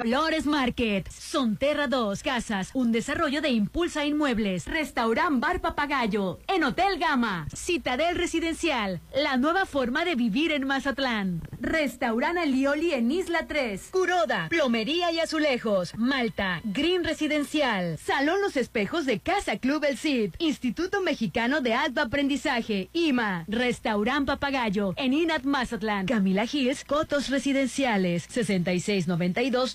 Flores 0.00 0.46
Market, 0.46 1.10
Sonterra 1.10 1.88
2, 1.88 2.22
Casas, 2.22 2.70
un 2.72 2.92
desarrollo 2.92 3.42
de 3.42 3.48
Impulsa 3.48 4.06
Inmuebles, 4.06 4.64
Restaurant 4.66 5.40
Bar 5.40 5.60
Papagayo, 5.60 6.38
en 6.46 6.62
Hotel 6.62 7.00
Gama, 7.00 7.48
Citadel 7.52 8.14
Residencial, 8.16 9.00
la 9.12 9.36
nueva 9.38 9.66
forma 9.66 10.04
de 10.04 10.14
vivir 10.14 10.52
en 10.52 10.68
Mazatlán, 10.68 11.42
Restaurant 11.60 12.38
Alioli 12.38 12.92
en 12.92 13.10
Isla 13.10 13.48
3, 13.48 13.88
Curoda, 13.90 14.46
Plomería 14.48 15.10
y 15.10 15.18
Azulejos, 15.18 15.92
Malta, 15.96 16.60
Green 16.62 17.02
Residencial, 17.02 17.98
Salón 17.98 18.40
Los 18.40 18.56
Espejos 18.56 19.04
de 19.04 19.18
Casa 19.18 19.58
Club 19.58 19.82
El 19.82 19.98
Cid, 19.98 20.32
Instituto 20.38 21.00
Mexicano 21.00 21.60
de 21.60 21.74
Alto 21.74 22.02
Aprendizaje, 22.02 22.88
IMA, 22.92 23.46
Restaurant 23.48 24.28
Papagayo, 24.28 24.94
en 24.96 25.12
Inat 25.12 25.42
Mazatlán, 25.42 26.06
Camila 26.06 26.44
Hills, 26.44 26.84
Cotos 26.84 27.30
Residenciales, 27.30 28.28
6692 28.28 29.74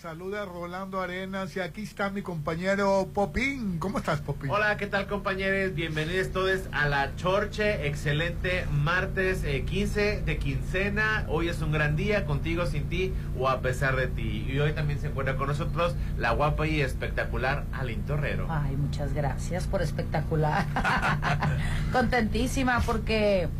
Los 0.00 0.12
saluda 0.12 0.46
Rolando 0.46 0.98
Arenas 1.02 1.54
y 1.56 1.60
aquí 1.60 1.82
está 1.82 2.08
mi 2.08 2.22
compañero 2.22 3.08
Popín. 3.12 3.78
¿Cómo 3.78 3.98
estás, 3.98 4.20
Popín? 4.22 4.50
Hola, 4.50 4.78
¿qué 4.78 4.86
tal, 4.86 5.06
compañeros? 5.06 5.74
Bienvenidos 5.74 6.30
todos 6.30 6.60
a 6.72 6.88
la 6.88 7.14
Chorche. 7.16 7.86
Excelente 7.86 8.64
martes 8.72 9.42
15 9.42 10.12
eh, 10.12 10.22
de 10.22 10.38
quincena. 10.38 11.26
Hoy 11.28 11.48
es 11.48 11.60
un 11.60 11.70
gran 11.70 11.96
día, 11.96 12.24
contigo, 12.24 12.64
sin 12.64 12.88
ti 12.88 13.12
o 13.38 13.48
a 13.48 13.60
pesar 13.60 13.94
de 13.96 14.06
ti. 14.06 14.46
Y 14.48 14.58
hoy 14.58 14.72
también 14.72 15.00
se 15.00 15.08
encuentra 15.08 15.36
con 15.36 15.48
nosotros 15.48 15.94
la 16.16 16.30
guapa 16.32 16.66
y 16.66 16.80
espectacular 16.80 17.66
Alin 17.72 18.02
Torrero. 18.06 18.46
Ay, 18.48 18.76
muchas 18.76 19.12
gracias 19.12 19.66
por 19.66 19.82
espectacular. 19.82 20.66
Contentísima 21.92 22.80
porque 22.86 23.50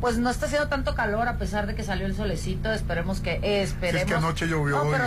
pues 0.00 0.18
no 0.18 0.30
está 0.30 0.46
haciendo 0.46 0.68
tanto 0.68 0.94
calor 0.94 1.26
a 1.28 1.36
pesar 1.38 1.66
de 1.66 1.74
que 1.74 1.82
salió 1.82 2.06
el 2.06 2.14
solecito. 2.14 2.72
Esperemos 2.72 3.20
que 3.20 3.62
esperemos. 3.62 4.02
es 4.02 4.06
que 4.06 4.14
anoche 4.14 4.46
llovió. 4.46 4.84
No, 4.84 4.90
pero 4.90 5.04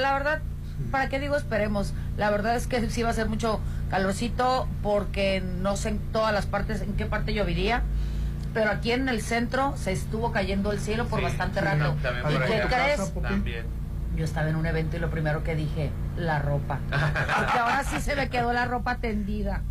la 0.00 0.12
verdad, 0.12 0.42
¿para 0.90 1.08
qué 1.08 1.20
digo 1.20 1.36
esperemos? 1.36 1.92
La 2.16 2.30
verdad 2.30 2.56
es 2.56 2.66
que 2.66 2.88
sí 2.90 3.02
va 3.02 3.10
a 3.10 3.14
ser 3.14 3.28
mucho 3.28 3.60
calorcito 3.90 4.68
porque 4.82 5.40
no 5.40 5.76
sé 5.76 5.90
en 5.90 5.98
todas 6.12 6.32
las 6.32 6.46
partes 6.46 6.82
en 6.82 6.94
qué 6.94 7.06
parte 7.06 7.32
lloviría. 7.32 7.82
Pero 8.52 8.70
aquí 8.70 8.92
en 8.92 9.08
el 9.08 9.20
centro 9.20 9.74
se 9.76 9.90
estuvo 9.92 10.30
cayendo 10.30 10.70
el 10.70 10.78
cielo 10.78 11.06
por 11.06 11.20
bastante 11.20 11.60
rato. 11.60 11.96
¿Y 12.30 12.38
qué 12.46 12.62
crees? 12.68 13.12
También. 13.20 13.66
Yo 14.16 14.24
estaba 14.24 14.48
en 14.48 14.54
un 14.54 14.64
evento 14.64 14.96
y 14.96 15.00
lo 15.00 15.10
primero 15.10 15.42
que 15.42 15.56
dije, 15.56 15.90
la 16.16 16.38
ropa. 16.38 16.78
Porque 16.88 17.58
ahora 17.58 17.82
sí 17.82 18.00
se 18.00 18.14
me 18.14 18.28
quedó 18.28 18.52
la 18.52 18.64
ropa 18.64 18.98
tendida. 18.98 19.62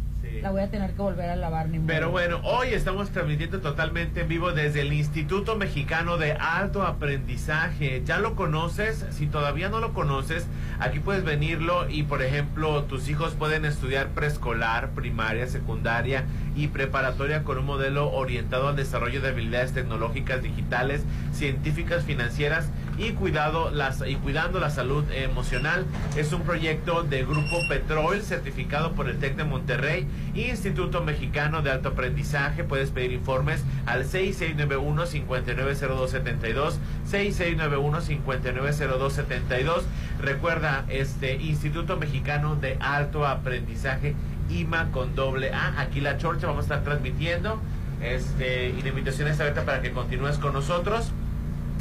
La 0.42 0.52
voy 0.52 0.62
a 0.62 0.70
tener 0.70 0.92
que 0.92 1.02
volver 1.02 1.30
a 1.30 1.36
lavar. 1.36 1.70
Ni 1.70 1.80
Pero 1.80 2.12
bueno, 2.12 2.40
hoy 2.44 2.70
estamos 2.70 3.10
transmitiendo 3.12 3.62
totalmente 3.62 4.22
en 4.22 4.28
vivo 4.28 4.52
desde 4.52 4.82
el 4.82 4.94
Instituto 4.94 5.56
Mexicano 5.56 6.18
de 6.18 6.34
Alto 6.34 6.84
Aprendizaje. 6.84 8.02
¿Ya 8.06 8.20
lo 8.20 8.36
conoces? 8.36 9.06
Si 9.12 9.28
todavía 9.28 9.70
no 9.70 9.80
lo 9.80 9.94
conoces, 9.94 10.48
aquí 10.80 11.00
puedes 11.00 11.24
venirlo 11.24 11.90
y, 11.90 12.04
por 12.04 12.22
ejemplo, 12.22 12.84
tus 12.84 13.10
hijos 13.10 13.34
pueden 13.34 13.66
estudiar 13.66 14.10
preescolar, 14.10 14.92
primaria, 14.92 15.48
secundaria 15.48 16.26
y 16.56 16.68
preparatoria 16.68 17.44
con 17.44 17.58
un 17.58 17.66
modelo 17.66 18.12
orientado 18.12 18.68
al 18.68 18.76
desarrollo 18.76 19.22
de 19.22 19.30
habilidades 19.30 19.74
tecnológicas, 19.74 20.44
digitales, 20.44 21.04
científicas, 21.32 22.04
financieras 22.04 22.70
y 23.04 23.12
cuidado 23.12 23.70
las 23.70 24.02
y 24.08 24.16
cuidando 24.16 24.60
la 24.60 24.70
salud 24.70 25.04
emocional. 25.12 25.86
Es 26.16 26.32
un 26.32 26.44
proyecto 26.44 27.04
de 27.04 27.26
Grupo 27.26 27.58
Petrol 27.68 28.22
certificado 28.22 28.94
por 28.94 29.10
el 29.10 29.20
TEC 29.20 29.36
de 29.36 29.44
Monterrey 29.44 30.08
Instituto 30.36 31.04
Mexicano 31.04 31.62
de 31.62 31.72
Alto 31.72 31.90
Aprendizaje. 31.90 32.64
Puedes 32.64 32.92
pedir 32.92 33.12
informes 33.12 33.66
al 33.86 34.06
6691-590272, 34.06 36.76
6691-590272. 37.12 39.82
Recuerda, 40.22 40.86
este 40.88 41.36
Instituto 41.36 41.98
Mexicano 41.98 42.56
de 42.56 42.78
Alto 42.80 43.28
Aprendizaje, 43.28 44.16
IMA 44.50 44.92
con 44.92 45.14
doble 45.16 45.52
A. 45.54 45.82
Aquí 45.82 46.00
la 46.00 46.18
Chorcha 46.18 46.48
vamos 46.48 46.62
a 46.62 46.76
estar 46.76 46.84
transmitiendo. 46.84 47.60
Este, 48.02 48.70
y 48.70 48.82
la 48.82 48.88
invitación 48.90 49.28
está 49.28 49.44
abierta 49.44 49.66
para 49.66 49.82
que 49.82 49.92
continúes 49.92 50.38
con 50.38 50.54
nosotros. 50.54 51.12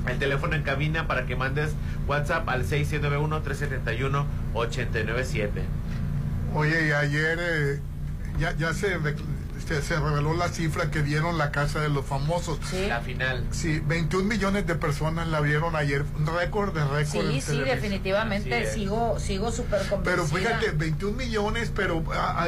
El 0.06 0.18
teléfono 0.18 0.56
en 0.56 0.62
cabina 0.62 1.06
para 1.06 1.26
que 1.26 1.36
mandes 1.36 1.74
WhatsApp 2.06 2.48
al 2.48 2.64
6691-371-897. 2.64 5.50
Oye, 6.54 6.88
y 6.88 6.92
ayer 6.92 7.38
eh, 7.40 7.80
ya, 8.38 8.54
ya 8.56 8.72
se, 8.74 8.98
se, 9.62 9.98
reveló 9.98 10.34
la 10.34 10.48
cifra 10.48 10.90
que 10.90 11.02
dieron 11.02 11.38
la 11.38 11.50
Casa 11.50 11.80
de 11.80 11.88
los 11.88 12.04
Famosos. 12.04 12.58
La 12.88 13.00
final. 13.00 13.44
Sí, 13.50 13.80
21 13.86 14.24
millones 14.26 14.66
de 14.66 14.74
personas 14.74 15.28
la 15.28 15.40
vieron 15.40 15.76
ayer, 15.76 16.04
un 16.16 16.26
récord 16.26 16.74
de 16.74 16.84
récord. 16.84 17.30
Sí, 17.30 17.40
sí, 17.40 17.60
definitivamente 17.60 18.72
sigo 18.72 19.18
sigo 19.18 19.52
súper 19.52 19.82
Pero 20.04 20.26
fíjate, 20.26 20.72
21 20.72 21.16
millones, 21.16 21.72
pero 21.74 22.02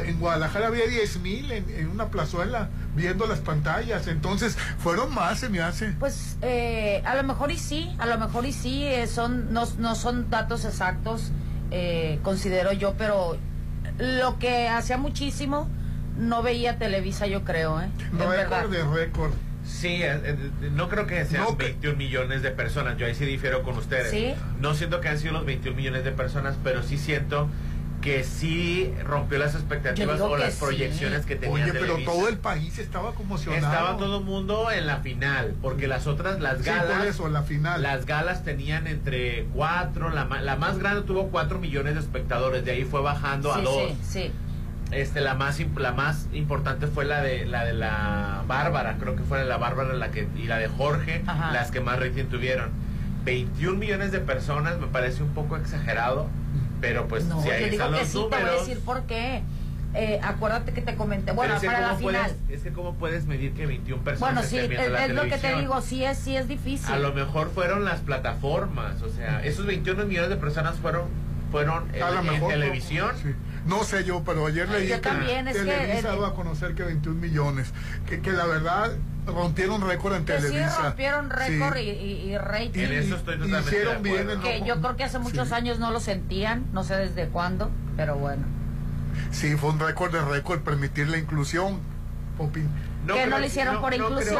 en 0.05 0.19
Guadalajara 0.19 0.69
había 0.69 0.87
10 0.87 1.21
mil 1.21 1.51
en, 1.53 1.89
una 1.89 2.09
plazuela 2.09 2.71
viendo 2.95 3.27
las 3.27 3.41
pantallas, 3.41 4.07
entonces 4.07 4.57
fueron 4.79 5.15
más, 5.15 5.41
se 5.41 5.49
me 5.49 5.61
hace. 5.61 5.93
Pues 5.99 6.37
eh, 6.43 7.03
a 7.05 7.15
lo 7.15 7.23
mejor 7.25 7.51
y 7.51 7.59
sí, 7.59 7.95
a 7.99 8.07
lo 8.07 8.19
mejor 8.19 8.47
y 8.47 8.53
sí, 8.53 8.85
eh, 8.85 9.07
son 9.07 9.53
no, 9.53 9.67
no 9.79 9.95
son 9.95 10.31
datos 10.31 10.65
exactos, 10.65 11.31
eh, 11.71 12.19
considero 12.23 12.73
yo, 12.73 12.95
pero 12.97 13.37
lo 13.99 14.39
que 14.39 14.69
hacía 14.69 14.97
muchísimo 14.97 15.69
no 16.19 16.43
veía 16.43 16.79
Televisa, 16.79 17.27
yo 17.27 17.45
creo, 17.45 17.81
¿eh? 17.81 17.89
Récord 18.19 18.71
de 18.71 18.85
récord. 18.85 19.33
Sí, 19.67 20.03
eh, 20.03 20.21
eh, 20.23 20.37
no 20.73 20.89
creo 20.89 21.07
que 21.07 21.25
sean 21.25 21.57
21 21.57 21.97
millones 21.97 22.43
de 22.43 22.51
personas. 22.51 22.99
Yo 22.99 23.07
ahí 23.07 23.15
sí 23.15 23.25
difiero 23.25 23.63
con 23.63 23.79
ustedes. 23.79 24.37
No 24.61 24.75
siento 24.75 25.01
que 25.01 25.09
han 25.09 25.19
sido 25.19 25.33
los 25.33 25.47
21 25.47 25.77
millones 25.77 26.05
de 26.05 26.13
personas, 26.13 26.57
pero 26.63 26.83
sí 26.83 26.99
siento 26.99 27.49
que 28.05 28.23
sí 28.23 28.93
rompió 29.03 29.39
las 29.39 29.55
expectativas 29.55 30.21
o 30.21 30.37
las 30.37 30.57
proyecciones 30.57 31.25
que 31.25 31.37
tenía 31.37 31.65
Oye, 31.65 31.73
pero 31.73 31.97
todo 32.05 32.29
el 32.29 32.37
país 32.37 32.79
estaba 32.79 33.15
conmocionado. 33.15 33.65
Estaba 33.67 33.97
todo 33.97 34.19
el 34.19 34.25
mundo 34.27 34.71
en 34.71 34.87
la 34.87 34.99
final, 34.99 35.55
porque 35.63 35.89
las 35.89 36.07
otras, 36.07 36.39
las 36.39 36.63
galas. 36.63 37.07
eso, 37.07 37.31
la 37.31 37.45
final. 37.45 37.83
Las 37.83 38.05
galas 38.05 38.45
tenían 38.45 38.87
entre 38.87 39.47
cuatro, 39.55 40.11
la, 40.11 40.27
la 40.27 40.57
más 40.57 40.79
grande 40.79 41.01
tuvo 41.07 41.29
cuatro 41.29 41.59
millones 41.59 41.95
de 41.95 42.01
espectadores, 42.01 42.63
de 42.67 42.73
ahí 42.73 42.85
fue 42.85 43.01
bajando 43.01 43.55
a 43.55 43.63
dos. 43.63 43.89
Sí, 43.89 43.97
sí. 44.03 44.33
Este, 44.91 45.21
la 45.21 45.35
más 45.35 45.59
la 45.77 45.93
más 45.93 46.29
importante 46.33 46.87
fue 46.87 47.05
la 47.05 47.21
de 47.21 47.47
la 47.47 47.65
de 47.65 47.73
la 47.73 48.45
Bárbara, 48.47 48.97
creo 49.01 49.17
que 49.17 49.23
fue 49.23 49.45
la 49.45 49.57
Bárbara 49.57 49.95
la 49.95 50.11
que 50.11 50.29
y 50.37 50.45
la 50.45 50.59
de 50.59 50.69
Jorge, 50.69 51.23
las 51.53 51.71
que 51.71 51.81
más 51.81 51.99
rating 51.99 52.27
tuvieron. 52.27 52.71
21 53.25 53.79
millones 53.79 54.13
de 54.13 54.21
personas 54.21 54.79
me 54.79 54.87
parece 54.87 55.23
un 55.23 55.31
poco 55.31 55.57
exagerado 55.57 56.29
pero 56.85 57.09
pues 57.09 57.25
no, 57.25 57.43
si 57.43 57.51
ahí 57.51 57.71
digo 57.71 57.91
que 57.93 58.05
sí, 58.05 58.13
te 58.13 58.37
voy 58.37 58.49
a 58.49 58.53
decir 58.53 58.79
por 58.81 59.05
qué. 59.05 59.43
Eh, 59.95 60.21
acuérdate 60.23 60.73
que 60.73 60.83
te 60.83 60.97
comenté, 60.97 61.31
bueno, 61.33 61.55
para 61.65 61.81
la 61.81 61.95
final. 61.95 62.33
es 62.49 62.63
que 62.63 62.73
cómo 62.73 62.95
puedes 62.95 63.27
medir 63.27 63.55
que 63.55 63.65
21 63.65 64.03
personas 64.03 64.35
Bueno, 64.35 64.49
sí, 64.49 64.59
es, 64.59 65.15
lo 65.15 65.23
que 65.23 65.39
te 65.39 65.57
digo, 65.57 65.81
sí 65.81 66.05
es, 66.05 66.19
sí 66.19 66.37
es 66.37 66.49
difícil. 66.49 66.93
A 66.93 66.99
lo 66.99 67.15
mejor 67.15 67.51
fueron 67.51 67.85
las 67.85 68.01
plataformas, 68.01 69.01
o 69.03 69.09
sea, 69.09 69.43
esos 69.45 69.65
21 69.65 70.05
millones 70.05 70.31
de 70.31 70.37
personas 70.37 70.77
fueron 70.77 71.05
fueron 71.51 71.85
en, 71.95 72.49
televisión. 72.49 73.13
No 73.67 73.85
sé 73.85 74.05
yo, 74.05 74.23
pero 74.25 74.47
ayer 74.47 74.69
leí 74.69 74.89
que 74.89 74.99
también, 74.99 75.49
es 75.49 75.57
Televisa 75.57 76.17
que, 76.17 76.25
a 76.27 76.31
conocer 76.33 76.75
que 76.75 76.83
21 76.83 77.19
millones, 77.19 77.73
que, 78.07 78.21
que 78.21 78.31
la 78.33 78.45
verdad 78.45 78.93
rompieron 79.27 79.81
récord 79.81 80.15
en 80.15 80.25
Televisa. 80.25 80.71
Sí, 80.71 80.83
rompieron 80.83 81.31
récord 81.31 81.77
y, 81.79 81.91
y, 81.91 82.39
rating. 82.39 82.81
En 82.81 82.93
eso 82.93 83.17
estoy 83.17 83.39
totalmente 83.39 83.71
Hicieron 83.71 84.03
bien 84.03 84.29
que 84.43 84.63
yo 84.67 84.81
creo 84.81 84.97
que 84.97 85.05
hace 85.05 85.19
muchos 85.19 85.53
años 85.53 85.79
no 85.79 85.91
lo 85.91 86.01
sentían, 86.01 86.67
no 86.73 86.85
sé 86.85 86.97
desde 86.97 87.29
cuándo, 87.29 87.71
pero 87.97 88.17
bueno. 88.17 88.45
Sí, 89.31 89.57
fue 89.57 89.71
un 89.71 89.81
récord 89.81 90.13
de 90.13 90.23
récord 90.23 90.61
permitir 90.61 91.09
la 91.09 91.19
inclusión. 91.19 91.79
Popín. 92.37 92.69
No 93.07 93.15
que 93.15 93.27
no 93.27 93.39
lo 93.39 93.45
hicieron 93.47 93.81
por 93.83 93.93
inclusión. 93.95 94.35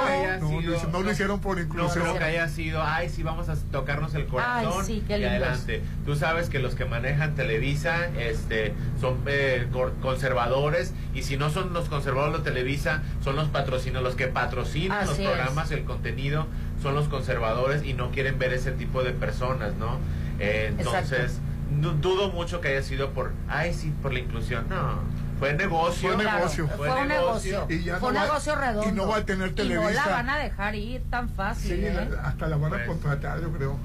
no, 0.93 1.03
lo 1.03 1.11
hicieron 1.13 1.41
por 1.41 1.59
inclusión. 1.59 1.99
No 2.05 2.11
creo 2.13 2.19
que 2.19 2.25
haya 2.25 2.49
sido, 2.49 2.83
ay, 2.83 3.09
sí, 3.11 3.23
vamos 3.23 3.49
a 3.49 3.57
tocarnos 3.71 4.15
el 4.15 4.27
corazón 4.27 4.85
y 4.91 5.25
adelante. 5.25 5.83
Tú 6.07 6.17
sabes 6.17 6.49
que 6.49 6.59
los 6.61 6.75
que 6.75 6.85
manejan 6.87 7.35
Televisa 7.35 8.07
este, 8.19 8.73
son 9.01 9.19
eh, 9.27 9.67
conservadores 10.01 10.93
y 11.15 11.23
si 11.23 11.37
no 11.37 11.51
son 11.51 11.73
los 11.73 11.89
conservadores 11.89 12.39
de 12.45 12.51
Televisa, 12.51 13.03
son 13.23 13.37
los 13.37 13.49
patrocinos, 13.49 14.03
los 14.03 14.15
que 14.15 14.29
patrocinan 14.29 15.07
los 15.07 15.17
programas, 15.31 15.71
el 15.71 15.85
contenido 15.85 16.47
son 16.83 16.95
los 16.95 17.09
conservadores 17.09 17.85
y 17.85 17.95
no 17.95 18.11
quieren 18.11 18.39
ver 18.39 18.53
ese 18.53 18.73
tipo 18.73 19.03
de 19.03 19.13
personas, 19.13 19.75
¿no? 19.75 19.99
Eh, 20.41 20.73
entonces, 20.79 21.39
du- 21.81 21.93
dudo 21.93 22.31
mucho 22.31 22.61
que 22.61 22.69
haya 22.69 22.83
sido 22.83 23.11
por, 23.11 23.33
ay, 23.49 23.73
sí, 23.75 23.93
por 24.03 24.13
la 24.13 24.19
inclusión. 24.21 24.67
No, 24.69 25.01
fue 25.45 25.55
negocio. 25.55 26.09
Fue 26.15 26.25
Claro, 26.25 26.39
negocio. 26.39 26.69
Fue, 26.77 26.91
un 27.03 27.09
negocio. 27.09 27.67
Y 27.69 27.83
ya 27.85 27.97
fue 27.99 28.09
un 28.09 28.15
no 28.15 28.21
va- 28.21 28.27
negocio 28.27 28.57
redondo. 28.57 28.89
y 28.89 28.93
no 28.93 29.09
va 29.09 29.17
a 29.19 29.25
tener 29.25 29.49
Y 29.49 29.53
Televisa. 29.53 29.89
no 29.89 29.91
la 29.93 30.07
van 30.09 30.31
a 30.31 30.39
dejar 30.39 30.75
ir 30.75 31.03
tan 31.11 31.29
fácil. 31.29 31.77
Sí, 31.77 31.87
¿eh? 31.87 32.09
hasta 32.23 32.47
la 32.49 32.57
van 32.57 32.73
a 32.73 32.77
Pues. 32.77 32.89
contratar, 32.89 33.41
yo 33.41 33.53
creo. 33.53 33.79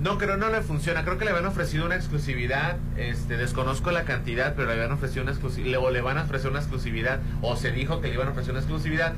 No, 0.00 0.18
creo 0.18 0.36
no 0.36 0.50
le 0.50 0.60
funciona. 0.60 1.04
Creo 1.04 1.16
que 1.16 1.24
le 1.24 1.30
habían 1.30 1.46
ofrecido 1.46 1.86
una 1.86 1.96
exclusividad. 1.96 2.76
Este, 2.98 3.36
desconozco 3.38 3.90
la 3.92 4.04
cantidad, 4.04 4.54
pero 4.54 4.66
le 4.68 4.74
habían 4.74 4.92
ofrecido 4.92 5.22
una 5.22 5.32
exclusividad. 5.32 5.80
O 5.82 5.90
le 5.90 6.02
van 6.02 6.18
a 6.18 6.24
ofrecer 6.24 6.50
una 6.50 6.60
exclusividad. 6.60 7.18
O 7.40 7.56
se 7.56 7.72
dijo 7.72 8.00
que 8.02 8.08
le 8.08 8.14
iban 8.14 8.28
a 8.28 8.30
ofrecer 8.32 8.50
una 8.52 8.60
exclusividad. 8.60 9.14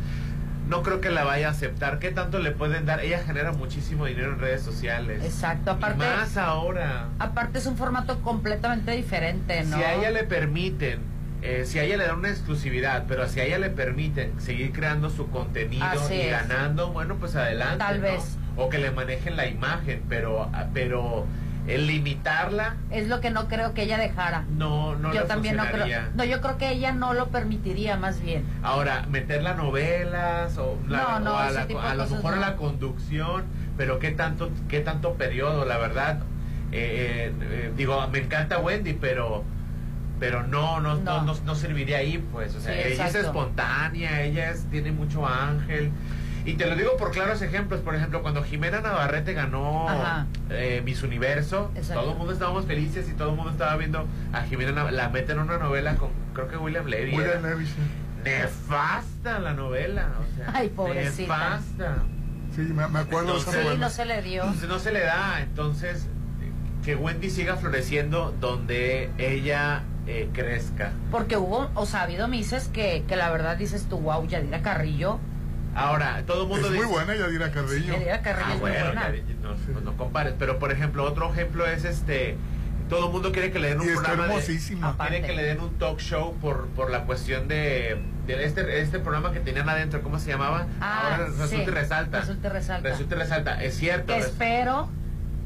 No 0.69 0.83
creo 0.83 1.01
que 1.01 1.11
la 1.11 1.25
vaya 1.25 1.49
a 1.49 1.51
aceptar. 1.51 1.99
¿Qué 1.99 2.11
tanto 2.13 2.39
le 2.39 2.53
pueden 2.53 2.85
dar? 2.87 3.01
Ella 3.01 3.21
genera 3.25 3.53
muchísimo 3.53 4.05
dinero 4.05 4.35
en 4.35 4.39
redes 4.39 4.63
sociales. 4.63 5.25
Exacto, 5.25 5.71
Y 5.73 5.75
aparte, 5.75 6.05
más 6.05 6.37
ahora. 6.37 7.07
aparte 7.19 7.59
es 7.59 7.67
un 7.67 7.77
formato 7.77 8.21
completamente 8.21 8.93
diferente, 8.93 9.65
¿no? 9.65 9.79
Si 9.79 9.83
a 9.83 9.95
ella 9.95 10.11
le 10.11 10.25
permiten, 10.25 11.01
eh, 11.43 11.65
si 11.67 11.79
a 11.79 11.85
ella 11.85 11.97
le 11.97 12.07
dan 12.07 12.19
una 12.19 12.31
exclusividad, 12.31 13.05
pero 13.09 13.27
si 13.29 13.41
a 13.41 13.45
ella 13.45 13.59
le 13.59 13.71
permiten 13.71 14.41
seguir 14.41 14.73
creando 14.73 15.11
su 15.11 15.31
contenido 15.31 15.85
Así 15.85 16.15
y 16.15 16.21
es. 16.23 16.31
ganando, 16.31 16.93
bueno, 16.93 17.17
pues 17.17 17.37
adelante. 17.37 17.79
Tal 17.79 17.97
¿no? 18.01 18.03
vez. 18.03 18.37
O 18.57 18.69
que 18.69 18.79
le 18.79 18.91
manejen 18.91 19.37
la 19.37 19.47
imagen, 19.47 20.03
pero, 20.09 20.51
pero 20.75 21.27
el 21.69 21.87
limitarla, 21.87 22.77
Es 22.91 23.09
lo 23.09 23.21
que 23.21 23.31
no 23.31 23.47
creo 23.47 23.75
que 23.75 23.83
ella 23.83 23.99
dejara. 23.99 24.45
no, 24.57 24.97
no 24.97 25.13
yo 25.15 25.25
también 25.25 25.57
no 25.57 25.65
creo. 25.67 25.87
No, 26.17 26.25
yo 26.25 26.41
creo 26.41 26.57
que 26.59 26.71
ella 26.73 26.93
no 26.93 27.13
lo 27.15 27.29
permitiría, 27.29 27.97
más 27.97 28.21
bien. 28.21 28.45
Ahora, 28.63 29.05
meterla 29.09 29.51
a 29.51 29.55
novelas 29.55 30.57
o, 30.59 30.77
la- 30.89 30.99
No, 31.03 31.21
no, 31.21 31.35
o 31.35 31.37
a, 31.37 31.51
la- 31.51 31.63
a 31.63 31.95
lo 31.95 32.07
mejor 32.09 32.35
a 32.35 32.39
la 32.39 32.57
conducción, 32.57 33.45
pero 33.77 33.99
qué 34.01 34.11
tanto, 34.11 34.51
qué 34.69 34.81
tanto 34.81 35.15
periodo, 35.15 35.65
la 35.67 35.77
verdad. 35.79 36.21
Eh, 36.73 37.31
eh, 37.31 37.33
eh, 37.43 37.73
digo, 37.77 38.07
me 38.09 38.19
encanta 38.19 38.59
Wendy, 38.59 38.95
pero 38.95 39.45
pero 40.21 40.47
no 40.47 40.81
no, 40.81 40.95
no. 40.97 41.01
No. 41.03 41.23
no, 41.23 41.35
no 41.45 41.55
serviría 41.55 41.99
ahí, 41.99 42.19
pues. 42.33 42.55
O 42.55 42.61
sea, 42.61 42.73
Sí, 42.75 42.81
ella 42.95 43.07
es 43.09 43.15
espontánea, 43.15 44.23
ella 44.23 44.51
es, 44.51 44.65
tiene 44.71 44.93
mucho 44.93 45.27
ángel. 45.27 45.91
Y 46.45 46.55
te 46.55 46.67
lo 46.67 46.77
digo 46.77 46.97
por 46.97 47.11
claros 47.11 47.43
ejemplos. 47.43 47.81
Por 47.81 47.95
ejemplo, 47.95 48.23
cuando 48.23 48.43
Jimena 48.43 48.81
Navarrete 48.81 49.35
ganó 49.35 49.87
eh, 50.49 50.81
Miss 50.85 51.03
Universo, 51.03 51.71
Exacto. 51.75 52.01
todo 52.03 52.13
el 52.13 52.19
mundo 52.19 52.33
estábamos 52.33 52.65
felices 52.65 53.07
y 53.11 53.13
todo 53.13 53.31
el 53.31 53.37
mundo 53.37 53.51
estaba 53.53 53.77
viendo 53.77 54.07
a 54.33 54.43
Jimena 54.43 54.73
Nav- 54.73 54.91
La 54.93 55.11
meten 55.11 55.37
en 55.39 55.43
una 55.45 55.59
novela 55.59 55.97
con, 55.97 56.09
creo 56.33 56.49
que 56.49 56.57
William 56.57 56.87
Levy. 56.87 57.15
William 57.17 57.43
Levy, 57.43 57.67
sí. 57.67 57.73
Nefasta 58.25 59.39
la 59.41 59.53
novela, 59.55 60.09
o 60.21 60.37
sea, 60.37 60.51
Ay, 60.55 60.69
pobrecita. 60.69 61.35
nefasta. 61.51 61.97
Sí, 62.55 62.63
me, 62.63 62.87
me 62.89 62.99
acuerdo 63.01 63.35
de 63.35 63.39
esa 63.41 63.51
Entonces- 63.51 63.65
novela. 63.65 63.81
no 63.87 63.91
se 63.91 64.05
le 64.07 64.23
dio. 64.23 64.43
Entonces 64.43 64.69
no 64.69 64.79
se 64.79 64.93
le 64.93 65.01
da, 65.01 65.41
entonces 65.43 66.07
que 66.85 66.95
Wendy 66.97 67.29
siga 67.31 67.57
floreciendo 67.57 68.35
donde 68.41 69.11
ella 69.19 69.83
eh, 70.09 70.29
crezca. 70.33 70.93
Porque 71.11 71.37
hubo, 71.37 71.71
o 71.75 71.87
sea, 71.87 72.01
ha 72.01 72.03
habido 72.05 72.27
mises 72.29 72.69
que, 72.69 73.05
que 73.07 73.15
la 73.15 73.31
verdad 73.31 73.57
dices 73.57 73.87
tú, 73.89 73.99
wow, 74.01 74.27
Yadira 74.27 74.63
Carrillo. 74.63 75.19
Ahora, 75.75 76.23
todo 76.27 76.43
el 76.43 76.49
mundo 76.49 76.69
Es 76.69 76.75
muy 76.75 76.87
buena 76.87 77.15
Yadira 77.15 77.53
Carrillo. 77.53 77.93
Yadira 77.93 78.23
Carrillo 78.23 78.47
Ah, 78.49 78.55
es 78.55 78.61
muy 78.61 78.71
buena. 78.71 79.13
ya, 79.13 79.23
no, 79.43 79.55
pues 79.73 79.85
no 79.85 79.97
compares, 79.97 80.35
pero 80.39 80.59
por 80.59 80.73
ejemplo, 80.73 81.05
otro 81.05 81.31
ejemplo 81.33 81.67
es 81.67 81.85
este... 81.85 82.37
Todo 82.89 83.09
el 83.09 83.13
mundo 83.13 83.33
quiere 83.33 83.51
que 83.53 83.59
le 83.59 83.69
den 83.69 83.81
un 83.81 83.87
Y 83.87 83.93
programa 83.93 84.23
de- 84.25 84.29
hermosísima. 84.31 84.89
Aparte. 84.89 85.19
Quiere 85.19 85.27
que 85.27 85.37
le 85.37 85.47
den 85.47 85.61
un 85.61 85.75
talk 85.79 85.99
show 86.01 86.35
por, 86.41 86.69
por 86.69 86.91
la 86.91 87.05
cuestión 87.05 87.47
de, 87.47 88.01
de 88.27 88.45
este, 88.47 88.81
este 88.81 88.99
programa 88.99 89.31
que 89.31 89.41
tenían 89.41 89.69
adentro, 89.69 90.01
¿cómo 90.03 90.19
se 90.19 90.31
llamaba? 90.31 90.67
Ah, 90.81 91.03
Ahora 91.13 91.27
resulta 91.27 91.49
sí. 91.49 91.57
y 91.61 91.67
resalta. 91.67 92.21
Resulta 92.21 92.49
y 92.49 92.51
resalta. 92.51 92.89
Resulta 92.89 93.15
y 93.15 93.19
resalta. 93.19 93.63
Es 93.63 93.77
cierto. 93.77 94.15
Espero, 94.15 94.89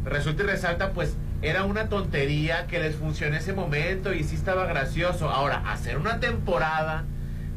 resulta 0.05 0.45
y 0.45 0.47
resalta, 0.47 0.93
pues 0.93 1.17
era 1.43 1.65
una 1.65 1.89
tontería 1.89 2.67
que 2.69 2.79
les 2.79 2.95
funcionó 2.97 3.37
ese 3.37 3.53
momento 3.53 4.13
y 4.15 4.23
sí 4.25 4.37
estaba 4.37 4.65
gracioso. 4.67 5.29
Ahora, 5.29 5.63
hacer 5.71 5.99
una 5.99 6.21
temporada 6.21 7.05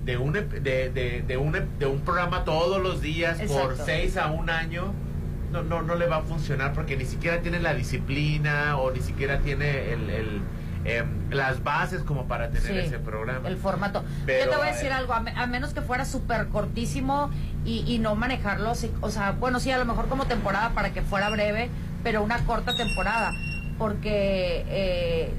de 0.04 0.18
un, 0.18 0.34
de, 0.34 0.44
de, 0.90 1.24
de 1.28 1.38
un, 1.38 1.52
de 1.80 1.86
un 1.86 2.02
programa 2.02 2.44
todos 2.46 2.82
los 2.82 3.02
días 3.02 3.40
por 3.48 3.78
seis 3.78 4.18
a 4.18 4.28
un 4.28 4.50
año, 4.50 4.92
no, 5.52 5.64
no, 5.64 5.82
no 5.82 5.96
le 5.96 6.08
va 6.08 6.18
a 6.18 6.22
funcionar 6.22 6.74
porque 6.74 6.98
ni 6.98 7.06
siquiera 7.06 7.42
tiene 7.42 7.60
la 7.60 7.74
disciplina 7.74 8.78
o 8.78 8.92
ni 8.92 9.02
siquiera 9.02 9.40
tiene 9.40 9.94
el, 9.94 10.10
el, 10.10 10.42
em, 10.86 11.08
las 11.32 11.64
bases 11.64 12.02
como 12.02 12.28
para 12.28 12.50
tener 12.50 12.72
sí, 12.72 12.78
ese 12.88 13.00
programa. 13.00 13.48
el 13.48 13.58
formato. 13.58 14.04
Pero, 14.26 14.46
Yo 14.46 14.52
te 14.52 14.58
voy 14.58 14.68
a 14.68 14.72
decir 14.74 14.92
algo, 14.92 15.14
a, 15.14 15.20
me- 15.22 15.32
a 15.32 15.46
menos 15.48 15.74
que 15.74 15.82
fuera 15.82 16.06
súper 16.06 16.48
cortísimo 16.48 17.30
y, 17.64 17.84
y 17.88 18.00
no 18.00 18.16
manejarlo, 18.16 18.74
o 19.02 19.10
sea, 19.12 19.32
bueno, 19.32 19.60
sí, 19.60 19.72
a 19.72 19.78
lo 19.78 19.86
mejor 19.86 20.08
como 20.08 20.26
temporada 20.26 20.72
para 20.72 20.92
que 20.92 21.02
fuera 21.02 21.30
breve, 21.30 21.70
pero 22.04 22.22
una 22.22 22.40
corta 22.46 22.76
temporada, 22.76 23.32
porque 23.78 24.66
eh, 24.70 25.34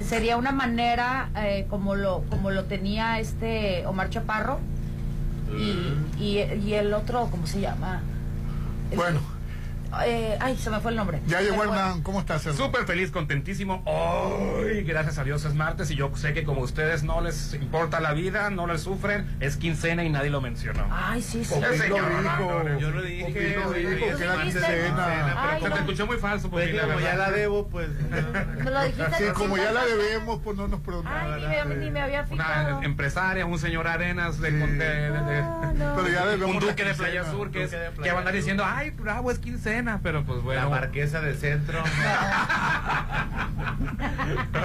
sería 0.00 0.36
una 0.36 0.52
manera 0.52 1.30
eh, 1.36 1.66
como 1.70 1.94
lo 1.94 2.22
como 2.30 2.50
lo 2.50 2.64
tenía 2.64 3.18
este 3.20 3.86
Omar 3.86 4.10
Chaparro 4.10 4.58
y, 5.58 6.22
y, 6.22 6.38
y 6.64 6.74
el 6.74 6.92
otro, 6.94 7.28
¿cómo 7.30 7.46
se 7.46 7.60
llama? 7.60 8.02
El- 8.90 8.96
Bueno, 8.96 9.20
eh, 10.06 10.36
ay, 10.40 10.56
se 10.56 10.70
me 10.70 10.80
fue 10.80 10.90
el 10.90 10.96
nombre. 10.96 11.20
ya 11.26 11.40
llegó. 11.40 11.62
Hernán. 11.64 12.02
¿Cómo 12.02 12.20
estás, 12.20 12.44
Hernán? 12.46 12.56
Súper 12.58 12.84
feliz, 12.86 13.10
contentísimo. 13.10 13.82
Hoy, 13.86 14.82
gracias 14.84 15.18
a 15.18 15.24
Dios 15.24 15.44
es 15.44 15.54
martes 15.54 15.90
y 15.90 15.96
yo 15.96 16.10
sé 16.16 16.32
que 16.32 16.44
como 16.44 16.60
a 16.62 16.64
ustedes 16.64 17.02
no 17.02 17.20
les 17.20 17.54
importa 17.54 18.00
la 18.00 18.12
vida, 18.12 18.50
no 18.50 18.66
les 18.66 18.82
sufren, 18.82 19.26
es 19.40 19.56
quincena 19.56 20.04
y 20.04 20.10
nadie 20.10 20.30
lo 20.30 20.40
mencionó. 20.40 20.86
Ay, 20.90 21.22
sí, 21.22 21.44
sí. 21.44 21.54
Ese 21.72 21.88
lo 21.88 21.96
dijo. 21.96 22.78
yo 22.78 22.90
lo 22.90 23.02
dije, 23.02 23.32
que 23.32 23.52
era 23.54 23.64
¿lo 23.64 23.72
dijiste? 23.72 24.60
quincena. 24.60 25.34
Ay, 25.52 25.62
Se 25.62 25.68
no. 25.68 25.74
te 25.74 25.80
escuchó 25.80 26.06
muy 26.06 26.16
falso, 26.18 26.50
Pues 26.50 26.66
porque 26.68 26.76
la 26.80 26.86
como 26.94 27.00
ya 27.00 27.14
la 27.16 27.30
debo, 27.30 27.68
pues... 27.68 27.88
Me 28.00 28.70
lo 28.70 28.82
dijiste 28.84 29.06
Sí, 29.18 29.24
hace 29.24 29.32
como 29.32 29.56
ya 29.56 29.72
la 29.72 29.84
debemos, 29.84 30.40
pues 30.42 30.56
no 30.56 30.68
nos 30.68 30.80
preguntamos. 30.80 31.20
Ay, 31.42 31.64
ni 31.66 31.68
me, 31.74 31.76
ni 31.84 31.90
me 31.90 32.00
había 32.00 32.24
fijado. 32.24 32.76
Una 32.78 32.86
empresaria, 32.86 33.46
un 33.46 33.58
señor 33.58 33.86
Arenas 33.88 34.40
de, 34.40 34.50
Sí. 34.50 34.56
de- 34.56 34.66
de- 34.76 35.10
de- 35.10 35.40
Ah, 35.40 35.72
no. 35.74 35.94
Pero 35.96 36.08
ya 36.08 36.26
debemos 36.26 36.54
un 36.56 36.60
duque 36.60 36.84
de. 36.84 36.94
Playa 37.00 37.24
Sur 37.30 37.50
que, 37.50 37.64
es, 37.64 37.70
que 37.70 38.10
va 38.10 38.16
a 38.16 38.18
andar 38.18 38.34
diciendo, 38.34 38.62
ay, 38.66 38.90
bravo, 38.90 39.30
es 39.30 39.38
quincena, 39.38 39.79
pero 40.02 40.24
pues 40.24 40.38
La 40.38 40.44
bueno. 40.44 40.70
marquesa 40.70 41.20
del 41.20 41.36
centro. 41.36 41.82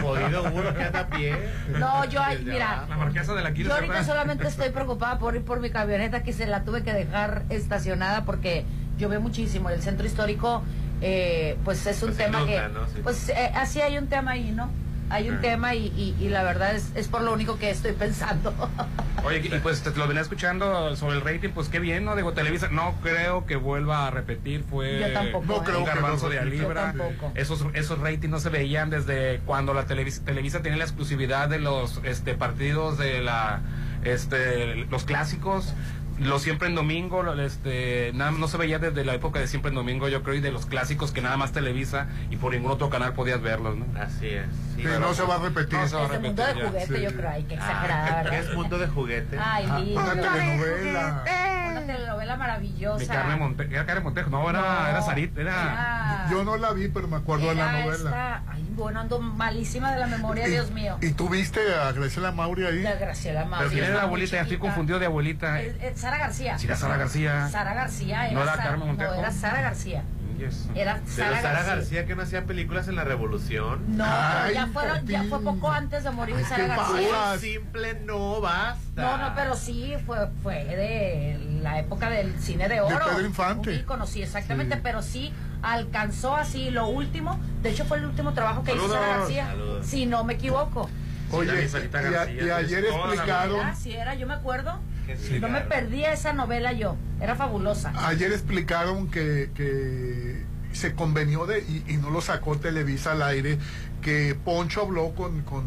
Jodido 0.02 0.44
uno 0.44 0.74
que 0.74 0.84
anda 0.84 1.00
a 1.02 1.08
pie. 1.08 1.36
No, 1.80 2.06
yo, 2.06 2.22
Desde 2.30 2.52
mira. 2.52 2.86
La 2.90 2.98
marquesa 2.98 3.34
de 3.34 3.42
la 3.44 3.50
Yo 3.52 3.74
ahorita 3.74 3.94
¿verdad? 3.94 4.08
solamente 4.08 4.48
estoy 4.48 4.70
preocupada 4.70 5.20
por 5.20 5.36
ir 5.36 5.44
por 5.44 5.60
mi 5.60 5.70
camioneta 5.70 6.24
que 6.24 6.34
se 6.34 6.46
la 6.46 6.64
tuve 6.64 6.84
que 6.84 6.94
dejar 6.94 7.44
estacionada 7.50 8.26
porque 8.26 8.66
llovió 8.98 9.22
muchísimo. 9.22 9.70
El 9.70 9.82
centro 9.82 10.06
histórico, 10.06 10.64
eh, 11.02 11.58
pues 11.64 11.86
es 11.86 12.02
un 12.04 12.10
Pues 12.10 12.18
tema 12.18 12.42
inunda, 12.42 12.68
que, 12.68 12.74
¿no? 12.74 12.86
Sí. 12.88 13.00
pues 13.04 13.30
eh, 13.30 13.52
así 13.56 13.81
hay 13.81 13.98
un 13.98 14.07
tema 14.07 14.31
ahí, 14.31 14.52
¿no? 14.52 14.69
Hay 15.09 15.30
un 15.30 15.40
tema 15.40 15.76
y, 15.76 15.88
y, 15.95 16.16
y 16.19 16.30
la 16.30 16.44
verdad 16.44 16.76
es, 16.76 16.92
es 16.95 17.07
por 17.07 17.21
lo 17.21 17.31
único 17.31 17.57
que 17.59 17.69
estoy 17.69 17.92
pensando. 17.94 18.54
Oye, 19.24 19.38
y 19.44 19.59
pues 19.59 19.81
te 19.81 19.92
lo 19.92 20.07
venía 20.07 20.21
escuchando 20.21 20.95
sobre 20.95 21.18
el 21.18 21.21
rating, 21.21 21.50
pues 21.50 21.69
qué 21.69 21.80
bien, 21.80 22.06
¿no? 22.06 22.16
Digo, 22.16 22.33
Televisa, 22.33 22.68
no 22.69 22.95
creo 23.02 23.45
que 23.45 23.56
vuelva 23.56 24.07
a 24.07 24.12
repetir, 24.12 24.64
fue 24.69 25.00
Yo 25.00 25.14
tampoco, 25.14 25.45
No 25.45 25.56
¿eh? 25.57 25.62
creo 25.66 25.80
un 25.80 25.85
que 25.85 25.90
garbanzo 25.92 26.26
no 26.26 26.31
de 26.31 26.40
a 26.40 26.42
repita. 26.44 26.64
libra. 26.64 26.92
Yo 26.94 27.00
tampoco. 27.00 27.31
Esos, 27.35 27.66
esos 27.74 28.00
ratings 28.00 28.30
no 28.30 28.40
se 28.40 28.50
veían 28.50 28.90
desde 28.90 29.40
cuando 29.45 29.74
la 29.74 29.85
Televisa, 29.85 30.24
Televisa 30.26 30.62
tenía 30.62 30.78
la 30.78 30.83
exclusividad 30.85 31.50
de 31.50 31.59
los 31.59 32.02
este, 32.04 32.33
partidos 32.35 32.97
de 32.97 33.21
la 33.21 33.62
este 34.04 34.76
los 34.90 35.06
clásicos. 35.06 35.74
Lo 36.19 36.40
siempre 36.40 36.69
en 36.69 36.76
domingo, 36.76 37.24
lo- 37.24 37.38
este, 37.42 38.12
nada, 38.14 38.31
no 38.31 38.48
se 38.48 38.57
veía 38.57 38.80
desde 38.80 39.04
la 39.04 39.14
época 39.14 39.40
de 39.40 39.48
siempre 39.48 39.69
en 39.69 39.76
domingo, 39.76 40.07
yo 40.07 40.24
creo, 40.24 40.36
y 40.36 40.40
de 40.42 40.52
los 40.52 40.66
clásicos 40.66 41.12
que 41.12 41.22
nada 41.22 41.36
más 41.36 41.52
Televisa 41.52 42.07
y 42.30 42.38
por 42.38 42.54
ningún 42.54 42.72
otro 42.72 42.90
canal 42.90 43.14
podías 43.14 43.42
verlos, 43.42 43.76
¿no? 43.76 43.86
Así 44.00 44.28
es. 44.28 44.45
sí. 44.76 44.81
Sí, 44.84 44.88
no 45.00 45.14
se 45.14 45.24
va 45.24 45.36
a 45.36 45.40
repetir. 45.40 45.78
No 45.78 45.88
se 45.88 45.95
va 45.95 46.04
a 46.04 46.06
Ese 46.06 46.19
mundo 46.19 46.42
de 46.42 46.54
repetir 46.54 46.69
juguete, 46.72 46.95
Sí. 46.98 47.02
yo 47.04 47.18
creo, 47.18 47.30
hay 47.30 47.44
que 47.44 47.56
Ah, 47.56 47.57
exagerar. 47.57 48.30
¿Qué 48.30 48.38
es 48.40 48.54
mundo 48.54 48.78
de 48.78 48.88
juguete? 48.88 49.38
Ay, 49.40 49.66
lindo. 49.86 50.02
Una 50.02 50.14
telenovela. 50.22 51.24
Una 51.72 51.81
telenovela 51.86 52.36
maravillosa. 52.38 52.98
De 53.00 53.07
Carmen 53.07 53.40
Montejo, 53.40 53.72
era 53.72 53.86
Carmen 53.86 54.04
Montejo, 54.06 54.30
no, 54.30 54.50
era, 54.50 54.62
No, 54.62 54.88
era 54.88 55.02
Sarit, 55.02 55.38
era... 55.38 55.52
era- 55.52 56.28
Yo 56.31 56.44
no 56.45 56.56
la 56.57 56.72
vi, 56.72 56.88
pero 56.88 57.07
me 57.10 57.18
acuerdo 57.18 57.50
de 57.50 57.56
la 57.56 57.62
era 57.78 57.86
novela. 57.86 57.94
esta- 58.10 58.44
ay, 58.52 58.65
bueno, 58.76 59.00
ando 59.00 59.20
malísima 59.20 59.92
de 59.94 60.00
la 60.00 60.08
memoria, 60.08 60.48
Y- 60.48 60.52
Dios 60.52 60.72
mío. 60.72 60.98
¿Y 61.02 61.12
tú 61.12 61.30
viste 61.30 61.60
a 61.76 61.92
Graciela 61.92 62.32
Mauri 62.32 62.66
ahí? 62.66 62.82
La 62.84 62.96
Graciela 62.96 63.46
Mauri. 63.46 63.58
Pero 63.60 63.72
quién 63.72 63.84
era 63.86 63.96
la 63.96 64.04
abuelita, 64.04 64.36
ya 64.38 64.42
estoy 64.44 64.58
confundido 64.58 65.00
de 65.00 65.06
abuelita. 65.06 65.62
Eh, 65.62 65.76
eh, 65.82 65.94
Sara 65.96 66.18
García. 66.18 66.58
Si 66.58 66.68
era 66.68 66.76
Sara 66.76 66.98
García. 66.98 67.50
Sara 67.50 67.74
García. 67.74 68.26
Era 68.26 68.34
¿No 68.34 68.44
era 68.44 68.52
Sara- 68.56 68.64
Carmen 68.64 68.88
Montejo? 68.88 69.14
No, 69.14 69.20
era 69.20 69.32
Sara 69.32 69.62
García. 69.62 70.04
Yes. 70.38 70.68
Era 70.76 70.96
Pero 71.16 71.30
Sara, 71.30 71.42
Sara 71.42 71.54
García. 71.54 71.76
García 71.76 72.06
que 72.06 72.16
no 72.18 72.22
hacía 72.24 72.44
películas 72.44 72.90
en 72.90 72.98
la 72.98 73.06
Revolución. 73.06 73.96
No, 73.96 74.04
Ay, 74.06 74.52
pero 74.54 74.54
ya, 74.54 74.68
fueron, 74.68 75.08
ya 75.08 75.24
fue 75.24 75.42
poco 75.42 75.72
antes 75.72 76.04
de 76.04 76.12
morir 76.12 76.36
Ay, 76.38 76.44
Sara 76.44 76.64
qué 76.64 76.68
García. 76.68 77.10
pasa. 77.10 77.40
Simple 77.40 77.94
no 78.06 78.42
basta. 78.42 79.02
No, 79.02 79.18
no, 79.18 79.34
pero 79.34 79.56
sí, 79.56 79.94
fue, 80.06 80.28
fue 80.44 80.66
de 80.66 81.60
la 81.62 81.80
época 81.80 82.10
del 82.10 82.38
cine 82.42 82.68
de 82.68 82.82
oro. 82.82 83.00
Pedro 83.06 83.26
Infante. 83.26 83.86
Sí, 84.08 84.22
exactamente, 84.24 84.76
Sí. 84.76 84.82
pero 84.84 85.02
sí 85.02 85.34
alcanzó 85.66 86.36
así 86.36 86.69
lo 86.69 86.88
último. 86.88 87.40
De 87.64 87.72
hecho, 87.72 87.86
fue 87.86 87.98
el 87.98 88.06
último 88.06 88.34
trabajo 88.34 88.64
que 88.64 88.74
hizo. 88.76 88.88
Sara 88.88 89.18
García, 89.18 89.48
Saludos. 89.48 89.86
si 89.88 90.06
no 90.06 90.24
me 90.24 90.34
equivoco. 90.36 90.90
Oye, 91.31 91.68
Sí, 91.68 91.78
y, 91.78 91.95
a- 91.95 92.02
García, 92.02 92.44
y 92.45 92.50
ayer 92.52 92.86
explicaron, 92.86 93.60
Era, 93.60 93.76
sí 93.76 93.92
era, 93.94 94.14
yo 94.16 94.28
me 94.28 94.36
acuerdo. 94.36 94.80
Sí, 95.18 95.40
no 95.40 95.50
me 95.50 95.62
perdía 95.62 96.14
esa 96.14 96.34
novela 96.34 96.72
yo. 96.72 96.95
Era 97.19 97.36
fabulosa. 97.36 97.92
Ayer 98.07 98.31
explicaron 98.31 99.10
que, 99.10 99.50
que 99.56 100.44
se 100.72 100.94
convenió 100.94 101.45
de, 101.45 101.60
y, 101.60 101.84
y 101.88 101.98
no 101.98 102.10
lo 102.12 102.22
sacó 102.22 102.57
Televisa 102.57 103.12
al 103.14 103.22
aire, 103.24 103.57
que 104.02 104.36
Poncho 104.45 104.81
habló 104.81 105.14
con, 105.16 105.42
con, 105.42 105.64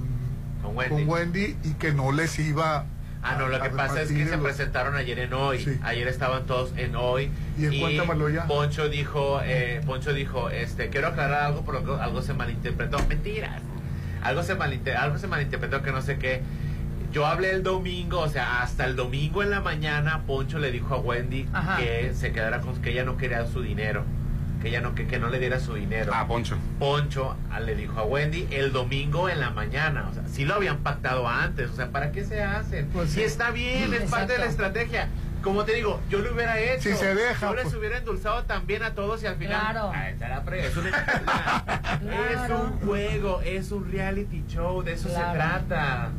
Con 0.63 0.77
Wendy. 0.77 0.95
con 0.95 1.09
Wendy 1.09 1.57
y 1.65 1.75
que 1.75 1.93
no 1.93 2.13
les 2.13 2.39
iba 2.39 2.87
Ah, 3.23 3.37
no, 3.39 3.49
lo 3.49 3.61
que 3.61 3.71
pasa 3.71 4.03
es 4.03 4.13
que 4.13 4.27
se 4.27 4.39
presentaron 4.39 4.95
ayer 4.95 5.19
en 5.19 5.33
hoy. 5.35 5.59
Sí. 5.65 5.79
Ayer 5.83 6.07
estaban 6.09 6.47
todos 6.47 6.73
en 6.77 6.95
hoy. 6.97 7.31
Y 7.59 7.67
en 7.67 7.81
cuéntamelo 7.81 8.29
ya. 8.29 8.47
Poncho 8.47 8.89
dijo, 8.89 9.41
eh, 9.45 9.81
Poncho 9.87 10.13
dijo, 10.13 10.51
este, 10.51 10.89
quiero 10.89 11.09
aclarar 11.09 11.43
algo 11.45 11.63
porque 11.65 11.91
algo 12.01 12.23
se 12.23 12.33
malinterpretó. 12.35 12.99
Mentiras. 13.09 13.61
Algo 14.23 14.43
se 14.43 14.57
malinter- 14.57 14.97
algo 14.97 15.19
se 15.19 15.27
malinterpretó 15.27 15.83
que 15.83 15.91
no 15.93 16.01
sé 16.03 16.19
qué. 16.19 16.43
Yo 17.13 17.27
hablé 17.27 17.51
el 17.51 17.63
domingo, 17.63 18.21
o 18.21 18.29
sea, 18.29 18.63
hasta 18.63 18.85
el 18.85 18.95
domingo 18.95 19.43
en 19.43 19.51
la 19.51 19.61
mañana, 19.61 20.23
Poncho 20.27 20.59
le 20.59 20.71
dijo 20.71 20.95
a 20.95 20.99
Wendy 20.99 21.49
Ajá. 21.53 21.79
que 21.79 22.13
se 22.15 22.33
quedara 22.33 22.61
con 22.61 22.81
que 22.83 22.91
ella 22.91 23.05
no 23.05 23.17
quería 23.17 23.47
su 23.47 23.63
dinero, 23.63 24.05
que 24.61 24.69
ella 24.69 24.81
no 24.81 24.95
que, 24.95 25.07
que 25.07 25.19
no 25.19 25.29
le 25.31 25.39
diera 25.39 25.61
su 25.61 25.75
dinero. 25.75 26.13
Ah, 26.15 26.27
Poncho. 26.27 26.57
Poncho 26.79 27.37
ah, 27.51 27.61
le 27.61 27.75
dijo 27.75 27.99
a 27.99 28.05
Wendy 28.05 28.49
el 28.51 28.73
domingo 28.73 29.29
en 29.29 29.41
la 29.41 29.51
mañana. 29.51 30.09
O 30.11 30.15
sea, 30.15 30.25
sí 30.27 30.45
lo 30.45 30.55
habían 30.55 30.79
pactado 30.79 31.29
antes. 31.29 31.71
O 31.71 31.75
sea, 31.77 31.91
¿para 31.91 32.11
qué 32.13 32.25
se 32.25 32.43
hacen? 32.43 32.89
Pues 32.93 33.11
y 33.13 33.15
sí. 33.15 33.23
está 33.23 33.51
bien, 33.51 33.93
es 33.95 34.11
parte 34.11 34.33
de 34.35 34.39
la 34.41 34.47
estrategia. 34.47 35.09
Como 35.43 35.65
te 35.65 35.73
digo, 35.75 36.01
yo 36.11 36.19
lo 36.19 36.35
hubiera 36.35 36.59
hecho. 36.59 36.91
Si 36.91 36.97
se 36.97 37.15
deja, 37.15 37.47
Yo 37.49 37.55
les 37.55 37.65
pues. 37.65 37.77
hubiera 37.77 37.99
endulzado 37.99 38.43
también 38.45 38.83
a 38.83 38.95
todos 38.95 39.23
y 39.23 39.27
al 39.27 39.37
final. 39.37 39.61
Claro. 39.71 39.93
Ay, 39.95 40.17
pre- 40.45 40.67
es, 40.67 40.77
una- 40.77 40.89
es 42.03 42.33
Claro. 42.33 42.61
un 42.65 42.81
juego, 42.87 43.41
es 43.43 43.71
un 43.71 43.91
reality 43.91 44.45
show, 44.49 44.83
de 44.83 44.95
eso 44.95 45.09
Claro. 45.09 45.31
se 45.31 45.37
trata. 45.37 46.11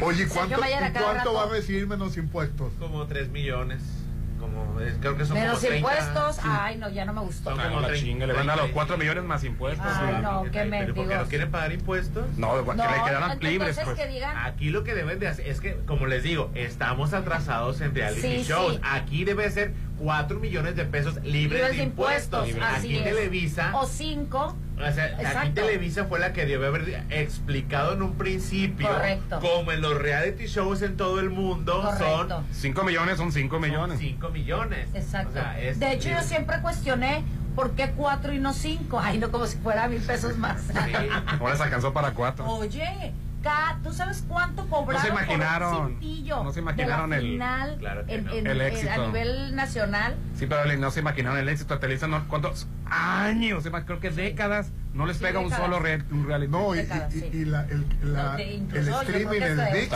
Oye, 0.00 0.26
¿cuánto, 0.26 0.60
a 0.62 0.68
y 0.70 0.92
cuánto 0.92 1.34
va 1.34 1.44
a 1.44 1.48
recibir 1.50 1.86
menos 1.86 2.16
impuestos? 2.16 2.72
Como 2.80 3.06
3 3.06 3.28
millones. 3.28 3.80
Como, 4.40 4.80
es- 4.80 4.96
creo 5.00 5.16
que 5.16 5.24
son 5.26 5.36
Menos 5.36 5.58
como 5.58 5.68
30. 5.68 5.76
impuestos. 5.76 6.38
Ay, 6.44 6.76
no, 6.78 6.88
ya 6.88 7.04
no 7.04 7.12
me 7.12 7.20
gustó. 7.20 7.50
Son 7.50 7.58
como 7.58 7.74
no, 7.76 7.80
la 7.82 7.88
30, 7.88 8.06
chinga, 8.06 8.26
le 8.26 8.32
van 8.32 8.48
a 8.50 8.56
los 8.56 8.70
4 8.70 8.96
30. 8.96 8.96
millones 8.96 9.24
más 9.24 9.44
impuestos. 9.44 9.86
Ay, 9.86 10.14
sí. 10.16 10.22
no, 10.22 10.42
qué 10.44 10.50
Pero 10.70 10.94
¿por 10.94 11.08
qué 11.08 11.14
no 11.16 11.24
quieren 11.26 11.50
pagar 11.50 11.72
impuestos? 11.72 12.26
No, 12.38 12.64
que 12.64 12.74
No, 12.74 12.74
le 12.74 13.04
quedaran 13.04 13.30
entonces 13.32 13.42
libres, 13.50 13.78
pues. 13.84 13.98
que 13.98 14.06
digan. 14.08 14.36
Aquí 14.38 14.70
lo 14.70 14.82
que 14.82 14.94
deben 14.94 15.18
de 15.18 15.28
hacer 15.28 15.46
es 15.46 15.60
que, 15.60 15.76
como 15.86 16.06
les 16.06 16.22
digo, 16.22 16.50
estamos 16.54 17.12
atrasados 17.12 17.80
en 17.82 17.94
reality 17.94 18.20
Sí, 18.22 18.42
shows. 18.44 18.74
sí. 18.76 18.80
Aquí 18.82 19.24
debe 19.24 19.50
ser 19.50 19.74
4 20.00 20.40
millones 20.40 20.76
de 20.76 20.84
pesos 20.86 21.14
libres, 21.16 21.60
libres 21.60 21.76
de 21.76 21.82
impuestos. 21.82 22.48
Aquí 22.62 22.96
es. 22.96 23.04
Televisa, 23.04 23.72
O 23.74 23.86
cinco. 23.86 24.56
o 24.76 24.92
sea, 24.92 25.04
aquí 25.04 25.22
Exacto. 25.22 25.52
Televisa 25.60 26.06
fue 26.06 26.18
la 26.18 26.32
que 26.32 26.46
debió 26.46 26.66
haber 26.68 27.04
explicado 27.10 27.92
en 27.92 28.02
un 28.02 28.14
principio, 28.14 28.88
Correcto. 28.88 29.40
como 29.40 29.72
en 29.72 29.82
los 29.82 29.98
reality 29.98 30.46
shows 30.46 30.80
en 30.82 30.96
todo 30.96 31.20
el 31.20 31.28
mundo 31.30 31.82
Correcto. 31.82 32.28
son 32.28 32.46
5 32.52 32.84
millones 32.84 33.18
son 33.18 33.30
5 33.30 33.58
millones. 33.60 33.98
5 33.98 34.28
millones. 34.30 34.88
Exacto. 34.94 35.30
O 35.30 35.32
sea, 35.34 35.60
es- 35.60 35.78
de 35.78 35.92
hecho, 35.92 36.08
yo 36.08 36.22
siempre 36.22 36.60
cuestioné 36.62 37.22
por 37.54 37.72
qué 37.72 37.90
cuatro 37.90 38.32
y 38.32 38.38
no 38.38 38.52
cinco. 38.54 38.98
Ay, 39.00 39.18
no, 39.18 39.30
como 39.30 39.46
si 39.46 39.58
fuera 39.58 39.86
mil 39.88 40.00
pesos 40.00 40.38
más. 40.38 40.62
Sí. 40.62 40.92
Ahora 41.38 41.56
se 41.56 41.62
alcanzó 41.64 41.92
para 41.92 42.12
4. 42.14 42.46
Oye, 42.46 43.12
¿tú 43.82 43.92
sabes 43.92 44.24
cuánto 44.28 44.66
cobraron 44.68 45.02
por 45.02 45.12
un 45.12 45.24
imaginaron, 45.24 45.88
cintillo 45.88 46.44
no 46.44 46.52
se 46.52 46.60
imaginaron 46.60 47.12
el- 47.12 47.20
final 47.22 47.76
Claro 47.78 48.04
en- 48.08 48.24
no. 48.26 48.32
en- 48.32 48.46
El 48.46 48.60
en- 48.60 48.66
éxito. 48.72 48.92
a 48.92 49.06
nivel 49.06 49.56
nacional? 49.56 50.14
Sí, 50.36 50.46
pero 50.46 50.76
no 50.76 50.90
se 50.90 51.00
imaginaron 51.00 51.38
el 51.38 51.48
éxito 51.48 51.78
Televisa. 51.78 52.06
No, 52.06 52.26
¿Cuántos 52.28 52.66
años? 52.86 53.62
se 53.62 53.70
Creo 53.70 54.00
que 54.00 54.10
décadas. 54.10 54.70
No 54.92 55.06
les 55.06 55.16
Sí, 55.18 55.22
pega 55.24 55.38
un 55.38 55.46
décadas. 55.46 55.64
solo 55.64 55.78
re- 55.78 56.02
un 56.10 56.26
reality. 56.26 56.50
No, 56.52 56.74
y, 56.74 56.78
Décadas, 56.78 57.14
y- 57.14 57.20
sí. 57.20 57.30
y 57.32 57.44
la, 57.44 57.62
el, 57.64 57.86
la- 58.02 58.22
No, 58.32 58.36
de- 58.36 58.54
el 58.56 58.88
streaming, 58.88 59.40
el 59.42 59.56
de 59.56 59.88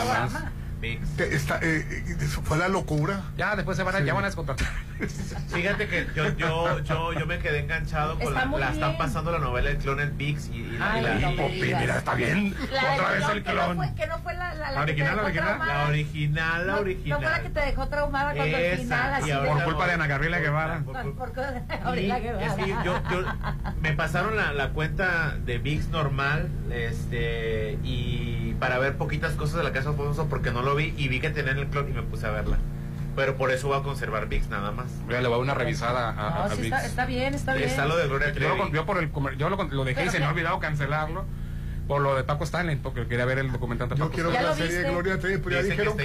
VIX, 0.85 1.19
está, 1.19 1.57
eh, 1.61 1.85
eh, 1.89 2.15
eso 2.21 2.41
fue 2.41 2.57
la 2.57 2.67
locura. 2.67 3.21
Ya 3.37 3.55
después 3.55 3.77
se 3.77 3.83
van 3.83 3.95
a, 3.95 3.99
Sí. 3.99 4.05
ya 4.05 4.13
van 4.13 4.23
a 4.23 4.27
descontratar. 4.27 4.67
Fíjate 5.49 5.87
que 5.87 6.07
yo, 6.15 6.29
yo, 6.37 6.79
yo, 6.83 7.13
yo 7.13 7.25
me 7.25 7.39
quedé 7.39 7.59
enganchado 7.59 8.15
con 8.17 8.27
Está 8.29 8.45
la, 8.45 8.57
la 8.57 8.71
están 8.71 8.89
bien. 8.91 8.97
pasando 8.97 9.31
la 9.31 9.39
novela 9.39 9.69
El 9.69 9.77
clon 9.77 9.99
en 9.99 10.17
VIX 10.17 10.47
y, 10.47 10.51
y 10.57 10.77
la, 10.77 10.99
y 10.99 11.35
no 11.35 11.49
mira, 11.49 11.97
está 11.97 12.13
bien. 12.15 12.55
La 12.71 12.93
Otra 12.93 13.09
del 13.09 13.17
vez 13.19 13.25
clon, 13.25 13.37
el 13.37 13.43
que 13.43 13.53
no 13.53 13.61
clon. 13.63 13.77
fue, 13.77 13.95
que 13.95 14.07
no 14.07 14.19
fue 14.19 14.33
la, 14.35 14.45
original, 14.81 15.15
la 15.17 15.23
original. 15.23 15.59
la 15.67 15.85
original, 15.87 16.67
la 16.67 16.75
original. 16.79 17.09
No 17.21 17.27
fue 17.27 17.37
la 17.37 17.43
que 17.43 17.49
te 17.49 17.59
dejó 17.61 17.87
traumada 17.89 18.33
cuando 18.33 18.57
al 18.57 18.77
final 18.77 19.13
así 19.13 19.23
y 19.23 19.27
de- 19.27 19.33
ahora 19.33 19.53
Por 19.55 19.63
culpa 19.65 19.87
de 19.87 19.93
Ana 19.93 20.07
Gabriela 20.07 20.39
Guevara. 20.39 20.79
Por- 20.85 21.33
Gabriela 21.33 22.19
Guevara. 22.19 22.45
es 22.45 22.53
que 22.53 22.67
yo, 22.67 23.01
yo- 23.11 23.25
me 23.81 23.93
pasaron 23.93 24.35
la, 24.35 24.53
la 24.53 24.69
cuenta 24.69 25.35
de 25.45 25.57
VIX 25.57 25.87
normal 25.89 26.49
este 26.71 27.77
y 27.83 28.44
para 28.59 28.79
ver 28.79 28.95
poquitas 28.97 29.33
cosas 29.33 29.57
de 29.57 29.63
la 29.63 29.71
casa 29.73 29.89
de 29.91 29.95
Alfonso 29.97 30.27
porque 30.29 30.51
no 30.51 30.61
lo 30.61 30.75
vi 30.75 30.93
y 30.97 31.07
vi 31.07 31.19
que 31.19 31.29
tenían 31.29 31.57
el 31.57 31.67
clon 31.67 31.89
y 31.89 31.93
me 31.93 32.01
puse 32.03 32.25
a 32.27 32.31
verla 32.31 32.57
pero 33.15 33.35
por 33.37 33.49
eso 33.51 33.69
voy 33.69 33.79
a 33.79 33.83
conservar 33.83 34.27
VIX 34.27 34.49
nada 34.49 34.71
más 34.71 34.87
Mira, 35.07 35.21
le 35.21 35.27
voy 35.29 35.35
a 35.35 35.37
dar 35.37 35.43
una 35.43 35.53
revisada 35.53 36.09
a, 36.09 36.11
a, 36.11 36.29
No, 36.39 36.43
a 36.45 36.49
sí 36.49 36.61
VIX. 36.63 36.65
está, 36.75 36.85
está 36.85 37.05
bien, 37.05 37.33
está 37.33 37.53
bien. 37.53 37.69
está 37.69 37.85
lo 37.85 37.95
de 37.97 38.07
Gloria 38.07 38.33
Yo 38.33 38.49
lo, 38.49 38.55
Trevi 38.55 38.71
yo 38.73 38.85
por 38.85 38.97
el, 38.97 39.37
yo 39.37 39.49
lo, 39.49 39.63
lo 39.63 39.83
dejé 39.85 40.05
y 40.05 40.09
se 40.09 40.19
me 40.19 40.25
ha 40.25 40.29
olvidado 40.31 40.59
cancelarlo 40.59 41.25
por 41.87 42.01
lo 42.01 42.15
de 42.15 42.23
Paco 42.23 42.43
Stanley, 42.45 42.77
porque 42.77 43.05
quería 43.07 43.25
ver 43.25 43.37
el 43.37 43.51
documental 43.51 43.87
de 43.87 43.95
Yo 43.95 44.05
Paco 44.05 44.15
quiero 44.15 44.29
ver 44.31 44.39
¿Ya 44.39 44.43
la 44.43 44.49
lo 44.49 44.55
serie 44.55 44.71
de 44.71 44.77
viste? 44.79 44.91
Gloria 44.91 45.19
Trevi, 45.19 45.37
pero 45.37 45.49
ya 45.51 45.57
Dicen 45.61 45.77
dijeron 45.77 45.97
que, 45.97 46.03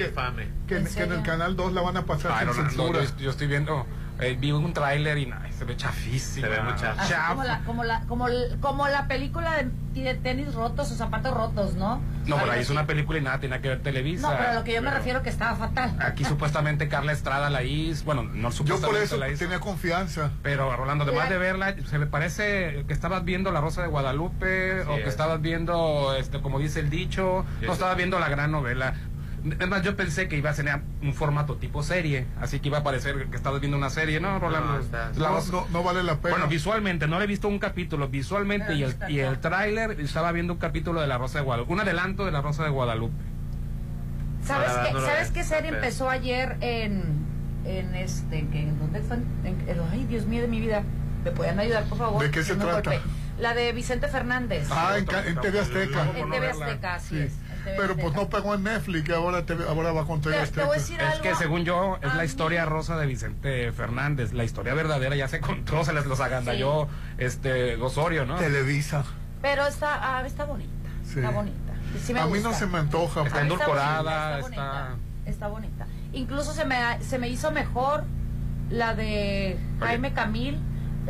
que, 0.68 0.76
¿En 0.76 0.86
en, 0.86 0.94
que 0.94 1.02
en 1.02 1.12
el 1.12 1.22
canal 1.22 1.56
2 1.56 1.72
la 1.72 1.80
van 1.80 1.96
a 1.96 2.04
pasar 2.04 2.32
Ay, 2.34 2.46
no, 2.46 2.52
sin 2.52 2.64
no, 2.64 2.68
no, 2.68 2.76
censura. 2.76 3.04
yo, 3.04 3.24
yo 3.24 3.30
estoy 3.30 3.46
viendo, 3.46 3.86
eh, 4.20 4.36
vi 4.38 4.52
un 4.52 4.72
tráiler 4.72 5.18
y 5.18 5.24
ay, 5.32 5.52
se 5.52 5.64
ve 5.64 5.76
chafísimo. 5.76 6.46
Se 6.46 6.50
ve 6.52 6.60
muy. 6.62 6.72
Así 6.72 7.14
como 7.28 7.44
la, 7.44 7.60
como 7.60 7.84
la, 7.84 8.02
como, 8.60 8.88
la 8.88 9.06
película 9.08 9.62
de, 9.92 10.02
de 10.02 10.14
tenis 10.14 10.54
rotos 10.54 10.90
o 10.92 10.94
zapatos 10.94 11.34
rotos, 11.34 11.74
¿no? 11.74 12.00
No, 12.26 12.36
pero 12.36 12.52
ahí 12.52 12.60
es 12.60 12.70
una 12.70 12.86
película 12.86 13.18
y 13.18 13.22
nada, 13.22 13.40
tiene 13.40 13.60
que 13.60 13.68
ver 13.68 13.80
Televisa. 13.82 14.30
No, 14.30 14.36
pero 14.36 14.50
a 14.50 14.54
lo 14.54 14.64
que 14.64 14.74
yo 14.74 14.82
me 14.82 14.90
refiero 14.90 15.22
que 15.22 15.30
estaba 15.30 15.56
fatal. 15.56 15.96
Aquí 16.00 16.24
supuestamente 16.26 16.88
Carla 16.88 17.12
Estrada 17.12 17.50
la 17.50 17.62
hizo, 17.62 18.04
bueno, 18.04 18.22
no 18.22 18.48
Yo 18.50 18.52
supuestamente 18.52 18.86
por 18.98 19.02
eso 19.04 19.16
la 19.16 19.28
hizo. 19.30 19.38
tenía 19.38 19.58
confianza. 19.60 20.30
Pero 20.42 20.74
Rolando, 20.76 21.04
además 21.04 21.24
La- 21.24 21.30
de 21.32 21.38
verla, 21.38 21.74
se 21.86 21.98
me 21.98 22.06
parece 22.06 22.84
que 22.86 22.92
estabas 22.92 23.24
viendo 23.24 23.50
La 23.52 23.60
Rosa 23.60 23.82
de 23.82 23.88
Guadalupe 23.88 24.82
Sí 24.82 24.88
o 24.88 24.94
que 24.96 25.02
es. 25.02 25.08
estabas 25.08 25.40
viendo, 25.40 26.14
este, 26.16 26.40
como 26.40 26.58
dice 26.58 26.80
el 26.80 26.90
dicho, 26.90 27.44
Sí, 27.60 27.66
no 27.66 27.72
es. 27.72 27.78
estabas 27.78 27.96
viendo 27.96 28.18
la 28.18 28.28
gran 28.28 28.50
novela. 28.52 28.94
Además, 29.56 29.82
yo 29.82 29.96
pensé 29.96 30.28
que 30.28 30.36
iba 30.36 30.50
a 30.50 30.54
tener 30.54 30.80
un 31.02 31.14
formato 31.14 31.56
tipo 31.56 31.82
serie, 31.82 32.26
así 32.40 32.60
que 32.60 32.68
iba 32.68 32.78
a 32.78 32.82
parecer 32.82 33.26
que 33.30 33.36
estabas 33.36 33.60
viendo 33.60 33.78
una 33.78 33.88
serie, 33.88 34.20
¿no, 34.20 34.38
Rolando? 34.38 34.80
No, 35.72 35.82
vale 35.82 36.02
la 36.02 36.16
pena. 36.16 36.34
Bueno, 36.34 36.48
visualmente, 36.48 37.08
no 37.08 37.18
le 37.18 37.24
he 37.24 37.28
visto 37.28 37.48
un 37.48 37.58
capítulo, 37.58 38.08
visualmente 38.08 38.74
y 38.74 38.82
el, 38.82 38.94
y 39.08 39.20
el 39.20 39.38
tráiler 39.40 39.98
estaba 40.00 40.30
viendo 40.32 40.52
un 40.52 40.58
capítulo 40.58 41.00
de 41.00 41.06
La 41.06 41.16
Rosa 41.16 41.38
de 41.38 41.44
Guadalupe, 41.44 41.72
un 41.72 41.80
adelanto 41.80 42.24
de 42.26 42.32
La 42.32 42.42
Rosa 42.42 42.64
de 42.64 42.70
Guadalupe. 42.70 43.14
¿Sabes, 44.44 44.70
qué, 44.70 44.92
¿sabes 45.00 45.30
qué 45.30 45.44
serie 45.44 45.70
empezó 45.70 46.08
ayer 46.10 46.56
en, 46.60 47.02
en 47.64 47.94
este, 47.94 48.46
que, 48.48 48.60
¿en 48.62 48.78
dónde 48.78 49.00
fue? 49.02 49.16
En- 49.16 49.68
en- 49.68 49.80
ay, 49.92 50.04
Dios 50.06 50.26
mío 50.26 50.42
de 50.42 50.48
mi 50.48 50.60
vida. 50.60 50.82
¿Me 51.24 51.30
pueden 51.30 51.58
ayudar, 51.60 51.84
por 51.84 51.98
favor? 51.98 52.22
¿De 52.22 52.30
qué 52.30 52.42
se 52.42 52.56
trata? 52.56 52.92
La 53.38 53.54
de 53.54 53.72
Vicente 53.72 54.08
Fernández. 54.08 54.68
Ah, 54.70 54.94
en, 54.96 55.04
en 55.28 55.40
TV 55.40 55.60
Azteca. 55.60 56.06
En 56.16 56.30
TV. 56.30 56.48
Azteca, 56.50 56.94
así 56.94 57.14
Sí. 57.16 57.20
es. 57.22 57.32
TV 57.64 57.76
Pero 57.76 57.96
pues 57.96 58.14
no 58.14 58.28
pegó 58.28 58.54
en 58.54 58.64
Netflix, 58.64 59.08
y 59.08 59.12
ahora, 59.12 59.44
TV 59.46 59.68
ahora 59.68 59.92
va 59.92 60.06
con 60.06 60.20
TV 60.20 60.36
Te, 60.38 60.46
te 60.48 60.60
voy 60.64 60.76
a 60.76 60.78
decir 60.78 61.00
Es 61.00 61.06
algo. 61.06 61.22
que 61.22 61.34
según 61.34 61.64
yo 61.64 61.98
es 62.02 62.10
A 62.10 62.14
la 62.14 62.22
mí- 62.22 62.26
historia 62.26 62.64
rosa 62.64 62.96
de 62.96 63.06
Vicente 63.06 63.72
Fernández. 63.72 64.32
La 64.32 64.44
historia 64.44 64.74
verdadera 64.74 65.16
ya 65.16 65.28
se 65.28 65.40
contó, 65.40 65.84
se 65.84 65.92
les 65.92 66.06
los 66.06 66.20
agandalló 66.20 66.88
este 67.18 67.76
Osorio, 67.76 68.26
¿no? 68.26 68.36
Televisa. 68.36 69.04
Pero 69.42 69.66
está, 69.66 70.18
ah, 70.18 70.26
está 70.26 70.44
bonita. 70.44 70.70
Sí. 71.04 71.18
Está 71.20 71.30
bonita. 71.30 71.56
Sí 72.04 72.12
me 72.12 72.20
a 72.20 72.26
mí 72.26 72.38
no 72.40 72.52
se 72.52 72.66
me 72.66 72.78
antoja. 72.78 73.20
Está 73.22 73.30
pues. 73.30 73.42
endulcorada, 73.42 74.40
bonita, 74.40 74.48
está- 74.48 74.70
bonita, 74.90 74.96
está 75.26 75.46
bonita. 75.48 75.86
Incluso 76.12 76.52
se 76.52 76.64
me, 76.64 76.76
se 77.02 77.18
me 77.18 77.28
hizo 77.28 77.50
mejor 77.50 78.04
la 78.68 78.94
de 78.94 79.58
Jaime 79.80 80.12
Camil, 80.12 80.58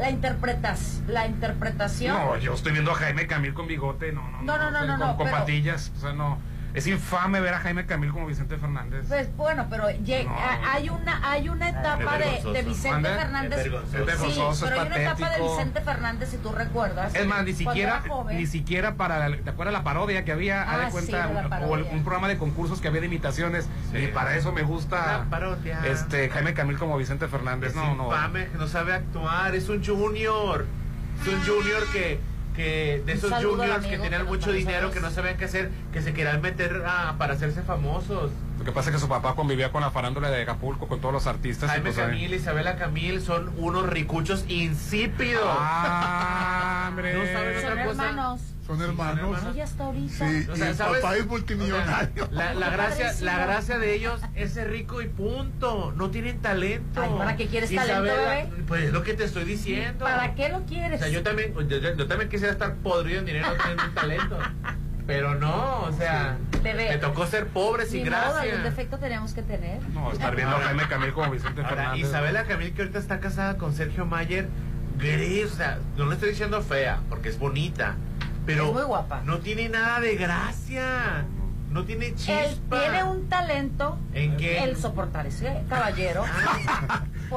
la 0.01 0.11
interpretas, 0.11 1.03
la 1.07 1.27
interpretación. 1.27 2.17
No, 2.17 2.37
yo 2.39 2.55
estoy 2.55 2.73
viendo 2.73 2.91
a 2.91 2.95
Jaime 2.95 3.27
Camil 3.27 3.53
con 3.55 3.67
bigote, 3.67 4.13
no, 4.13 4.23
no, 4.31 4.43
No, 4.43 4.59
no, 4.59 4.71
no, 4.71 4.81
no, 4.85 4.87
con, 4.87 4.99
no, 4.99 5.17
con 5.17 5.27
pero- 5.27 5.39
patillas, 5.39 5.93
o 5.97 6.01
sea, 6.01 6.13
no. 6.13 6.39
Es 6.73 6.87
infame 6.87 7.41
ver 7.41 7.53
a 7.55 7.59
Jaime 7.61 7.85
Camil 7.87 8.13
como 8.13 8.27
Vicente 8.27 8.57
Fernández. 8.57 9.05
Pues 9.09 9.35
bueno, 9.37 9.67
pero 9.69 9.85
No. 9.89 10.37
hay 10.71 10.89
una 10.89 11.31
hay 11.31 11.49
una 11.49 11.69
etapa 11.71 12.17
de, 12.19 12.63
Vicente 12.63 12.91
¿Mande? 12.91 13.09
Fernández. 13.09 13.59
Es 13.59 13.65
vergonzoso. 13.65 13.99
Es 13.99 14.07
vergonzoso, 14.07 14.53
sí, 14.53 14.65
es 14.65 14.71
pero 14.71 14.81
hay 14.81 14.87
una 14.87 14.97
etapa 15.03 15.31
de. 15.31 15.43
Vicente 15.43 15.81
Fernández 15.81 16.29
si 16.31 16.37
tú 16.37 16.53
recuerdas. 16.53 17.15
Es 17.15 17.27
más, 17.27 17.45
ni 17.45 17.53
siquiera, 17.55 18.03
ni 18.31 18.47
siquiera 18.47 18.95
para, 18.95 19.29
la- 19.29 19.37
¿te 19.37 19.51
acuerdas 19.51 19.73
la 19.73 19.83
parodia 19.83 20.25
que 20.25 20.33
había? 20.33 20.63
Ah, 20.71 20.79
de 20.79 20.87
sí, 20.87 20.93
cuenta, 20.93 21.27
la 21.27 21.59
un- 21.59 21.71
o 21.71 21.75
el- 21.77 21.83
un 21.85 22.03
programa 22.05 22.29
de 22.29 22.39
concursos 22.39 22.81
que 22.81 22.89
había 22.89 23.01
de 23.01 23.07
imitaciones. 23.09 23.69
Sí. 23.91 23.99
Y 23.99 24.07
para 24.09 24.37
eso 24.37 24.53
me 24.53 24.63
gusta 24.63 25.19
La 25.19 25.25
parodia. 25.31 25.81
este 25.87 26.29
Jaime 26.31 26.55
Camil 26.55 26.79
como 26.79 26.97
Vicente 26.97 27.27
Fernández. 27.29 27.71
Es 27.71 27.77
no, 27.77 27.95
no. 27.97 28.05
infame, 28.07 28.47
que 28.47 28.59
no 28.59 28.69
sabe 28.69 28.93
actuar, 28.95 29.55
es 29.55 29.69
un 29.69 29.85
junior. 29.85 30.67
Es 31.23 31.29
un 31.29 31.41
junior 31.41 31.83
que, 31.93 32.21
que 32.55 33.03
de 33.07 33.13
esos 33.13 33.31
juniors 33.33 33.85
que 33.87 33.99
tenían 33.99 34.23
que 34.23 34.29
mucho 34.29 34.53
dinero, 34.53 34.91
que 34.91 35.01
no 35.01 35.11
sabían 35.11 35.37
qué 35.37 35.45
hacer, 35.47 35.71
que 35.93 36.03
se 36.03 36.13
querían 36.13 36.41
meter 36.43 36.83
a- 36.87 37.15
para 37.19 37.35
hacerse 37.35 37.63
famosos. 37.63 38.31
Lo 38.59 38.65
que 38.65 38.73
pasa 38.73 38.91
es 38.91 38.97
que 38.97 39.01
su 39.01 39.09
papá 39.09 39.35
convivía 39.35 39.73
con 39.73 39.81
la 39.81 39.91
farándula 39.91 40.31
de 40.31 40.43
Acapulco, 40.43 40.87
con 40.87 41.01
todos 41.01 41.15
los 41.15 41.27
artistas. 41.27 41.71
Jaime 41.71 41.87
pues, 41.87 41.99
ahí- 41.99 42.07
Camil, 42.11 42.35
Isabela 42.35 42.77
Camil 42.77 43.23
son 43.23 43.51
unos 43.57 43.89
ricuchos 43.89 44.45
insípidos. 44.49 45.43
Ah, 45.49 46.87
hombre. 46.91 47.15
No 47.15 47.25
saben 47.33 47.57
otra 47.59 47.85
cosa. 47.87 48.09
hermanos. 48.09 48.41
Son 48.71 48.79
Son 48.79 48.89
hermanos. 48.89 49.37
Hasta 49.63 49.85
ahorita. 49.85 50.15
Sí, 50.29 50.47
O 50.49 50.55
y 50.55 50.57
sea, 50.59 50.69
el 50.71 50.75
¿sabes? 50.77 51.01
papá 51.03 51.17
es 51.17 51.23
O 51.25 51.27
multimillonario. 51.27 52.27
sea, 52.27 52.29
la, 52.31 52.55
la 52.55 52.71
gracia, 52.71 53.13
la 53.21 53.39
gracia 53.39 53.79
de 53.79 53.95
ellos 53.95 54.21
es 54.37 54.53
ser 54.53 54.71
rico 54.71 55.03
y 55.03 55.09
punto. 55.09 55.93
No 55.97 56.11
tienen 56.11 56.39
talento. 56.41 57.03
Ay, 57.03 57.11
¿para 57.19 57.37
qué 57.37 57.47
quieres 57.49 57.75
talento, 57.75 58.03
bebé? 58.03 58.49
Pues 58.69 58.85
es 58.85 58.93
lo 58.93 59.03
que 59.03 59.15
te 59.15 59.25
estoy 59.25 59.45
diciendo. 59.45 60.05
¿Para 60.05 60.35
qué 60.37 60.49
lo 60.51 60.59
O 60.59 60.67
quieres? 60.67 61.01
sea, 61.01 61.09
yo 61.09 61.23
también, 61.25 61.53
yo, 61.55 61.79
yo- 61.79 61.97
yo 61.97 62.07
también 62.07 62.31
quisiera 62.31 62.53
estar 62.53 62.75
podrido 62.77 63.19
en 63.19 63.27
dinero, 63.27 63.49
no 63.49 63.55
tener 63.63 63.77
un 63.89 63.95
talento. 63.95 64.39
Pero 65.07 65.35
no, 65.35 65.83
o 65.83 65.93
sea, 65.93 66.37
me 66.63 66.97
tocó 66.99 67.27
ser 67.27 67.49
pobre 67.49 67.87
sin 67.87 68.05
modo, 68.09 68.15
algún 68.17 68.43
gracia. 68.43 68.59
defecto 68.63 68.99
tenemos 68.99 69.35
que 69.35 69.43
tener. 69.43 69.81
No, 69.89 70.13
estar 70.13 70.37
viendo 70.37 70.55
a 70.55 70.61
Jaime 70.61 70.85
Camil 70.89 71.13
como 71.13 71.33
Vicente 71.33 71.63
Ahora, 71.63 71.75
Fernández. 71.75 72.07
Isabela 72.07 72.45
Camil, 72.45 72.73
que 72.73 72.83
ahorita 72.83 73.01
está 73.01 73.19
casada 73.19 73.57
con 73.57 73.75
Sergio 73.75 74.07
Mayer, 74.07 74.47
gris, 74.99 75.47
o 75.53 75.57
sea, 75.57 75.81
no 75.97 76.07
le 76.07 76.15
estoy 76.15 76.29
diciendo 76.31 76.63
fea, 76.63 77.01
porque 77.09 77.29
es 77.31 77.39
bonita, 77.41 77.97
pero 78.53 78.67
Es 78.69 78.73
muy 78.73 78.83
guapa. 78.83 79.23
no 79.25 79.39
tiene 79.39 79.69
nada 79.69 80.01
de 80.01 80.17
gracia, 80.17 81.25
no 81.71 81.85
tiene 81.85 82.07
Él 82.09 82.15
chispa. 82.17 82.81
tiene 82.81 83.05
un 83.05 83.29
talento. 83.29 83.99
¿En 84.13 84.37
qué? 84.37 84.63
El 84.65 84.77
soportar 84.77 85.27
ese 85.27 85.63
caballero. 85.69 86.25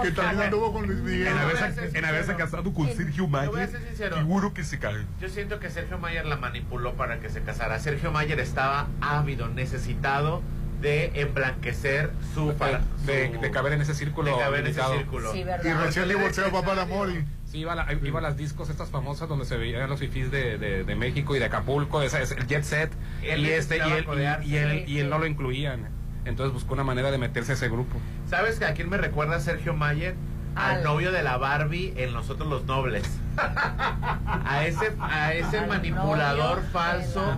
Que 0.02 0.10
también 0.12 0.42
anduvo 0.46 0.74
con 0.74 0.88
Luis 0.88 0.98
Miguel. 1.02 1.28
En 1.28 1.36
No, 1.36 1.98
en 2.00 2.06
haberse 2.06 2.36
casado 2.36 2.74
con 2.74 2.88
Sergio 2.88 3.26
Te 3.26 3.30
voy 3.30 3.40
a 3.42 3.52
Mayer, 3.52 3.70
ser 3.70 3.88
sincero. 3.88 4.16
seguro 4.18 4.52
que 4.52 4.64
se 4.64 4.80
cae. 4.80 5.06
Yo 5.22 5.30
siento 5.30 5.60
que 5.60 5.70
Sergio 5.70 6.00
Mayer 6.00 6.26
la 6.26 6.36
manipuló 6.38 6.94
para 6.96 7.20
que 7.20 7.30
se 7.30 7.42
casara. 7.44 7.78
Sergio 7.78 8.12
Mayer 8.12 8.40
estaba 8.40 8.88
ávido, 9.02 9.50
necesitado 9.50 10.42
de 10.82 11.12
emblanquecer 11.22 12.10
su... 12.34 12.56
Para- 12.56 12.82
de, 13.06 13.34
su- 13.36 13.40
de 13.42 13.52
caber 13.52 13.74
en 13.74 13.82
ese 13.82 13.94
círculo 13.94 14.32
de 14.36 14.42
caber 14.44 14.62
en 14.62 14.68
ese 14.72 14.82
círculo. 14.98 15.32
Sí, 15.32 15.42
Y 15.64 15.74
recién 15.74 16.10
divorciado 16.10 16.52
papá 16.52 16.74
la 16.74 16.86
Mori. 16.88 17.24
Sí, 17.54 17.60
iba 17.60 17.74
a, 17.74 17.76
la- 17.76 17.94
iba 17.94 18.18
a 18.18 18.22
las 18.24 18.36
discos 18.36 18.72
estas 18.72 18.90
famosas 18.90 19.30
donde 19.30 19.46
se 19.46 19.58
veían 19.58 19.88
los 19.88 20.00
fifís 20.00 20.32
de, 20.32 20.58
de, 20.58 20.84
de 20.84 20.96
México 20.96 21.36
y 21.36 21.40
de 21.40 21.46
Acapulco, 21.46 22.02
esa 22.02 22.20
es 22.20 22.32
el 22.32 22.48
Jet 22.48 22.64
Set, 22.64 22.92
Él 23.22 23.46
y 23.46 23.52
este 23.52 23.78
y 23.78 23.82
él, 23.92 24.06
codearse. 24.06 24.48
y, 24.48 24.56
él, 24.58 24.86
y 24.88 24.98
él 24.98 25.08
no 25.12 25.20
lo 25.20 25.28
incluían. 25.28 25.88
Entonces 26.26 26.52
buscó 26.52 26.74
una 26.74 26.84
manera 26.84 27.12
de 27.12 27.20
meterse 27.20 27.52
a 27.52 27.56
ese 27.56 27.70
grupo. 27.70 28.00
¿Sabes 28.28 28.60
a 28.64 28.74
quién 28.74 28.90
me 28.90 28.98
recuerda 28.98 29.40
Sergio 29.40 29.76
Mayer? 29.76 30.16
Al 30.56 30.78
Al- 30.78 30.84
novio 30.84 31.12
de 31.12 31.22
la 31.22 31.38
Barbie 31.38 31.94
en 31.96 32.12
Nosotros 32.14 32.48
los 32.50 32.66
Nobles. 32.66 33.04
A 33.38 34.64
ese, 34.66 34.92
a 35.00 35.34
ese 35.34 35.60
Al 35.60 35.68
manipulador 35.68 36.64
falso 36.72 37.38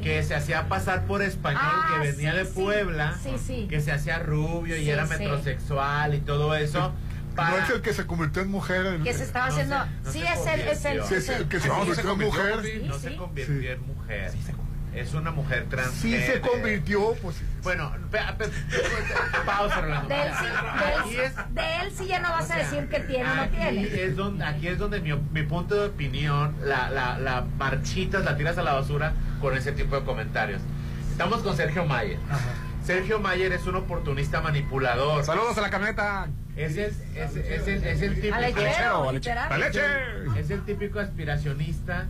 que 0.00 0.22
se 0.22 0.36
hacía 0.36 0.68
pasar 0.68 1.06
por 1.06 1.22
español, 1.22 1.60
Ah, 1.64 1.88
que 2.02 2.12
venía 2.12 2.30
sí, 2.32 2.38
de. 2.38 2.44
Puebla, 2.44 3.14
Sí, 3.20 3.34
sí. 3.44 3.66
que 3.68 3.80
se 3.80 3.90
hacía 3.90 4.20
rubio 4.20 4.76
y 4.76 4.84
Sí, 4.84 4.90
era 4.90 5.06
sí. 5.06 5.14
metrosexual 5.18 6.14
y 6.14 6.20
todo 6.20 6.54
eso. 6.54 6.92
No 7.36 7.58
es 7.58 7.70
el 7.70 7.82
que 7.82 7.92
se 7.92 8.06
convirtió 8.06 8.42
en 8.42 8.50
mujer. 8.50 8.86
el- 8.86 9.02
Que 9.02 9.14
se 9.14 9.24
estaba 9.24 9.46
No 9.48 9.52
haciendo. 9.52 9.76
se- 9.76 9.90
no 10.04 10.12
sí, 10.12 10.20
se 10.20 10.32
es 10.32 10.46
él, 10.46 10.60
es. 11.00 11.08
Sí, 11.08 11.14
es 11.14 11.28
el 11.28 11.48
que 11.48 11.60
se 11.60 11.68
No, 11.68 11.84
no 11.84 11.94
se 11.94 12.02
convirtió 12.02 12.40
en 12.46 12.56
mujer. 12.56 12.84
no 12.86 12.94
Sí, 12.94 13.00
se 13.00 13.08
sí. 13.10 13.16
convirtió 13.16 13.60
Sí. 13.60 13.66
en 13.68 13.86
mujer. 13.86 14.32
Es 14.94 15.12
una 15.12 15.30
mujer 15.30 15.66
trans. 15.68 15.90
Sí 15.90 16.16
se 16.18 16.40
convirtió, 16.40 17.12
pues. 17.20 17.36
Bueno, 17.62 17.92
pe- 18.10 18.18
pe- 18.38 18.46
pe- 18.48 18.52
pausa, 19.44 19.82
Rolando. 19.82 20.08
De 20.08 20.22
él, 20.22 20.32
sí, 20.38 20.44
de, 20.46 21.18
él, 21.18 21.20
es- 21.26 21.54
de 21.54 21.76
él 21.82 21.92
sí 21.94 22.06
ya 22.06 22.18
no 22.20 22.30
vas 22.30 22.50
a 22.50 22.56
decir 22.56 22.88
que 22.88 23.00
tiene 23.00 23.30
o 23.30 23.34
no 23.34 23.42
aquí 23.42 23.56
tiene. 23.56 24.02
Es 24.04 24.16
donde, 24.16 24.42
aquí 24.44 24.68
es 24.68 24.78
donde 24.78 25.00
mi, 25.02 25.12
mi 25.32 25.42
punto 25.42 25.74
de 25.74 25.88
opinión, 25.88 26.56
la, 26.64 26.88
la, 26.88 27.18
la 27.18 27.42
marchitas, 27.58 28.24
la 28.24 28.38
tiras 28.38 28.56
a 28.56 28.62
la 28.62 28.72
basura 28.72 29.12
con 29.42 29.54
ese 29.54 29.72
tipo 29.72 29.96
de 30.00 30.04
comentarios. 30.06 30.62
Estamos 31.10 31.42
con 31.42 31.54
Sergio 31.56 31.84
Mayer. 31.84 32.18
Sergio 32.82 33.18
Mayer 33.18 33.52
es 33.52 33.66
un 33.66 33.76
oportunista 33.76 34.40
manipulador. 34.40 35.24
Saludos 35.24 35.58
a 35.58 35.60
la 35.60 35.68
camioneta. 35.70 36.28
Es 36.56 36.76
el, 36.78 36.84
es, 37.14 37.36
es 37.36 37.68
el, 37.68 37.84
es 37.84 38.00
el 38.02 38.14
típico, 38.14 38.34
es 40.38 40.50
el 40.50 40.62
típico 40.64 41.00
aspiracionista 41.00 42.06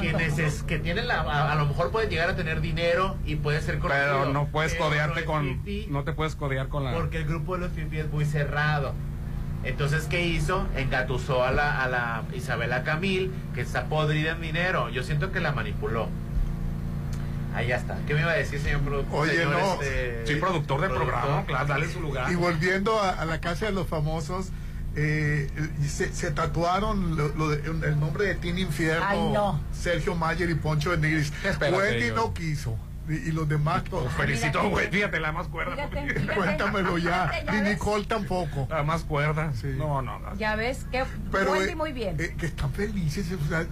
que, 0.00 0.12
neces- 0.18 0.64
que 0.64 0.78
tiene 0.80 1.02
la, 1.02 1.20
a, 1.20 1.52
a 1.52 1.54
lo 1.54 1.66
mejor 1.66 1.92
puede 1.92 2.08
llegar 2.08 2.28
a 2.28 2.34
tener 2.34 2.60
dinero 2.60 3.16
y 3.24 3.36
puede 3.36 3.60
ser 3.60 3.78
conocido. 3.78 4.04
Pero 4.20 4.32
no 4.32 4.46
puedes 4.46 4.72
pero 4.72 4.86
codearte 4.86 5.24
con. 5.24 5.62
No 5.88 6.02
te 6.02 6.12
puedes 6.12 6.34
codear 6.34 6.66
con 6.68 6.82
la. 6.84 6.92
Porque 6.92 7.18
el 7.18 7.24
grupo 7.24 7.54
de 7.54 7.60
los 7.62 7.72
Fifi 7.72 7.98
es 8.00 8.10
muy 8.10 8.24
cerrado. 8.24 8.94
Entonces, 9.62 10.06
¿qué 10.06 10.26
hizo? 10.26 10.66
Engatusó 10.76 11.44
a 11.44 11.50
la, 11.52 11.82
a 11.82 11.88
la 11.88 12.22
Isabela 12.34 12.82
Camil, 12.82 13.32
que 13.54 13.60
está 13.60 13.84
podrida 13.84 14.32
en 14.32 14.40
dinero. 14.42 14.90
Yo 14.90 15.02
siento 15.04 15.30
que 15.32 15.38
la 15.40 15.52
manipuló. 15.52 16.08
Ahí 17.54 17.68
ya 17.68 17.76
está. 17.76 17.96
¿Qué 18.06 18.14
me 18.14 18.20
iba 18.20 18.32
a 18.32 18.34
decir, 18.34 18.58
señor 18.60 18.80
productor? 18.80 19.20
Oye, 19.20 19.36
Señor, 19.36 19.52
no. 19.52 19.74
este, 19.82 20.26
Sí, 20.26 20.34
productor 20.36 20.78
productor. 20.80 21.08
programa, 21.08 21.44
claro, 21.46 21.66
dale 21.66 21.88
su 21.88 22.00
lugar. 22.00 22.30
Y 22.32 22.34
volviendo 22.34 22.98
a, 23.00 23.10
a 23.10 23.24
la 23.24 23.40
casa 23.40 23.66
de 23.66 23.72
los 23.72 23.86
famosos, 23.86 24.48
eh, 24.96 25.48
se, 25.86 26.12
se 26.12 26.30
tatuaron 26.30 27.16
lo- 27.16 27.28
lo 27.28 27.48
de- 27.48 27.66
el 27.88 27.98
nombre 28.00 28.26
de 28.26 28.34
Teen 28.36 28.58
Infierno, 28.58 29.04
Ay, 29.06 29.18
no. 29.32 29.60
Sergio 29.72 30.14
Mayer 30.14 30.50
y 30.50 30.54
Poncho 30.54 30.90
de 30.96 30.98
Nigris. 30.98 31.32
Wendy 31.60 32.08
yo. 32.08 32.14
no 32.16 32.34
quiso. 32.34 32.76
Y, 33.08 33.16
y 33.28 33.32
los 33.32 33.46
demás 33.48 33.84
todos. 33.84 34.10
Felicito, 34.14 34.52
Fíjate. 34.60 34.68
güey. 34.68 34.88
Fíjate, 34.90 35.20
la 35.20 35.30
más 35.32 35.46
cuerda. 35.48 35.74
Fíjate, 35.74 36.14
fíjate. 36.20 36.34
Cuéntamelo 36.40 36.96
ya. 36.98 37.28
Fíjate, 37.28 37.60
Ni. 37.62 37.68
Nicole 37.70 38.04
tampoco. 38.06 38.66
La 38.70 38.82
más 38.82 39.02
cuerda. 39.04 39.52
Sí. 39.52 39.74
No, 39.76 40.00
no, 40.00 40.18
no. 40.20 40.34
Ya 40.36 40.56
ves 40.56 40.86
que 40.90 41.04
Pero 41.30 41.52
Wendy 41.52 41.72
eh, 41.72 41.76
muy 41.76 41.92
bien. 41.92 42.16
eh, 42.18 42.34
que 42.38 42.46
están 42.46 42.72
felices. 42.72 43.26
o 43.32 43.48
sea, 43.48 43.66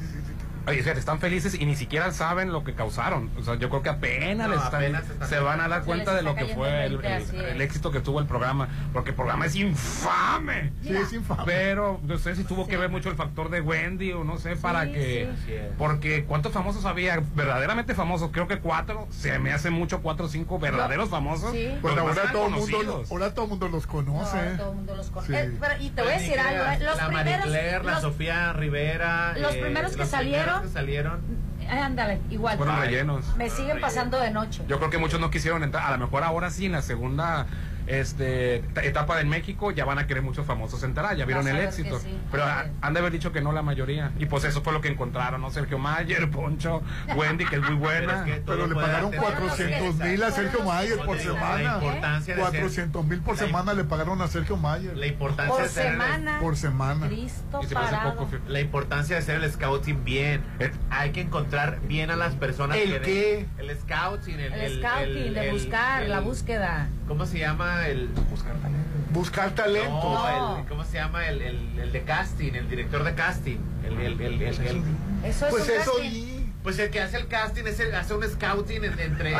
Oye, 0.66 0.78
fíjate, 0.78 1.00
están 1.00 1.18
felices 1.18 1.54
y 1.58 1.64
ni 1.66 1.74
siquiera 1.76 2.12
saben 2.12 2.52
lo 2.52 2.62
que 2.64 2.74
causaron. 2.74 3.30
O 3.38 3.42
sea, 3.42 3.56
yo 3.56 3.68
creo 3.68 3.82
que 3.82 3.88
apenas, 3.88 4.48
No, 4.48 4.54
les 4.54 4.62
están- 4.64 4.80
apenas 4.82 5.04
se 5.06 5.12
están- 5.14 5.28
se 5.28 5.38
van 5.40 5.60
a 5.60 5.68
dar 5.68 5.82
cuenta 5.82 6.14
de 6.14 6.22
lo 6.22 6.34
que 6.34 6.46
fue 6.46 6.86
el 6.86 6.92
el, 6.92 6.98
20, 6.98 7.16
el- 7.16 7.22
así 7.22 7.36
es. 7.36 7.42
el 7.54 7.60
éxito 7.60 7.90
que 7.90 8.00
tuvo 8.00 8.20
el 8.20 8.26
programa. 8.26 8.68
Porque 8.92 9.10
el 9.10 9.16
programa 9.16 9.46
es 9.46 9.56
infame. 9.56 10.72
sí, 10.82 10.94
es 10.96 11.12
infame. 11.12 11.42
Pero 11.46 12.00
no 12.04 12.18
sé 12.18 12.36
si 12.36 12.44
tuvo 12.44 12.66
que 12.66 12.76
ver 12.76 12.90
mucho 12.90 13.08
el 13.08 13.16
factor 13.16 13.50
de 13.50 13.60
Wendy 13.60 14.12
o 14.12 14.24
no 14.24 14.38
sé, 14.38 14.56
para 14.56 14.84
Sí, 14.84 14.92
que... 14.92 15.30
sí. 15.46 15.52
Porque 15.78 16.24
¿cuántos 16.24 16.52
famosos 16.52 16.84
había? 16.84 17.20
Verdaderamente 17.34 17.94
famosos, 17.94 18.30
creo 18.32 18.46
que 18.48 18.58
cuatro. 18.58 19.08
Se 19.10 19.38
me 19.38 19.52
hace 19.52 19.70
mucho 19.70 20.00
cuatro 20.02 20.26
o 20.26 20.28
cinco 20.28 20.58
verdaderos 20.58 21.08
famosos. 21.08 21.52
Sí. 21.52 21.68
Pues 21.80 21.96
ahora 21.96 22.30
todo, 22.32 22.46
el 22.46 22.52
mundo, 22.52 23.04
ahora 23.10 23.34
todo 23.34 23.44
el 23.44 23.48
mundo 23.50 23.68
los 23.68 23.86
No, 23.86 23.92
conoce. 23.92 24.38
todo 24.56 24.70
el 24.70 24.76
mundo 24.76 24.96
los 24.96 25.06
Sí. 25.06 25.12
conoce. 25.12 25.42
Eh, 25.44 25.52
pero- 25.60 25.82
y 25.82 25.90
te 25.90 26.02
voy 26.02 26.10
a 26.12 26.14
Pues 26.14 26.26
decir 26.28 26.40
algo. 26.40 26.62
eh, 26.64 26.78
Los 26.84 26.96
la 26.96 27.06
primeros. 27.06 27.12
Marie 27.40 27.50
Claire, 27.50 27.84
la 27.84 27.92
los- 27.92 28.00
Sofía 28.02 28.52
Rivera. 28.52 29.34
los 29.38 29.54
eh, 29.54 29.60
primeros 29.60 29.92
que 29.92 29.98
los 29.98 30.08
salieron- 30.08 30.51
que 30.60 30.68
salieron. 30.68 31.20
eh, 31.60 31.68
ándale, 31.68 32.20
igual. 32.30 32.58
Fueron 32.58 32.78
rellenos. 32.80 33.24
Me 33.36 33.48
siguen 33.48 33.80
pasando 33.80 34.18
de 34.18 34.30
noche. 34.30 34.62
Yo 34.68 34.78
creo 34.78 34.90
que 34.90 34.98
muchos 34.98 35.18
no 35.20 35.30
quisieron 35.30 35.62
entrar. 35.62 35.84
A 35.86 35.92
lo 35.92 35.98
mejor 36.04 36.22
ahora 36.22 36.50
sí, 36.50 36.66
en 36.66 36.72
la 36.72 36.82
segunda 36.82 37.46
este, 37.86 38.62
ta- 38.74 38.82
etapa 38.82 39.16
de 39.16 39.24
México, 39.24 39.70
ya 39.70 39.84
van 39.84 39.98
a 39.98 40.06
querer 40.06 40.22
muchos 40.22 40.46
famosos 40.46 40.82
entrar. 40.82 41.16
Ya 41.16 41.24
vieron 41.24 41.44
Vas 41.44 41.52
a 41.54 41.58
el 41.58 41.64
éxito. 41.66 41.98
sí. 42.00 42.16
Pero 42.30 42.44
A 42.44 42.60
ah, 42.60 42.66
han 42.80 42.92
de 42.94 43.00
haber 43.00 43.12
dicho 43.12 43.32
que 43.32 43.40
no 43.40 43.52
la 43.52 43.62
mayoría. 43.62 44.12
Y 44.18 44.26
pues 44.26 44.44
eso 44.44 44.62
fue 44.62 44.72
lo 44.72 44.80
que 44.80 44.88
encontraron, 44.88 45.40
¿no? 45.40 45.50
Sergio 45.50 45.78
Mayer, 45.78 46.30
Poncho, 46.30 46.82
Wendy, 47.16 47.44
que 47.46 47.56
es 47.56 47.62
muy 47.62 47.74
buena. 47.74 48.06
Pero 48.06 48.18
es 48.18 48.24
que 48.34 48.40
todo 48.40 48.56
Pero 48.56 48.66
le 48.68 48.74
pagaron 48.74 49.10
tener 49.10 49.24
400 49.26 49.94
mil 49.96 50.22
a 50.22 50.30
Sergio 50.30 50.64
Mayer 50.64 50.98
por 50.98 51.16
se 51.18 51.24
semana. 51.24 51.62
La 51.62 51.74
importancia 51.74 52.34
de 52.36 52.40
ser- 52.42 52.50
400 52.50 53.04
mil 53.06 53.20
por 53.20 53.36
semana 53.36 53.74
le 53.74 53.84
pagaron 53.84 54.20
a 54.22 54.28
Sergio 54.28 54.56
Mayer. 54.56 54.96
La 54.96 55.06
importancia 55.06 55.54
Por 55.54 55.62
de 55.62 55.68
ser 55.68 55.86
el- 55.86 55.92
semana. 55.92 56.38
Por 56.40 56.56
semana. 56.56 57.06
Cristo 57.08 57.60
poco, 58.04 58.28
la 58.48 58.60
importancia 58.60 59.16
de 59.16 59.22
hacer 59.22 59.42
el 59.42 59.50
scouting 59.50 60.04
bien. 60.04 60.42
Eh. 60.58 60.70
Hay 60.90 61.10
que 61.10 61.20
encontrar 61.22 61.80
bien 61.82 62.10
a 62.10 62.16
las 62.16 62.34
personas 62.34 62.76
¿El 62.76 62.92
que 62.92 62.98
de- 63.00 63.04
qué? 63.04 63.46
el 63.58 63.76
scouting, 63.78 64.40
el, 64.40 64.52
El, 64.52 64.78
scouting, 64.78 65.16
el- 65.16 65.34
de 65.34 65.50
buscar, 65.52 66.02
el- 66.04 66.10
la 66.10 66.20
búsqueda. 66.20 66.88
¿Cómo 67.12 67.26
se 67.26 67.40
llama 67.40 67.86
el 67.88 68.08
Buscar 68.30 68.54
talento. 68.54 68.88
Buscar 69.10 69.50
talento. 69.50 69.90
no, 69.90 70.38
No. 70.38 70.58
el- 70.60 70.64
¿cómo 70.66 70.82
se 70.82 70.94
llama 70.94 71.26
el, 71.28 71.42
el, 71.42 71.78
el 71.78 71.92
de 71.92 72.02
casting, 72.04 72.54
el 72.54 72.70
director 72.70 73.04
de 73.04 73.14
casting? 73.14 73.58
El, 73.84 74.00
el- 74.00 74.18
el- 74.18 74.40
el- 74.42 74.42
el- 74.42 74.82
Eso 75.22 75.44
es 75.46 75.50
Pues 75.50 75.64
un 75.68 75.70
eso 75.78 75.92
casting. 75.92 76.10
y. 76.10 76.52
pues 76.62 76.78
el 76.78 76.88
que 76.88 77.02
hace 77.02 77.18
el 77.18 77.26
casting 77.28 77.64
es 77.66 77.80
el, 77.80 77.94
hace 77.94 78.14
un 78.14 78.22
scouting 78.24 78.82
en- 78.84 78.98
entre 78.98 79.36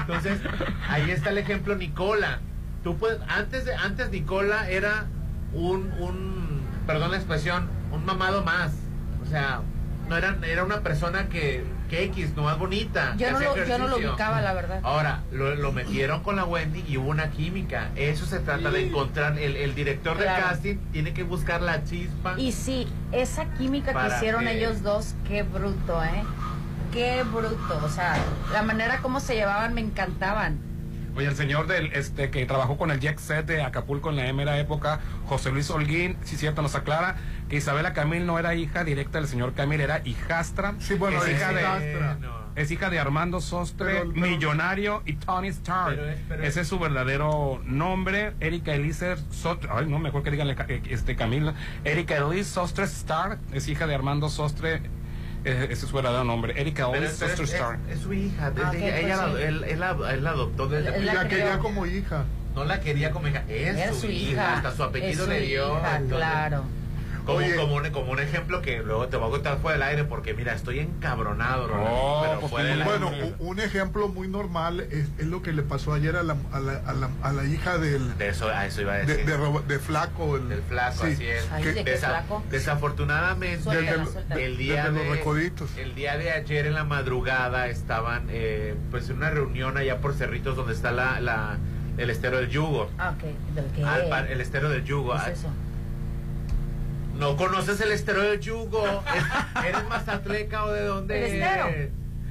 entonces 0.00 0.40
ahí 0.88 1.08
está 1.12 1.30
el 1.30 1.38
ejemplo 1.38 1.76
Nicola. 1.76 2.40
Tú 2.82 2.96
puedes 2.96 3.20
antes 3.28 3.64
de 3.64 3.76
antes 3.76 4.10
Nicola 4.10 4.68
era 4.68 5.06
un 5.52 5.92
un 6.00 6.62
perdón 6.84 7.12
la 7.12 7.18
expresión, 7.18 7.68
un 7.92 8.04
mamado 8.04 8.42
más. 8.42 8.72
O 9.22 9.26
sea, 9.30 9.60
no 10.08 10.16
era 10.16 10.36
era 10.44 10.64
una 10.64 10.80
persona 10.80 11.28
que 11.28 11.62
que 11.88 12.04
X, 12.04 12.32
no 12.36 12.42
más 12.44 12.58
bonita. 12.58 13.14
Yo 13.16 13.32
no, 13.32 13.40
lo, 13.40 13.64
yo 13.66 13.78
no 13.78 13.88
lo 13.88 13.96
ubicaba, 13.96 14.40
la 14.40 14.52
verdad. 14.52 14.80
Ahora, 14.82 15.22
lo, 15.32 15.54
lo 15.54 15.72
metieron 15.72 16.22
con 16.22 16.36
la 16.36 16.44
Wendy 16.44 16.84
y 16.86 16.96
hubo 16.98 17.08
una 17.10 17.30
química. 17.30 17.90
Eso 17.96 18.26
se 18.26 18.40
trata 18.40 18.70
de 18.70 18.86
encontrar. 18.88 19.38
El, 19.38 19.56
el 19.56 19.74
director 19.74 20.16
Claro. 20.16 20.36
de 20.36 20.42
casting 20.50 20.76
tiene 20.92 21.12
que 21.14 21.22
buscar 21.22 21.62
la 21.62 21.84
chispa. 21.84 22.34
Y 22.38 22.52
sí, 22.52 22.86
esa 23.12 23.46
química 23.54 23.88
que 23.88 23.94
¿Para 23.94 24.16
hicieron 24.16 24.44
qué? 24.44 24.58
ellos 24.58 24.82
dos, 24.82 25.14
qué 25.26 25.42
bruto, 25.42 26.02
¿eh? 26.04 26.22
Qué 26.92 27.22
bruto. 27.24 27.80
O 27.84 27.88
sea, 27.88 28.16
la 28.52 28.62
manera 28.62 28.98
como 28.98 29.20
se 29.20 29.34
llevaban 29.34 29.74
me 29.74 29.80
encantaban. 29.80 30.58
Oye, 31.18 31.26
el 31.26 31.34
señor 31.34 31.66
del 31.66 31.86
este 31.94 32.30
que 32.30 32.46
trabajó 32.46 32.76
con 32.76 32.92
el 32.92 33.00
Jet 33.00 33.18
Set 33.18 33.44
de 33.44 33.60
Acapulco 33.60 34.10
en 34.10 34.16
la 34.16 34.32
mera 34.32 34.56
época, 34.60 35.00
José 35.26 35.50
Luis 35.50 35.68
Holguín, 35.68 36.16
sí 36.22 36.36
cierto, 36.36 36.62
nos 36.62 36.76
aclara 36.76 37.16
que 37.48 37.56
Isabela 37.56 37.92
Camil 37.92 38.24
no 38.24 38.38
era 38.38 38.54
hija 38.54 38.84
directa 38.84 39.18
del 39.18 39.26
señor 39.26 39.52
Camil, 39.54 39.80
era 39.80 40.00
hijastra. 40.04 40.74
Sí, 40.78 40.94
bueno, 40.94 41.20
es 41.24 41.28
hija 41.36 41.52
de, 41.52 42.16
no. 42.20 42.38
es 42.54 42.70
hija 42.70 42.88
de 42.88 43.00
Armando 43.00 43.40
Sostre, 43.40 43.86
Pero- 43.94 44.12
pero- 44.14 44.26
millonario 44.28 45.02
y 45.06 45.14
Tony. 45.14 45.50
Pero 45.50 46.08
es- 46.08 46.18
pero 46.28 46.42
Ese 46.44 46.60
es- 46.60 46.68
su 46.68 46.78
verdadero 46.78 47.60
nombre. 47.64 48.34
Erika 48.38 48.72
Elise 48.76 49.16
Sostre, 49.32 49.68
ay, 49.72 49.86
no, 49.86 49.98
mejor 49.98 50.22
que 50.22 50.30
digan 50.30 50.48
este 50.88 51.16
Camila. 51.16 51.54
Erika 51.82 52.16
Elise 52.16 52.44
Sostre 52.50 52.84
Starr 52.84 53.38
es 53.52 53.66
hija 53.68 53.88
de 53.88 53.94
Armando 53.96 54.28
Sostre 54.28 54.82
eh, 55.44 55.64
ese 55.70 55.72
es 55.84 55.90
su 55.90 55.94
verdadero 55.96 56.24
nombre. 56.24 56.58
Erika 56.60 56.88
Owens, 56.88 57.04
es, 57.12 57.16
pero 57.18 57.32
es- 57.32 57.38
Sister 57.38 57.56
Star. 57.60 57.78
es- 57.88 57.96
es 57.96 58.02
su 58.02 58.12
hija. 58.12 58.50
desde 58.50 58.66
Ah, 58.66 58.72
ella, 58.74 58.98
ella 58.98 59.16
pues 59.22 59.32
la, 59.32 59.38
sí. 59.38 59.44
él, 59.46 59.64
él 59.64 59.80
la, 59.80 59.96
él 60.12 60.24
la 60.24 60.30
adoptó 60.30 60.66
desde 60.68 61.00
La, 61.04 61.14
la 61.14 61.28
quería 61.28 61.58
como 61.58 61.86
hija. 61.86 62.24
No 62.54 62.64
la 62.64 62.80
quería 62.80 63.10
como 63.10 63.28
hija. 63.28 63.44
Es, 63.48 63.76
Es 63.78 63.94
su, 63.94 64.00
su 64.02 64.06
hija. 64.10 64.30
hija. 64.32 64.56
Hasta 64.56 64.74
su 64.76 64.82
apellido 64.82 65.10
Es 65.10 65.18
su 65.18 65.28
le 65.28 65.40
dio. 65.40 65.78
hija, 65.78 65.96
entonces, 65.96 66.16
claro. 66.28 66.64
Como, 67.28 67.38
Oye. 67.40 67.56
como, 67.56 67.74
un, 67.74 67.90
como 67.90 68.12
un 68.12 68.20
ejemplo 68.20 68.62
que 68.62 68.78
luego 68.82 69.08
te 69.08 69.18
voy 69.18 69.28
a 69.28 69.30
contar 69.32 69.58
fuera 69.58 69.74
del 69.76 69.82
aire 69.82 70.04
porque 70.04 70.32
mira, 70.32 70.54
estoy 70.54 70.78
encabronado, 70.78 71.68
Oh, 71.70 72.22
pero 72.26 72.40
pues, 72.40 72.50
fuera 72.50 72.68
del 72.70 72.80
aire. 72.80 72.98
Bueno, 72.98 73.12
u- 73.38 73.50
un 73.50 73.60
ejemplo 73.60 74.08
muy 74.08 74.28
normal 74.28 74.80
es, 74.80 75.08
es 75.18 75.26
lo 75.26 75.42
que 75.42 75.52
le 75.52 75.62
pasó 75.62 75.92
ayer 75.92 76.16
a 76.16 76.22
la, 76.22 76.36
a 76.52 76.58
la, 76.58 76.72
a 76.86 76.92
la, 76.94 77.10
a 77.22 77.32
la 77.34 77.44
hija 77.44 77.76
del, 77.76 78.16
De 78.16 78.28
eso, 78.28 78.48
a 78.48 78.64
eso 78.64 78.80
iba 78.80 78.94
a 78.94 78.96
de, 79.00 79.04
decir. 79.04 79.26
de, 79.26 79.78
Flaco. 79.78 80.36
El, 80.36 80.48
del 80.48 80.62
flaco, 80.62 81.04
sí, 81.04 81.12
así 81.12 81.26
es. 81.26 81.46
Ay, 81.52 81.62
que- 81.64 81.72
¿de 81.74 81.84
qué 81.84 81.94
Desa- 81.98 82.06
flaco? 82.08 82.42
Desafortunadamente, 82.50 83.62
Suéltala, 83.62 83.90
Desde- 83.98 84.12
suéltala. 84.12 84.40
el 84.40 84.56
día 84.56 84.84
los 84.88 84.94
de, 84.94 85.10
recoditos. 85.10 85.76
el 85.76 85.94
día 85.94 86.16
de 86.16 86.30
ayer 86.32 86.64
en 86.66 86.72
la 86.72 86.84
madrugada 86.84 87.68
estaban 87.68 88.26
eh, 88.30 88.74
pues 88.90 89.10
en 89.10 89.16
una 89.16 89.28
reunión 89.28 89.76
allá 89.76 89.98
por 90.00 90.14
Cerritos 90.14 90.56
donde 90.56 90.72
está 90.72 90.92
la, 90.92 91.20
la 91.20 91.58
el 91.98 92.08
estero 92.08 92.38
del 92.38 92.48
Yugo. 92.48 92.90
Ah, 92.96 93.14
ok. 93.18 93.54
¿Del 93.54 93.66
qué? 93.72 93.84
Al 93.84 94.08
par- 94.08 94.30
el 94.30 94.40
estero 94.40 94.70
del 94.70 94.84
Yugo. 94.84 95.12
¿Qué 95.12 95.18
Ah, 95.20 95.30
es 95.30 95.38
eso? 95.40 95.48
¿No 97.18 97.36
conoces 97.36 97.80
el 97.80 97.92
estero 97.92 98.22
del 98.22 98.40
Yugo? 98.40 98.84
¿Es- 98.86 99.64
¿Eres 99.68 99.88
mazatleca 99.88 100.64
o 100.64 100.72
de 100.72 100.84
dónde? 100.84 101.18
¿El 101.18 101.42
estero? 101.42 101.66
eres? 101.68 101.90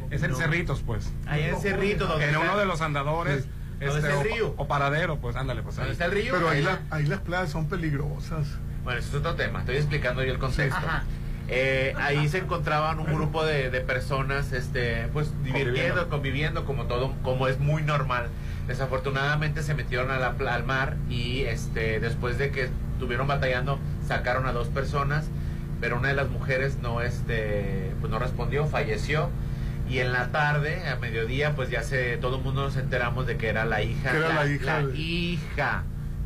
Es 0.10 0.24
en 0.24 0.32
No. 0.32 0.38
Cerritos, 0.38 0.82
pues. 0.86 1.12
Allá 1.26 1.50
en 1.50 1.60
Cerritos, 1.60 2.08
donde 2.08 2.24
En 2.26 2.30
está- 2.36 2.46
uno 2.46 2.58
de 2.58 2.66
los 2.66 2.82
andadores. 2.82 3.44
Sí. 3.44 3.50
¿Dónde 3.80 3.86
este, 3.86 4.00
está 4.00 4.12
el 4.14 4.18
o- 4.18 4.24
río? 4.24 4.54
O, 4.58 4.68
paradero, 4.68 5.18
pues 5.18 5.36
ándale, 5.36 5.62
pues 5.62 5.76
¿Dónde 5.76 5.90
ahí. 5.90 5.94
está 5.94 6.06
el 6.06 6.12
río? 6.12 6.34
Pero 6.34 6.50
ahí, 6.50 6.58
Ahí 6.60 6.64
la- 6.64 6.72
la- 6.90 6.96
ahí 6.96 7.06
las 7.06 7.20
playas 7.20 7.50
son 7.52 7.68
peligrosas. 7.68 8.48
Bueno, 8.84 9.00
eso 9.00 9.10
es 9.10 9.16
otro 9.16 9.36
tema. 9.36 9.60
Estoy 9.60 9.76
explicando 9.76 10.24
yo 10.24 10.32
el 10.32 10.40
contexto. 10.40 10.78
Ajá. 10.78 11.04
Eh, 11.50 11.94
ahí 11.98 12.28
se 12.28 12.40
encontraban 12.40 13.00
un 13.00 13.06
grupo 13.14 13.46
de, 13.46 13.70
de 13.70 13.80
personas, 13.82 14.52
este, 14.52 15.08
pues 15.14 15.32
divirtiendo, 15.44 16.10
conviviendo, 16.10 16.66
como 16.66 16.86
todo, 16.86 17.14
como 17.24 17.48
es 17.48 17.60
muy 17.60 17.84
normal. 17.84 18.28
Desafortunadamente 18.68 19.64
se 19.64 19.74
metieron 19.74 20.12
a 20.12 20.18
la, 20.20 20.34
pla- 20.34 20.54
al 20.56 20.66
mar 20.66 20.96
y, 21.10 21.44
este, 21.44 22.00
después 22.00 22.38
de 22.38 22.52
que 22.52 22.70
estuvieron 22.94 23.28
batallando, 23.28 23.80
sacaron 24.08 24.46
a 24.48 24.52
dos 24.54 24.68
personas, 24.70 25.26
pero 25.82 25.98
una 25.98 26.08
de 26.10 26.16
las 26.16 26.30
mujeres 26.30 26.78
no, 26.82 27.02
este, 27.02 27.92
pues 28.00 28.10
no 28.12 28.20
respondió, 28.20 28.66
falleció. 28.68 29.30
Y 29.90 30.00
en 30.00 30.12
la 30.12 30.32
tarde, 30.32 30.88
a 30.90 30.98
mediodía, 30.98 31.56
pues 31.56 31.70
ya 31.70 31.82
se, 31.84 32.18
todo 32.18 32.38
el 32.38 32.44
mundo 32.44 32.64
nos 32.64 32.76
enteramos 32.76 33.26
de 33.26 33.38
que 33.38 33.48
era 33.48 33.64
la 33.66 33.82
hija, 33.84 34.12
era 34.16 34.34
la 34.34 34.46
hija 34.46 34.82
de- 34.86 34.98
hija 34.98 35.84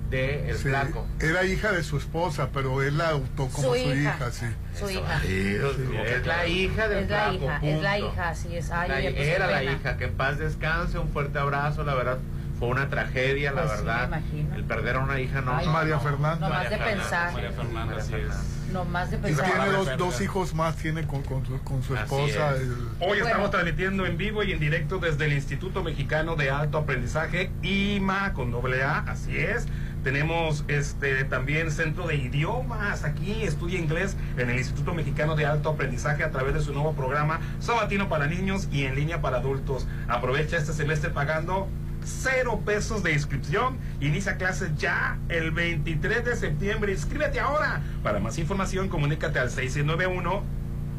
de 0.09 0.49
el 0.49 0.57
Sí, 0.57 0.63
flaco. 0.63 1.07
Era 1.19 1.43
hija 1.45 1.71
de 1.71 1.83
su 1.83 1.97
esposa, 1.97 2.49
pero 2.53 2.81
él 2.81 2.97
la 2.97 3.09
adoptó 3.09 3.47
como 3.49 3.69
Su 3.69 3.75
su, 3.75 3.87
hija. 3.89 4.15
hija. 4.17 4.31
sí. 4.31 4.45
Su 4.77 4.89
Eso, 4.89 4.99
hija. 4.99 5.19
Dios 5.19 5.75
es 6.07 6.25
la 6.27 6.47
hija 6.47 6.87
del 6.89 7.03
Es 7.03 7.09
la 7.09 7.17
flaco, 7.29 7.45
hija, 7.45 7.59
es 7.63 7.81
la 7.81 7.99
hija, 7.99 8.29
así 8.29 8.55
es. 8.57 8.71
Ay, 8.71 8.89
La- 8.89 8.95
oye, 8.95 9.11
pues, 9.11 9.27
era 9.27 9.47
la 9.47 9.63
hija, 9.63 9.97
que 9.97 10.05
en 10.05 10.13
paz 10.15 10.37
descanse, 10.39 10.97
un 10.97 11.07
fuerte 11.09 11.37
abrazo, 11.39 11.83
la 11.83 11.93
verdad 11.93 12.17
fue 12.61 12.69
una 12.69 12.89
tragedia, 12.89 13.51
la 13.53 13.63
Pues 13.63 13.71
sí, 13.79 13.85
verdad. 13.85 14.09
me 14.09 14.17
imagino. 14.19 14.55
el 14.55 14.63
perder 14.65 14.95
a 14.97 14.99
una 14.99 15.19
hija 15.19 15.41
no. 15.41 15.55
Ay, 15.57 15.67
María 15.67 15.95
no, 15.95 16.01
Fernanda. 16.01 16.47
No 16.47 16.53
más 16.53 16.69
de 16.69 16.77
María 16.77 16.85
Fernanda, 16.85 17.01
pensar. 17.09 17.33
María 17.33 17.51
Fernanda, 17.51 17.85
María 17.85 18.01
así 18.03 18.11
Fernanda. 18.11 18.35
es. 18.39 18.71
No 18.71 18.85
más 18.85 19.09
de 19.11 19.17
Y 19.17 19.19
pensar. 19.19 19.45
tiene 19.45 19.59
María 19.59 19.73
dos, 19.79 19.97
dos 19.97 20.21
hijos 20.21 20.53
más, 20.53 20.75
tiene 20.75 21.07
con, 21.07 21.23
con 21.23 21.43
su, 21.43 21.59
con 21.63 21.81
su 21.81 21.95
Así 21.95 22.03
esposa. 22.03 22.51
es. 22.55 22.61
el- 22.61 22.71
Hoy 22.99 23.07
Bueno. 23.07 23.25
estamos 23.25 23.49
transmitiendo 23.51 24.05
en 24.05 24.15
vivo 24.17 24.43
y 24.43 24.51
en 24.51 24.59
directo 24.59 24.99
desde 24.99 25.25
el 25.25 25.33
Instituto 25.33 25.83
Mexicano 25.83 26.35
de 26.35 26.51
Alto 26.51 26.77
Aprendizaje, 26.77 27.49
IMA, 27.63 28.33
con 28.33 28.51
doble 28.51 28.83
A, 28.83 28.99
así 28.99 29.35
es. 29.37 29.65
Tenemos 30.03 30.63
este 30.67 31.25
también 31.25 31.69
centro 31.71 32.07
de 32.07 32.15
idiomas 32.15 33.03
aquí, 33.03 33.43
estudia 33.43 33.77
inglés 33.79 34.15
en 34.37 34.49
el 34.49 34.57
Instituto 34.57 34.93
Mexicano 34.93 35.35
de 35.35 35.45
Alto 35.45 35.69
Aprendizaje 35.69 36.23
a 36.23 36.31
través 36.31 36.53
de 36.53 36.61
su 36.61 36.73
nuevo 36.73 36.93
programa 36.93 37.39
Sabatino 37.59 38.07
para 38.09 38.25
niños 38.27 38.67
y 38.71 38.85
en 38.85 38.95
línea 38.95 39.21
para 39.21 39.37
adultos. 39.37 39.87
Aprovecha 40.07 40.57
este 40.57 40.73
semestre 40.73 41.09
pagando 41.11 41.67
cero 42.03 42.61
pesos 42.65 43.03
de 43.03 43.13
inscripción. 43.13 43.77
Inicia 43.99 44.37
clases 44.37 44.75
ya 44.77 45.19
el 45.29 45.51
23 45.51 46.25
de 46.25 46.35
septiembre. 46.35 46.91
Inscríbete 46.93 47.39
ahora. 47.39 47.81
Para 48.03 48.19
más 48.19 48.37
información, 48.37 48.89
comunícate 48.89 49.39
al 49.39 49.49
691 49.49 50.43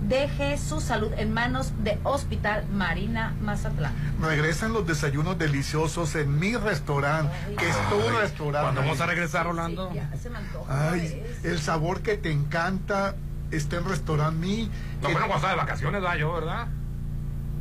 deje 0.08 0.58
su 0.58 0.82
salud 0.82 1.12
en 1.18 1.32
manos 1.32 1.74
de 1.84 2.00
Hospital 2.04 2.66
Marina 2.74 3.36
Mazatlán. 3.42 3.94
Regresan 4.20 4.74
los 4.74 4.88
desayunos 4.88 5.38
deliciosos 5.38 6.16
en 6.16 6.40
mi 6.40 6.56
restaurante, 6.56 7.32
Ay. 7.48 7.56
que 7.56 7.70
es 7.70 7.76
un 7.76 8.20
restaurante. 8.20 8.66
¿Cuándo 8.66 8.82
vamos 8.82 9.00
a 9.00 9.06
regresar, 9.06 9.46
Rolando? 9.46 9.92
Sí, 9.92 9.98
ya 9.98 10.10
se 10.18 10.30
me 10.30 10.40
antoja 10.40 10.92
Ay, 10.92 11.24
el 11.44 11.60
sabor 11.60 12.02
que 12.02 12.18
te 12.18 12.32
encanta 12.32 13.14
está 13.52 13.76
en 13.78 13.86
restaurante 13.86 14.40
mi. 14.40 14.72
No, 15.02 15.10
bueno, 15.10 15.20
cuando 15.20 15.36
está 15.36 15.50
de 15.50 15.56
vacaciones, 15.56 16.02
¿verdad? 16.02 16.18
Yo, 16.18 16.34
¿verdad? 16.34 16.68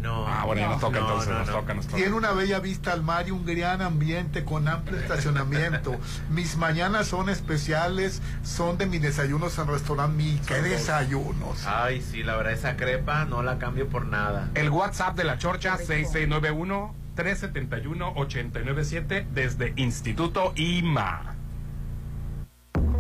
No. 0.00 0.26
Ah, 0.26 0.44
bueno, 0.46 0.62
ya 0.62 0.68
nos 0.68 0.80
toca 0.80 1.00
No, 1.00 1.06
entonces, 1.06 1.28
no, 1.32 1.38
nos 1.40 1.48
no. 1.48 1.54
toca, 1.54 1.74
nos 1.74 1.86
toca. 1.86 1.96
Tiene 1.98 2.12
una 2.14 2.32
bella 2.32 2.60
vista 2.60 2.92
al 2.92 3.02
mar 3.02 3.28
y 3.28 3.32
un 3.32 3.44
gran 3.44 3.82
ambiente 3.82 4.44
con 4.44 4.68
amplio 4.68 4.98
estacionamiento. 4.98 5.96
Mis 6.30 6.56
mañanas 6.56 7.08
son 7.08 7.28
especiales, 7.28 8.22
son 8.42 8.78
de 8.78 8.86
mis 8.86 9.02
desayunos 9.02 9.58
en 9.58 9.66
restaurante 9.68 10.16
Mi. 10.16 10.38
¡Qué 10.46 10.62
desayunos! 10.62 11.66
Ay, 11.66 12.00
sí, 12.00 12.22
la 12.22 12.36
verdad, 12.36 12.52
esa 12.52 12.76
crepa 12.76 13.24
no 13.26 13.42
la 13.42 13.58
cambio 13.58 13.88
por 13.88 14.06
nada. 14.06 14.48
El 14.54 14.70
WhatsApp 14.70 15.16
de 15.16 15.24
la 15.24 15.36
Chorcha, 15.38 15.76
Qué 15.76 15.96
rico. 15.96 16.10
6691-371-897 17.16 19.26
desde 19.32 19.72
Instituto 19.76 20.52
IMA. 20.56 21.34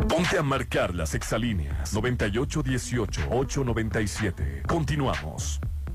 Ponte 0.08 0.38
a 0.38 0.42
marcar 0.42 0.94
las 0.94 1.14
exalíneas 1.14 1.94
9818-897. 1.94 4.62
Continuamos. 4.66 5.60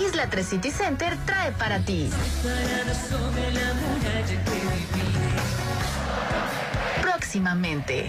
Isla 0.00 0.28
3 0.28 0.46
City 0.46 0.70
Center 0.70 1.16
trae 1.24 1.52
para 1.52 1.80
ti. 1.80 2.10
Próximamente. 7.02 8.08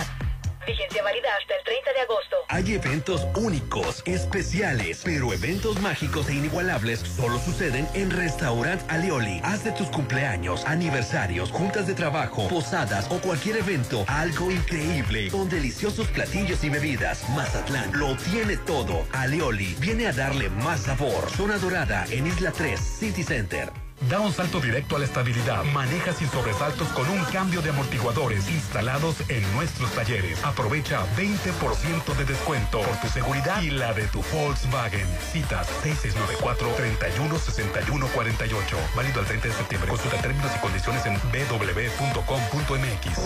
Vigencia 0.66 1.02
válida 1.02 1.28
hasta 1.40 1.56
el 1.56 1.64
30 1.64 1.92
de 1.92 2.00
agosto. 2.00 2.36
Hay 2.48 2.74
eventos 2.74 3.26
únicos, 3.36 4.02
especiales, 4.06 5.02
pero 5.04 5.32
eventos 5.32 5.80
mágicos 5.80 6.28
e 6.28 6.34
inigualables 6.34 7.00
solo 7.00 7.38
suceden 7.38 7.86
en 7.94 8.10
Restaurant 8.10 8.80
Alioli. 8.90 9.40
Haz 9.44 9.64
de 9.64 9.72
tus 9.72 9.88
cumpleaños, 9.88 10.64
aniversarios, 10.64 11.50
juntas 11.50 11.86
de 11.86 11.94
trabajo, 11.94 12.48
posadas 12.48 13.10
o 13.10 13.20
cualquier 13.20 13.58
evento 13.58 14.04
algo 14.08 14.50
increíble 14.50 15.30
con 15.30 15.48
deliciosos 15.48 16.06
platillos 16.08 16.64
y 16.64 16.70
bebidas. 16.70 17.28
Mazatlán 17.30 17.98
lo 17.98 18.16
tiene 18.16 18.56
todo. 18.56 19.06
Alioli 19.12 19.76
viene 19.80 20.06
a 20.06 20.12
darle 20.12 20.48
más 20.48 20.82
sabor. 20.82 21.30
Zona 21.30 21.58
Dorada 21.58 22.06
en 22.10 22.26
Isla 22.26 22.52
3, 22.52 22.80
City 22.80 23.22
Center. 23.22 23.83
Da 24.00 24.18
un 24.20 24.32
salto 24.32 24.60
directo 24.60 24.96
a 24.96 24.98
la 24.98 25.04
estabilidad. 25.06 25.62
Maneja 25.64 26.12
sin 26.12 26.28
sobresaltos 26.28 26.88
con 26.88 27.08
un 27.08 27.24
cambio 27.26 27.62
de 27.62 27.70
amortiguadores 27.70 28.50
instalados 28.50 29.16
en 29.28 29.40
nuestros 29.54 29.90
talleres. 29.92 30.44
Aprovecha 30.44 31.06
20% 31.16 32.16
de 32.16 32.24
descuento 32.24 32.80
por 32.80 33.00
tu 33.00 33.06
seguridad 33.08 33.62
y 33.62 33.70
la 33.70 33.94
de 33.94 34.06
tu 34.08 34.20
Volkswagen. 34.32 35.06
Citas 35.32 35.68
6694-316148. 35.84 38.76
Válido 38.94 39.20
al 39.20 39.26
30 39.26 39.48
de 39.48 39.54
septiembre. 39.54 39.88
Consulta 39.88 40.18
términos 40.18 40.50
y 40.54 40.58
condiciones 40.60 41.06
en 41.06 41.14
www.com.mx. 41.14 43.18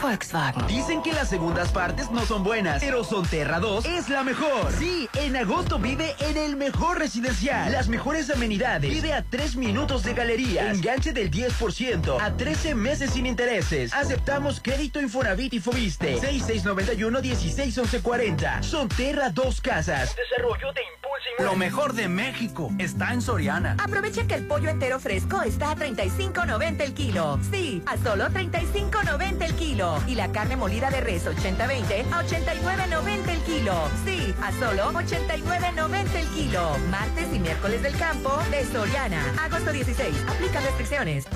Volkswagen. 0.00 0.66
Dicen 0.66 1.02
que 1.02 1.12
las 1.14 1.28
segundas 1.30 1.72
partes 1.72 2.10
no 2.10 2.26
son 2.26 2.44
buenas, 2.44 2.82
pero 2.82 3.04
Sonterra 3.04 3.58
2 3.58 3.86
es 3.86 4.10
la 4.10 4.22
mejor. 4.22 4.70
Sí, 4.78 5.08
en 5.14 5.34
agosto 5.34 5.78
vive 5.78 6.14
en 6.20 6.36
el 6.36 6.56
mejor 6.56 6.98
residencial. 6.98 7.72
Las 7.72 7.88
mejores 7.88 8.28
amenidades. 8.28 8.90
Vive 8.90 9.13
a 9.14 9.22
3 9.22 9.56
minutos 9.56 10.02
de 10.02 10.12
galerías. 10.14 10.76
Enganche 10.76 11.12
del 11.12 11.30
10% 11.30 12.20
a 12.20 12.36
13 12.36 12.74
meses 12.74 13.10
sin 13.10 13.26
intereses. 13.26 13.94
Aceptamos 13.94 14.58
crédito 14.60 15.00
Infonavit 15.00 15.54
y 15.54 15.60
Fobiste. 15.60 16.18
6691-161140. 16.18 18.62
Sonterra 18.62 19.30
2 19.30 19.60
Casas. 19.60 20.16
Desarrollo 20.16 20.72
de. 20.72 21.03
Lo 21.38 21.56
mejor 21.56 21.94
de 21.94 22.08
México 22.08 22.70
está 22.78 23.12
en 23.12 23.20
Soriana. 23.20 23.76
Aprovecha 23.82 24.26
que 24.26 24.34
el 24.34 24.46
pollo 24.46 24.68
entero 24.68 25.00
fresco 25.00 25.42
está 25.42 25.72
a 25.72 25.76
35.90 25.76 26.80
el 26.80 26.94
kilo. 26.94 27.38
Sí, 27.50 27.82
a 27.86 27.96
solo 27.96 28.26
35.90 28.28 29.42
el 29.42 29.54
kilo. 29.54 30.02
Y 30.06 30.14
la 30.14 30.30
carne 30.32 30.56
molida 30.56 30.90
de 30.90 31.00
res 31.00 31.26
80-20 31.26 32.12
a 32.12 32.22
89.90 32.22 33.28
el 33.28 33.40
kilo. 33.40 33.74
Sí, 34.04 34.34
a 34.42 34.52
solo 34.52 34.92
89.90 34.92 36.14
el 36.14 36.28
kilo. 36.28 36.78
Martes 36.90 37.26
y 37.32 37.38
miércoles 37.38 37.82
del 37.82 37.96
campo 37.96 38.38
de 38.50 38.64
Soriana. 38.66 39.22
Agosto 39.42 39.72
16. 39.72 40.14
Aplica 40.28 40.60
restricciones. 40.60 41.26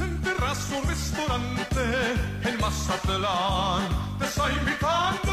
en 0.00 0.22
Terrazo 0.22 0.82
Restaurante 0.86 1.80
en 2.44 2.60
Mazatlán 2.60 3.88
te 4.18 4.24
está 4.24 4.50
invitando 4.52 5.29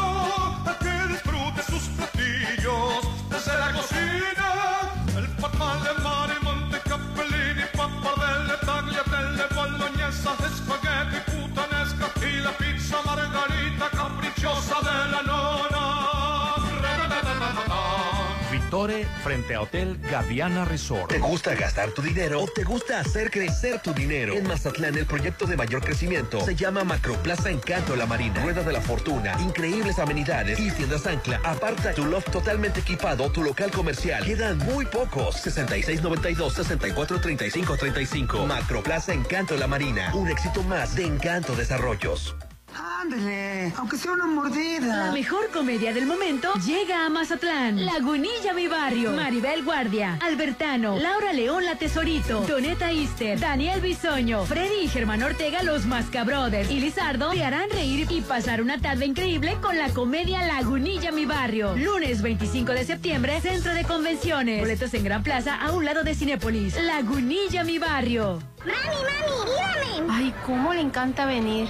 frente 19.24 19.54
a 19.54 19.62
Hotel 19.62 19.98
Gaviana 20.10 20.66
Resort. 20.66 21.10
¿Te 21.10 21.18
gusta 21.18 21.54
gastar 21.54 21.92
tu 21.92 22.02
dinero 22.02 22.42
o 22.42 22.46
te 22.46 22.64
gusta 22.64 23.00
hacer 23.00 23.30
crecer 23.30 23.80
tu 23.80 23.94
dinero? 23.94 24.34
En 24.34 24.46
Mazatlán, 24.46 24.94
el 24.96 25.06
proyecto 25.06 25.46
de 25.46 25.56
mayor 25.56 25.82
crecimiento 25.82 26.42
se 26.42 26.54
llama 26.54 26.84
Macroplaza 26.84 27.48
Encanto 27.50 27.96
La 27.96 28.04
Marina. 28.04 28.42
Rueda 28.42 28.62
de 28.62 28.72
la 28.72 28.82
Fortuna, 28.82 29.34
increíbles 29.40 29.98
amenidades 29.98 30.60
y 30.60 30.70
tiendas 30.70 31.06
ancla. 31.06 31.40
Aparta 31.44 31.94
tu 31.94 32.04
loft 32.04 32.30
totalmente 32.30 32.80
equipado, 32.80 33.32
tu 33.32 33.42
local 33.42 33.70
comercial. 33.70 34.22
Quedan 34.24 34.58
muy 34.58 34.84
pocos. 34.84 35.36
6692-643535. 35.46 38.44
Macroplaza 38.46 39.14
Encanto 39.14 39.56
La 39.56 39.66
Marina. 39.66 40.14
Un 40.14 40.28
éxito 40.28 40.62
más 40.62 40.94
de 40.94 41.06
Encanto 41.06 41.56
Desarrollos. 41.56 42.36
Ándale, 42.78 43.72
aunque 43.76 43.96
sea 43.96 44.12
una 44.12 44.26
mordida. 44.26 45.06
La 45.06 45.12
mejor 45.12 45.50
comedia 45.50 45.92
del 45.92 46.06
momento 46.06 46.52
llega 46.64 47.04
a 47.04 47.08
Mazatlán. 47.08 47.84
Lagunilla, 47.84 48.52
mi 48.54 48.68
barrio. 48.68 49.12
Maribel 49.12 49.64
Guardia, 49.64 50.16
Albertano, 50.22 50.96
Laura 50.96 51.32
León, 51.32 51.64
la 51.64 51.74
Tesorito, 51.74 52.42
Doneta 52.42 52.92
Easter, 52.92 53.40
Daniel 53.40 53.80
Bisoño, 53.80 54.44
Freddy 54.44 54.84
y 54.84 54.88
Germán 54.88 55.24
Ortega, 55.24 55.64
los 55.64 55.86
Mascabrothers 55.86 56.70
y 56.70 56.78
Lizardo 56.78 57.32
te 57.32 57.42
harán 57.42 57.68
reír 57.70 58.06
y 58.10 58.20
pasar 58.20 58.62
una 58.62 58.78
tarde 58.78 59.06
increíble 59.06 59.56
con 59.60 59.76
la 59.76 59.88
comedia 59.90 60.46
Lagunilla, 60.46 61.10
mi 61.10 61.26
barrio. 61.26 61.74
Lunes 61.76 62.22
25 62.22 62.72
de 62.72 62.84
septiembre, 62.84 63.40
Centro 63.40 63.74
de 63.74 63.82
Convenciones. 63.84 64.60
Boletos 64.60 64.94
en 64.94 65.02
Gran 65.02 65.24
Plaza 65.24 65.56
a 65.56 65.72
un 65.72 65.84
lado 65.84 66.04
de 66.04 66.14
Cinépolis. 66.14 66.80
Lagunilla, 66.80 67.64
mi 67.64 67.78
barrio. 67.78 68.38
Mami, 68.68 69.00
mami, 69.08 69.36
mírame. 69.50 69.88
Ay, 70.10 70.34
cómo 70.46 70.72
le 70.74 70.80
encanta 70.80 71.26
venir. 71.26 71.68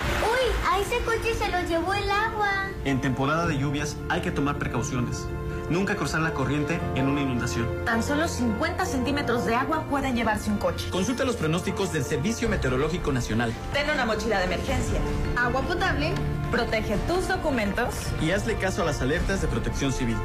Uy, 0.00 0.52
a 0.70 0.78
ese 0.78 0.98
coche 1.04 1.34
se 1.34 1.48
lo 1.50 1.60
llevó 1.68 1.94
el 1.94 2.10
agua. 2.10 2.68
En 2.84 3.00
temporada 3.00 3.46
de 3.46 3.58
lluvias 3.58 3.96
hay 4.08 4.20
que 4.20 4.30
tomar 4.30 4.58
precauciones. 4.58 5.26
Nunca 5.70 5.94
cruzar 5.94 6.20
la 6.20 6.34
corriente 6.34 6.80
en 6.96 7.06
una 7.06 7.20
inundación. 7.20 7.66
Tan 7.84 8.02
solo 8.02 8.26
50 8.26 8.84
centímetros 8.84 9.46
de 9.46 9.54
agua 9.54 9.84
pueden 9.88 10.16
llevarse 10.16 10.50
un 10.50 10.58
coche. 10.58 10.90
Consulta 10.90 11.24
los 11.24 11.36
pronósticos 11.36 11.92
del 11.92 12.04
Servicio 12.04 12.48
Meteorológico 12.48 13.12
Nacional 13.12 13.52
Ten 13.72 13.88
una 13.88 14.04
mochila 14.04 14.38
de 14.38 14.46
emergencia. 14.46 14.98
Agua 15.36 15.62
potable. 15.62 16.12
Protege 16.50 16.96
tus 17.06 17.28
documentos. 17.28 17.94
y 18.20 18.32
hazle 18.32 18.56
caso 18.56 18.82
a 18.82 18.86
las 18.86 19.00
alertas 19.00 19.40
de 19.40 19.46
protección 19.46 19.92
civil. 19.92 20.16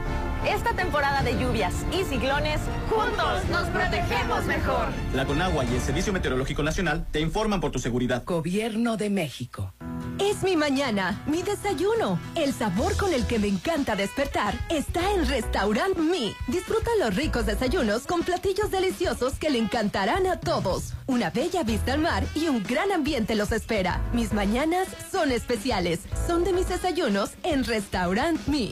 Esta 0.47 0.73
temporada 0.75 1.23
de 1.23 1.37
lluvias 1.39 1.73
y 1.91 2.03
ciclones, 2.03 2.59
juntos 2.89 3.45
nos 3.49 3.67
protegemos 3.69 4.45
mejor. 4.45 4.87
La 5.13 5.25
Conagua 5.25 5.65
y 5.65 5.73
el 5.73 5.81
Servicio 5.81 6.13
Meteorológico 6.13 6.61
Nacional 6.61 7.07
te 7.11 7.19
informan 7.19 7.59
por 7.59 7.71
tu 7.71 7.79
seguridad. 7.79 8.23
Gobierno 8.25 8.95
de 8.95 9.09
México. 9.09 9.73
Es 10.19 10.43
mi 10.43 10.55
mañana, 10.55 11.21
mi 11.25 11.41
desayuno. 11.41 12.19
El 12.35 12.53
sabor 12.53 12.95
con 12.95 13.11
el 13.13 13.25
que 13.25 13.39
me 13.39 13.47
encanta 13.47 13.95
despertar 13.95 14.53
está 14.69 15.11
en 15.13 15.27
Restaurant 15.27 15.97
Mi. 15.97 16.33
Disfruta 16.47 16.91
los 16.99 17.15
ricos 17.15 17.45
desayunos 17.45 18.05
con 18.05 18.23
platillos 18.23 18.71
deliciosos 18.71 19.33
que 19.33 19.49
le 19.49 19.57
encantarán 19.57 20.27
a 20.27 20.39
todos. 20.39 20.93
Una 21.07 21.31
bella 21.31 21.63
vista 21.63 21.93
al 21.93 21.99
mar 21.99 22.23
y 22.35 22.47
un 22.47 22.63
gran 22.63 22.91
ambiente 22.91 23.35
los 23.35 23.51
espera. 23.51 24.01
Mis 24.13 24.31
mañanas 24.31 24.87
son 25.11 25.31
especiales. 25.31 26.01
Son 26.27 26.43
de 26.43 26.53
mis 26.53 26.69
desayunos 26.69 27.31
en 27.43 27.63
Restaurant 27.63 28.39
Mi. 28.47 28.71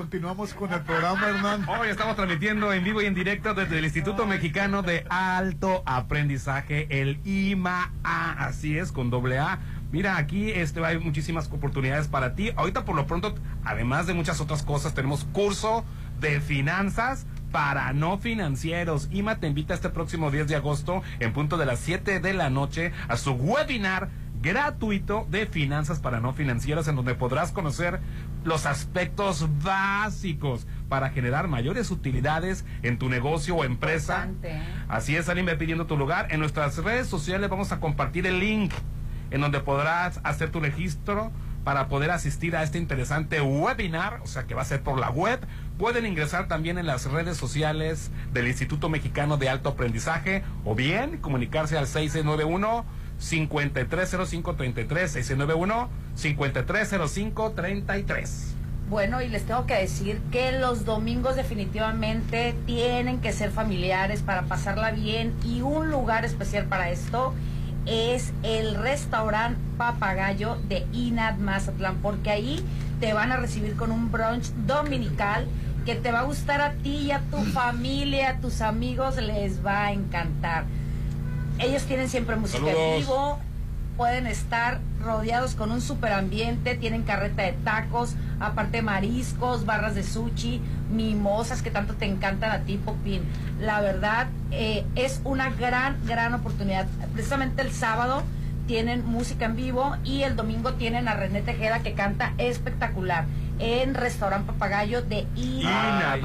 Continuamos 0.00 0.54
con 0.54 0.72
el 0.72 0.80
programa, 0.80 1.28
Hernán. 1.28 1.68
Hoy 1.68 1.88
estamos 1.90 2.16
transmitiendo 2.16 2.72
en 2.72 2.82
vivo 2.82 3.02
y 3.02 3.04
en 3.04 3.14
directo 3.14 3.52
desde 3.52 3.80
el 3.80 3.84
Instituto 3.84 4.24
Mexicano 4.24 4.80
de 4.80 5.04
Alto 5.10 5.82
Aprendizaje, 5.84 6.86
el 6.88 7.20
IMA. 7.26 7.92
Así 8.02 8.78
es, 8.78 8.92
con 8.92 9.10
doble 9.10 9.38
A. 9.38 9.58
Mira, 9.92 10.16
aquí 10.16 10.52
este, 10.52 10.82
hay 10.82 10.98
muchísimas 10.98 11.52
oportunidades 11.52 12.08
para 12.08 12.34
ti. 12.34 12.50
Ahorita 12.56 12.86
por 12.86 12.96
lo 12.96 13.06
pronto, 13.06 13.34
además 13.62 14.06
de 14.06 14.14
muchas 14.14 14.40
otras 14.40 14.62
cosas, 14.62 14.94
tenemos 14.94 15.24
curso 15.34 15.84
de 16.18 16.40
finanzas 16.40 17.26
para 17.52 17.92
no 17.92 18.16
financieros. 18.16 19.06
IMA 19.12 19.38
te 19.38 19.48
invita 19.48 19.74
este 19.74 19.90
próximo 19.90 20.30
10 20.30 20.48
de 20.48 20.56
agosto 20.56 21.02
en 21.18 21.34
punto 21.34 21.58
de 21.58 21.66
las 21.66 21.78
7 21.78 22.20
de 22.20 22.32
la 22.32 22.48
noche 22.48 22.92
a 23.08 23.18
su 23.18 23.32
webinar 23.32 24.08
gratuito 24.40 25.26
de 25.30 25.46
finanzas 25.46 26.00
para 26.00 26.20
no 26.20 26.32
financieros 26.32 26.88
en 26.88 26.96
donde 26.96 27.14
podrás 27.14 27.52
conocer 27.52 28.00
los 28.44 28.66
aspectos 28.66 29.46
básicos 29.62 30.66
para 30.88 31.10
generar 31.10 31.48
mayores 31.48 31.90
utilidades 31.90 32.64
en 32.82 32.98
tu 32.98 33.08
negocio 33.08 33.56
o 33.56 33.64
empresa. 33.64 34.28
Así 34.88 35.16
es, 35.16 35.26
Salim, 35.26 35.46
ve 35.46 35.56
pidiendo 35.56 35.86
tu 35.86 35.96
lugar. 35.96 36.28
En 36.30 36.40
nuestras 36.40 36.76
redes 36.78 37.06
sociales 37.06 37.48
vamos 37.50 37.72
a 37.72 37.80
compartir 37.80 38.26
el 38.26 38.40
link 38.40 38.72
en 39.30 39.40
donde 39.40 39.60
podrás 39.60 40.20
hacer 40.24 40.50
tu 40.50 40.60
registro 40.60 41.30
para 41.64 41.88
poder 41.88 42.10
asistir 42.10 42.56
a 42.56 42.62
este 42.62 42.78
interesante 42.78 43.40
webinar, 43.40 44.20
o 44.22 44.26
sea 44.26 44.44
que 44.44 44.54
va 44.54 44.62
a 44.62 44.64
ser 44.64 44.82
por 44.82 44.98
la 44.98 45.10
web. 45.10 45.40
Pueden 45.78 46.06
ingresar 46.06 46.48
también 46.48 46.78
en 46.78 46.86
las 46.86 47.10
redes 47.10 47.36
sociales 47.36 48.10
del 48.32 48.48
Instituto 48.48 48.88
Mexicano 48.88 49.36
de 49.36 49.48
Alto 49.48 49.68
Aprendizaje 49.68 50.42
o 50.64 50.74
bien 50.74 51.18
comunicarse 51.18 51.76
al 51.76 51.86
6691 51.86 52.84
530533 53.20 55.12
6691 55.12 55.88
530533. 56.16 58.54
Bueno, 58.88 59.22
y 59.22 59.28
les 59.28 59.44
tengo 59.44 59.66
que 59.66 59.74
decir 59.74 60.20
que 60.32 60.50
los 60.50 60.84
domingos 60.84 61.36
definitivamente 61.36 62.56
tienen 62.66 63.20
que 63.20 63.32
ser 63.32 63.52
familiares 63.52 64.22
para 64.22 64.42
pasarla 64.42 64.90
bien 64.90 65.32
y 65.44 65.60
un 65.60 65.90
lugar 65.90 66.24
especial 66.24 66.64
para 66.64 66.90
esto 66.90 67.32
es 67.86 68.32
el 68.42 68.74
restaurante 68.74 69.60
Papagayo 69.78 70.56
de 70.68 70.84
Inat 70.92 71.38
Mazatlán, 71.38 71.98
porque 72.02 72.30
ahí 72.30 72.64
te 72.98 73.12
van 73.12 73.30
a 73.32 73.36
recibir 73.36 73.76
con 73.76 73.92
un 73.92 74.10
brunch 74.10 74.46
dominical 74.66 75.46
que 75.86 75.94
te 75.94 76.12
va 76.12 76.20
a 76.20 76.24
gustar 76.24 76.60
a 76.60 76.72
ti 76.72 76.96
y 76.96 77.10
a 77.12 77.20
tu 77.30 77.38
familia, 77.38 78.30
a 78.30 78.40
tus 78.40 78.60
amigos 78.60 79.16
les 79.16 79.64
va 79.64 79.86
a 79.86 79.92
encantar. 79.92 80.64
Ellos 81.60 81.82
tienen 81.84 82.08
siempre 82.08 82.36
música 82.36 82.70
en 82.70 83.00
vivo, 83.00 83.38
pueden 83.98 84.26
estar 84.26 84.80
rodeados 85.02 85.54
con 85.54 85.70
un 85.70 85.82
super 85.82 86.12
ambiente, 86.12 86.74
tienen 86.74 87.02
carreta 87.02 87.42
de 87.42 87.52
tacos, 87.52 88.14
aparte 88.38 88.80
mariscos, 88.80 89.66
barras 89.66 89.94
de 89.94 90.02
sushi, 90.02 90.60
mimosas 90.90 91.60
que 91.60 91.70
tanto 91.70 91.94
te 91.94 92.06
encantan 92.06 92.50
a 92.50 92.60
ti, 92.60 92.78
Popín. 92.78 93.22
La 93.60 93.82
verdad, 93.82 94.28
eh, 94.50 94.86
es 94.94 95.20
una 95.24 95.50
gran, 95.50 95.98
gran 96.06 96.32
oportunidad. 96.32 96.86
Precisamente 97.12 97.60
el 97.60 97.72
sábado 97.72 98.22
tienen 98.66 99.04
música 99.04 99.44
en 99.44 99.56
vivo 99.56 99.96
y 100.02 100.22
el 100.22 100.36
domingo 100.36 100.74
tienen 100.74 101.08
a 101.08 101.14
René 101.14 101.42
Tejeda 101.42 101.80
que 101.80 101.92
canta 101.92 102.32
espectacular 102.38 103.26
en 103.60 103.94
Restaurante 103.94 104.52
Papagayo 104.52 105.02
de 105.02 105.26
Ina. 105.36 106.12
Ay, 106.12 106.22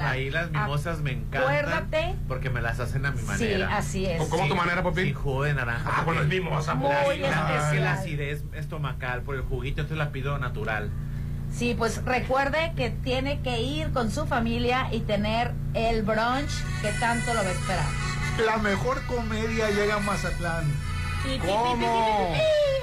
ahí 0.00 0.30
las 0.30 0.50
mimosas 0.50 1.00
me 1.00 1.12
encantan. 1.12 1.42
Acuérdate. 1.42 2.14
Porque 2.28 2.48
me 2.48 2.60
las 2.62 2.80
hacen 2.80 3.04
a 3.06 3.10
mi 3.10 3.22
manera. 3.22 3.76
así 3.76 4.06
es. 4.06 4.22
¿Cómo 4.28 4.46
tu 4.48 4.54
manera, 4.54 4.82
Popín? 4.82 5.06
Sin 5.06 5.14
jugo 5.14 5.42
de 5.44 5.54
naranja. 5.54 5.90
Ah, 5.92 6.02
bueno, 6.04 6.22
es 6.22 6.28
mimosa, 6.28 6.74
Muy 6.74 7.18
La-. 7.18 7.56
Es 7.58 7.64
que 7.72 7.80
la 7.80 7.92
acidez 7.94 8.44
estomacal 8.54 9.22
por 9.22 9.34
el 9.34 9.42
juguito, 9.42 9.80
entonces 9.82 9.98
la 9.98 10.12
pido 10.12 10.38
natural. 10.38 10.90
Sí, 11.52 11.74
pues 11.76 12.04
recuerde 12.04 12.72
que 12.76 12.90
tiene 12.90 13.40
que 13.40 13.60
ir 13.60 13.90
con 13.90 14.10
su 14.12 14.26
familia 14.26 14.86
y 14.92 15.00
tener 15.00 15.52
el 15.74 16.02
brunch 16.02 16.50
que 16.80 16.92
tanto 17.00 17.34
lo 17.34 17.42
va 17.42 17.48
a 17.48 17.52
esperar. 17.52 17.86
La 18.46 18.58
mejor 18.58 19.04
comedia 19.06 19.70
llega 19.70 19.96
a 19.96 19.98
Mazatlán. 19.98 20.64
¿Cómo? 21.40 22.34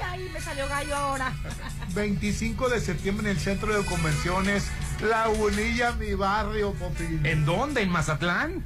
Ahí 0.06 0.30
me 0.32 0.40
salió 0.40 0.68
gallo 0.68 0.96
ahora. 0.96 1.32
25 1.94 2.68
de 2.68 2.80
septiembre 2.80 3.30
en 3.30 3.36
el 3.36 3.42
centro 3.42 3.76
de 3.76 3.84
convenciones 3.84 4.70
Lagunilla, 5.00 5.92
mi 5.92 6.14
barrio, 6.14 6.72
Popín. 6.74 7.24
¿En 7.24 7.44
dónde? 7.44 7.82
¿En 7.82 7.90
Mazatlán? 7.90 8.64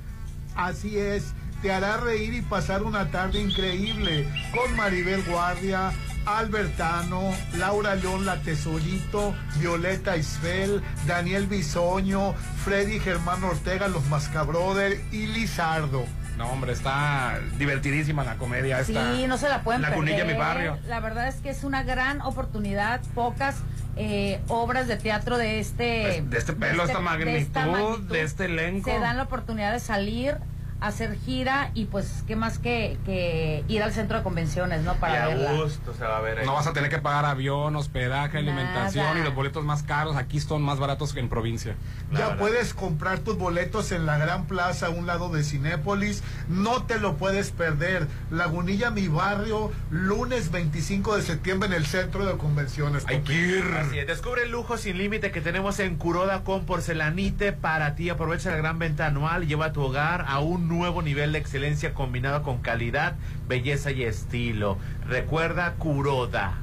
Así 0.54 0.98
es, 0.98 1.32
te 1.62 1.72
hará 1.72 1.98
reír 1.98 2.34
y 2.34 2.42
pasar 2.42 2.82
una 2.82 3.10
tarde 3.10 3.40
increíble 3.40 4.26
con 4.54 4.74
Maribel 4.76 5.22
Guardia, 5.24 5.92
Albertano, 6.26 7.34
Laura 7.56 7.94
León 7.94 8.26
La 8.26 8.40
Tesorito, 8.42 9.34
Violeta 9.58 10.16
Isfel, 10.16 10.82
Daniel 11.06 11.46
Bisoño, 11.46 12.34
Freddy 12.64 12.98
Germán 12.98 13.44
Ortega, 13.44 13.88
los 13.88 14.04
Mascabrothers 14.06 15.00
y 15.12 15.26
Lizardo. 15.26 16.04
No, 16.36 16.50
hombre, 16.50 16.72
está 16.72 17.38
divertidísima 17.58 18.24
la 18.24 18.36
comedia 18.36 18.80
esta. 18.80 19.14
Sí, 19.14 19.26
no 19.26 19.36
se 19.38 19.48
la 19.48 19.62
pueden 19.62 19.82
La 19.82 19.88
perder. 19.88 20.04
Cunilla, 20.04 20.24
mi 20.24 20.34
barrio. 20.34 20.78
La 20.88 21.00
verdad 21.00 21.28
es 21.28 21.36
que 21.36 21.50
es 21.50 21.62
una 21.62 21.82
gran 21.82 22.20
oportunidad. 22.22 23.00
Pocas 23.14 23.56
eh, 23.96 24.40
obras 24.48 24.88
de 24.88 24.96
teatro 24.96 25.36
de 25.36 25.60
este... 25.60 26.24
De 26.26 26.38
este 26.38 26.54
pelo, 26.54 26.84
esta 26.84 27.00
magnitud, 27.00 28.00
de 28.00 28.22
este 28.22 28.46
elenco. 28.46 28.90
Se 28.90 28.98
dan 28.98 29.18
la 29.18 29.24
oportunidad 29.24 29.72
de 29.72 29.80
salir, 29.80 30.38
hacer 30.86 31.16
gira 31.24 31.70
y 31.74 31.86
pues 31.86 32.24
qué 32.26 32.36
más 32.36 32.58
que, 32.58 32.98
que 33.04 33.64
ir 33.68 33.82
al 33.82 33.92
centro 33.92 34.16
de 34.18 34.22
convenciones, 34.22 34.82
¿no? 34.82 34.94
y 34.94 34.96
Para 34.98 35.24
a 35.24 35.28
verla. 35.28 35.52
gusto 35.62 35.94
se 35.94 36.04
va 36.04 36.18
a 36.18 36.20
ver 36.20 36.38
ahí. 36.40 36.46
No 36.46 36.54
vas 36.54 36.66
a 36.66 36.72
tener 36.72 36.90
que 36.90 36.98
pagar 36.98 37.24
avión, 37.24 37.76
hospedaje, 37.76 38.38
alimentación 38.38 39.18
y 39.18 39.22
los 39.22 39.34
boletos 39.34 39.64
más 39.64 39.82
caros 39.82 40.16
aquí 40.16 40.40
son 40.40 40.62
más 40.62 40.78
baratos 40.78 41.12
que 41.12 41.20
en 41.20 41.28
provincia. 41.28 41.74
Ya 42.12 42.36
puedes 42.36 42.74
comprar 42.74 43.20
tus 43.20 43.38
boletos 43.38 43.92
en 43.92 44.06
la 44.06 44.18
Gran 44.18 44.46
Plaza 44.46 44.86
a 44.86 44.90
un 44.90 45.06
lado 45.06 45.28
de 45.28 45.42
Cinépolis. 45.44 46.22
No 46.48 46.84
te 46.84 46.98
lo 46.98 47.16
puedes 47.16 47.50
perder. 47.50 48.08
Lagunilla, 48.30 48.90
mi 48.90 49.08
barrio, 49.08 49.70
lunes 49.90 50.50
25 50.50 51.16
de 51.16 51.22
septiembre 51.22 51.68
en 51.68 51.74
el 51.74 51.86
centro 51.86 52.24
de 52.26 52.36
convenciones. 52.36 53.04
Hay 53.06 53.20
que 53.20 53.34
ir. 53.34 53.64
Así 53.78 53.98
es, 53.98 54.06
descubre 54.06 54.42
el 54.44 54.50
lujo 54.50 54.76
sin 54.76 54.98
límite 54.98 55.30
que 55.30 55.40
tenemos 55.40 55.78
en 55.80 55.96
Curoda 55.96 56.44
con 56.44 56.64
porcelanite 56.66 57.52
para 57.52 57.94
ti. 57.94 58.10
Aprovecha 58.10 58.50
la 58.50 58.56
gran 58.56 58.78
venta 58.78 59.06
anual 59.06 59.44
y 59.44 59.46
lleva 59.46 59.66
a 59.66 59.72
tu 59.72 59.82
hogar 59.82 60.24
a 60.28 60.40
un 60.40 60.68
nuevo 60.72 61.02
nivel 61.02 61.32
de 61.32 61.38
excelencia 61.38 61.94
combinado 61.94 62.42
con 62.42 62.58
calidad, 62.58 63.14
belleza 63.48 63.90
y 63.90 64.02
estilo. 64.04 64.78
Recuerda 65.06 65.74
Curoda. 65.74 66.54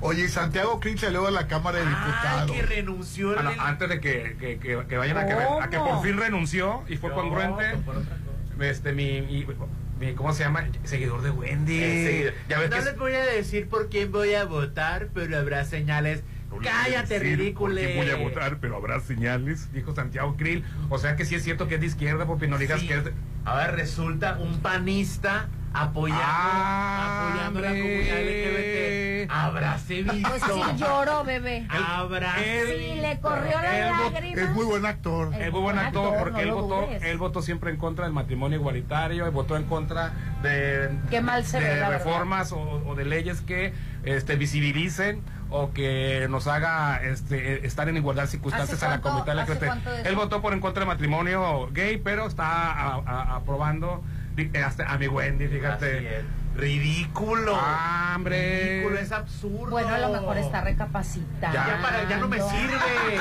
Oye, 0.00 0.24
y 0.24 0.28
Santiago 0.28 0.78
Crin 0.80 0.96
salió 0.96 1.24
de 1.24 1.32
la 1.32 1.48
Cámara 1.48 1.78
de 1.78 1.86
Diputados. 1.86 2.52
que 2.52 2.62
renunció 2.62 3.34
Bueno, 3.34 3.50
antes 3.58 3.88
de 3.88 4.00
que, 4.00 4.36
que- 4.38 4.58
que- 4.58 4.84
que 4.88 4.96
vayan 4.96 5.16
a 5.18 5.26
que, 5.26 5.32
a 5.32 5.68
que 5.70 5.78
por 5.78 6.02
fin 6.02 6.16
renunció 6.16 6.84
y 6.88 6.96
fue 6.96 7.10
No, 7.10 7.16
congruente, 7.16 7.64
este, 8.60 8.92
mi, 8.92 9.20
mi- 9.22 9.46
mi- 9.98 10.14
¿cómo 10.14 10.32
se 10.32 10.44
llama? 10.44 10.66
Seguidor 10.84 11.22
de 11.22 11.30
Wendy. 11.30 11.80
Eh, 11.82 12.32
sí. 12.32 12.44
Ya 12.48 12.58
ves 12.60 12.70
no 12.70 12.76
que 12.76 12.82
les 12.82 12.96
voy 12.98 13.12
a 13.14 13.24
decir 13.24 13.68
por 13.68 13.88
quién 13.88 14.12
voy 14.12 14.34
a 14.34 14.44
votar, 14.44 15.08
pero 15.14 15.36
habrá 15.36 15.64
señales. 15.64 16.22
Cállate, 16.62 17.18
ridículo. 17.18 17.74
voy 17.74 18.08
a 18.10 18.16
votar, 18.16 18.58
pero 18.60 18.76
habrá 18.76 19.00
señales, 19.00 19.70
dijo 19.72 19.94
Santiago 19.94 20.34
Krill. 20.36 20.64
O 20.88 20.98
sea 20.98 21.14
que 21.14 21.24
sí 21.24 21.34
es 21.34 21.42
cierto 21.44 21.68
que 21.68 21.74
es 21.74 21.80
de 21.80 21.86
izquierda, 21.88 22.24
porque 22.24 22.46
no 22.48 22.56
digas 22.56 22.80
Sí. 22.80 22.88
que 22.88 22.94
es 22.94 23.04
de... 23.04 23.12
Ahora 23.48 23.68
resulta 23.68 24.36
un 24.38 24.58
panista 24.60 25.48
apoyando, 25.72 26.22
Ah, 26.22 27.28
apoyando 27.28 27.60
la 27.60 27.68
comunidad 27.68 28.18
LGBT. 28.20 29.30
Habráse 29.30 30.02
visto. 30.02 30.28
Pues 30.28 30.42
sí 30.42 30.60
lloró, 30.76 31.24
bebé. 31.24 31.66
Habráse 31.70 32.66
Sí, 32.66 33.00
le 33.00 33.18
corrió 33.20 33.52
la 33.52 33.90
lágrima. 33.90 34.42
Es 34.42 34.50
muy 34.50 34.64
buen 34.66 34.84
actor. 34.84 35.34
Es 35.34 35.50
muy 35.50 35.60
buen 35.62 35.78
actor 35.78 36.14
porque 36.18 36.44
no 36.44 36.48
él 36.48 36.50
votó, 36.52 36.88
él 36.90 37.18
votó 37.18 37.42
siempre 37.42 37.70
en 37.70 37.78
contra 37.78 38.04
del 38.04 38.12
matrimonio 38.12 38.58
igualitario, 38.58 39.24
él 39.24 39.30
votó 39.30 39.56
en 39.56 39.64
contra 39.64 40.12
de, 40.42 40.90
Qué 41.10 41.20
mal 41.22 41.44
se 41.44 41.58
de 41.58 41.74
ve, 41.74 41.88
reformas 41.88 42.52
o, 42.52 42.60
o 42.60 42.94
de 42.94 43.04
leyes 43.06 43.40
que 43.40 43.72
este, 44.04 44.36
visibilicen 44.36 45.22
o 45.50 45.72
que 45.72 46.26
nos 46.28 46.46
haga 46.46 47.00
este, 47.02 47.66
estar 47.66 47.88
en 47.88 47.96
igualdad 47.96 48.24
de 48.24 48.28
circunstancias 48.28 48.76
¿Hace 48.76 48.86
a 48.86 48.88
la 48.90 49.00
cuánto 49.00 49.90
de 49.90 50.00
eso? 50.00 50.08
Él 50.08 50.14
votó 50.16 50.42
por 50.42 50.52
en 50.52 50.60
contra 50.60 50.80
del 50.80 50.88
matrimonio 50.88 51.68
gay, 51.72 51.96
pero 51.98 52.26
está 52.26 52.70
a- 52.72 53.02
a- 53.06 53.36
aprobando 53.36 54.02
hasta 54.64 54.84
a 54.92 54.98
mi 54.98 55.08
Wendy, 55.08 55.48
fíjate. 55.48 55.96
Así 55.98 56.06
es. 56.06 56.24
Ridículo. 56.56 57.56
Ah, 57.60 58.12
hombre. 58.16 58.74
Ridículo, 58.80 58.98
es 58.98 59.12
absurdo. 59.12 59.70
Bueno, 59.70 59.88
a 59.94 59.98
lo 59.98 60.08
mejor 60.10 60.38
está 60.38 60.60
recapacitando. 60.60 61.54
Ya, 61.56 61.78
para- 61.82 62.08
ya 62.08 62.16
no 62.18 62.28
me 62.28 62.40
sirve. 62.40 63.20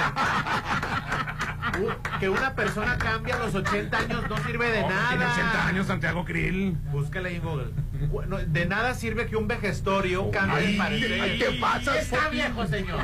U- 1.81 1.91
que 2.19 2.29
una 2.29 2.53
persona 2.55 2.97
cambie 2.97 3.33
a 3.33 3.37
los 3.39 3.53
80 3.53 3.97
años 3.97 4.23
no 4.29 4.37
sirve 4.39 4.69
de 4.71 4.81
nada. 4.81 5.09
Tiene 5.09 5.25
80 5.25 5.67
años 5.67 5.87
Santiago 5.87 6.25
Krill. 6.25 6.77
Búscala 6.91 7.29
ahí 7.29 7.35
en 7.35 7.41
Google. 7.43 7.67
Bueno, 8.05 8.37
de 8.37 8.65
nada 8.65 8.93
sirve 8.93 9.25
que 9.27 9.35
un 9.35 9.47
vejestorio 9.47 10.29
cambie 10.31 10.67
de 10.67 10.77
parecer. 10.77 11.37
¿qué 11.39 11.57
pasa, 11.59 11.97
Está 11.99 12.29
viejo, 12.29 12.65
señor. 12.67 12.99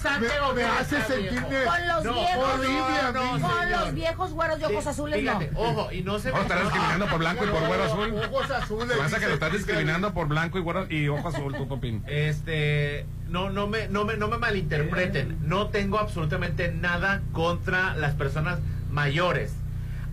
Santiago 0.00 0.48
me, 0.54 0.62
me 0.62 0.64
hace 0.64 1.02
sentirme 1.02 1.64
Con 1.64 1.88
los 1.88 2.04
No, 2.04 2.14
viejos. 2.14 2.44
horrible 2.54 3.02
no, 3.02 3.12
no, 3.12 3.48
Con 3.48 3.60
señor. 3.62 3.80
los 3.80 3.94
viejos 3.94 4.32
güeros 4.32 4.58
de 4.58 4.66
ojos 4.66 4.84
Sí, 4.84 4.90
azules, 4.90 5.20
fíjate, 5.20 5.50
no. 5.52 5.60
Ojo, 5.60 5.92
y 5.92 6.02
no 6.02 6.18
se 6.18 6.28
Ahora 6.30 6.42
estarás 6.42 6.64
discriminando 6.64 7.06
por 7.06 7.18
blanco 7.18 7.44
y 7.44 7.48
por 7.48 7.66
güero 7.66 7.84
azul. 7.84 8.14
Ojos 8.30 8.50
azules. 8.50 8.96
Pasa 8.96 9.18
que 9.20 9.26
lo 9.26 9.34
estás 9.34 9.52
discriminando 9.52 10.14
por 10.14 10.28
blanco 10.28 10.58
y 10.58 10.62
güero 10.62 10.86
y 10.90 11.08
ojo 11.08 11.28
azul, 11.28 11.54
tu 11.54 11.68
Popín. 11.68 12.02
Este, 12.06 13.06
no, 13.28 13.50
no 13.50 13.66
me, 13.66 13.88
no 13.88 14.04
me, 14.04 14.16
no 14.16 14.28
me 14.28 14.38
malinterpreten. 14.38 15.38
No 15.48 15.68
tengo 15.68 15.98
absolutamente 15.98 16.72
nada 16.72 17.22
contra 17.32 17.94
las 17.94 18.14
personas 18.14 18.58
mayores. 18.90 19.52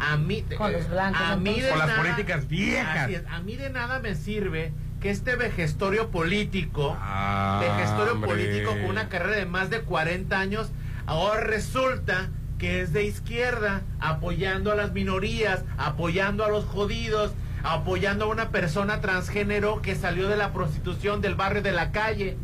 A 0.02 0.18
mí, 0.18 0.43
Con 0.58 0.74
los 0.74 0.89
blancos, 0.89 1.22
a 1.22 1.36
mí 1.36 1.54
Con 1.70 1.78
las 1.80 1.88
nada- 1.88 2.02
políticas 2.02 2.47
viejas. 2.47 2.97
Así 3.06 3.16
es, 3.16 3.24
a 3.30 3.39
mí 3.41 3.56
de 3.56 3.70
nada 3.70 3.99
me 3.99 4.16
sirve 4.16 4.74
que 4.99 5.10
este 5.12 5.36
vejestorio 5.36 6.10
político, 6.10 6.97
Ah, 6.99 7.60
vejestorio 7.62 8.14
hombre. 8.14 8.30
político 8.32 8.72
con 8.72 8.86
una 8.86 9.10
carrera 9.10 9.36
de 9.38 9.45
más 9.45 9.70
de 9.70 9.82
40 9.82 10.39
años, 10.39 10.72
ahora 11.06 11.41
resulta 11.41 12.30
que 12.58 12.82
es 12.82 12.93
de 12.93 13.04
izquierda, 13.06 13.82
apoyando 13.99 14.72
a 14.72 14.76
las 14.76 14.91
minorías, 14.93 15.64
apoyando 15.78 16.45
a 16.45 16.49
los 16.49 16.66
jodidos, 16.66 17.32
apoyando 17.64 18.26
a 18.26 18.28
una 18.28 18.49
persona 18.49 19.02
transgénero 19.02 19.82
que 19.82 19.95
salió 19.95 20.28
de 20.28 20.36
la 20.38 20.52
prostitución 20.54 21.22
del 21.22 21.36
barrio 21.36 21.62
de 21.62 21.72
la 21.72 21.91
calle. 21.91 22.38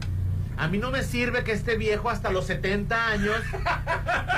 A 0.57 0.67
mí 0.67 0.77
no 0.79 0.89
me 0.91 1.03
sirve 1.03 1.43
que 1.43 1.51
este 1.51 1.77
viejo 1.77 2.09
hasta 2.09 2.31
los 2.31 2.45
70 2.47 3.07
años 3.09 3.35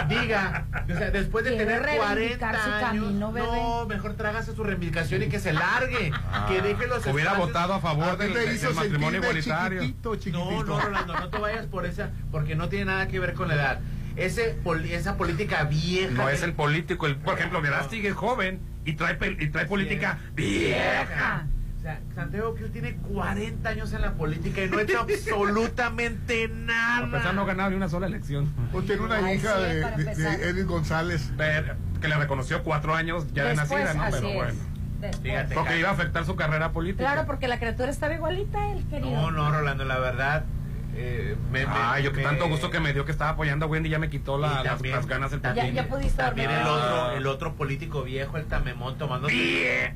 diga, 0.10 0.66
o 0.94 0.98
sea, 0.98 1.12
después 1.12 1.46
de 1.46 1.52
Quiere 1.52 1.66
tener 1.66 1.82
reivindicar 1.84 2.52
40 2.56 2.64
su 2.64 2.70
años, 2.72 3.04
camino, 3.06 3.32
bebé. 3.32 3.48
no, 3.48 3.86
mejor 3.86 4.14
trágase 4.16 4.54
su 4.54 4.64
reivindicación 4.64 5.24
y 5.24 5.28
que 5.28 5.40
se 5.40 5.54
largue, 5.54 6.12
que 6.48 6.62
deje 6.62 6.88
los 6.88 7.06
Hubiera 7.06 7.32
espacios- 7.32 7.48
votado 7.48 7.74
a 7.74 7.80
favor 7.80 8.18
del, 8.18 8.34
matrimonio 8.76 9.20
igualitario. 9.22 9.82
chiquitito, 9.82 10.10
No, 10.10 10.16
chiquitito. 10.20 10.64
no, 10.66 10.80
Rolando, 10.82 11.14
no 11.14 11.30
te 11.30 11.38
vayas 11.38 11.66
por 11.68 11.86
esa, 11.86 12.10
porque 12.32 12.56
no 12.56 12.70
tiene 12.70 12.86
nada 12.86 13.08
que 13.08 13.20
ver 13.20 13.34
con 13.34 13.48
la 13.48 13.54
edad. 13.56 13.80
Ese, 14.16 14.58
poli- 14.64 14.92
esa 14.94 15.16
política 15.16 15.64
vieja. 15.64 16.12
No 16.12 16.28
es 16.28 16.44
el 16.44 16.52
político. 16.54 17.06
El, 17.08 17.16
por 17.16 17.36
ejemplo, 17.36 17.62
Verástig 17.62 18.06
es 18.06 18.14
joven 18.14 18.60
y 18.84 18.94
trae, 18.94 19.18
y 19.40 19.48
trae 19.48 19.66
política 19.66 20.18
vieja. 20.34 21.46
O 21.80 21.82
sea, 21.82 22.02
Santiago 22.14 22.56
Krill 22.56 22.72
tiene 22.72 22.98
40 22.98 23.70
años 23.70 23.94
en 23.94 24.02
la 24.02 24.12
política 24.12 24.62
y 24.64 24.70
no 24.70 24.80
ha 24.80 24.82
hecho 24.82 25.00
absolutamente 25.54 26.50
nada. 26.50 27.08
A 27.08 27.12
pesar 27.12 27.34
no 27.34 27.44
ha 27.44 27.46
ganado 27.46 27.70
ni 27.70 27.78
una 27.78 27.88
sola 27.88 28.08
elección. 28.08 28.54
O 28.74 28.82
tiene 28.82 29.02
una 29.02 29.16
Ay, 29.16 29.38
hija 29.38 29.56
sí, 29.56 29.64
de, 30.04 30.16
de- 30.16 30.50
Edith 30.50 30.68
González. 30.68 31.32
Que 32.02 32.08
le 32.08 32.16
reconoció 32.18 32.64
cuatro 32.64 32.96
años 32.96 33.28
ya 33.34 33.46
de 33.46 33.56
nacida, 33.56 33.94
¿no? 33.94 34.04
así 34.04 34.18
Pero 34.20 34.28
es. 34.28 34.36
bueno. 34.36 34.60
Fíjate, 35.24 35.56
Porque 35.56 35.80
iba 35.80 35.90
a 35.90 35.94
afectar 35.94 36.26
su 36.26 36.36
carrera 36.36 36.74
política. 36.74 37.06
Claro, 37.06 37.26
porque 37.26 37.48
la 37.48 37.58
criatura 37.60 37.90
estaba 37.90 38.14
igualita 38.14 38.72
él, 38.74 38.86
querido. 38.90 39.12
No, 39.12 39.32
no, 39.32 39.50
Rolando, 39.50 39.86
la 39.86 40.00
verdad. 40.00 40.44
Eh, 40.96 41.36
me, 41.52 41.66
me- 41.66 41.72
Ay, 41.72 42.04
yo 42.04 42.12
que 42.12 42.18
me- 42.18 42.24
tanto 42.24 42.48
gusto 42.48 42.70
que 42.70 42.80
me 42.80 42.94
dio 42.94 43.06
que 43.06 43.12
estaba 43.12 43.32
apoyando 43.32 43.66
a 43.66 43.70
Wendy 43.70 43.90
ya 43.90 44.00
me 44.00 44.10
quitó 44.10 44.38
la- 44.38 44.48
Y 44.48 44.54
las, 44.56 44.64
también- 44.64 44.96
las 44.96 45.06
ganas 45.08 45.32
del 45.32 45.42
Ya, 45.42 45.68
ya 45.70 45.88
pudiste 45.88 46.18
También 46.22 46.50
el 46.52 46.58
Ah. 46.62 46.72
otro, 46.72 47.18
el 47.18 47.28
otro 47.28 47.56
político 47.56 48.04
viejo, 48.04 48.38
el 48.38 48.46
Tamemón, 48.46 48.98
tomando. 48.98 49.28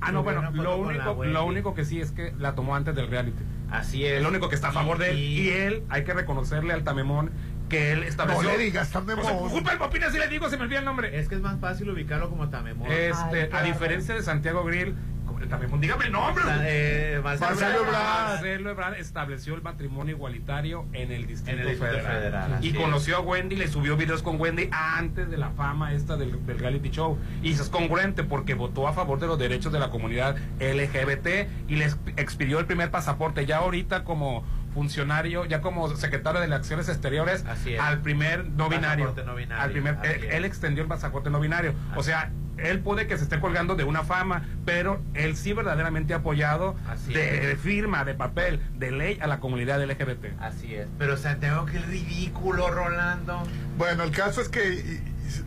Ah, 0.02 0.12
no, 0.12 0.24
bueno, 0.24 0.50
lo 0.52 0.78
único, 0.78 1.26
lo 1.26 1.46
único 1.46 1.74
que 1.74 1.86
sí 1.86 2.00
es 2.02 2.12
que 2.12 2.34
la 2.38 2.56
tomó 2.56 2.76
antes 2.76 2.96
del 2.96 3.08
reality. 3.10 3.44
Así 3.72 4.06
es. 4.06 4.22
Lo 4.22 4.30
único 4.30 4.50
que 4.50 4.56
está 4.56 4.70
a 4.70 4.72
favor 4.72 4.98
de 5.00 5.12
él. 5.12 5.20
Y- 5.20 5.41
Y 5.44 5.50
él, 5.50 5.84
hay 5.89 6.04
que 6.04 6.14
reconocerle 6.14 6.74
al 6.74 6.84
Tamemón 6.84 7.32
que 7.70 7.91
él 7.91 8.04
estableció. 8.04 8.44
No 8.44 8.50
le 8.52 8.58
digas 8.64 8.91
Tamemón. 8.91 9.26
O 9.26 9.28
sea, 9.28 9.38
culpa 9.50 9.72
del 9.72 9.80
Popín, 9.80 10.04
así 10.04 10.18
le 10.20 10.28
digo, 10.28 10.48
se 10.50 10.58
me 10.58 10.64
olvida 10.64 10.80
el 10.80 10.86
nombre. 10.86 11.18
Es 11.20 11.28
que 11.28 11.36
es 11.36 11.41
más 11.41 11.60
fácil 11.60 11.89
ubicarlo 11.89 12.30
como 12.30 12.50
Tamemón. 12.50 12.91
Este, 12.91 13.38
Ay, 13.38 13.41
a 13.41 13.50
claro. 13.50 13.66
diferencia 13.66 14.14
de 14.14 14.22
Santiago 14.22 14.64
Grill, 14.64 14.96
el 15.44 15.50
Tamemón, 15.50 15.80
dígame 15.82 16.06
el 16.06 16.12
nombre. 16.12 16.44
Eh, 16.64 17.20
Marcelo 17.24 17.50
Marcelo 17.52 17.70
Ebrard. 17.70 17.88
Ebrard. 17.89 18.28
Marcelo 18.34 18.70
Ebrard 18.70 18.94
estableció 18.96 19.56
el 19.56 19.62
matrimonio 19.62 20.16
igualitario 20.16 20.86
en 20.94 21.12
el 21.12 21.28
Distrito, 21.28 21.52
En 21.52 21.60
el 21.68 21.70
Distrito 21.78 22.04
Federal. 22.04 22.58
Y 22.62 22.70
es. 22.70 22.76
conoció 22.76 23.18
a 23.18 23.20
Wendy, 23.20 23.56
le 23.56 23.68
subió 23.68 23.96
videos 23.98 24.24
con 24.24 24.39
Wendy 24.39 24.70
antes 24.72 25.30
de 25.30 25.38
la 25.38 25.52
fama 25.52 25.94
esta 25.94 26.18
del, 26.18 26.46
del 26.46 26.60
reality 26.60 26.89
show. 26.89 27.18
Y 27.41 27.52
es 27.52 27.62
congruente 27.70 28.24
porque 28.24 28.54
votó 28.54 28.88
a 28.88 28.94
favor 28.94 29.20
de 29.20 29.28
los 29.28 29.38
derechos 29.38 29.72
de 29.72 29.80
la 29.80 29.89
comunidad 29.89 30.36
LGBT 30.60 31.48
y 31.68 31.76
le 31.76 31.88
exp- 31.89 32.14
expidió 32.18 32.60
el 32.60 32.66
primer 32.66 32.89
pasaporte. 32.91 33.46
Ya 33.46 33.58
ahorita 33.58 34.04
como 34.04 34.44
funcionario, 34.74 35.46
ya 35.46 35.62
como 35.62 35.96
secretario 35.96 36.42
de 36.42 36.48
las 36.48 36.60
Acciones 36.60 36.90
Exteriores, 36.90 37.46
Así 37.46 37.74
es. 37.76 37.80
al 37.80 38.00
primer 38.02 38.46
no 38.46 38.70
binario. 38.70 39.14
No 39.26 39.36
binario, 39.36 39.64
Al 39.64 39.72
primer, 39.72 39.96
así 39.96 40.26
él, 40.30 40.46
extendió 40.46 40.84
el 40.84 40.90
pasaporte 40.90 41.30
no 41.30 41.40
binario. 41.40 41.74
O 41.96 42.04
sea, 42.04 42.32
él 42.58 42.80
puede 42.80 43.08
que 43.08 43.18
se 43.18 43.24
esté 43.24 43.40
colgando 43.40 43.76
de 43.76 43.84
una 43.84 44.04
fama, 44.04 44.44
pero 44.66 45.02
él 45.14 45.36
sí 45.36 45.54
verdaderamente 45.54 46.14
ha 46.14 46.18
apoyado 46.18 46.76
Así 46.88 47.14
de, 47.14 47.58
firma, 47.62 48.06
de 48.06 48.14
papel, 48.14 48.60
de 48.76 48.92
ley 48.92 49.18
a 49.22 49.28
la 49.28 49.40
comunidad 49.40 49.84
LGBT. 49.84 50.40
Así 50.40 50.76
es. 50.76 50.88
Pero 50.98 51.18
Santiago, 51.18 51.66
qué 51.66 51.80
ridículo, 51.80 52.70
Rolando. 52.70 53.44
Bueno, 53.78 54.04
el 54.04 54.12
caso 54.12 54.42
es 54.42 54.50
que 54.50 55.02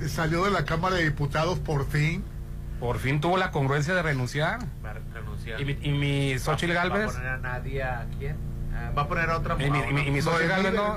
salió 0.09 0.45
de 0.45 0.51
la 0.51 0.65
Cámara 0.65 0.97
de 0.97 1.05
Diputados 1.05 1.59
por 1.59 1.87
fin. 1.89 2.25
Por 2.81 2.99
fin 2.99 3.21
tuvo 3.21 3.39
la 3.39 3.53
congruencia 3.53 3.95
de 3.95 4.03
renunciar. 4.03 4.59
Va 4.85 4.91
a 4.91 4.95
renunciar. 5.15 5.61
Y 5.61 5.65
mi, 5.65 5.79
y 5.81 5.93
mi 5.93 6.39
Xochitl 6.39 6.77
¿Va 6.77 6.83
a 6.83 6.89
Galvez, 6.89 7.13
poner 7.13 7.29
a 7.29 7.39
nadie 7.39 7.83
a 7.83 8.07
quién? 8.19 8.37
Va 8.97 9.03
a 9.03 9.09
poner 9.09 9.29
a 9.31 9.37
otra 9.37 9.57
y 9.59 9.71
mi, 9.71 9.79
y 9.79 9.93
mi- 9.93 10.01
y 10.07 10.11
mi 10.11 10.23
Xochitl 10.23 10.49
Galvez 10.49 10.75
no, 10.75 10.97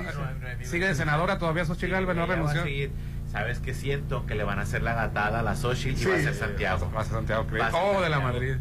sigue 0.62 0.86
de 0.88 0.94
senadora 0.94 1.38
todavía 1.38 1.64
Xochitl 1.64 1.92
Galvez, 1.92 2.16
no 2.16 2.26
va 2.26 2.32
a 2.32 2.36
renunció. 2.36 2.62
¿Sabes 3.30 3.58
qué 3.60 3.74
siento? 3.74 4.26
Que 4.26 4.34
le 4.34 4.42
van 4.44 4.58
a 4.58 4.62
hacer 4.62 4.82
la 4.82 4.94
gatada 4.94 5.40
a 5.40 5.42
la 5.42 5.54
Xochitl 5.54 5.92
y 5.92 5.96
Sí. 5.96 6.06
va 6.08 6.14
a 6.16 6.18
ser 6.20 6.34
Santiago. 6.34 6.90
Va 6.96 7.00
a 7.02 7.04
ser 7.04 7.12
Santiago. 7.14 7.46
Va 7.60 7.66
a 7.66 7.70
ser 7.70 7.80
Oh, 7.80 8.00
de 8.00 8.08
la 8.08 8.16
Santiago. 8.16 8.22
Madrid. 8.22 8.56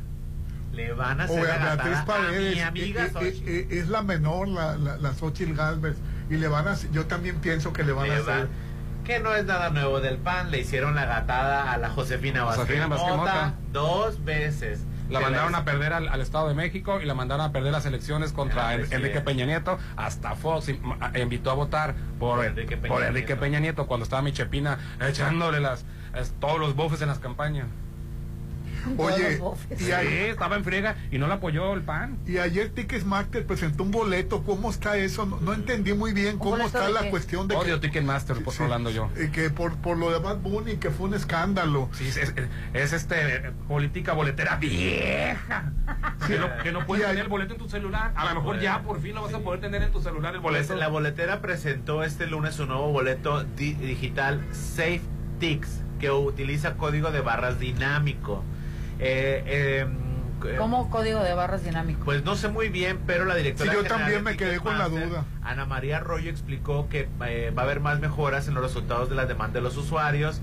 Le 0.73 0.93
van 0.93 1.21
a 1.21 1.23
hacer 1.23 1.43
la 1.43 1.53
a 1.55 1.57
Beatriz 1.57 1.91
gatada 1.97 2.01
a 2.01 2.05
Paredes. 2.05 2.55
mi 2.55 2.61
amiga 2.61 3.03
eh, 3.03 3.07
eh, 3.07 3.11
Xochitl. 3.11 3.49
eh, 3.49 3.67
es 3.71 3.87
la 3.89 4.01
menor, 4.03 4.47
la, 4.49 4.77
la, 4.77 4.97
la 4.97 5.13
Xochitl 5.13 5.53
Galvez. 5.55 5.95
Y 6.29 6.35
le 6.35 6.47
van 6.47 6.67
a 6.67 6.75
yo 6.91 7.05
también 7.07 7.37
pienso 7.37 7.73
que 7.73 7.83
le 7.83 7.91
van 7.93 8.05
a 8.11 8.13
Le 8.15 8.21
hacer. 8.21 8.25
van- 8.41 8.49
que 9.05 9.19
no 9.19 9.33
es 9.33 9.43
nada 9.45 9.71
nuevo 9.71 10.01
del 10.01 10.17
PAN, 10.17 10.51
le 10.51 10.59
hicieron 10.59 10.93
la 10.93 11.05
gatada 11.05 11.71
a 11.73 11.77
la 11.79 11.89
Josefina 11.89 12.43
Vázquez 12.43 12.65
Josefina 12.65 12.87
Vázquez 12.87 13.15
Mota. 13.15 13.53
dos 13.73 14.23
veces. 14.23 14.81
La 15.09 15.19
mandaron 15.19 15.55
a 15.55 15.65
perder 15.65 15.93
al, 15.93 16.07
al 16.07 16.21
Estado 16.21 16.47
de 16.47 16.53
México 16.55 17.01
y 17.01 17.05
la 17.05 17.13
mandaron 17.15 17.45
a 17.45 17.51
perder 17.51 17.71
las 17.71 17.85
elecciones 17.85 18.31
contra 18.31 18.69
Ah, 18.69 18.75
En- 18.75 18.91
Enrique. 18.93 19.21
Peña 19.21 19.45
Nieto. 19.45 19.77
Hasta 19.95 20.35
Fox 20.35 20.69
invitó 21.19 21.51
a 21.51 21.53
votar 21.55 21.95
por, 22.19 22.37
Por 22.37 22.45
Enrique 22.45 22.77
Peña 22.77 22.93
por 22.93 23.03
Enrique 23.03 23.27
Nieto. 23.27 23.39
Peña 23.41 23.59
Nieto 23.59 23.87
cuando 23.87 24.03
estaba 24.03 24.21
mi 24.21 24.31
Chepina 24.31 24.77
echándole 25.01 25.59
las, 25.59 25.85
todos 26.39 26.59
los 26.59 26.75
bofes 26.75 27.01
en 27.01 27.07
las 27.07 27.19
campañas. 27.19 27.67
Oye, 28.97 29.39
y, 29.71 29.75
Sí, 29.75 29.91
a- 29.91 30.01
estaba 30.01 30.55
en 30.55 30.63
friega 30.63 30.95
y 31.11 31.17
no 31.17 31.27
la 31.27 31.35
apoyó 31.35 31.73
el 31.73 31.81
PAN. 31.81 32.17
y 32.25 32.37
ayer 32.37 32.69
Ticketmaster 32.69 33.45
presentó 33.45 33.83
un 33.83 33.91
boleto. 33.91 34.43
¿Cómo 34.43 34.69
está 34.69 34.97
eso? 34.97 35.25
No, 35.25 35.39
no 35.41 35.53
entendí 35.53 35.93
muy 35.93 36.13
bien 36.13 36.37
cómo 36.37 36.57
está 36.57 36.89
la 36.89 37.01
qué? 37.03 37.09
cuestión 37.09 37.47
de 37.47 37.55
Odio 37.55 37.75
que, 37.79 37.87
Ticketmaster, 37.87 38.43
por 38.43 38.53
Sí, 38.53 38.59
Rolando 38.63 38.89
yo. 38.89 39.09
eh, 39.17 39.29
que 39.31 39.49
por, 39.49 39.75
por 39.77 39.97
lo 39.97 40.11
de 40.11 40.19
Bad 40.19 40.37
Bunny, 40.37 40.77
que 40.77 40.89
fue 40.89 41.07
un 41.07 41.13
escándalo. 41.13 41.89
Sí, 41.93 42.07
es, 42.07 42.17
es- 42.17 42.33
es, 42.73 42.93
este 42.93 43.51
política 43.67 44.13
boletera 44.13 44.55
vieja. 44.57 45.71
Que 46.27 46.37
no, 46.37 46.47
que 46.61 46.71
no 46.71 46.85
puedes 46.85 47.05
Y 47.05 47.07
tener 47.07 47.23
el 47.23 47.29
boleto 47.29 47.53
en 47.53 47.59
tu 47.59 47.69
celular. 47.69 48.11
A 48.15 48.25
lo 48.25 48.35
mejor 48.35 48.59
ya 48.59 48.81
por 48.83 49.01
fin 49.01 49.15
lo 49.15 49.23
vas 49.23 49.33
a 49.33 49.39
poder 49.39 49.61
tener 49.61 49.81
en 49.81 49.91
tu 49.91 50.01
celular 50.01 50.35
el 50.35 50.41
Pues 50.41 50.53
boleto. 50.67 50.75
la 50.75 50.87
boletera 50.87 51.41
presentó 51.41 52.03
este 52.03 52.27
lunes 52.27 52.53
su 52.55 52.65
nuevo 52.67 52.91
boleto 52.91 53.43
di- 53.43 53.73
digital 53.73 54.39
SafeTix, 54.51 55.81
que 55.99 56.11
utiliza 56.11 56.75
código 56.75 57.11
de 57.11 57.21
barras 57.21 57.59
dinámico. 57.59 58.43
Eh, 58.99 59.43
eh, 59.45 59.87
eh, 60.45 60.55
¿Cómo 60.57 60.89
código 60.89 61.21
de 61.21 61.33
barras 61.33 61.63
dinámico? 61.63 62.05
Pues 62.05 62.23
no 62.23 62.35
sé 62.35 62.47
muy 62.47 62.69
bien, 62.69 62.99
pero 63.05 63.25
la 63.25 63.35
directora 63.35 63.71
Sí, 63.71 63.75
yo 63.75 63.83
general 63.83 64.01
también 64.01 64.23
de 64.23 64.31
me 64.31 64.37
quedé 64.37 64.59
con 64.59 64.77
la 64.77 64.87
duda. 64.87 65.25
Ana 65.41 65.65
María 65.65 65.97
Arroyo 65.97 66.29
explicó 66.29 66.87
que 66.89 67.09
eh, 67.25 67.53
va 67.57 67.63
a 67.63 67.65
haber 67.65 67.79
más 67.79 67.99
mejoras 67.99 68.47
en 68.47 68.53
los 68.53 68.63
resultados 68.63 69.09
de 69.09 69.15
la 69.15 69.25
demanda 69.25 69.55
de 69.55 69.61
los 69.61 69.77
usuarios, 69.77 70.41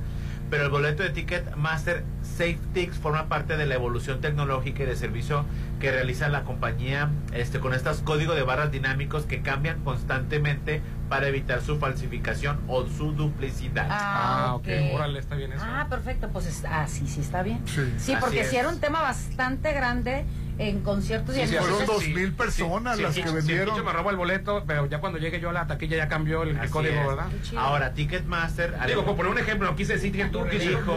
pero 0.51 0.65
el 0.65 0.71
boleto 0.71 1.03
de 1.03 1.11
Ticketmaster 1.11 2.05
SafeTix 2.37 2.99
forma 2.99 3.29
parte 3.29 3.57
de 3.57 3.67
la 3.67 3.75
evolución 3.75 4.21
tecnológica 4.21 4.83
y 4.83 4.87
de 4.87 4.97
servicio 4.97 5.45
que 5.81 5.91
realiza 5.91 6.29
la 6.29 6.43
compañía 6.43 7.11
este, 7.33 7.61
con 7.61 7.73
estos 7.75 8.01
códigos 8.03 8.37
de 8.37 8.43
barras 8.43 8.71
dinámicos 8.71 9.25
que 9.25 9.43
cambian 9.43 9.83
constantemente 9.85 10.81
para 11.09 11.29
evitar 11.29 11.61
su 11.63 11.79
falsificación 11.79 12.59
o 12.69 12.87
su 12.87 13.13
duplicidad. 13.13 13.87
Ah, 13.91 14.53
ok. 14.57 14.69
Órale, 14.95 15.19
está 15.19 15.37
bien 15.37 15.53
eso. 15.53 15.65
Ah, 15.67 15.87
perfecto, 15.89 16.29
pues 16.33 16.47
es- 16.47 16.65
ah, 16.69 16.87
sí, 16.89 17.07
sí 17.07 17.21
está 17.21 17.43
bien. 17.43 17.61
Sí. 17.99 18.15
Porque 18.21 18.45
si 18.45 18.57
era 18.57 18.69
un 18.69 18.81
tema 18.81 19.03
bastante 19.03 19.73
grande 19.73 20.25
en 20.59 20.81
conciertos 20.81 21.37
y 21.37 21.41
en 21.41 21.49
fueron 21.49 21.71
cosas- 21.71 21.87
dos 21.87 22.09
mil 22.09 22.33
personas 22.33 22.99
las 22.99 23.15
que 23.15 23.31
vendieron. 23.31 23.85
Me 23.85 23.93
roba 23.93 24.11
el 24.11 24.17
boleto, 24.17 24.65
pero 24.67 24.87
ya 24.87 25.01
cuando 25.01 25.19
llegue 25.19 25.39
yo 25.41 25.51
a 25.51 25.53
la 25.53 25.67
taquilla 25.67 25.97
ya 25.97 26.09
cambió 26.09 26.43
el, 26.43 26.59
código, 26.71 26.95
es. 27.01 27.07
¿verdad? 27.07 27.27
Ahora, 27.57 27.93
Ticketmaster... 27.93 28.75
Digo, 28.87 29.05
por 29.05 29.17
poner 29.17 29.33
un 29.33 29.39
ejemplo, 29.39 29.69
no 29.71 29.77
quise 29.77 29.95
decir 29.95 30.13
que 30.13 30.25
tú 30.27 30.45
Dijo 30.45 30.97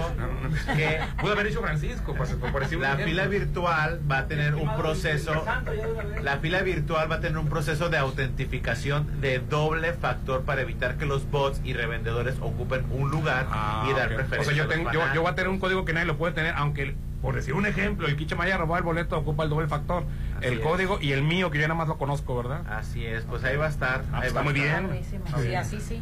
que 0.75 0.99
Pudo 1.19 1.33
haber 1.33 1.47
dicho 1.47 1.61
Francisco, 1.61 2.13
pues, 2.15 2.29
por 2.31 2.61
decir 2.61 2.79
La 2.79 2.95
fila 2.97 3.25
virtual 3.27 3.99
va 4.09 4.19
a 4.19 4.27
tener 4.27 4.55
un 4.55 4.75
proceso. 4.77 5.43
La 6.23 6.37
fila 6.37 6.61
virtual 6.61 7.11
va 7.11 7.15
a 7.15 7.19
tener 7.19 7.37
un 7.37 7.49
proceso 7.49 7.89
de 7.89 7.97
autentificación 7.97 9.19
de 9.21 9.39
doble 9.39 9.93
factor 9.93 10.43
para 10.43 10.61
evitar 10.61 10.97
que 10.97 11.05
los 11.05 11.29
bots 11.29 11.61
y 11.63 11.73
revendedores 11.73 12.35
ocupen 12.41 12.85
un 12.91 13.09
lugar 13.11 13.47
Ah, 13.51 13.87
y 13.89 13.93
dar 13.93 14.09
ok. 14.09 14.15
preferencia. 14.15 14.39
O 14.41 14.43
sea, 14.43 14.53
yo, 14.53 14.67
tengo, 14.67 14.91
yo, 14.91 15.01
yo 15.13 15.21
voy 15.21 15.31
a 15.31 15.35
tener 15.35 15.49
un 15.49 15.59
código 15.59 15.85
que 15.85 15.93
nadie 15.93 16.05
lo 16.05 16.17
puede 16.17 16.33
tener, 16.33 16.53
aunque, 16.55 16.95
por 17.21 17.35
decir 17.35 17.53
un 17.53 17.65
ejemplo, 17.65 18.07
el 18.07 18.15
haya 18.43 18.57
robado 18.57 18.77
el 18.77 18.83
boleto, 18.83 19.17
ocupa 19.17 19.43
el 19.43 19.49
doble 19.49 19.67
factor. 19.67 20.03
Así 20.37 20.47
el 20.47 20.53
es. 20.55 20.59
código 20.59 20.99
y 21.01 21.11
el 21.11 21.23
mío, 21.23 21.51
que 21.51 21.57
yo 21.59 21.67
nada 21.67 21.77
más 21.77 21.87
lo 21.87 21.97
conozco, 21.97 22.35
¿verdad? 22.35 22.61
Así 22.69 23.05
es, 23.05 23.25
pues 23.25 23.43
ahí 23.43 23.57
va 23.57 23.65
a 23.65 23.69
estar. 23.69 24.03
Ah, 24.11 24.19
ahí 24.19 24.27
está 24.27 24.41
va 24.41 24.49
a 24.49 24.51
muy 24.51 24.59
estar. 24.59 24.87
bien. 24.89 25.03
Sí, 25.43 25.55
así 25.55 25.79
sí. 25.81 26.01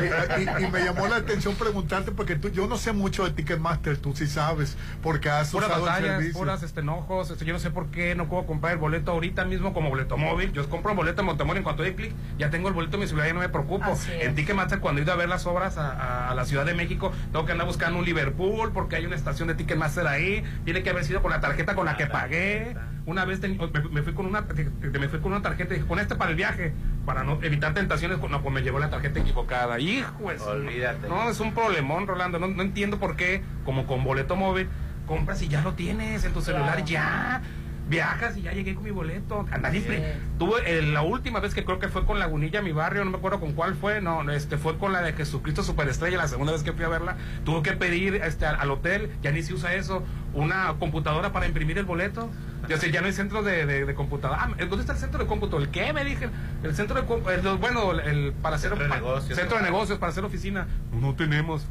Y, 0.00 0.42
y- 0.42 0.64
y 0.66 0.70
me 0.70 0.84
llamó 0.84 1.06
la 1.06 1.16
atención 1.16 1.54
preguntarte, 1.54 2.10
porque 2.12 2.36
tú, 2.36 2.48
yo 2.50 2.66
no 2.66 2.76
sé 2.76 2.92
mucho 2.92 3.24
de 3.24 3.30
Ticketmaster, 3.30 3.96
tú 3.96 4.14
sí 4.14 4.26
sabes, 4.26 4.76
porque 5.02 5.28
has 5.30 5.50
Puras 5.50 5.68
usado 5.70 5.84
el 5.84 5.90
batallas, 5.90 6.16
servicio. 6.18 6.38
puras 6.38 6.62
este, 6.62 6.80
enojos. 6.80 7.30
este, 7.30 7.44
yo 7.44 7.52
no 7.52 7.58
sé 7.58 7.70
por 7.70 7.86
qué 7.90 8.14
no 8.14 8.28
puedo 8.28 8.44
comprar 8.46 8.72
el 8.72 8.78
boleto 8.78 9.12
ahorita 9.12 9.44
mismo 9.44 9.72
como 9.72 9.88
boleto 9.90 10.16
móvil. 10.16 10.52
Yo 10.52 10.68
compro 10.68 10.90
el 10.92 10.96
boleto 10.96 11.20
en 11.20 11.26
Montemor 11.26 11.56
en 11.56 11.62
cuanto 11.62 11.82
doy 11.82 11.94
clic, 11.94 12.12
ya 12.38 12.50
tengo 12.50 12.68
el 12.68 12.74
boleto 12.74 12.96
en 12.96 13.02
mi 13.02 13.06
ciudad 13.06 13.26
y 13.28 13.32
no 13.32 13.40
me 13.40 13.48
preocupo. 13.48 13.84
En 14.20 14.34
Ticketmaster, 14.34 14.80
cuando 14.80 15.00
he 15.00 15.04
ido 15.04 15.12
a 15.12 15.16
ver 15.16 15.28
las 15.28 15.46
obras 15.46 15.78
a, 15.78 15.92
a- 15.92 16.30
a 16.30 16.34
la 16.34 16.44
Ciudad 16.44 16.64
de 16.66 16.74
México, 16.74 17.12
tengo 17.32 17.44
que 17.46 17.52
andar 17.52 17.66
buscando 17.66 17.98
un 17.98 18.04
Liverpool 18.04 18.72
porque 18.72 18.96
hay 18.96 19.06
una 19.06 19.16
estación 19.16 19.48
de 19.48 19.54
Ticketmaster 19.54 20.06
ahí. 20.06 20.42
Tiene 20.64 20.82
que 20.82 20.90
haber 20.90 21.04
sido 21.04 21.22
con 21.22 21.30
la 21.30 21.40
tarjeta 21.40 21.74
con 21.74 21.86
la 21.86 21.96
que 21.96 22.06
pagué. 22.06 22.76
Una 23.06 23.24
vez 23.24 23.40
teni- 23.40 23.56
me, 23.72 23.80
me 23.88 24.02
fui 24.02 24.12
con 24.14 24.26
una 24.26 24.42
me 24.42 25.08
fui 25.08 25.20
con 25.20 25.32
una 25.32 25.40
tarjeta 25.42 25.72
y 25.74 25.76
dije, 25.76 25.88
con 25.88 25.98
este 26.00 26.16
para 26.16 26.30
el 26.30 26.36
viaje, 26.36 26.72
para 27.04 27.22
no 27.22 27.38
evitar 27.42 27.72
tentaciones. 27.72 28.18
No, 28.18 28.42
pues 28.42 28.52
me 28.54 28.62
llevó 28.62 28.78
la 28.80 28.90
tarjeta 28.90 29.20
equivocada. 29.20 29.78
Hijo, 29.78 30.30
es- 30.32 30.42
Olvídate. 30.42 31.08
No, 31.08 31.30
es 31.30 31.38
un 31.40 31.54
problemón, 31.54 32.06
Rolando. 32.08 32.38
No, 32.40 32.48
no 32.48 32.62
entiendo 32.62 32.98
por 32.98 33.14
qué, 33.16 33.42
como 33.64 33.86
con 33.86 34.02
boleto 34.04 34.34
móvil, 34.36 34.68
compras 35.06 35.40
y 35.42 35.48
ya 35.48 35.62
lo 35.62 35.74
tienes 35.74 36.24
en 36.24 36.32
tu 36.32 36.40
celular, 36.42 36.74
Claro. 36.84 36.86
ya. 36.86 37.42
viajas 37.88 38.36
y 38.36 38.42
ya 38.42 38.50
llegué 38.52 38.74
con 38.74 38.82
mi 38.82 38.90
boleto. 38.90 39.46
Andar 39.52 39.72
impri- 39.72 40.02
Tuve 40.40 40.54
eh, 40.66 40.82
la 40.82 41.02
última 41.02 41.38
vez 41.38 41.54
que 41.54 41.64
creo 41.64 41.78
que 41.78 41.86
fue 41.86 42.04
con 42.04 42.18
Lagunilla, 42.18 42.60
mi 42.60 42.72
barrio, 42.72 43.04
no 43.04 43.12
me 43.12 43.18
acuerdo 43.18 43.38
con 43.38 43.52
cuál 43.52 43.76
fue, 43.76 44.00
no, 44.00 44.28
este 44.32 44.56
fue 44.58 44.76
con 44.76 44.92
la 44.92 45.02
de 45.02 45.12
Jesucristo 45.12 45.62
Superestrella, 45.62 46.16
la 46.16 46.26
segunda 46.26 46.50
vez 46.52 46.64
que 46.64 46.72
fui 46.72 46.84
a 46.84 46.88
verla. 46.88 47.14
Tuve 47.44 47.62
que 47.62 47.76
pedir 47.76 48.16
este, 48.16 48.44
al, 48.44 48.56
al 48.58 48.72
hotel, 48.72 49.12
ya 49.22 49.30
ni 49.30 49.40
se 49.44 49.54
usa 49.54 49.72
eso, 49.74 50.02
una 50.34 50.74
computadora 50.80 51.30
para 51.32 51.46
imprimir 51.46 51.78
el 51.78 51.84
boleto. 51.84 52.28
Ya, 52.68 52.76
sé, 52.78 52.90
ya 52.90 53.00
no 53.00 53.06
hay 53.06 53.12
centro 53.12 53.42
de, 53.42 53.66
de, 53.66 53.84
de 53.84 53.94
computadora. 53.94 54.42
Ah, 54.42 54.48
¿Dónde 54.58 54.80
está 54.80 54.92
el 54.92 54.98
centro 54.98 55.20
de 55.20 55.26
cómputo? 55.26 55.58
¿El 55.58 55.68
qué? 55.70 55.92
Me 55.92 56.04
dije. 56.04 56.28
El 56.62 56.74
centro 56.74 57.00
de 57.00 57.06
cómputo. 57.06 57.58
Bueno, 57.58 57.92
el, 57.92 58.32
para 58.42 58.56
hacer. 58.56 58.70
Centro 58.70 58.84
de 58.84 58.90
pa- 58.90 58.96
negocios. 58.96 59.38
Centro 59.38 59.56
de 59.58 59.62
negocios, 59.64 59.98
para 59.98 60.10
hacer 60.12 60.24
oficina. 60.24 60.66
No 60.92 61.14
tenemos. 61.14 61.66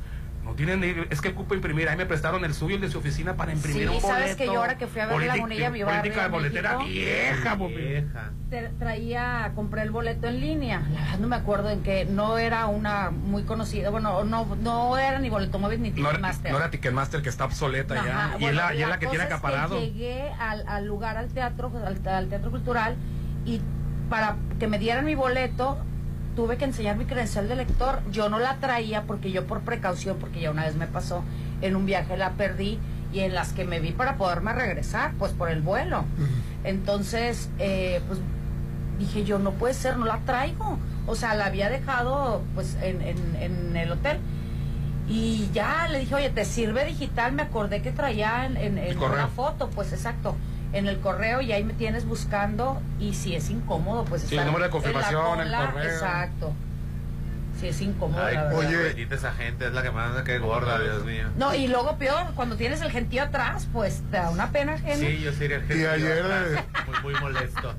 No 0.46 0.54
tienen, 0.54 0.80
ni- 0.80 0.94
es 1.10 1.20
que 1.22 1.30
ocupo 1.30 1.56
imprimir. 1.56 1.90
Ahí 1.90 1.98
me 1.98 2.06
prestaron 2.06 2.46
el 2.46 2.54
suyo, 2.54 2.76
el 2.76 2.82
de 2.82 2.90
su 2.90 3.00
oficina 3.00 3.36
para 3.36 3.52
imprimir 3.52 3.90
Sí, 3.90 3.96
un 3.96 4.02
boleto. 4.02 4.08
sabes 4.20 4.36
que 4.36 4.46
yo 4.46 4.58
ahora 4.58 4.78
que 4.78 4.88
fui 4.88 5.02
a 5.02 5.06
ver 5.08 5.16
Política- 5.16 5.36
Lagunilla, 5.36 5.70
mi 5.72 5.84
Política 5.84 6.02
de 6.04 6.16
barrio, 6.16 6.32
boletera 6.32 6.78
México. 6.78 6.90
vieja. 6.94 7.56
Vieja. 7.56 8.32
Traía, 8.80 9.52
compré 9.56 9.82
el 9.82 9.92
boleto 9.92 10.28
en 10.28 10.40
línea. 10.40 10.82
La 10.94 11.02
verdad 11.02 11.20
no 11.20 11.28
me 11.28 11.36
acuerdo 11.36 11.70
en 11.72 11.82
que 11.84 12.06
no 12.06 12.38
era 12.38 12.68
una 12.68 13.10
muy 13.12 13.44
conocida. 13.44 13.90
Bueno, 13.90 14.24
no, 14.24 14.56
no 14.62 14.98
era 14.98 15.20
ni 15.20 15.30
boleto 15.30 15.60
móvil 15.60 15.82
ni 15.82 15.90
No 15.90 15.98
era, 16.02 16.10
Ticketmaster. 16.12 16.52
no 16.52 16.58
era 16.58 16.70
Ticketmaster 16.72 17.22
que 17.22 17.30
está 17.30 17.46
obsoleta 17.46 17.96
Ajá, 17.96 18.06
ya. 18.06 18.38
y 18.38 18.42
bueno, 18.42 18.48
es 18.50 18.56
la, 18.56 18.76
y 18.76 18.82
es 18.84 18.88
la 18.90 19.00
que 19.00 19.08
tiene 19.08 19.24
es 19.26 19.32
acaparado. 19.32 19.80
llegué 19.80 20.30
al, 20.40 20.64
al 20.68 20.86
lugar, 20.86 21.18
al 21.18 21.30
teatro, 21.30 21.72
al, 21.86 22.08
al 22.08 22.28
teatro 22.30 22.52
cultural, 22.52 22.96
y 23.46 23.62
para 24.10 24.36
que 24.60 24.68
me 24.68 24.78
dieran 24.80 25.04
mi 25.06 25.16
boleto, 25.16 25.78
tuve 26.36 26.58
que 26.58 26.66
enseñar 26.66 26.98
mi 26.98 27.06
credencial 27.06 27.48
de 27.48 27.56
lector. 27.56 28.02
Yo 28.12 28.30
no 28.30 28.40
la 28.40 28.58
traía 28.58 29.04
porque 29.04 29.32
yo 29.32 29.46
por 29.48 29.62
precaución, 29.62 30.18
porque 30.20 30.42
ya 30.42 30.52
una 30.52 30.66
vez 30.66 30.76
me 30.76 30.88
pasó, 30.88 31.24
en 31.62 31.76
un 31.76 31.86
viaje 31.86 32.18
la 32.18 32.32
perdí 32.32 32.80
y 33.14 33.22
en 33.22 33.34
las 33.34 33.54
que 33.54 33.66
me 33.66 33.80
vi 33.80 33.92
para 33.92 34.18
poderme 34.18 34.54
regresar, 34.54 35.14
pues 35.18 35.32
por 35.32 35.50
el 35.50 35.62
vuelo. 35.62 36.04
Entonces, 36.64 37.50
eh, 37.60 38.02
pues 38.08 38.20
dije 39.00 39.24
yo, 39.24 39.40
no 39.40 39.52
puede 39.52 39.74
ser, 39.74 39.98
no 39.98 40.06
la 40.06 40.20
traigo. 40.26 40.78
O 41.08 41.16
sea, 41.16 41.36
la 41.36 41.46
había 41.46 41.70
dejado 41.70 42.42
pues 42.56 42.78
en, 42.82 43.02
en, 43.02 43.36
en 43.40 43.76
el 43.78 43.92
hotel. 43.92 44.20
Y 45.08 45.50
ya 45.54 45.88
le 45.88 46.00
dije, 46.00 46.16
oye, 46.16 46.30
¿te 46.32 46.46
sirve 46.46 46.84
digital? 46.86 47.32
Me 47.32 47.44
acordé 47.44 47.82
que 47.82 47.92
traía 47.92 48.46
en, 48.46 48.58
en, 48.58 48.98
una 48.98 49.28
foto, 49.28 49.70
pues 49.70 49.94
exacto, 49.94 50.36
en 50.76 50.88
el 50.88 51.00
correo 51.00 51.42
y 51.42 51.52
ahí 51.54 51.64
me 51.64 51.74
tienes 51.74 52.06
buscando 52.06 52.82
y 53.00 53.14
si 53.14 53.34
es 53.36 53.50
incómodo, 53.50 54.04
pues 54.06 54.24
Sí, 54.24 54.36
el 54.38 54.46
número 54.46 54.60
de 54.60 54.66
en 54.66 54.70
la 54.70 54.72
confirmación, 54.72 55.40
el 55.40 55.46
cola, 55.48 55.66
correo. 55.72 55.92
Exacto. 55.92 56.54
Sí, 57.60 57.70
es 57.70 57.80
incómodo, 57.80 58.22
Ay, 58.22 58.36
la 58.36 58.44
verdad. 58.44 58.60
oye, 58.60 58.76
bendita 58.76 59.16
esa 59.16 59.32
gente, 59.32 59.68
es 59.68 59.72
la 59.74 59.82
que 59.82 59.90
manda 59.90 60.26
que 60.26 60.38
gorda, 60.40 60.78
Dios 60.78 61.06
mío. 61.06 61.24
No, 61.38 61.56
y 61.56 61.68
luego 61.70 61.98
peor, 61.98 62.34
cuando 62.36 62.58
tienes 62.58 62.82
el 62.82 62.92
gentío 62.92 63.24
atrás, 63.24 63.70
pues 63.72 64.02
te 64.12 64.18
da 64.18 64.30
una 64.30 64.52
pena 64.52 64.74
ajena. 64.74 64.98
Sí, 64.98 65.22
yo 65.24 65.32
sería 65.32 65.58
el 65.58 65.80
Y 65.82 65.86
ayer, 65.86 66.24
atrás, 66.26 66.48
eh, 66.52 66.66
muy, 67.02 67.14
muy 67.14 67.22
molesto. 67.22 67.74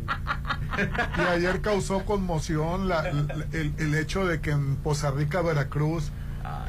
Y 1.19 1.21
ayer 1.31 1.61
causó 1.61 2.05
conmoción 2.07 2.89
la- 2.89 3.03
la- 3.03 3.47
el, 3.53 3.75
el 3.79 3.95
hecho 3.95 4.27
de 4.27 4.41
que 4.41 4.53
en 4.53 4.77
Poza 4.77 5.11
Rica, 5.11 5.43
Veracruz, 5.43 6.11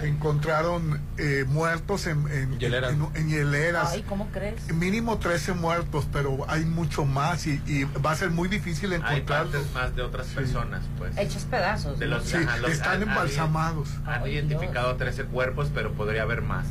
encontraron 0.01 1.01
eh, 1.17 1.45
muertos 1.47 2.07
en, 2.07 2.27
en, 2.31 2.59
Hieleras. 2.59 2.93
en- 2.93 3.07
en 3.15 3.29
hieleras. 3.29 3.91
Ay, 3.91 4.03
¿cómo 4.03 4.27
crees? 4.31 4.71
Mínimo 4.73 5.17
13 5.17 5.53
muertos, 5.53 6.07
pero 6.11 6.45
hay 6.47 6.65
mucho 6.65 7.05
más 7.05 7.47
y, 7.47 7.61
y 7.65 7.83
va 7.85 8.11
a 8.11 8.15
ser 8.15 8.29
muy 8.29 8.47
difícil 8.49 8.91
Hay 8.91 8.97
encontrarlos. 8.99 9.53
partes 9.53 9.73
más 9.73 9.95
de 9.95 10.01
otras 10.01 10.27
personas, 10.27 10.83
pues. 10.97 11.17
Hechos 11.17 11.43
pedazos. 11.45 11.99
De 11.99 12.07
los, 12.07 12.23
Sí, 12.25 12.37
ajá, 12.37 12.57
los- 12.57 12.71
están 12.71 13.01
han- 13.01 13.09
embalsamados. 13.09 13.89
Han, 14.05 14.23
Ay, 14.23 14.33
identificado 14.33 14.95
13 14.95 15.25
cuerpos, 15.25 15.69
pero 15.73 15.93
podría 15.93 16.23
haber 16.23 16.41
más 16.41 16.65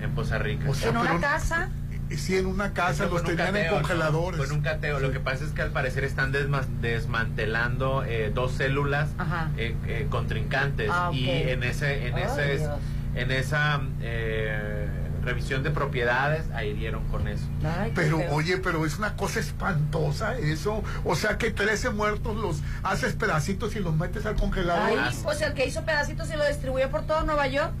en 0.00 0.14
Poza 0.14 0.38
Rica. 0.38 0.68
O 0.70 0.74
sea, 0.74 0.90
en 0.90 0.96
una 0.98 1.08
pero- 1.10 1.20
casa. 1.20 1.70
Sí, 2.16 2.36
en 2.36 2.46
una 2.46 2.72
casa 2.72 3.04
Eso 3.04 3.12
los 3.14 3.24
tenían 3.24 3.54
en 3.56 3.70
congeladores. 3.70 4.40
En 4.40 4.52
un 4.56 4.60
cateo. 4.62 4.98
Lo 5.00 5.12
que 5.12 5.20
pasa 5.20 5.44
es 5.44 5.50
que 5.50 5.62
al 5.62 5.70
parecer 5.70 6.04
están 6.04 6.32
desma- 6.32 6.66
desmantelando 6.80 8.04
eh, 8.04 8.30
dos 8.34 8.52
células 8.52 9.10
eh, 9.56 9.74
eh, 9.86 10.06
contrincantes 10.10 10.90
Ah, 10.92 11.10
y 11.12 11.28
en 11.28 11.62
ese 11.62 12.06
en 12.08 12.18
ese 12.18 12.68
en 13.14 13.30
esa 13.30 13.80
eh, 14.00 14.86
revisión 15.24 15.62
de 15.62 15.70
propiedades 15.70 16.44
ahí 16.54 16.72
dieron 16.72 17.04
con 17.08 17.28
eso. 17.28 17.44
Ay, 17.64 17.92
Pero 17.94 18.18
feo. 18.18 18.32
oye, 18.32 18.56
pero 18.58 18.86
es 18.86 18.98
una 18.98 19.14
cosa 19.16 19.40
espantosa 19.40 20.38
eso. 20.38 20.82
O 21.04 21.14
sea 21.16 21.36
que 21.36 21.50
13 21.50 21.90
muertos 21.90 22.36
los 22.36 22.62
haces 22.82 23.14
pedacitos 23.14 23.74
y 23.76 23.80
los 23.80 23.94
metes 23.94 24.24
al 24.26 24.36
congelador. 24.36 24.98
Ay, 24.98 25.14
pues 25.22 25.40
el 25.42 25.52
que 25.54 25.66
hizo 25.66 25.82
pedacitos 25.84 26.30
y 26.32 26.36
lo 26.36 26.46
distribuyó 26.46 26.88
por 26.90 27.02
todo 27.06 27.22
Nueva 27.24 27.46
York. 27.48 27.72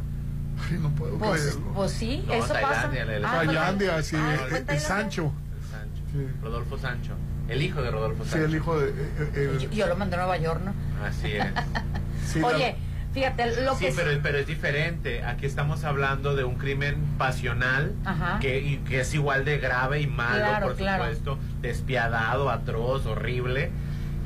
Ay, 0.70 0.78
no 0.82 0.90
puedo 0.90 1.18
Pues, 1.18 1.42
creerlo. 1.42 1.72
pues 1.74 1.92
sí, 1.92 2.24
No, 2.26 2.34
eso 2.34 2.52
Tailandia, 2.52 3.06
pasa. 3.06 3.28
Ah, 3.28 3.36
Tailandia, 3.44 4.02
sí, 4.02 4.16
Ah, 4.18 4.36
eh. 4.50 4.78
Sancho. 4.80 5.32
Sancho. 5.70 6.02
Sí. 6.12 6.26
Rodolfo 6.42 6.78
Sancho. 6.78 7.12
El 7.48 7.62
hijo 7.62 7.80
de 7.82 7.90
Rodolfo 7.90 8.24
Sí, 8.24 8.30
Sancho. 8.30 8.44
el 8.46 8.54
hijo 8.54 8.78
de... 8.80 8.88
eh, 8.90 8.92
eh, 9.34 9.58
Yo, 9.62 9.70
yo 9.70 9.86
lo 9.86 9.96
mandé 9.96 10.16
a 10.16 10.18
Nueva 10.20 10.36
York, 10.36 10.60
¿no? 10.64 10.74
Así 11.06 11.32
es. 11.32 11.46
sí, 12.26 12.42
Oye, 12.42 12.76
fíjate, 13.14 13.62
lo 13.62 13.74
Sí, 13.76 13.86
que 13.86 13.92
pero, 13.92 14.10
pero 14.22 14.38
es 14.38 14.46
diferente. 14.46 15.24
Aquí 15.24 15.46
estamos 15.46 15.84
hablando 15.84 16.34
de 16.36 16.44
un 16.44 16.56
crimen 16.56 16.96
pasional 17.16 17.94
Ajá. 18.04 18.38
que, 18.40 18.60
y 18.60 18.76
que 18.78 19.00
es 19.00 19.14
igual 19.14 19.44
de 19.46 19.58
grave 19.58 20.00
y 20.00 20.06
malo, 20.06 20.44
Claro, 20.44 20.66
por 20.68 20.76
claro. 20.76 21.04
supuesto, 21.04 21.38
despiadado, 21.62 22.50
atroz, 22.50 23.06
horrible. 23.06 23.70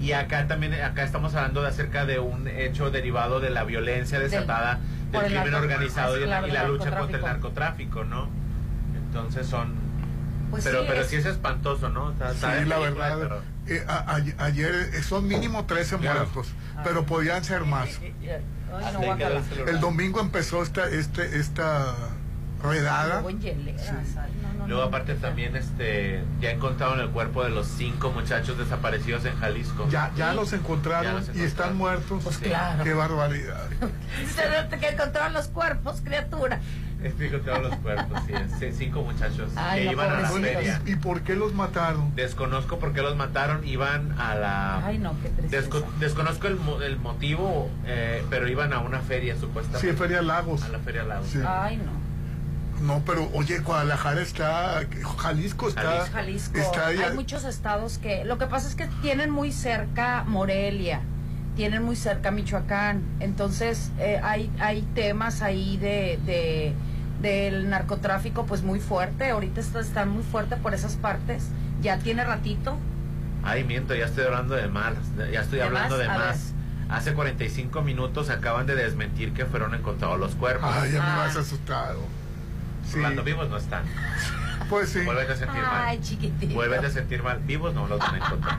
Y 0.01 0.13
acá 0.13 0.49
también, 0.49 0.75
acá 0.75 1.05
estamos 1.05 1.33
hablando 1.37 1.63
de 1.63 1.69
acerca 1.69 2.05
de 2.07 2.19
un 2.19 2.49
hecho 2.49 2.91
derivado 2.91 3.39
de 3.39 3.51
la 3.51 3.63
violencia 3.63 4.19
desatada 4.19 4.81
del 5.21 5.33
el 5.33 5.43
crimen 5.43 5.55
organizado 5.55 6.21
y, 6.21 6.25
claro, 6.25 6.47
y 6.47 6.51
la 6.51 6.65
lucha 6.65 6.97
contra 6.99 7.19
el 7.19 7.25
narcotráfico. 7.25 8.05
¿no? 8.05 8.29
Entonces 8.97 9.47
son... 9.47 9.75
Pues 10.51 10.65
pero 10.65 10.81
sí, 10.81 10.85
pero 10.89 11.01
es- 11.01 11.07
sí 11.09 11.17
es 11.17 11.25
espantoso, 11.27 11.89
¿no? 11.89 12.11
Está- 12.13 12.31
está 12.33 12.59
Sí, 12.61 12.65
la 12.67 12.79
verdad. 12.79 13.41
eh, 13.67 13.85
a- 13.89 14.17
a- 14.17 14.45
ayer 14.45 14.91
eh, 14.93 15.03
son 15.03 15.27
mínimo 15.27 15.65
13 15.65 15.97
Claro. 15.97 16.21
muertos, 16.21 16.53
pero 16.85 17.07
podían 17.07 17.43
ser 17.43 17.65
más. 17.65 17.89
Ay, 18.75 18.93
no, 18.93 19.67
el 19.69 19.81
domingo 19.81 20.21
empezó 20.21 20.63
esta, 20.63 20.89
este, 20.89 21.39
esta 21.39 21.95
redada. 22.63 23.23
Ay, 23.27 23.39
no, 24.63 24.69
Luego 24.69 24.83
aparte 24.85 25.15
también 25.15 25.55
este 25.57 26.23
ya 26.41 26.51
encontraron 26.51 27.01
el 27.01 27.09
cuerpo 27.11 27.45
de 27.45 27.51
los 27.51 27.67
cinco 27.67 28.11
muchachos 28.13 28.59
desaparecidos 28.59 29.25
en 29.25 29.37
Jalisco. 29.39 29.87
Ya, 29.91 30.11
ya 30.17 30.33
los 30.33 30.53
encontraron 30.53 31.05
Ya 31.05 31.13
los 31.29 31.37
y 31.37 31.43
están 31.43 31.77
muertos. 31.77 32.23
Pues 32.25 32.37
Sí. 32.37 32.45
claro. 32.45 32.83
Qué 32.85 32.95
barbaridad. 32.95 33.65
Se 34.71 34.79
que 34.79 34.89
encontraron 34.89 35.33
los 35.33 35.49
cuerpos, 35.49 36.01
criatura. 36.03 36.61
Encontraron 37.03 37.65
los 37.65 37.75
cuerpos, 37.81 38.21
sí, 38.29 38.33
sí, 38.61 38.73
cinco 38.73 39.03
muchachos 39.03 39.51
Ay, 39.57 39.81
que 39.81 39.87
no, 39.87 39.93
iban 39.93 40.11
a 40.11 40.21
la 40.21 40.29
feria. 40.31 40.81
¿Y 40.87 40.95
por 40.95 41.23
qué 41.23 41.35
los 41.35 41.53
mataron? 41.53 42.15
Desconozco 42.15 42.79
por 42.79 42.93
qué 42.93 43.03
los 43.03 43.17
mataron, 43.17 43.67
iban 43.67 44.17
a 44.21 44.37
la... 44.37 44.87
Ay, 44.87 44.99
no, 44.99 45.13
qué 45.21 45.29
tristeza. 45.31 45.69
Desco- 45.69 45.85
desconozco 45.99 46.47
el, 46.47 46.57
mo- 46.57 46.81
el 46.81 46.99
motivo, 46.99 47.69
eh, 47.87 48.25
pero 48.31 48.47
iban 48.47 48.73
a 48.73 48.79
una 48.79 49.01
feria 49.01 49.35
Sí, 49.35 49.41
supuestamente. 49.41 49.95
Feria 49.95 50.23
Lagos. 50.23 50.63
A 50.63 50.69
la 50.69 50.79
feria 50.79 51.03
Lagos. 51.03 51.27
Sí. 51.27 51.41
Ay, 51.45 51.79
no. 51.79 52.02
No, 52.83 53.03
pero 53.07 53.31
oye, 53.33 53.59
Guadalajara 53.61 54.21
está, 54.23 54.83
Jalisco 55.19 55.69
está, 55.69 56.07
Jalisco. 56.13 56.59
está 56.59 56.87
ahí- 56.89 56.99
Hay 56.99 57.15
muchos 57.15 57.45
estados 57.45 57.99
que. 57.99 58.25
Lo 58.25 58.39
que 58.39 58.47
pasa 58.47 58.67
es 58.69 58.75
que 58.75 58.87
tienen 59.03 59.31
muy 59.31 59.53
cerca 59.53 60.25
Morelia, 60.27 61.01
tienen 61.57 61.83
muy 61.85 61.95
cerca 61.97 62.31
Michoacán. 62.31 63.03
Entonces, 63.21 63.91
eh, 63.99 64.21
hay, 64.23 64.51
hay 64.59 64.83
temas 64.95 65.43
ahí 65.43 65.77
de, 65.77 66.19
de- 66.27 66.75
del 67.21 67.71
narcotráfico, 67.71 68.47
pues 68.47 68.63
muy 68.63 68.81
fuerte. 68.81 69.31
Ahorita 69.31 69.61
está, 69.61 69.79
están 69.81 70.09
muy 70.09 70.25
fuerte 70.25 70.57
por 70.57 70.75
esas 70.75 70.97
partes. 70.97 71.45
Ya 71.83 71.99
tiene 71.99 72.25
ratito. 72.25 72.77
Ay, 73.45 73.63
miento, 73.65 73.95
ya 73.95 74.07
estoy 74.07 74.25
hablando 74.25 74.55
de 74.55 74.67
más, 74.69 74.95
ya 75.33 75.41
estoy 75.43 75.59
¿De 75.59 75.65
hablando 75.65 75.97
más? 75.97 75.99
de 76.07 76.11
A 76.13 76.19
más. 76.19 76.53
Hace 76.89 77.15
45 77.15 77.81
minutos 77.83 78.29
acaban 78.29 78.67
de 78.67 78.75
desmentir 78.75 79.33
que 79.33 79.47
fueron 79.47 79.75
encontrados 79.75 80.19
los 80.19 80.35
cuerpos. 80.35 80.69
Ay, 80.73 80.93
ya 80.93 81.01
Ah. 81.03 81.13
me 81.13 81.19
vas 81.23 81.37
asustado. 81.37 82.01
Sí, 82.85 82.97
Rolando, 82.97 83.23
vivos 83.25 83.49
no 83.49 83.57
están. 83.57 83.85
pues 84.69 84.91
sí. 84.91 85.01
Vuelves 85.05 85.31
a 85.31 85.37
sentir 85.37 85.61
mal. 85.63 85.85
Ay, 85.87 86.01
chiquitito. 86.01 86.55
Vuelves 86.55 86.85
a 86.85 86.91
sentir 86.91 87.23
mal. 87.23 87.39
Vivos 87.41 87.75
no 87.75 87.87
los 87.87 87.99
van 87.99 88.15
a 88.15 88.19
encontrar. 88.19 88.59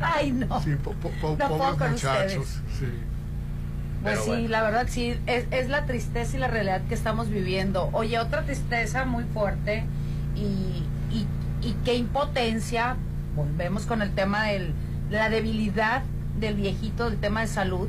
Ay, 0.00 0.32
no. 0.32 0.60
Sí, 0.62 0.74
po- 0.76 0.92
po- 0.94 1.10
po- 1.20 1.36
No 1.38 1.48
puedo 1.48 1.58
pobres 1.58 1.78
con 1.78 1.90
muchachos. 1.92 2.36
ustedes. 2.46 2.78
Sí. 2.78 2.86
Pues 4.02 4.14
Pero 4.14 4.22
sí, 4.22 4.28
bueno. 4.30 4.48
la 4.48 4.62
verdad 4.62 4.86
sí, 4.88 5.18
es, 5.26 5.46
es 5.50 5.68
la 5.68 5.84
tristeza 5.86 6.36
y 6.36 6.40
la 6.40 6.48
realidad 6.48 6.82
que 6.88 6.94
estamos 6.94 7.28
viviendo. 7.28 7.88
Oye, 7.92 8.18
otra 8.18 8.42
tristeza 8.44 9.04
muy 9.04 9.24
fuerte 9.24 9.84
y, 10.34 10.84
y, 11.10 11.26
y 11.62 11.72
qué 11.84 11.94
impotencia, 11.94 12.96
volvemos 13.34 13.86
con 13.86 14.02
el 14.02 14.12
tema 14.14 14.44
del, 14.44 14.74
de 15.10 15.16
la 15.16 15.28
debilidad 15.30 16.02
del 16.38 16.54
viejito, 16.54 17.08
del 17.10 17.18
tema 17.18 17.40
de 17.40 17.46
salud. 17.48 17.88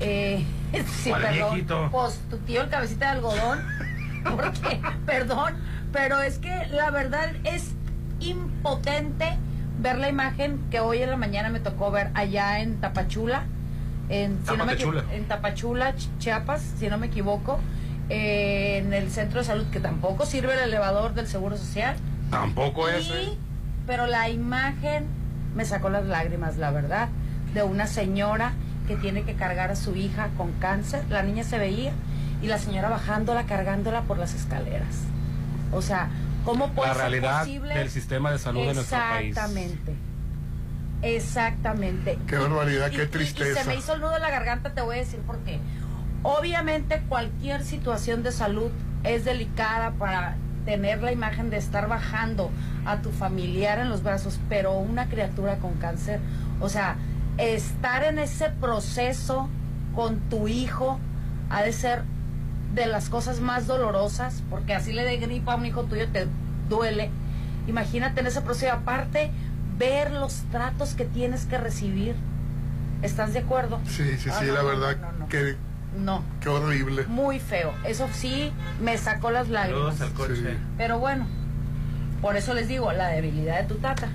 Eh, 0.00 0.44
sí, 1.02 1.10
¿Cuál 1.10 1.22
perdón, 1.22 1.50
viejito? 1.52 1.88
Pues 1.90 2.20
tu 2.30 2.38
tío 2.38 2.62
el 2.62 2.68
cabecita 2.68 3.06
de 3.06 3.10
algodón, 3.12 3.60
porque, 4.24 4.80
perdón, 5.06 5.54
pero 5.92 6.20
es 6.20 6.38
que 6.38 6.66
la 6.70 6.90
verdad 6.90 7.30
es 7.44 7.72
impotente 8.20 9.36
ver 9.80 9.98
la 9.98 10.08
imagen 10.08 10.60
que 10.70 10.80
hoy 10.80 11.02
en 11.02 11.10
la 11.10 11.16
mañana 11.16 11.48
me 11.50 11.60
tocó 11.60 11.90
ver 11.90 12.10
allá 12.14 12.60
en 12.60 12.80
Tapachula, 12.80 13.44
en, 14.08 14.38
si 14.48 14.56
no 14.56 14.64
me 14.64 14.72
equi- 14.74 14.78
Tapachula. 14.84 15.04
en 15.14 15.24
Tapachula, 15.24 15.94
Ch- 15.96 16.08
Chiapas, 16.18 16.62
si 16.78 16.88
no 16.88 16.98
me 16.98 17.06
equivoco, 17.08 17.58
eh, 18.08 18.78
en 18.84 18.92
el 18.92 19.10
centro 19.10 19.40
de 19.40 19.44
salud, 19.46 19.66
que 19.72 19.80
tampoco 19.80 20.26
sirve 20.26 20.54
el 20.54 20.60
elevador 20.60 21.14
del 21.14 21.26
Seguro 21.26 21.56
Social. 21.56 21.96
Tampoco 22.30 22.88
Y 22.90 22.94
ese. 22.94 23.32
pero 23.86 24.06
la 24.06 24.28
imagen 24.28 25.06
me 25.54 25.64
sacó 25.64 25.90
las 25.90 26.04
lágrimas, 26.06 26.56
la 26.58 26.70
verdad, 26.70 27.08
de 27.54 27.62
una 27.62 27.86
señora 27.86 28.52
que 28.86 28.96
tiene 28.96 29.22
que 29.22 29.34
cargar 29.34 29.70
a 29.70 29.76
su 29.76 29.94
hija 29.96 30.28
con 30.36 30.52
cáncer. 30.52 31.04
La 31.08 31.22
niña 31.22 31.44
se 31.44 31.58
veía 31.58 31.92
y 32.42 32.46
la 32.48 32.58
señora 32.58 32.88
bajándola, 32.88 33.44
cargándola 33.46 34.02
por 34.02 34.18
las 34.18 34.34
escaleras. 34.34 34.96
O 35.72 35.80
sea, 35.82 36.08
¿cómo 36.44 36.68
puede 36.72 36.88
La 36.88 36.94
ser 36.94 37.02
realidad 37.02 37.40
posible? 37.40 37.74
del 37.74 37.90
sistema 37.90 38.30
de 38.32 38.38
salud 38.38 38.66
de 38.66 38.74
nuestro 38.74 38.98
país. 38.98 39.28
Exactamente. 39.28 39.94
Exactamente. 41.02 42.18
Qué 42.26 42.36
barbaridad, 42.36 42.90
Y- 42.92 42.96
qué 42.96 43.02
y- 43.04 43.06
tristeza. 43.06 43.60
Y 43.60 43.64
se 43.64 43.68
me 43.68 43.76
hizo 43.76 43.94
el 43.94 44.00
nudo 44.00 44.16
en 44.16 44.22
la 44.22 44.30
garganta, 44.30 44.70
te 44.74 44.80
voy 44.82 44.96
a 44.96 44.98
decir 45.00 45.20
por 45.20 45.38
qué. 45.40 45.58
Obviamente 46.22 47.02
cualquier 47.08 47.64
situación 47.64 48.22
de 48.22 48.30
salud 48.30 48.70
es 49.02 49.24
delicada 49.24 49.92
para 49.92 50.36
tener 50.64 51.02
la 51.02 51.10
imagen 51.10 51.50
de 51.50 51.56
estar 51.56 51.88
bajando 51.88 52.50
a 52.84 52.98
tu 52.98 53.10
familiar 53.10 53.80
en 53.80 53.88
los 53.88 54.04
brazos, 54.04 54.38
pero 54.48 54.74
una 54.78 55.08
criatura 55.08 55.56
con 55.56 55.74
cáncer, 55.74 56.20
o 56.60 56.68
sea, 56.68 56.96
estar 57.38 58.04
en 58.04 58.20
ese 58.20 58.50
proceso 58.50 59.48
con 59.96 60.20
tu 60.30 60.46
hijo 60.46 61.00
ha 61.50 61.62
de 61.62 61.72
ser 61.72 62.02
de 62.74 62.86
las 62.86 63.08
cosas 63.08 63.40
más 63.40 63.66
dolorosas, 63.66 64.42
porque 64.50 64.74
así 64.74 64.92
le 64.92 65.04
dé 65.04 65.16
gripa 65.18 65.52
a 65.52 65.56
un 65.56 65.66
hijo 65.66 65.84
tuyo 65.84 66.08
te 66.08 66.26
duele. 66.68 67.10
Imagínate 67.66 68.20
en 68.20 68.26
ese 68.26 68.40
proceso, 68.40 68.72
aparte 68.72 69.30
ver 69.78 70.10
los 70.12 70.42
tratos 70.50 70.94
que 70.94 71.04
tienes 71.04 71.44
que 71.44 71.58
recibir. 71.58 72.14
¿Estás 73.02 73.32
de 73.32 73.40
acuerdo? 73.40 73.80
Sí, 73.88 74.16
sí, 74.18 74.30
Ah, 74.32 74.38
sí, 74.40 74.46
no, 74.46 74.54
la 74.54 74.62
verdad 74.62 74.96
no, 75.00 75.12
no, 75.12 75.18
no. 75.18 75.28
que 75.28 75.56
No, 75.98 76.22
qué 76.40 76.48
horrible. 76.48 77.04
muy 77.06 77.40
feo. 77.40 77.72
Eso 77.84 78.08
sí, 78.12 78.52
me 78.80 78.96
sacó 78.96 79.30
las 79.30 79.48
lágrimas. 79.48 79.96
Saludos 79.96 80.20
al 80.20 80.28
coche. 80.28 80.56
Pero 80.78 80.98
bueno, 80.98 81.26
por 82.20 82.36
eso 82.36 82.54
les 82.54 82.68
digo, 82.68 82.92
la 82.92 83.08
debilidad 83.08 83.60
de 83.60 83.66
tu 83.68 83.74
tata. 83.80 84.08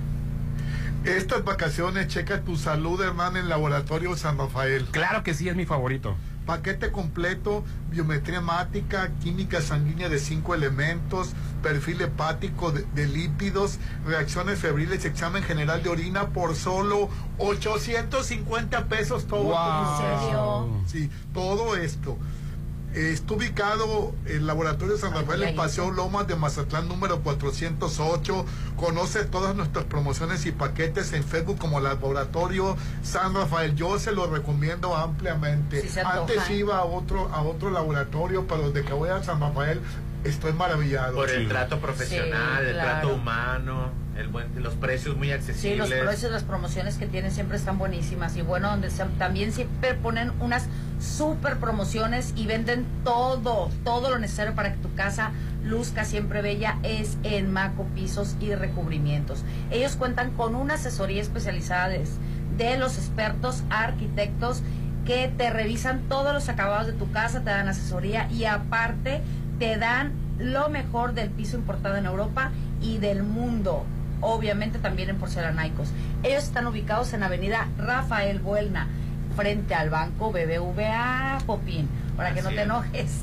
Estas 1.04 1.44
vacaciones, 1.44 2.08
checa 2.08 2.40
tu 2.40 2.56
salud, 2.56 3.00
hermano, 3.02 3.38
en 3.38 3.48
Laboratorio 3.48 4.16
San 4.16 4.36
Rafael. 4.38 4.84
Claro 4.90 5.22
que 5.22 5.32
sí, 5.34 5.48
es 5.48 5.54
mi 5.54 5.64
favorito. 5.64 6.16
Paquete 6.48 6.90
completo, 6.90 7.62
biometría 7.90 8.38
hemática, 8.38 9.12
química 9.22 9.60
sanguínea 9.60 10.08
de 10.08 10.18
cinco 10.18 10.54
elementos, 10.54 11.34
perfil 11.62 12.00
hepático 12.00 12.72
de, 12.72 12.84
de 12.94 13.06
lípidos, 13.06 13.78
reacciones 14.06 14.58
febriles, 14.58 15.04
examen 15.04 15.42
general 15.42 15.82
de 15.82 15.90
orina 15.90 16.28
por 16.28 16.56
solo 16.56 17.10
850 17.36 18.86
pesos 18.86 19.26
todo. 19.26 19.42
Wow. 19.42 20.84
Sí, 20.86 21.10
todo 21.34 21.76
esto. 21.76 22.16
Eh, 22.98 23.12
Está 23.12 23.34
ubicado 23.34 24.12
el 24.26 24.44
Laboratorio 24.48 24.98
San 24.98 25.12
Rafael 25.14 25.44
en. 25.44 25.54
Paseo 25.56 25.92
Lomas 25.92 26.26
de 26.26 26.34
Mazatlán 26.34 26.88
número 26.88 27.20
408. 27.20 28.44
Conoce 28.76 29.24
todas 29.24 29.54
nuestras 29.54 29.84
promociones 29.84 30.44
y 30.46 30.52
paquetes 30.52 31.12
en 31.12 31.22
Facebook 31.22 31.58
como 31.58 31.78
Laboratorio 31.78 32.76
San 33.04 33.34
Rafael. 33.34 33.76
Yo 33.76 34.00
se 34.00 34.10
lo 34.10 34.26
recomiendo 34.26 34.96
ampliamente. 34.96 35.88
Sí 35.88 36.00
Antes 36.04 36.50
iba 36.50 36.78
a 36.78 36.84
otro, 36.84 37.28
a 37.32 37.42
otro 37.42 37.70
laboratorio, 37.70 38.48
pero 38.48 38.70
desde 38.72 38.84
que 38.88 38.92
voy 38.92 39.10
a 39.10 39.22
San 39.22 39.40
Rafael 39.40 39.80
estoy 40.24 40.52
maravillado. 40.52 41.14
Por 41.14 41.30
el 41.30 41.42
Sí. 41.42 41.48
trato 41.48 41.78
profesional, 41.80 42.58
Sí, 42.60 42.66
el 42.66 42.72
claro. 42.74 42.88
trato 43.00 43.14
humano, 43.14 43.90
el 44.16 44.28
buen, 44.28 44.46
los 44.62 44.74
precios 44.74 45.16
muy 45.16 45.28
Sí, 45.28 45.32
accesibles. 45.32 45.78
los 45.90 45.98
precios, 46.00 46.32
las 46.32 46.42
promociones 46.42 46.96
que 46.96 47.06
tienen 47.06 47.30
siempre 47.30 47.56
están 47.56 47.78
buenísimas. 47.78 48.36
Y 48.36 48.42
bueno, 48.42 48.68
donde 48.70 48.90
se- 48.90 49.04
también 49.18 49.52
siempre 49.52 49.94
ponen 49.94 50.32
unas 50.40 50.66
super 51.00 51.58
promociones 51.58 52.32
y 52.34 52.46
venden 52.46 52.84
todo, 53.04 53.70
todo 53.84 54.10
lo 54.10 54.18
necesario 54.18 54.54
para 54.54 54.72
que 54.72 54.78
tu 54.78 54.92
casa 54.94 55.30
luzca 55.64 56.04
siempre 56.04 56.42
bella 56.42 56.78
es 56.82 57.16
en 57.22 57.52
Maco 57.52 57.84
Pisos 57.94 58.34
y 58.40 58.54
Recubrimientos. 58.54 59.44
Ellos 59.70 59.94
cuentan 59.96 60.30
con 60.32 60.54
una 60.56 60.74
asesoría 60.74 61.22
especializada 61.22 61.88
de, 61.88 62.04
de 62.56 62.76
los 62.78 62.98
expertos 62.98 63.62
arquitectos 63.70 64.62
que 65.06 65.32
te 65.38 65.48
revisan 65.50 66.00
todos 66.08 66.34
los 66.34 66.48
acabados 66.48 66.86
de 66.88 66.92
tu 66.92 67.10
casa, 67.12 67.38
te 67.40 67.50
dan 67.50 67.68
asesoría 67.68 68.28
y 68.30 68.44
aparte 68.44 69.22
te 69.58 69.76
dan 69.76 70.12
lo 70.38 70.68
mejor 70.68 71.14
del 71.14 71.30
piso 71.30 71.56
importado 71.56 71.96
en 71.96 72.06
Europa 72.06 72.50
y 72.80 72.98
del 72.98 73.22
mundo. 73.22 73.84
Obviamente 74.20 74.78
también 74.78 75.10
en 75.10 75.18
porcelanaicos. 75.18 75.90
Ellos 76.22 76.44
están 76.44 76.66
ubicados 76.66 77.12
en 77.12 77.22
Avenida 77.22 77.68
Rafael 77.78 78.40
Buelna, 78.40 78.88
frente 79.36 79.74
al 79.74 79.90
banco 79.90 80.32
BBVA 80.32 81.38
Popín, 81.46 81.88
para 82.16 82.34
que 82.34 82.42
no 82.42 82.48
te 82.48 82.56
es. 82.56 82.62
enojes. 82.62 83.22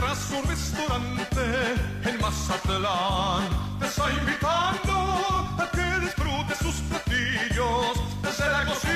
en 0.00 0.06
terrazo 0.06 0.42
restaurante 0.48 1.40
en 2.04 2.20
Mazatlán, 2.20 3.48
te 3.78 3.86
está 3.86 4.10
invitando 4.10 4.92
a 5.58 5.70
que 5.72 6.00
disfrutes 6.00 6.58
sus 6.58 6.74
platillos 6.88 8.00
desde 8.22 8.48
la 8.50 8.64
cocina. 8.64 8.89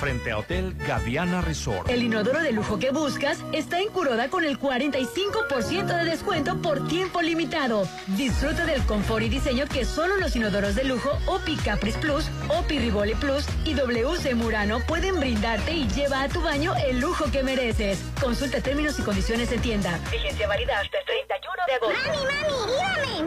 Frente 0.00 0.30
a 0.30 0.38
Hotel 0.38 0.74
Gaviana 0.86 1.42
Resort. 1.42 1.90
El 1.90 2.02
inodoro 2.02 2.40
de 2.40 2.52
lujo 2.52 2.78
que 2.78 2.90
buscas 2.90 3.38
está 3.52 3.78
en 3.78 3.88
Curoda 3.88 4.30
con 4.30 4.42
el 4.42 4.58
45% 4.58 5.98
de 5.98 6.04
descuento 6.04 6.56
por 6.62 6.88
tiempo 6.88 7.20
limitado. 7.20 7.86
Disfruta 8.16 8.64
del 8.64 8.82
confort 8.86 9.22
y 9.24 9.28
diseño 9.28 9.66
que 9.66 9.84
solo 9.84 10.16
los 10.16 10.34
inodoros 10.34 10.74
de 10.74 10.84
lujo 10.84 11.10
Opi 11.26 11.56
Caprice 11.56 11.98
Plus, 11.98 12.24
Opi 12.48 12.78
Rivoli 12.78 13.14
Plus 13.16 13.44
y 13.66 13.74
WC 13.74 14.34
Murano 14.34 14.80
pueden 14.86 15.20
brindarte 15.20 15.72
y 15.72 15.88
lleva 15.88 16.22
a 16.22 16.28
tu 16.28 16.40
baño 16.40 16.72
el 16.88 17.00
lujo 17.00 17.30
que 17.30 17.42
mereces. 17.42 17.98
Consulta 18.20 18.62
términos 18.62 18.98
y 18.98 19.02
condiciones 19.02 19.52
en 19.52 19.60
tienda. 19.60 20.00
Vigencia 20.10 20.48
válida 20.48 20.80
hasta 20.80 20.98
el 20.98 21.04
31 21.44 21.66
de 21.66 21.74
agosto. 21.74 21.98
¡Mami, 22.10 22.24
mami, 22.24 22.54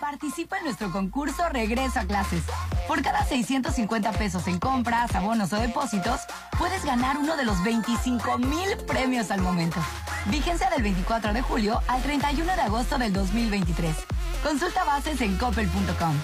Participa 0.00 0.58
en 0.58 0.64
nuestro 0.64 0.92
concurso 0.92 1.48
Regreso 1.48 1.98
a 1.98 2.04
Clases. 2.04 2.42
Por 2.86 3.02
cada 3.02 3.24
650 3.24 4.12
pesos 4.12 4.46
en 4.46 4.58
compras, 4.58 5.14
abonos 5.14 5.52
o 5.52 5.56
depósitos, 5.56 6.20
puedes 6.56 6.84
ganar 6.84 7.18
uno 7.18 7.36
de 7.36 7.44
los 7.44 7.62
25 7.64 8.38
mil 8.38 8.76
premios 8.86 9.32
al 9.32 9.40
momento. 9.40 9.80
Vigencia 10.26 10.70
del 10.70 10.82
24 10.82 11.32
de 11.32 11.42
julio 11.42 11.80
al 11.88 12.00
31 12.02 12.54
de 12.54 12.60
agosto 12.60 12.96
del 12.96 13.12
2023. 13.12 13.96
Consulta 14.42 14.84
bases 14.84 15.20
en 15.20 15.36
coppel.com. 15.36 16.14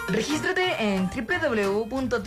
Regístrate 0.08 0.74
en 0.82 1.10
www.te.gov.mx, 1.10 2.18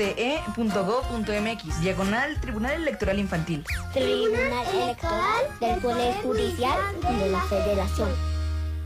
diagonal 1.81 2.39
Tribunal 2.41 2.73
Electoral 2.73 3.17
Infantil. 3.17 3.65
Tribunal 3.91 4.67
Electoral 4.71 5.47
del 5.59 5.79
Poder 5.79 6.13
Judicial 6.21 6.77
de 7.01 7.31
la 7.31 7.41
Federación. 7.41 8.32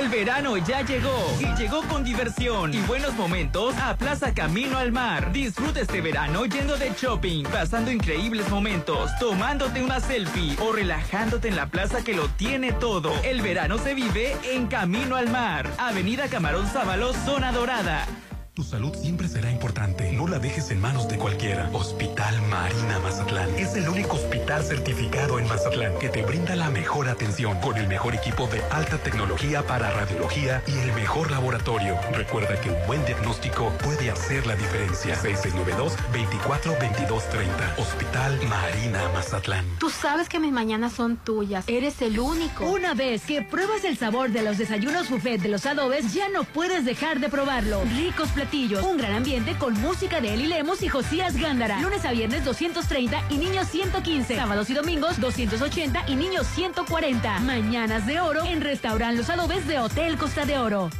El 0.00 0.08
verano 0.08 0.56
ya 0.56 0.80
llegó 0.80 1.14
y 1.40 1.60
llegó 1.60 1.82
con 1.82 2.02
diversión 2.02 2.72
y 2.72 2.80
buenos 2.80 3.12
momentos 3.16 3.76
a 3.76 3.94
Plaza 3.98 4.32
Camino 4.32 4.78
al 4.78 4.92
Mar. 4.92 5.30
Disfruta 5.30 5.80
este 5.80 6.00
verano 6.00 6.46
yendo 6.46 6.78
de 6.78 6.90
shopping, 6.98 7.44
pasando 7.44 7.90
increíbles 7.90 8.48
momentos, 8.48 9.10
tomándote 9.20 9.82
una 9.82 10.00
selfie 10.00 10.56
o 10.58 10.72
relajándote 10.72 11.48
en 11.48 11.56
la 11.56 11.66
plaza 11.66 12.02
que 12.02 12.14
lo 12.14 12.28
tiene 12.30 12.72
todo. 12.72 13.12
El 13.24 13.42
verano 13.42 13.76
se 13.76 13.92
vive 13.92 14.34
en 14.42 14.68
Camino 14.68 15.16
al 15.16 15.28
Mar, 15.28 15.68
Avenida 15.76 16.28
Camarón 16.28 16.66
Sábalo, 16.66 17.12
Zona 17.12 17.52
Dorada. 17.52 18.06
Tu 18.52 18.64
salud 18.64 18.92
siempre 18.96 19.28
será 19.28 19.48
importante. 19.48 20.10
No 20.12 20.26
la 20.26 20.40
dejes 20.40 20.72
en 20.72 20.80
manos 20.80 21.08
de 21.08 21.18
cualquiera. 21.18 21.70
Hospital 21.72 22.42
Marina 22.48 22.98
Mazatlán. 22.98 23.48
Es 23.56 23.76
el 23.76 23.88
único 23.88 24.16
hospital 24.16 24.64
certificado 24.64 25.38
en 25.38 25.46
Mazatlán 25.46 25.96
que 26.00 26.08
te 26.08 26.24
brinda 26.24 26.56
la 26.56 26.68
mejor 26.68 27.08
atención 27.08 27.60
con 27.60 27.76
el 27.76 27.86
mejor 27.86 28.16
equipo 28.16 28.48
de 28.48 28.60
alta 28.72 28.98
tecnología 28.98 29.64
para 29.64 29.92
radiología 29.92 30.64
y 30.66 30.72
el 30.80 30.92
mejor 30.94 31.30
laboratorio. 31.30 31.96
Recuerda 32.12 32.60
que 32.60 32.70
un 32.70 32.86
buen 32.88 33.04
diagnóstico 33.06 33.72
puede 33.84 34.10
hacer 34.10 34.44
la 34.48 34.56
diferencia. 34.56 35.14
6692-242230. 35.22 37.78
Hospital 37.78 38.36
Marina 38.48 39.08
Mazatlán. 39.14 39.64
Tú 39.78 39.90
sabes 39.90 40.28
que 40.28 40.40
mis 40.40 40.50
mañanas 40.50 40.92
son 40.92 41.18
tuyas. 41.18 41.66
Eres 41.68 42.02
el 42.02 42.18
único. 42.18 42.68
Una 42.68 42.94
vez 42.94 43.22
que 43.26 43.42
pruebas 43.42 43.84
el 43.84 43.96
sabor 43.96 44.30
de 44.30 44.42
los 44.42 44.58
desayunos 44.58 45.08
buffet 45.08 45.40
de 45.40 45.50
los 45.50 45.66
adobes, 45.66 46.12
ya 46.12 46.28
no 46.30 46.42
puedes 46.42 46.84
dejar 46.84 47.20
de 47.20 47.28
probarlo. 47.28 47.84
Ricos 47.96 48.28
platillos, 48.30 48.49
un 48.52 48.96
gran 48.96 49.12
ambiente 49.12 49.54
con 49.56 49.74
música 49.74 50.20
de 50.20 50.34
Eli 50.34 50.46
Lemos 50.46 50.82
y 50.82 50.88
Josías 50.88 51.36
Gándara. 51.36 51.80
Lunes 51.80 52.04
a 52.04 52.10
viernes 52.10 52.44
230 52.44 53.22
y 53.30 53.36
niños 53.36 53.68
115. 53.68 54.34
Sábados 54.34 54.68
y 54.70 54.74
domingos 54.74 55.20
280 55.20 56.04
y 56.08 56.16
niños 56.16 56.48
140. 56.48 57.38
Mañanas 57.40 58.08
de 58.08 58.18
oro 58.18 58.44
en 58.44 58.60
Restaurant 58.60 59.16
Los 59.16 59.30
Adobes 59.30 59.68
de 59.68 59.78
Hotel 59.78 60.16
Costa 60.16 60.46
de 60.46 60.58
Oro. 60.58 60.90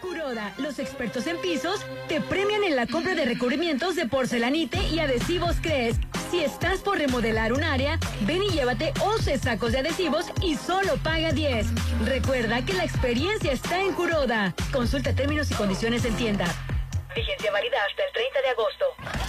Curoda, 0.00 0.54
los 0.56 0.78
expertos 0.78 1.26
en 1.26 1.36
pisos, 1.38 1.84
te 2.08 2.22
premian 2.22 2.64
en 2.64 2.76
la 2.76 2.86
compra 2.86 3.14
de 3.14 3.26
recubrimientos 3.26 3.94
de 3.94 4.06
porcelanite 4.06 4.82
y 4.88 5.00
adhesivos 5.00 5.56
Cres. 5.60 5.96
Si 6.34 6.42
estás 6.42 6.80
por 6.80 6.98
remodelar 6.98 7.52
un 7.52 7.62
área, 7.62 7.96
ven 8.22 8.42
y 8.42 8.50
llévate 8.50 8.92
11 9.00 9.38
sacos 9.38 9.70
de 9.70 9.78
adhesivos 9.78 10.26
y 10.42 10.56
solo 10.56 10.96
paga 10.96 11.30
10. 11.30 11.68
Recuerda 12.04 12.60
que 12.64 12.72
la 12.72 12.82
experiencia 12.82 13.52
está 13.52 13.80
en 13.80 13.92
Curoda. 13.92 14.52
Consulta 14.72 15.14
términos 15.14 15.52
y 15.52 15.54
condiciones 15.54 16.04
en 16.04 16.16
tienda. 16.16 16.46
Vigencia 17.14 17.52
válida 17.52 17.76
hasta 17.88 18.02
el 18.04 18.12
30 18.12 18.42
de 18.42 18.48
agosto. 18.48 18.84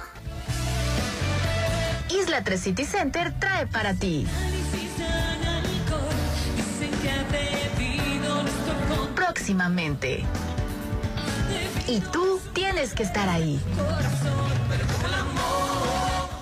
Isla 2.11 2.43
3 2.43 2.61
City 2.61 2.85
Center 2.85 3.33
trae 3.39 3.66
para 3.66 3.95
ti. 3.95 4.26
Próximamente. 9.14 10.24
Y 11.87 12.01
tú 12.01 12.41
tienes 12.53 12.93
que 12.93 13.03
estar 13.03 13.29
ahí. 13.29 13.61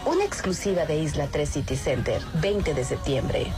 Una 0.07 0.25
exclusiva 0.25 0.87
de 0.87 0.99
Isla 0.99 1.27
3 1.27 1.49
City 1.49 1.77
Center, 1.77 2.23
20 2.41 2.75
de 2.75 2.85
septiembre. 2.85 3.53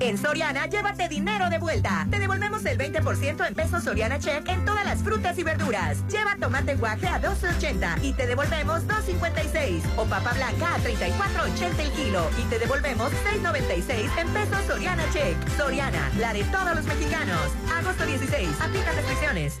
En 0.00 0.16
Soriana, 0.16 0.66
llévate 0.66 1.06
dinero 1.06 1.50
de 1.50 1.58
vuelta. 1.58 2.06
Te 2.10 2.18
devolvemos 2.18 2.64
el 2.64 2.78
20% 2.78 3.46
en 3.46 3.54
pesos 3.54 3.84
Soriana 3.84 4.18
Check 4.18 4.48
en 4.48 4.64
todas 4.64 4.86
las 4.86 5.02
frutas 5.02 5.36
y 5.38 5.42
verduras. 5.42 5.98
Lleva 6.08 6.36
tomate 6.40 6.76
guaje 6.76 7.06
a 7.08 7.20
12.80 7.20 8.02
y 8.02 8.14
te 8.14 8.26
devolvemos 8.26 8.84
2.56. 8.86 9.82
O 9.98 10.06
papa 10.06 10.32
blanca 10.32 10.74
a 10.74 10.78
34.80 10.78 11.78
el 11.78 11.90
kilo 11.90 12.22
y 12.38 12.48
te 12.48 12.58
devolvemos 12.58 13.12
6.96 13.34 14.18
en 14.18 14.28
pesos 14.30 14.62
Soriana 14.66 15.04
Check. 15.12 15.36
Soriana, 15.58 16.10
la 16.18 16.32
de 16.32 16.42
todos 16.44 16.74
los 16.74 16.86
mexicanos. 16.86 17.52
Agosto 17.78 18.06
16. 18.06 18.48
Aplica 18.62 18.92
restricciones. 18.92 19.60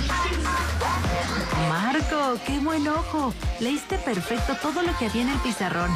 Marco, 1.91 2.39
qué 2.47 2.57
buen 2.59 2.87
ojo. 2.87 3.33
Leíste 3.59 3.97
perfecto 3.97 4.55
todo 4.61 4.81
lo 4.81 4.97
que 4.97 5.07
había 5.07 5.23
en 5.23 5.29
el 5.29 5.37
pizarrón. 5.39 5.91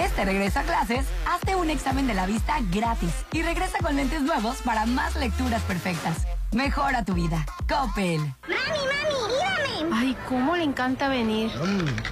Este 0.00 0.24
regreso 0.24 0.60
a 0.60 0.62
clases, 0.62 1.04
hazte 1.30 1.54
un 1.54 1.68
examen 1.68 2.06
de 2.06 2.14
la 2.14 2.24
vista 2.24 2.56
gratis 2.72 3.12
y 3.32 3.42
regresa 3.42 3.80
con 3.82 3.96
lentes 3.96 4.22
nuevos 4.22 4.62
para 4.62 4.86
más 4.86 5.14
lecturas 5.16 5.60
perfectas. 5.62 6.37
Mejora 6.52 7.04
tu 7.04 7.14
vida. 7.14 7.44
Coppel. 7.68 8.18
Mami, 8.20 8.34
mami, 8.48 9.18
mírame. 9.28 9.68
Ay, 9.94 10.16
cómo 10.28 10.56
le 10.56 10.64
encanta 10.64 11.08
venir. 11.08 11.50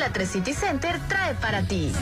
Isla 0.03 0.13
3 0.15 0.29
City 0.29 0.53
Center 0.53 1.01
trae 1.07 1.35
para 1.37 1.63
ti. 1.63 1.93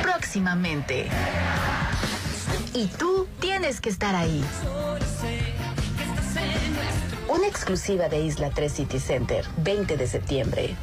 Próximamente. 0.00 1.06
Y 2.72 2.86
tú 2.86 3.28
tienes 3.38 3.82
que 3.82 3.90
estar 3.90 4.14
ahí. 4.14 4.42
Una 7.28 7.46
exclusiva 7.46 8.08
de 8.08 8.20
Isla 8.20 8.48
3 8.54 8.72
City 8.72 8.98
Center, 8.98 9.44
20 9.58 9.98
de 9.98 10.06
septiembre. 10.06 10.74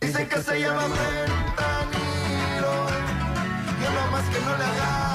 Dice 0.00 0.26
que 0.26 0.42
se 0.42 0.60
llama 0.60 0.82
fentanilo. 0.88 2.72
Lo 3.94 4.10
más 4.10 4.24
que 4.30 4.40
no 4.40 4.58
le 4.58 4.64
agarro 4.64 5.05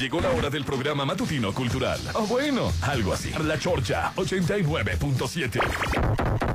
Llegó 0.00 0.20
la 0.22 0.30
hora 0.30 0.50
del 0.50 0.64
programa 0.64 1.04
matutino 1.04 1.52
cultural. 1.52 2.00
O 2.14 2.26
bueno, 2.26 2.72
algo 2.82 3.12
así. 3.12 3.30
La 3.44 3.58
Chorcha 3.58 4.12
89.7. 4.16 6.49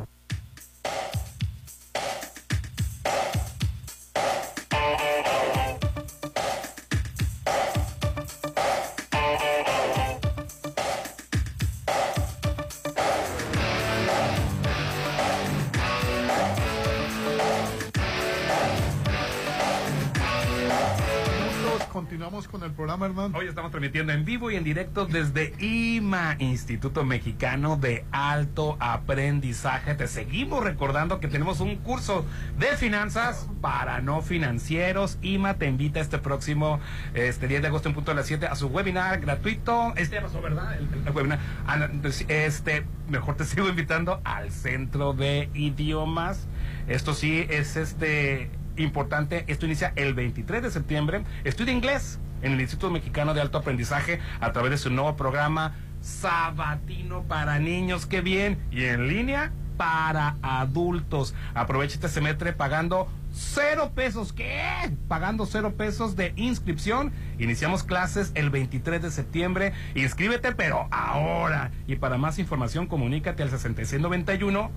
Hoy 23.06 23.47
estamos 23.47 23.70
transmitiendo 23.70 24.14
en 24.14 24.26
vivo 24.26 24.49
y 24.49 24.56
en 24.56 24.64
directo 24.64 25.06
desde 25.06 25.53
IMA, 25.60 26.38
Instituto 26.39 27.06
Mexicano 27.06 27.78
de 27.78 28.03
Alto 28.12 28.78
Aprendizaje. 28.80 29.93
Te 29.93 30.08
seguimos 30.08 30.64
recordando 30.64 31.20
que 31.20 31.28
tenemos 31.28 31.60
un 31.60 31.76
curso 31.76 32.26
de 32.58 32.76
finanzas 32.78 33.47
para 33.62 34.01
no 34.01 34.24
financieros. 34.24 35.20
IMA 35.22 35.53
te 35.53 35.68
invita 35.68 35.99
este 35.99 36.18
próximo 36.18 36.80
este 37.14 37.47
10 37.47 37.62
de 37.62 37.68
agosto 37.68 37.89
en 37.89 37.93
punto 37.93 38.10
de 38.10 38.16
las 38.16 38.26
7 38.26 38.47
a 38.47 38.56
su 38.56 38.70
webinar 38.70 39.20
gratuito. 39.20 39.93
Este 39.97 40.20
pasó, 40.20 40.41
¿verdad? 40.41 40.76
El, 40.76 40.88
el 41.06 41.14
webinar. 41.14 41.38
Ah, 41.68 41.88
pues, 42.01 42.26
Este, 42.28 42.88
mejor 43.08 43.36
te 43.36 43.45
sigo 43.45 43.70
invitando 43.70 44.20
al 44.24 44.49
Centro 44.49 45.14
de 45.14 45.51
Idiomas. 45.53 46.47
Esto 46.88 47.14
sí 47.14 47.45
es 47.49 47.76
este 47.76 48.49
importante. 48.78 49.45
Esto 49.47 49.65
inicia 49.65 49.93
el 49.95 50.13
23 50.13 50.63
de 50.63 50.71
septiembre. 50.71 51.23
Estudia 51.43 51.73
inglés 51.73 52.19
en 52.41 52.53
el 52.53 52.61
Instituto 52.61 52.91
Mexicano 52.91 53.34
de 53.34 53.41
Alto 53.41 53.57
Aprendizaje 53.57 54.19
a 54.39 54.51
través 54.51 54.71
de 54.71 54.78
su 54.78 54.89
nuevo 54.89 55.15
programa 55.15 55.76
Sabatino 56.01 57.23
para 57.23 57.59
niños. 57.59 58.05
¡Qué 58.05 58.21
bien! 58.21 58.59
Y 58.71 58.84
en 58.86 59.07
línea 59.07 59.51
para 59.78 60.38
adultos. 60.41 61.34
Aprovecha 61.53 61.95
este 61.95 62.09
semestre 62.09 62.53
pagando 62.53 63.07
cero 63.34 63.91
pesos. 63.93 64.34
¿Qué? 64.34 64.95
Pagando 65.07 65.45
cero 65.45 65.73
pesos 65.78 66.15
de 66.15 66.34
inscripción. 66.36 67.11
Iniciamos 67.39 67.84
clases 67.84 68.32
el 68.36 68.49
23 68.49 69.01
de 69.01 69.11
septiembre. 69.11 69.73
Inscríbete, 69.95 70.53
pero 70.53 70.88
ahora. 70.91 71.71
Y 71.88 71.95
para 71.97 72.17
más 72.17 72.39
información, 72.39 72.88
comunícate 72.88 73.43
al 73.43 73.49
6691 73.49 74.71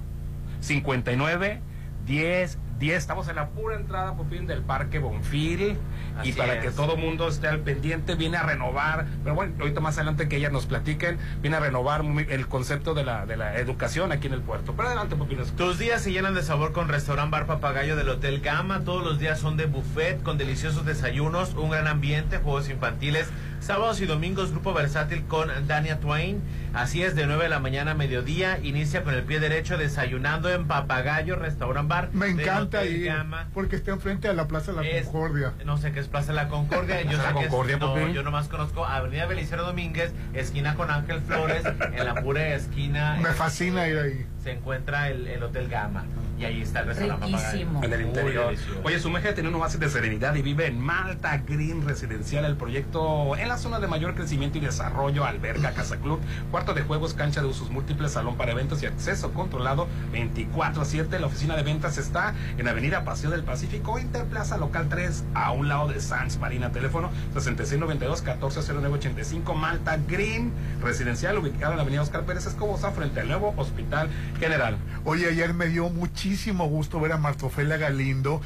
59 0.60 1.60
10 2.06 2.58
10. 2.78 2.96
Estamos 2.96 3.28
en 3.28 3.36
la 3.36 3.48
pura 3.48 3.76
entrada, 3.76 4.14
por 4.14 4.28
fin, 4.28 4.46
del 4.46 4.62
Parque 4.62 4.98
Bonfil. 4.98 5.76
Así 6.18 6.30
y 6.30 6.32
para 6.32 6.54
es. 6.54 6.64
que 6.64 6.70
todo 6.70 6.96
mundo 6.96 7.28
esté 7.28 7.48
al 7.48 7.60
pendiente, 7.60 8.14
viene 8.14 8.36
a 8.36 8.42
renovar. 8.42 9.06
Pero 9.22 9.34
bueno, 9.34 9.54
ahorita 9.60 9.80
más 9.80 9.96
adelante 9.96 10.28
que 10.28 10.36
ellas 10.36 10.52
nos 10.52 10.66
platiquen, 10.66 11.18
viene 11.40 11.56
a 11.56 11.60
renovar 11.60 12.04
el 12.04 12.46
concepto 12.48 12.94
de 12.94 13.04
la, 13.04 13.26
de 13.26 13.36
la 13.36 13.56
educación 13.58 14.12
aquí 14.12 14.26
en 14.26 14.34
el 14.34 14.42
puerto. 14.42 14.74
Pero 14.76 14.88
adelante, 14.88 15.16
Popinos. 15.16 15.52
Tus 15.52 15.78
días 15.78 16.02
se 16.02 16.12
llenan 16.12 16.34
de 16.34 16.42
sabor 16.42 16.72
con 16.72 16.88
Restaurant 16.88 17.30
Bar 17.30 17.46
Papagayo 17.46 17.96
del 17.96 18.08
Hotel 18.08 18.40
Gama. 18.40 18.80
Todos 18.84 19.04
los 19.04 19.18
días 19.18 19.38
son 19.38 19.56
de 19.56 19.66
buffet 19.66 20.22
con 20.22 20.38
deliciosos 20.38 20.84
desayunos, 20.84 21.54
un 21.54 21.70
gran 21.70 21.86
ambiente, 21.86 22.38
juegos 22.38 22.68
infantiles. 22.68 23.28
Sábados 23.60 24.00
y 24.00 24.06
domingos, 24.06 24.52
grupo 24.52 24.72
versátil 24.72 25.24
con 25.24 25.48
Dania 25.66 25.98
Twain. 25.98 26.40
Así 26.78 27.02
es, 27.02 27.16
de 27.16 27.26
9 27.26 27.42
de 27.42 27.48
la 27.48 27.58
mañana 27.58 27.90
a 27.90 27.94
mediodía. 27.94 28.60
Inicia 28.62 29.02
con 29.02 29.12
el 29.12 29.24
pie 29.24 29.40
derecho 29.40 29.76
desayunando 29.76 30.48
en 30.48 30.68
Papagayo 30.68 31.34
Restaurant 31.34 31.88
Bar. 31.88 32.10
Me 32.12 32.28
encanta 32.28 32.82
Gama. 32.84 33.48
porque 33.52 33.74
está 33.74 33.90
enfrente 33.90 34.28
de 34.28 34.34
la 34.34 34.46
Plaza 34.46 34.70
de 34.70 34.82
la 34.82 34.88
Es- 34.88 35.06
Concordia. 35.08 35.54
No 35.64 35.76
sé 35.76 35.90
qué 35.90 35.98
es 35.98 36.06
Plaza 36.06 36.28
de 36.28 36.34
la 36.36 36.46
Concordia. 36.48 37.02
Yo, 37.10 37.18
la 37.18 37.32
que 37.32 37.40
es- 37.40 37.46
Concordia, 37.48 37.78
no, 37.78 38.08
yo 38.10 38.22
nomás 38.22 38.46
conozco 38.46 38.84
Avenida 38.86 39.26
Belicero 39.26 39.64
Domínguez, 39.64 40.12
esquina 40.34 40.76
con 40.76 40.88
Ángel 40.92 41.20
Flores, 41.20 41.64
en 41.64 42.04
la 42.04 42.14
pura 42.22 42.46
esquina. 42.54 43.16
Me 43.20 43.30
fascina 43.32 43.88
ir 43.88 43.98
ahí. 43.98 44.26
Se 44.48 44.54
encuentra 44.54 45.10
el, 45.10 45.26
el 45.26 45.42
Hotel 45.42 45.68
Gama. 45.68 46.06
Y 46.38 46.44
ahí 46.44 46.62
está 46.62 46.80
el 46.80 46.86
restaurante 46.86 47.26
Papagayo. 47.26 47.68
En 47.82 47.92
el 47.92 48.00
interior. 48.00 48.54
Oye, 48.84 49.00
su 49.00 49.10
meje 49.10 49.32
tiene 49.32 49.48
un 49.48 49.56
oasis 49.56 49.80
de 49.80 49.88
serenidad 49.88 50.36
y 50.36 50.42
vive 50.42 50.66
en 50.66 50.80
Malta 50.80 51.42
Green 51.46 51.84
Residencial, 51.86 52.44
el 52.44 52.56
proyecto 52.56 53.36
en 53.36 53.48
la 53.48 53.58
zona 53.58 53.80
de 53.80 53.88
mayor 53.88 54.14
crecimiento 54.14 54.56
y 54.56 54.60
desarrollo, 54.60 55.24
alberga, 55.24 55.72
casa 55.72 55.96
club, 55.96 56.20
cuarto 56.52 56.74
de 56.74 56.82
juegos, 56.82 57.14
cancha 57.14 57.40
de 57.42 57.48
usos 57.48 57.70
múltiples, 57.70 58.12
salón 58.12 58.36
para 58.36 58.52
eventos 58.52 58.82
y 58.84 58.86
acceso 58.86 59.32
controlado 59.32 59.88
24 60.12 60.82
a 60.82 60.84
7. 60.84 61.18
La 61.18 61.26
oficina 61.26 61.56
de 61.56 61.64
ventas 61.64 61.98
está 61.98 62.34
en 62.56 62.68
Avenida 62.68 63.04
Paseo 63.04 63.30
del 63.30 63.42
Pacífico, 63.42 63.98
Interplaza 63.98 64.58
Local 64.58 64.88
3, 64.88 65.24
a 65.34 65.50
un 65.50 65.68
lado 65.68 65.88
de 65.88 66.00
Sans 66.00 66.38
Marina. 66.38 66.70
Teléfono 66.70 67.10
6692 67.34 68.22
140985 68.22 69.54
Malta 69.54 69.98
Green 70.06 70.52
Residencial, 70.80 71.36
ubicado 71.36 71.72
en 71.72 71.78
la 71.78 71.82
Avenida 71.82 72.02
Oscar 72.02 72.22
Pérez 72.22 72.46
Escobosa, 72.46 72.92
frente 72.92 73.20
al 73.20 73.28
nuevo 73.28 73.54
Hospital 73.56 74.08
General. 74.38 74.76
Oye, 75.04 75.28
ayer 75.28 75.54
me 75.54 75.66
dio 75.66 75.88
muchísimo 75.88 76.68
gusto 76.68 77.00
ver 77.00 77.12
a 77.12 77.16
Martofelia 77.18 77.76
Galindo. 77.76 78.40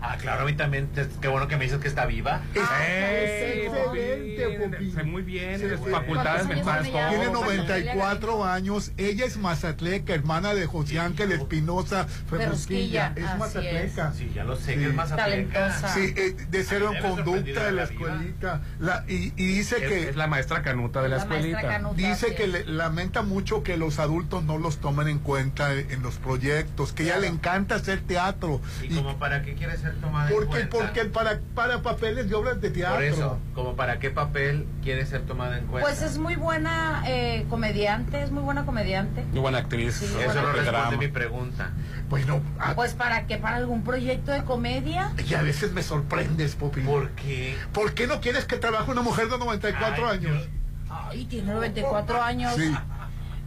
Ah, 0.00 0.16
claro, 0.20 0.42
a 0.42 0.44
mí 0.44 0.52
también. 0.54 0.88
Qué 1.20 1.28
bueno 1.28 1.48
que 1.48 1.56
me 1.56 1.64
dices 1.64 1.80
que 1.80 1.88
está 1.88 2.06
viva. 2.06 2.40
Ey, 2.54 3.66
excelente, 3.66 4.78
Popín. 4.94 5.10
Muy 5.10 5.22
bien, 5.22 5.58
sí. 5.60 5.66
facultades 5.90 6.46
mentales. 6.46 6.92
todo. 6.92 7.08
Tiene 7.08 7.26
94 7.30 8.44
años. 8.44 8.92
Ella 8.96 9.24
es 9.24 9.36
mazatleca, 9.36 10.14
hermana 10.14 10.54
de 10.54 10.66
José 10.66 10.98
Ángel 11.00 11.32
Espinosa 11.32 12.06
Ferrusquilla. 12.28 13.12
Ferrusquilla, 13.12 13.12
Es 13.16 13.24
así 13.24 13.38
mazatleca. 13.38 14.12
Sí, 14.12 14.32
ya 14.34 14.44
lo 14.44 14.56
sé, 14.56 14.74
que 14.76 14.86
es 14.86 14.94
mazatleca. 14.94 15.52
Talentosa. 15.52 15.88
Sí, 15.94 16.14
eh, 16.16 16.36
de 16.48 16.64
cero 16.64 16.92
en 16.94 17.02
conducta 17.02 17.64
de 17.64 17.72
la 17.72 17.82
escuelita. 17.84 18.62
La- 18.78 19.04
y, 19.08 19.32
y 19.36 19.46
dice 19.46 19.76
Es, 19.76 19.88
que 19.88 20.08
es 20.10 20.16
la 20.16 20.26
maestra 20.26 20.62
Canuta 20.62 21.02
de 21.02 21.08
la, 21.08 21.16
escuelita. 21.18 21.60
Canuta. 21.62 21.96
dice 21.96 22.34
que 22.34 22.46
le- 22.46 22.64
lamenta 22.66 23.22
mucho 23.22 23.62
que 23.62 23.76
los 23.76 23.98
adultos 23.98 24.44
no 24.44 24.58
los 24.58 24.78
tomen 24.78 25.08
en 25.08 25.18
cuenta 25.18 25.72
en 25.74 26.02
los 26.02 26.16
proyectos, 26.16 26.92
que 26.92 27.04
ella 27.04 27.18
le 27.18 27.26
encanta 27.26 27.74
hacer 27.76 28.00
teatro. 28.00 28.60
¿Y 28.82 28.94
como 28.94 29.18
para 29.18 29.42
qué 29.42 29.54
quiere 29.54 29.76
ser 29.76 29.87
tomada 29.94 30.28
en 30.28 30.34
Porque, 30.34 30.48
cuenta? 30.68 30.76
porque 30.78 31.04
para, 31.06 31.40
para 31.54 31.82
papeles 31.82 32.28
de 32.28 32.34
obras 32.34 32.60
de 32.60 32.70
teatro. 32.70 32.96
Por 32.96 33.04
eso, 33.04 33.38
como 33.54 33.74
para 33.76 33.98
qué 33.98 34.10
papel 34.10 34.66
quiere 34.82 35.04
ser 35.06 35.22
tomada 35.22 35.58
en 35.58 35.66
cuenta. 35.66 35.88
Pues 35.88 36.02
es 36.02 36.18
muy 36.18 36.36
buena 36.36 37.02
eh, 37.06 37.46
comediante, 37.50 38.22
es 38.22 38.30
muy 38.30 38.42
buena 38.42 38.64
comediante. 38.66 39.24
Muy 39.32 39.40
buena 39.40 39.58
actriz. 39.58 39.94
Sí, 39.96 40.04
Eso 40.06 40.16
bueno. 40.16 40.42
no 40.42 40.52
responde 40.52 40.70
drama. 40.70 40.96
mi 40.96 41.08
pregunta. 41.08 41.70
Bueno, 42.08 42.40
a- 42.58 42.74
Pues 42.74 42.94
para 42.94 43.26
qué, 43.26 43.36
para 43.38 43.56
algún 43.56 43.82
proyecto 43.84 44.32
de 44.32 44.42
comedia. 44.44 45.12
y 45.28 45.34
a 45.34 45.42
veces 45.42 45.72
me 45.72 45.82
sorprendes, 45.82 46.54
Popi. 46.54 46.80
¿Por 46.82 47.10
qué? 47.10 47.56
¿Por 47.72 47.94
qué 47.94 48.06
no 48.06 48.20
quieres 48.20 48.44
que 48.44 48.56
trabaje 48.56 48.90
una 48.90 49.02
mujer 49.02 49.28
de 49.28 49.38
94 49.38 50.08
Ay, 50.08 50.16
años? 50.18 50.48
Ay, 50.90 51.24
tiene 51.26 51.52
94 51.52 52.22
años. 52.22 52.54
Sí. 52.56 52.74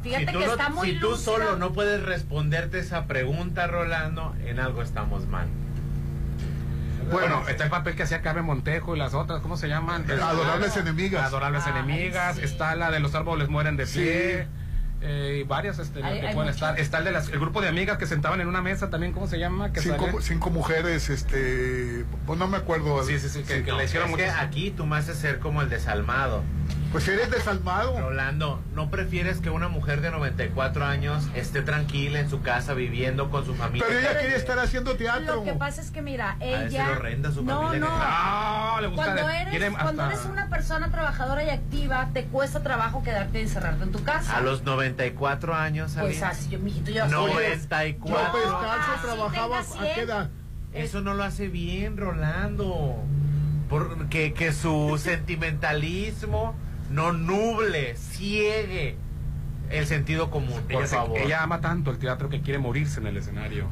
Fíjate 0.04 0.26
si 0.26 0.32
tú, 0.34 0.40
que 0.40 0.46
no- 0.48 0.52
está 0.54 0.70
muy 0.70 0.92
si 0.94 1.00
tú 1.00 1.16
solo 1.16 1.58
no 1.58 1.74
puedes 1.74 2.02
responderte 2.04 2.80
esa 2.80 3.06
pregunta, 3.06 3.68
Rolando, 3.68 4.36
en 4.46 4.60
algo 4.60 4.82
estamos 4.82 5.28
mal. 5.28 5.48
Bueno, 7.12 7.48
está 7.48 7.64
el 7.66 7.70
papel 7.70 7.96
que 7.96 8.04
hacía 8.04 8.22
Carmen 8.22 8.46
Montejo 8.46 8.96
y 8.96 9.00
las 9.00 9.14
otras, 9.14 9.42
¿cómo 9.42 9.58
se 9.58 9.68
llaman? 9.68 10.06
Adorables 10.10 10.76
enemigas. 10.78 11.26
Adorables 11.26 11.64
Ay, 11.66 11.72
enemigas. 11.78 12.36
sí. 12.38 12.44
Está 12.44 12.76
la 12.76 12.92
de 12.92 13.00
los 13.00 13.14
árboles 13.16 13.50
mueren 13.50 13.78
de 13.78 13.86
Sí. 13.86 14.00
pie. 14.00 14.48
eh, 15.04 15.40
y 15.42 15.44
varias 15.48 15.80
este, 15.80 16.04
Hay- 16.04 16.20
que 16.22 16.28
hay 16.28 16.36
pueden 16.36 16.52
estar. 16.52 16.80
Está 16.80 17.00
el, 17.00 17.06
de 17.06 17.12
las, 17.12 17.28
el 17.30 17.40
grupo 17.40 17.60
de 17.60 17.68
amigas 17.68 17.98
que 17.98 18.06
sentaban 18.06 18.40
en 18.40 18.48
una 18.48 18.62
mesa 18.62 18.92
también, 18.92 19.14
¿cómo 19.14 19.26
se 19.26 19.40
llama? 19.40 19.74
Que 19.74 19.80
Cinco, 19.82 20.22
cinco 20.22 20.52
mujeres, 20.52 21.10
este. 21.10 22.06
Pues 22.28 22.38
no 22.38 22.48
me 22.48 22.58
acuerdo. 22.58 23.04
Sí, 23.04 23.18
sí, 23.18 23.28
sí, 23.28 23.42
que, 23.42 23.64
que 23.64 23.72
No, 23.72 23.80
le 23.80 23.86
hicieron 23.86 24.12
es 24.12 24.16
que 24.18 24.30
aquí 24.30 24.70
tú 24.70 24.86
me 24.86 24.98
haces 24.98 25.18
ser 25.18 25.40
como 25.40 25.64
el 25.64 25.70
desalmado. 25.70 26.44
Pues 26.92 27.08
eres 27.08 27.32
desalmado. 27.32 27.98
Rolando, 27.98 28.62
¿no 28.76 28.90
prefieres 28.90 29.40
que 29.40 29.50
una 29.50 29.70
mujer 29.70 30.02
de 30.02 30.12
94 30.12 30.84
años 30.86 31.24
esté 31.36 31.62
tranquila 31.62 32.20
en 32.20 32.30
su 32.30 32.42
casa 32.42 32.74
viviendo 32.74 33.30
con 33.30 33.46
su 33.46 33.56
familia? 33.56 33.86
Pero 33.88 34.00
ella 34.00 34.20
quería 34.20 34.36
estar 34.36 34.60
haciendo 34.60 34.96
teatro. 34.98 35.36
Lo 35.36 35.44
que 35.46 35.54
pasa 35.54 35.80
es 35.82 35.90
que 35.90 36.02
mira, 36.02 36.36
ella 36.42 36.92
horrenda 36.92 37.32
su 37.32 37.44
no, 37.44 37.62
familia 37.62 37.88
no. 37.88 38.74
No, 38.76 38.82
le 38.82 38.88
gusta 38.88 39.04
Cuando 39.06 39.30
eres, 39.30 39.50
quiere 39.50 39.72
cuando 39.72 40.04
hasta- 40.04 40.16
eres 40.16 40.26
una 40.26 40.50
persona 40.50 40.92
trabajadora 40.92 41.44
y 41.46 41.50
activa, 41.50 42.10
te 42.14 42.26
cuesta 42.26 42.62
trabajo 42.62 43.02
quedarte 43.04 43.40
y 43.40 43.44
encerrarte 43.44 43.84
en 43.86 43.92
tu 43.94 44.04
casa. 44.04 44.36
A 44.36 44.42
los 44.42 44.64
94 44.64 45.56
años, 45.56 45.94
Pues 45.98 46.22
Aline. 46.22 46.26
así, 46.26 46.50
yo, 46.50 46.60
mijito, 46.60 46.92
yo 46.92 47.10
soy- 47.10 47.32
94. 47.32 48.22
López 48.26 48.52
Así 48.52 49.02
trabajaba 49.06 49.60
a 49.60 49.64
qué 49.96 50.02
edad. 50.02 50.30
Eso 50.74 51.00
no 51.00 51.14
lo 51.14 51.24
hace 51.24 51.48
bien, 51.48 51.96
Rolando. 51.96 52.98
Porque 53.70 54.34
que 54.34 54.52
su 54.52 54.98
sentimentalismo 55.02 56.54
no 56.92 57.14
nuble, 57.14 57.96
ciegue 57.96 58.96
el 59.70 59.86
sentido 59.88 60.30
común, 60.30 60.62
por 60.64 60.72
Ella, 60.82 60.88
se- 60.88 60.96
favor. 60.96 61.18
ella 61.20 61.44
ama 61.44 61.62
tanto 61.62 61.92
el 61.92 61.98
teatro 61.98 62.30
que 62.30 62.42
quiere 62.42 62.60
morirse 62.60 63.00
en 63.00 63.08
el 63.08 63.18
escenario. 63.18 63.68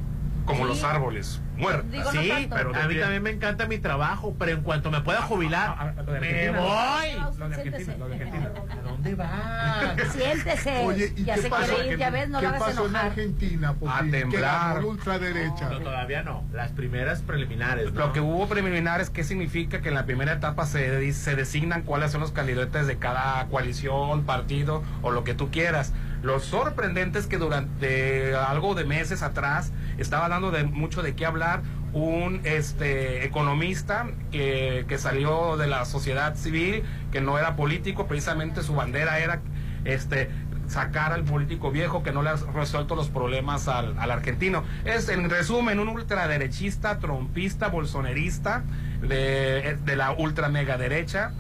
Como 0.50 0.64
Sí. 0.64 0.70
los 0.70 0.84
árboles. 0.84 1.42
Digo, 1.58 1.72
no 2.04 2.12
sí, 2.12 2.48
pero 2.50 2.74
a 2.76 2.88
mí 2.88 2.96
también 2.98 3.22
me 3.22 3.30
encanta 3.32 3.68
mi 3.68 3.78
trabajo, 3.78 4.34
pero 4.40 4.52
en 4.54 4.62
cuanto 4.64 4.90
me 4.90 5.02
pueda 5.02 5.22
jubilar, 5.22 5.76
Ah, 5.78 5.94
ah, 5.98 6.02
me 6.20 6.50
voy. 6.52 7.38
Lo 7.38 7.50
de 7.50 7.56
Argentina, 7.56 7.96
lo 8.00 8.08
de 8.10 8.16
Argentina. 8.16 8.52
¿A 8.72 8.76
dónde 8.90 9.16
vas? 9.16 10.14
Siéntese. 10.14 10.86
Oye, 10.86 11.14
¿y 11.16 11.24
ya 11.26 11.36
qué 11.36 11.42
se 11.42 11.50
pasó? 11.50 11.76
quiere 11.76 11.92
ir, 11.94 11.98
ya 12.00 12.10
ves, 12.10 12.30
no 12.30 12.40
¿Qué 12.40 12.48
pasó 12.48 12.88
en. 12.88 12.96
Argentina? 12.96 13.76
A 13.88 14.04
Que 14.04 14.10
temblar. 14.12 14.82
la 14.82 14.86
ultraderecha. 14.88 15.70
No, 15.70 15.80
todavía 15.82 16.24
no. 16.24 16.44
Las 16.54 16.72
primeras 16.72 17.22
preliminares, 17.22 17.92
¿no? 17.94 18.00
Lo 18.00 18.14
que 18.14 18.22
hubo 18.22 18.48
preliminares, 18.48 19.10
¿qué 19.10 19.24
significa? 19.24 19.82
Que 19.82 19.90
en 19.90 19.96
la 19.96 20.06
primera 20.06 20.34
etapa 20.34 20.66
se, 20.66 21.12
se 21.14 21.36
designan 21.36 21.84
cuáles 21.84 22.12
son 22.12 22.22
los 22.22 22.32
candidatos 22.32 22.88
de 22.88 22.98
cada 22.98 23.46
coalición, 23.48 24.24
partido 24.24 24.82
o 25.02 25.12
lo 25.12 25.24
que 25.24 25.34
tú 25.34 25.52
quieras. 25.52 25.94
Lo 26.22 26.40
sorprendente 26.40 27.20
es 27.20 27.28
que 27.28 27.38
durante 27.38 28.36
algo 28.36 28.76
de 28.76 28.84
meses 28.84 29.22
atrás 29.22 29.72
estaba 29.98 30.28
dando 30.28 30.52
de 30.52 30.64
mucho 30.64 31.02
de 31.02 31.16
qué 31.16 31.26
hablar 31.26 31.62
un 31.94 32.42
este 32.44 33.26
economista 33.26 34.08
que, 34.32 34.86
que 34.88 34.98
salió 34.98 35.58
de 35.58 35.68
la 35.68 35.86
sociedad 35.86 36.36
civil, 36.36 36.84
que 37.12 37.22
no 37.22 37.40
era 37.40 37.56
político, 37.56 38.06
precisamente 38.06 38.64
su 38.64 38.76
bandera 38.76 39.20
era 39.20 39.42
este 39.86 40.30
sacar 40.68 41.14
al 41.14 41.24
político 41.24 41.72
viejo 41.72 42.04
que 42.04 42.12
no 42.12 42.22
le 42.22 42.30
ha 42.30 42.36
resuelto 42.54 42.96
los 42.96 43.10
problemas 43.10 43.68
al, 43.68 43.98
al 43.98 44.12
argentino. 44.12 44.64
Es, 44.86 45.10
en 45.10 45.30
resumen, 45.30 45.80
un 45.80 45.88
ultraderechista, 45.88 47.00
trompista, 47.00 47.70
bolsonerista 47.70 48.64
de, 49.02 49.78
de 49.84 49.96
la 49.96 50.12
ultra 50.12 50.50
mega 50.50 50.78
derecha. 50.78 51.32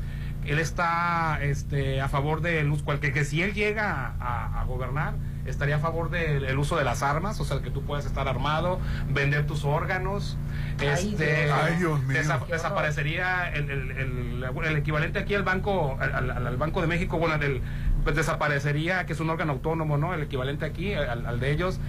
Él 0.50 0.60
está 0.60 1.40
este, 1.42 2.02
a 2.02 2.10
favor 2.10 2.42
de 2.42 2.64
luz, 2.64 2.82
cualquier 2.84 3.14
que 3.14 3.24
si 3.24 3.42
él 3.44 3.54
llega 3.54 4.16
a, 4.20 4.62
a 4.62 4.64
gobernar, 4.66 5.14
estaría 5.46 5.78
a 5.78 5.80
favor 5.80 6.10
del 6.10 6.44
el 6.46 6.58
uso 6.58 6.76
de 6.78 6.84
las 6.84 7.02
armas, 7.04 7.40
o 7.40 7.46
sea, 7.46 7.62
que 7.62 7.72
tú 7.72 7.84
puedas 7.84 8.06
estar 8.06 8.28
armado, 8.28 8.80
vender 9.10 9.46
tus 9.48 9.64
órganos. 9.64 10.38
Ay, 10.80 10.88
este, 11.12 11.46
Dios. 11.46 11.58
Ay, 11.64 11.76
Dios 11.78 12.04
mío. 12.04 12.18
desa- 12.20 12.46
desaparecería 12.48 13.52
el, 13.54 13.70
el- 13.70 13.92
el- 13.92 14.44
el 14.66 14.78
equivalente 14.78 15.20
aquí 15.20 15.36
al 15.36 15.44
banco, 15.44 15.98
al, 16.00 16.14
al- 16.32 16.48
al 16.48 16.58
Banco 16.58 16.82
de 16.82 16.88
México, 16.88 17.18
bueno, 17.18 17.38
del, 17.38 17.62
pues 18.04 18.16
desaparecería, 18.16 19.06
que 19.06 19.14
es 19.14 19.20
un 19.20 19.30
órgano 19.30 19.54
autónomo, 19.54 19.98
¿no? 19.98 20.14
El 20.14 20.24
equivalente 20.24 20.66
aquí, 20.66 20.94
al, 20.94 21.26
al 21.26 21.40
de 21.40 21.52
ellos, 21.52 21.80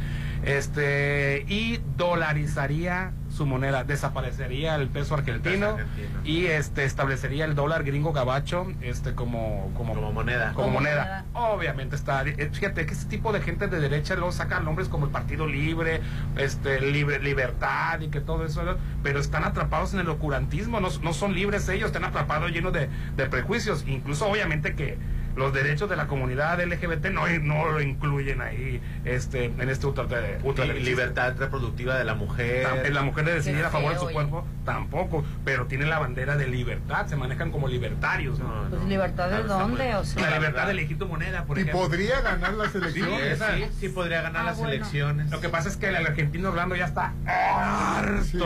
este, 0.45 1.45
y 1.49 1.81
dolarizaría 1.97 3.13
su 3.41 3.47
moneda, 3.47 3.85
desaparecería 3.85 4.75
el 4.75 4.89
peso 4.89 5.15
argentino, 5.15 5.69
argentino. 5.69 6.21
y 6.25 6.45
este 6.45 6.85
establecería 6.85 7.47
el 7.47 7.55
dólar 7.55 7.85
gringo 7.85 8.13
gabacho, 8.13 8.67
este, 8.83 9.15
como, 9.15 9.73
como, 9.75 9.95
Como 9.95 10.13
moneda. 10.13 10.53
como 10.53 10.67
Como 10.67 10.81
moneda. 10.81 11.25
Obviamente 11.33 11.97
está, 11.97 12.23
eh, 12.27 12.51
fíjate 12.53 12.85
que 12.85 12.93
ese 12.93 13.07
tipo 13.07 13.33
de 13.33 13.41
gente 13.41 13.67
de 13.69 13.81
derecha 13.81 14.15
luego 14.15 14.31
sacan 14.31 14.67
nombres 14.67 14.91
como 14.91 15.07
el 15.07 15.11
Partido 15.11 15.47
Libre, 15.47 16.03
este, 16.37 16.83
libre, 16.83 17.19
Libertad 17.19 17.99
y 18.01 18.09
que 18.09 18.21
todo 18.21 18.45
eso, 18.45 18.61
pero 19.03 19.21
están 19.21 19.45
atrapados 19.45 19.95
en 19.95 20.01
el 20.01 20.11
ocurantismo, 20.11 20.79
no, 20.79 20.91
no 21.03 21.15
son 21.15 21.33
libres 21.33 21.67
ellos, 21.71 21.87
están 21.87 22.05
atrapados 22.05 22.51
llenos 22.51 22.75
de, 22.75 22.91
de 23.17 23.25
prejuicios, 23.25 23.87
incluso 23.87 24.29
obviamente 24.29 24.75
que 24.75 24.99
los 25.41 25.53
derechos 25.53 25.89
de 25.91 25.97
la 25.97 26.07
comunidad 26.07 26.61
LGBT 26.63 27.07
no, 27.07 27.27
no 27.41 27.71
lo 27.73 27.81
incluyen 27.81 28.41
ahí 28.43 28.81
este, 29.05 29.47
en 29.47 29.69
este 29.69 29.87
ultra, 29.87 30.07
ultra 30.45 30.67
Y 30.67 30.81
libertad 30.81 31.35
reproductiva 31.39 31.97
de 31.99 32.05
la 32.05 32.15
mujer. 32.15 32.67
Tam- 32.67 32.91
La 32.91 33.03
mujer 33.03 33.25
de 33.25 33.35
decidir 33.35 33.65
a 33.65 33.71
favor 33.71 33.93
de 33.95 33.99
su 33.99 34.05
oye. 34.05 34.15
cuerpo 34.15 34.47
tampoco, 34.65 35.25
pero 35.45 35.67
tienen 35.67 35.89
la 35.91 35.99
bandera 35.99 36.37
de 36.37 36.47
libertad, 36.47 37.07
se 37.07 37.17
manejan 37.17 37.51
como 37.51 37.67
libertarios. 37.69 38.39
¿no? 38.39 38.65
No, 38.65 38.71
Pues 38.71 38.83
libertad 38.85 39.31
de 39.31 39.43
Claro, 39.43 39.49
dónde, 39.61 39.95
o 39.97 40.05
sea. 40.05 40.31
La 40.31 40.37
libertad 40.39 40.67
de 40.67 40.73
elegir 40.73 40.99
tu 40.99 41.07
moneda, 41.09 41.45
por 41.45 41.57
Y 41.59 41.63
ejemplo. 41.63 41.81
podría 41.83 42.21
ganar 42.21 42.53
las 42.55 42.73
Sí, 42.73 42.79
elecciones. 42.79 43.39
sí, 43.39 43.65
sí 43.81 43.89
podría 43.89 44.21
ganar 44.23 44.43
Ah, 44.43 44.47
las 44.47 44.59
bueno. 44.59 44.73
elecciones. 44.75 45.31
Lo 45.31 45.41
que 45.41 45.49
pasa 45.49 45.69
es 45.69 45.77
que 45.77 45.89
el 45.89 45.97
argentino 45.97 46.51
Orlando 46.51 46.77
ya 46.77 46.85
está 46.85 47.15
harto. 47.27 48.23
Sí. 48.25 48.39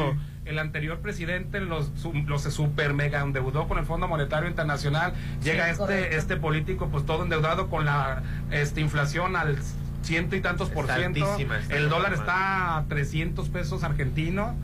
El 0.45 0.59
anterior 0.59 0.99
presidente 0.99 1.61
los, 1.61 1.91
su- 1.97 2.13
los 2.27 2.43
super 2.43 2.93
mega 2.93 3.21
endeudó 3.21 3.67
con 3.67 3.79
el 3.79 3.87
Fondo 3.87 4.09
Monetario 4.09 4.49
Internacional. 4.49 5.15
Llega 5.43 5.71
este 5.71 5.79
correcto. 5.79 6.17
este 6.17 6.37
político 6.37 6.89
pues 6.91 7.07
todo 7.07 7.23
endeudado 7.25 7.69
con 7.71 7.85
la 7.87 8.23
este 8.51 8.81
inflación 8.83 9.37
al 9.37 9.57
ciento 10.03 10.37
y 10.37 10.41
tantos 10.43 10.69
por 10.69 10.85
Está 10.85 10.97
ciento. 10.99 11.25
altísima, 11.25 11.59
el 11.71 11.89
dólar 11.89 12.13
está 12.13 12.77
a 12.77 12.85
300 12.89 13.49
pesos 13.49 13.85
argentinos 13.85 14.55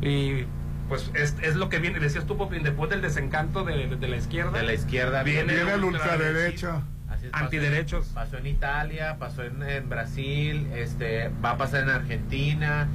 y 0.00 0.44
pues 0.88 1.10
es, 1.14 1.34
es 1.42 1.56
lo 1.56 1.68
que 1.68 1.78
viene, 1.80 1.98
decías 1.98 2.26
tú, 2.26 2.36
Popín, 2.36 2.62
después 2.62 2.90
del 2.90 3.00
desencanto 3.02 3.64
de, 3.64 3.88
de- 3.88 3.96
de 3.96 4.06
la 4.08 4.16
izquierda. 4.16 4.52
De 4.52 4.62
la 4.62 4.74
izquierda 4.74 5.22
Viene 5.24 5.52
Viene 5.54 5.72
el 5.72 5.82
ultraderecha. 5.82 6.82
Así 7.08 7.26
es, 7.26 7.32
pasó- 7.32 7.44
Antiderechos. 7.44 8.06
Pasó 8.14 8.38
en 8.38 8.46
Italia, 8.46 9.16
pasó 9.18 9.42
en, 9.42 9.62
en 9.64 9.88
Brasil, 9.88 10.68
este, 10.76 11.30
va 11.44 11.50
a 11.52 11.56
pasar 11.56 11.82
en 11.84 11.90
Argentina. 11.90 12.86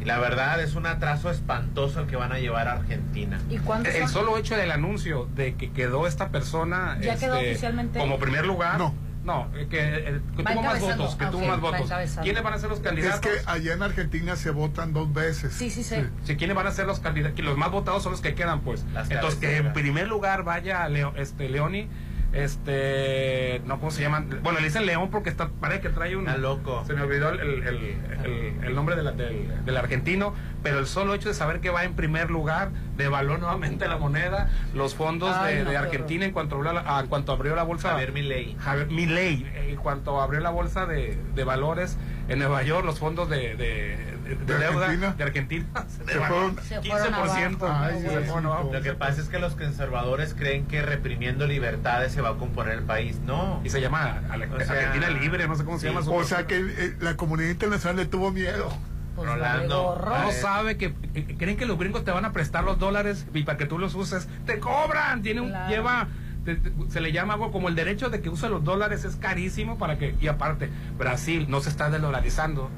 Y 0.00 0.04
la 0.06 0.18
verdad 0.18 0.60
es 0.62 0.74
un 0.74 0.86
atraso 0.86 1.30
espantoso 1.30 2.00
el 2.00 2.06
que 2.06 2.16
van 2.16 2.32
a 2.32 2.38
llevar 2.38 2.68
a 2.68 2.72
Argentina. 2.72 3.38
¿Y 3.50 3.58
cuántos 3.58 3.94
El 3.94 4.08
solo 4.08 4.36
hecho 4.38 4.56
del 4.56 4.70
anuncio 4.70 5.28
de 5.34 5.54
que 5.56 5.70
quedó 5.72 6.06
esta 6.06 6.28
persona 6.30 6.98
¿Ya 7.00 7.16
quedó 7.16 7.34
este, 7.36 7.50
oficialmente? 7.50 7.98
como 7.98 8.18
primer 8.18 8.46
lugar. 8.46 8.78
No. 8.78 8.94
No, 9.22 9.48
eh, 9.54 9.66
que, 9.68 9.78
eh, 9.78 10.20
que 10.34 10.42
Va 10.42 10.52
tuvo 10.52 10.62
más 10.62 10.80
votos, 10.80 11.14
que 11.16 11.24
Ah, 11.26 11.30
tuvo 11.30 11.42
ok, 11.42 11.48
más 11.48 11.56
va 11.58 11.60
votos. 11.60 11.80
encabezando. 11.82 12.22
¿Quiénes 12.22 12.42
van 12.42 12.54
a 12.54 12.58
ser 12.58 12.70
los 12.70 12.78
Es 12.78 12.84
candidatos? 12.86 13.20
que 13.20 13.30
allá 13.44 13.74
en 13.74 13.82
Argentina 13.82 14.34
se 14.34 14.50
votan 14.50 14.94
dos 14.94 15.12
veces. 15.12 15.52
Sí, 15.52 15.68
sí, 15.68 15.84
sí. 15.84 15.96
Sí, 16.24 16.36
¿quiénes 16.36 16.56
van 16.56 16.66
a 16.66 16.70
ser 16.70 16.86
los 16.86 17.00
candidatos? 17.00 17.36
Que 17.36 17.42
los 17.42 17.58
más 17.58 17.70
votados 17.70 18.02
son 18.02 18.12
los 18.12 18.22
que 18.22 18.34
quedan, 18.34 18.60
pues. 18.62 18.82
Las 18.94 19.10
Entonces, 19.10 19.38
que 19.38 19.46
en 19.48 19.52
cabeceras. 19.64 19.74
primer 19.74 20.08
lugar 20.08 20.42
vaya 20.44 20.88
Leo, 20.88 21.12
este, 21.18 21.50
Leoni, 21.50 21.86
este, 22.32 23.60
no, 23.66 23.78
¿cómo 23.78 23.90
se 23.90 24.02
llaman? 24.02 24.28
Bueno, 24.42 24.58
le 24.60 24.66
dicen 24.66 24.86
León 24.86 25.10
porque 25.10 25.30
está, 25.30 25.48
parece 25.60 25.80
que 25.80 25.88
trae 25.90 26.16
un... 26.16 26.26
Está 26.26 26.38
loco. 26.38 26.84
Se 26.86 26.94
me 26.94 27.02
olvidó 27.02 27.30
el, 27.30 27.40
el- 27.40 27.62
el- 27.66 27.96
el- 28.24 28.64
el 28.64 28.74
nombre 28.74 28.96
de 28.96 29.02
la- 29.02 29.12
del, 29.12 29.64
del 29.64 29.76
argentino, 29.76 30.34
pero 30.62 30.78
el 30.78 30.86
solo 30.86 31.14
hecho 31.14 31.28
de 31.28 31.34
saber 31.34 31.60
que 31.60 31.70
va 31.70 31.84
en 31.84 31.94
primer 31.94 32.30
lugar 32.30 32.70
devaluó 32.96 33.38
nuevamente 33.38 33.88
la 33.88 33.96
moneda, 33.96 34.50
los 34.74 34.94
fondos 34.94 35.34
Ay, 35.36 35.56
de, 35.56 35.60
no, 35.64 35.70
de 35.70 35.72
qué 35.72 35.78
Argentina 35.78 36.24
en 36.24 36.32
cuanto 36.32 36.56
abrió 36.56 36.72
la, 36.72 37.00
en 37.00 37.06
cuanto 37.08 37.32
abrió 37.32 37.54
la 37.56 37.62
bolsa... 37.62 37.90
Javier 37.90 38.12
Milei. 38.12 38.56
Javier 38.60 38.86
Milei, 38.88 39.46
eh, 39.54 39.70
en 39.70 39.76
cuanto 39.76 40.20
abrió 40.20 40.40
la 40.40 40.50
bolsa 40.50 40.86
de, 40.86 41.18
de 41.34 41.44
valores 41.44 41.98
en 42.28 42.38
Nueva 42.38 42.62
York, 42.62 42.84
los 42.84 42.98
fondos 42.98 43.28
de, 43.28 43.56
de, 43.56 43.96
de- 44.36 44.44
de 44.44 44.54
¿De 44.54 44.58
deuda 44.66 44.84
Argentina? 44.86 45.14
de 45.16 45.24
Argentina 45.24 45.64
Se 45.88 46.04
devaluaron 46.04 46.56
fueron- 46.56 46.64
Se 46.66 46.82
fueron 46.90 47.12
15%. 47.14 47.62
abajo. 47.66 47.84
Ay, 47.84 47.94
Se 47.94 48.00
Dios 48.00 48.12
fueron 48.24 48.42
mío. 48.44 48.52
abajo. 48.52 48.70
Lo 48.72 48.82
que 48.82 48.92
pasa 48.94 49.20
es 49.20 49.28
que 49.28 49.38
los 49.38 49.54
conservadores 49.54 50.34
creen 50.34 50.66
que 50.66 50.82
reprimiendo 50.82 51.46
libertades 51.46 52.12
se 52.12 52.20
va 52.20 52.30
a 52.30 52.34
componer 52.34 52.74
el 52.78 52.82
país. 52.84 53.18
No. 53.24 53.60
Y 53.64 53.70
se 53.70 53.80
llama 53.80 54.22
Ale- 54.30 54.46
O 54.46 54.58
sea, 54.60 54.72
Argentina 54.72 55.10
Libre, 55.10 55.46
no 55.48 55.54
sé 55.56 55.64
cómo 55.64 55.78
se 55.78 55.88
llama 55.88 56.02
su 56.02 56.12
O 56.12 56.24
sea 56.24 56.46
que 56.46 56.56
eh, 56.58 56.96
la 57.00 57.16
comunidad 57.16 57.50
internacional 57.50 57.96
le 57.96 58.06
tuvo 58.06 58.30
miedo. 58.32 58.68
Pues 59.16 59.28
Rolando. 59.28 60.00
No 60.06 60.30
sabe 60.32 60.76
que 60.78 60.94
eh, 61.14 61.34
creen 61.38 61.56
que 61.56 61.66
los 61.66 61.78
gringos 61.78 62.04
te 62.04 62.10
van 62.12 62.24
a 62.24 62.32
prestar 62.32 62.64
los 62.64 62.78
dólares 62.78 63.26
y 63.34 63.42
para 63.42 63.58
que 63.58 63.66
tú 63.66 63.78
los 63.78 63.94
uses 63.94 64.28
te 64.46 64.60
cobran, 64.60 65.22
tiene 65.22 65.40
un 65.40 65.48
Claro. 65.50 65.68
lleva 65.68 66.08
te- 66.44 66.54
te- 66.56 66.72
se 66.88 67.00
le 67.02 67.12
llama 67.12 67.34
algo 67.34 67.52
como 67.52 67.68
el 67.68 67.74
derecho 67.74 68.08
de 68.08 68.22
que 68.22 68.30
use 68.30 68.48
los 68.48 68.64
dólares 68.64 69.04
es 69.04 69.16
carísimo 69.16 69.76
para 69.76 69.98
que 69.98 70.14
y 70.22 70.28
aparte 70.28 70.70
Brasil 70.96 71.44
no 71.50 71.60
se 71.60 71.68
está 71.68 71.90
desdolarizando. 71.90 72.70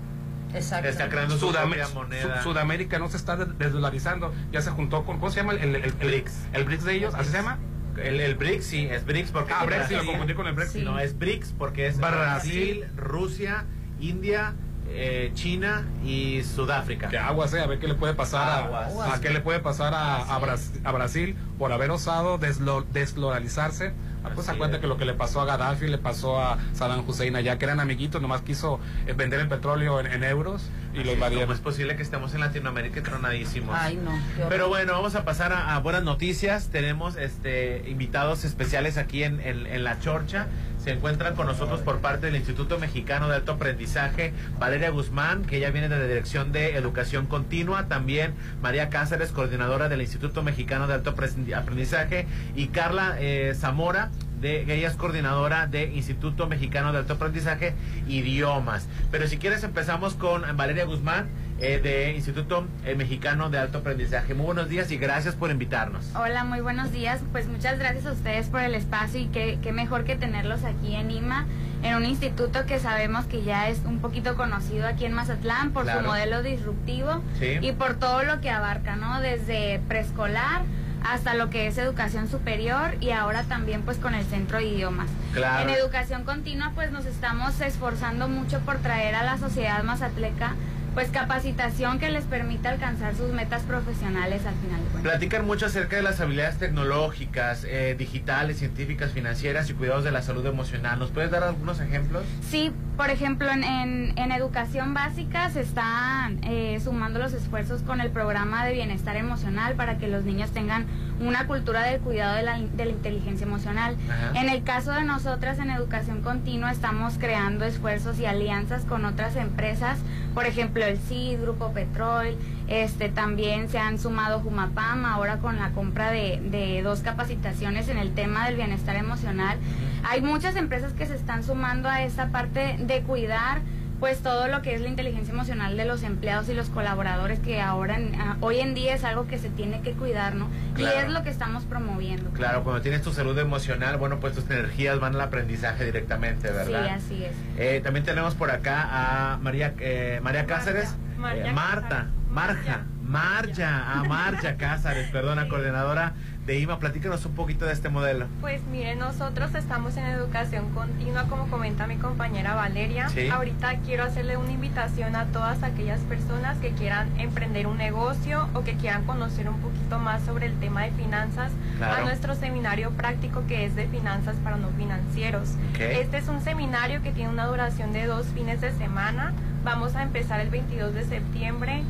Exacto. 0.55 0.89
Está 0.89 1.09
creando 1.09 1.39
Sudam- 1.39 1.69
moneda. 1.95 2.37
Su- 2.39 2.51
Sudamérica 2.51 2.99
no 2.99 3.09
se 3.09 3.17
está 3.17 3.37
des- 3.37 3.59
desdolarizando, 3.59 4.33
ya 4.53 4.61
se 4.63 4.71
juntó 4.71 5.05
con 5.05 5.19
¿cómo 5.19 5.31
se 5.31 5.37
llama 5.41 5.53
el, 5.53 5.59
el, 5.59 5.77
el- 5.77 5.85
el- 5.85 5.93
BRICS. 5.93 6.33
El 6.53 6.65
BRICS 6.65 6.85
de 6.85 6.95
ellos, 6.95 7.15
así 7.15 7.31
se 7.31 7.37
llama. 7.39 7.59
El, 7.97 8.21
el 8.21 8.35
BRICS, 8.37 8.65
sí, 8.65 8.87
es 8.91 9.05
BRICS 9.05 9.31
porque... 9.33 9.53
Ah, 9.53 9.61
es 9.63 9.67
Brexit, 9.67 9.91
lo 9.91 9.97
Brasil. 9.99 10.11
confundí 10.11 10.35
con 10.35 10.47
el 10.47 10.55
Brexit. 10.55 10.83
No, 10.83 10.99
es 10.99 11.19
BRICS 11.19 11.55
porque 11.59 11.87
es 11.87 11.99
Brasil. 11.99 12.79
Brasil, 12.81 12.85
Rusia, 12.97 13.65
India, 14.01 14.55
eh, 14.89 15.31
China 15.35 15.87
y 16.05 16.43
Sudáfrica. 16.43 17.09
Que 17.09 17.19
aguas, 17.19 17.53
eh, 17.55 17.61
a 17.61 17.67
ver 17.67 17.79
qué 17.79 17.89
le 17.89 17.95
puede 17.95 18.15
pasar 18.15 18.49
a, 18.49 18.85
Aguas. 18.87 19.15
a 19.15 19.21
qué 19.21 19.31
le 19.31 19.41
puede 19.41 19.61
pasar 19.61 19.93
a, 19.95 20.17
a 20.23 20.39
Bras- 20.41 20.73
a 20.85 20.93
Brasil 20.93 21.37
por 21.59 21.73
haber 21.73 21.91
osado 21.91 22.39
deslo- 22.39 22.85
desdolarizarse 22.93 23.93
Ah, 24.25 24.31
pues 24.35 24.49
acuérdate 24.49 24.81
que 24.81 24.87
lo 24.87 24.97
que 24.97 25.05
le 25.05 25.15
pasó 25.15 25.41
a 25.41 25.45
Gaddafi 25.45 25.89
le 25.89 25.99
pasó 25.99 26.41
a 26.41 26.59
Saddam 26.73 27.05
Hussein 27.07 27.35
allá, 27.35 27.59
que 27.59 27.65
eran 27.65 27.81
amiguitos, 27.81 28.23
nomás 28.23 28.43
quiso 28.43 28.79
eh, 29.07 29.15
vender 29.15 29.41
el 29.41 29.49
petróleo 29.49 29.99
en, 29.99 30.07
en 30.07 30.23
euros 30.25 30.63
y 30.93 30.99
lo 30.99 31.03
¿Cómo 31.05 31.13
invadieron. 31.15 31.53
es 31.53 31.61
posible 31.61 31.97
que 31.97 32.03
estemos 32.03 32.35
en 32.35 32.41
Latinoamérica 32.41 33.03
tronadísimos? 33.03 33.75
Ay, 33.79 33.97
no. 33.97 34.13
Pero 34.49 34.69
bueno, 34.69 34.93
vamos 34.93 35.15
a 35.15 35.25
pasar 35.25 35.53
a, 35.53 35.75
a 35.75 35.79
buenas 35.81 36.03
noticias. 36.05 36.69
Tenemos 36.69 37.17
este 37.17 37.85
invitados 37.89 38.45
especiales 38.45 38.99
aquí 38.99 39.23
en, 39.25 39.41
en- 39.41 39.67
en 39.67 39.85
La 39.85 39.99
Chorcha. 40.01 40.47
Se 40.83 40.91
encuentran 40.91 41.37
con 41.37 41.47
nosotros 41.47 41.81
por 41.81 42.01
parte 42.01 42.27
del 42.27 42.35
Instituto 42.37 42.79
Mexicano 42.79 43.29
de 43.29 43.37
Alto 43.37 43.53
Aprendizaje, 43.53 44.33
Valeria 44.59 44.91
Guzmán, 44.91 45.45
que 45.45 45.59
ella 45.59 45.71
viene 45.71 45.89
de 45.89 45.97
la 45.97 46.05
Dirección 46.07 46.51
de 46.51 46.75
Educación 46.77 47.27
Continua. 47.27 47.87
También 47.87 48.35
María 48.61 48.89
Cáceres, 48.91 49.31
coordinadora 49.31 49.89
del 49.89 50.01
Instituto 50.03 50.43
Mexicano 50.43 50.89
de 50.89 50.95
Alto 50.95 51.15
Apre- 51.15 51.55
Aprendizaje. 51.57 52.27
Y 52.57 52.67
Carla 52.69 53.17
eh, 53.21 53.55
Zamora, 53.57 54.11
de, 54.43 54.63
ella 54.75 54.89
es 54.89 54.95
coordinadora 54.97 55.67
de 55.67 55.85
Instituto 55.95 56.47
Mexicano 56.49 56.93
de 56.93 56.99
Alto 56.99 57.15
Aprendizaje, 57.15 57.75
Idiomas. 58.09 58.87
Pero 59.11 59.27
si 59.29 59.39
quieres 59.39 59.63
empezamos 59.65 60.15
con 60.15 60.43
Valeria 60.57 60.85
Guzmán, 60.85 61.29
eh, 61.61 61.79
de 61.81 62.13
Instituto 62.13 62.67
eh, 62.85 62.97
Mexicano 62.97 63.49
de 63.49 63.59
Alto 63.59 63.79
Aprendizaje. 63.79 64.35
Muy 64.35 64.47
buenos 64.47 64.69
días 64.69 64.91
y 64.91 64.97
gracias 64.97 65.37
por 65.37 65.51
invitarnos. 65.53 66.05
Hola, 66.17 66.43
muy 66.43 66.61
buenos 66.61 66.91
días. 66.91 67.21
Pues 67.31 67.47
muchas 67.47 67.79
gracias 67.79 68.05
a 68.07 68.13
ustedes 68.13 68.49
por 68.49 68.61
el 68.63 68.75
espacio 68.75 69.21
y 69.21 69.27
qué, 69.27 69.59
qué 69.63 69.71
mejor 69.73 70.03
que 70.03 70.17
tenerlos 70.17 70.65
aquí 70.65 70.97
en 70.97 71.13
IMA, 71.13 71.47
en 71.85 71.95
un 71.95 72.05
instituto 72.05 72.67
que 72.67 72.81
sabemos 72.81 73.27
que 73.27 73.45
ya 73.45 73.69
es 73.69 73.79
un 73.85 74.01
poquito 74.01 74.35
conocido 74.37 74.89
aquí 74.89 75.05
en 75.05 75.13
Mazatlán 75.13 75.71
por 75.73 75.85
Claro. 75.85 76.01
su 76.01 76.07
modelo 76.09 76.43
disruptivo 76.43 77.23
Sí. 77.39 77.59
y 77.61 77.71
por 77.73 77.95
todo 77.95 78.25
lo 78.25 78.41
que 78.41 78.51
abarca, 78.51 78.97
¿no? 78.97 79.21
Desde 79.21 79.81
preescolar 79.87 80.63
hasta 81.05 81.35
lo 81.35 81.51
que 81.51 81.67
es 81.67 81.79
educación 81.79 82.29
superior 82.29 82.97
y 83.01 83.11
ahora 83.11 83.45
también 83.45 83.83
pues 83.83 83.99
con 83.99 84.15
el 84.15 84.25
centro 84.25 84.59
de 84.59 84.65
idiomas. 84.65 85.09
Claro. 85.33 85.69
En 85.69 85.75
educación 85.75 86.25
continua 86.25 86.73
pues 86.75 86.91
nos 86.91 87.07
estamos 87.07 87.61
esforzando 87.61 88.29
mucho 88.29 88.61
por 88.61 88.79
traer 88.79 89.15
a 89.15 89.23
la 89.23 89.39
sociedad 89.39 89.83
mazatleca 89.83 90.55
pues 90.95 91.09
capacitación 91.11 91.99
que 91.99 92.11
les 92.11 92.25
permita 92.25 92.71
alcanzar 92.71 93.15
sus 93.15 93.33
metas 93.33 93.63
profesionales 93.63 94.45
al 94.47 94.55
final 94.55 94.79
de 94.79 94.91
cuentas. 94.91 95.03
Platican 95.03 95.47
mucho 95.47 95.67
acerca 95.67 95.97
de 95.97 96.03
las 96.03 96.21
habilidades 96.21 96.59
tecnológicas, 96.59 97.65
eh, 97.65 97.95
digitales, 97.99 98.59
científicas, 98.59 99.13
financieras 99.13 99.71
y 99.71 99.75
cuidados 99.75 100.05
de 100.05 100.11
la 100.11 100.23
salud 100.23 100.45
emocional. 100.47 100.99
¿Nos 100.99 101.11
puedes 101.11 101.31
dar 101.31 101.43
algunos 101.43 101.81
ejemplos? 101.81 102.25
Sí, 102.49 102.73
por 102.97 103.11
ejemplo, 103.11 103.51
en, 103.51 103.65
en, 103.65 104.19
en 104.19 104.33
educación 104.33 104.93
básica 104.93 105.49
se 105.51 105.63
están 105.63 106.43
eh, 106.45 106.79
sumando 106.83 107.19
los 107.19 107.33
esfuerzos 107.33 107.83
con 107.83 108.01
el 108.01 108.11
programa 108.11 108.65
de 108.65 108.73
bienestar 108.75 109.17
emocional 109.17 109.75
para 109.75 109.99
que 109.99 110.09
los 110.09 110.25
niños 110.25 110.51
tengan 110.51 110.87
una 111.27 111.47
cultura 111.47 111.83
del 111.83 112.01
cuidado 112.01 112.37
de 112.37 112.43
la, 112.43 112.59
de 112.59 112.85
la 112.85 112.91
inteligencia 112.91 113.47
emocional. 113.47 113.97
Ajá. 114.09 114.41
En 114.41 114.49
el 114.49 114.63
caso 114.63 114.93
de 114.93 115.05
nosotras 115.05 115.59
en 115.59 115.71
educación 115.71 116.23
continua 116.23 116.71
estamos 116.71 117.19
creando 117.19 117.65
esfuerzos 117.65 118.19
y 118.19 118.27
alianzas 118.27 118.85
con 118.85 119.05
otras 119.05 119.37
empresas, 119.37 119.99
por 120.35 120.47
ejemplo 120.47 120.85
el 120.85 120.99
CID, 120.99 121.41
Grupo 121.41 121.73
Petrol, 121.73 122.37
este 122.69 123.09
también 123.09 123.69
se 123.69 123.79
han 123.79 123.99
sumado 123.99 124.41
Jumapam 124.41 125.05
ahora 125.05 125.39
con 125.39 125.59
la 125.59 125.71
compra 125.71 126.11
de, 126.11 126.41
de 126.51 126.83
dos 126.83 127.01
capacitaciones 127.01 127.89
en 127.89 127.99
el 127.99 128.15
tema 128.15 128.47
del 128.47 128.57
bienestar 128.57 128.97
emocional. 128.97 129.59
Hay 130.05 130.21
muchas 130.21 130.57
empresas 130.57 130.93
que 130.93 131.07
se 131.07 131.15
están 131.15 131.43
sumando 131.43 131.89
a 131.89 132.03
esta 132.03 132.29
parte 132.29 132.77
de 132.79 133.03
cuidar 133.03 133.61
pues 134.03 134.19
todo 134.19 134.49
lo 134.49 134.63
que 134.63 134.75
es 134.75 134.81
la 134.81 134.89
inteligencia 134.89 135.33
emocional 135.33 135.77
de 135.77 135.85
los 135.85 136.03
empleados 136.03 136.49
y 136.49 136.55
los 136.55 136.69
colaboradores 136.71 137.39
que 137.39 137.61
ahora 137.61 137.95
en- 138.01 138.21
a- 138.21 138.37
hoy 138.41 138.59
en 138.59 138.75
día 138.75 138.97
es 138.97 139.05
algo 139.05 139.29
que 139.29 139.39
se 139.39 139.49
tiene 139.49 139.81
que 139.81 139.93
cuidar, 139.93 140.35
¿no? 140.35 140.49
Claro. 140.75 140.97
Y 140.97 141.03
es 141.05 141.09
lo 141.13 141.23
que 141.23 141.31
estamos 141.31 141.63
promoviendo. 141.67 142.29
Claro, 142.31 142.65
cuando 142.65 142.83
tienes 142.83 143.03
tu 143.03 143.13
salud 143.13 143.39
emocional, 143.39 143.99
bueno, 143.99 144.19
pues 144.19 144.35
tus 144.35 144.51
energías 144.51 144.99
van 144.99 145.15
al 145.15 145.21
aprendizaje 145.21 145.85
directamente, 145.85 146.51
¿verdad? 146.51 146.83
Sí, 146.99 147.15
así 147.15 147.25
es. 147.27 147.33
Eh, 147.57 147.81
también 147.85 148.05
tenemos 148.05 148.35
por 148.35 148.51
acá 148.51 148.89
a 149.35 149.37
María 149.37 149.73
eh, 149.79 150.19
María 150.21 150.47
Cáceres, 150.47 150.97
Marja 151.17 151.37
eh, 151.51 151.53
Marta, 151.53 152.07
Marja, 152.29 152.81
Marja, 153.05 153.93
a 154.01 154.03
Marja 154.03 154.57
Cáceres, 154.59 155.11
perdona, 155.13 155.47
coordinadora 155.49 156.15
de 156.47 156.59
IMA. 156.59 156.79
Platícanos 156.79 157.25
un 157.27 157.33
poquito 157.35 157.65
de 157.67 157.73
este 157.73 157.89
modelo. 157.89 158.27
Pues 158.41 158.63
mire, 158.71 158.97
nosotros 158.97 159.55
estamos 159.55 159.97
en 159.97 160.07
educación 160.07 160.71
continua, 160.75 161.25
como 161.29 161.47
comenta 161.49 161.87
mi 161.87 161.97
compañera 161.97 162.55
Valeria. 162.55 163.09
Sí. 163.11 163.29
Ahorita 163.29 163.77
quiero 163.85 164.05
hacerle 164.05 164.37
una 164.37 164.51
invitación 164.51 165.15
a 165.15 165.27
todas 165.27 165.63
aquellas 165.63 166.01
personas 166.01 166.59
que 166.59 166.71
quieran 166.73 167.09
emprender 167.19 167.67
un 167.67 167.79
negocio 167.79 168.49
o 168.55 168.63
que 168.65 168.75
quieran 168.75 169.05
conocer 169.05 169.49
un 169.49 169.59
poquito 169.61 169.99
más 169.99 170.23
sobre 170.25 170.47
el 170.47 170.55
tema 170.59 170.83
de 170.83 170.91
finanzas 170.93 171.53
Claro. 171.79 171.97
a 171.97 172.01
nuestro 172.07 172.35
seminario 172.35 172.91
práctico 172.91 173.45
que 173.47 173.65
es 173.65 173.75
de 173.77 173.87
finanzas 173.89 174.37
para 174.45 174.57
no 174.57 174.69
financieros. 174.77 175.51
Este 175.79 176.19
es 176.19 176.29
un 176.29 176.41
seminario 176.41 177.03
que 177.03 177.13
tiene 177.13 177.31
una 177.31 177.47
duración 177.47 177.93
de 177.93 178.07
dos 178.07 178.27
fines 178.35 178.61
de 178.61 178.73
semana. 178.73 179.33
Vamos 179.65 179.95
a 179.97 180.03
empezar 180.03 180.41
el 180.41 180.51
22 180.51 180.93
de 180.95 181.05
septiembre 181.05 181.83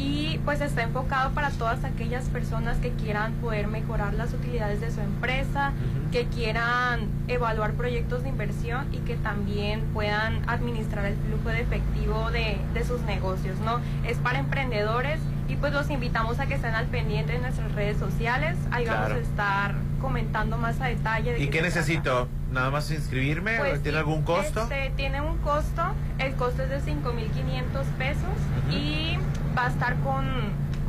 y 0.00 0.38
pues 0.46 0.62
está 0.62 0.82
enfocado 0.82 1.32
para 1.32 1.50
todas 1.50 1.84
aquellas 1.84 2.24
personas 2.30 2.78
que 2.78 2.90
quieran 2.90 3.34
poder 3.34 3.66
mejorar 3.66 4.14
las 4.14 4.32
utilidades 4.32 4.80
de 4.80 4.90
su 4.90 5.00
empresa, 5.00 5.72
que 6.10 6.24
quieran 6.26 7.08
evaluar 7.28 7.74
proyectos 7.74 8.22
de 8.22 8.30
inversión 8.30 8.86
y 8.92 8.98
que 8.98 9.16
también 9.16 9.82
puedan 9.92 10.48
administrar 10.48 11.04
el 11.04 11.16
flujo 11.16 11.50
de 11.50 11.60
efectivo 11.60 12.30
de, 12.30 12.58
de 12.72 12.84
sus 12.84 13.02
negocios, 13.02 13.58
¿no? 13.60 13.80
Es 14.06 14.16
para 14.18 14.38
emprendedores 14.38 15.20
y 15.48 15.56
pues 15.56 15.72
los 15.72 15.90
invitamos 15.90 16.38
a 16.40 16.46
que 16.46 16.54
estén 16.54 16.74
al 16.74 16.86
pendiente 16.86 17.32
de 17.32 17.40
nuestras 17.40 17.72
redes 17.72 17.98
sociales. 17.98 18.56
Ahí 18.70 18.86
vamos 18.86 19.10
a 19.10 19.18
estar 19.18 19.74
comentando 20.00 20.56
más 20.56 20.80
a 20.80 20.86
detalle. 20.86 21.32
De 21.32 21.42
¿Y 21.42 21.48
qué 21.48 21.60
necesito? 21.60 22.28
¿Nada 22.52 22.70
más 22.70 22.90
inscribirme? 22.90 23.58
Pues 23.58 23.78
¿O 23.78 23.82
¿Tiene 23.82 23.98
sí, 23.98 23.98
algún 23.98 24.22
costo? 24.22 24.62
Este, 24.62 24.92
tiene 24.96 25.20
un 25.20 25.36
costo, 25.38 25.82
el 26.18 26.34
costo 26.34 26.62
es 26.62 26.70
de 26.70 26.80
5.500 26.80 27.84
pesos 27.98 28.30
y 28.70 29.18
va 29.56 29.66
a 29.66 29.68
estar 29.68 29.96
con, 30.00 30.24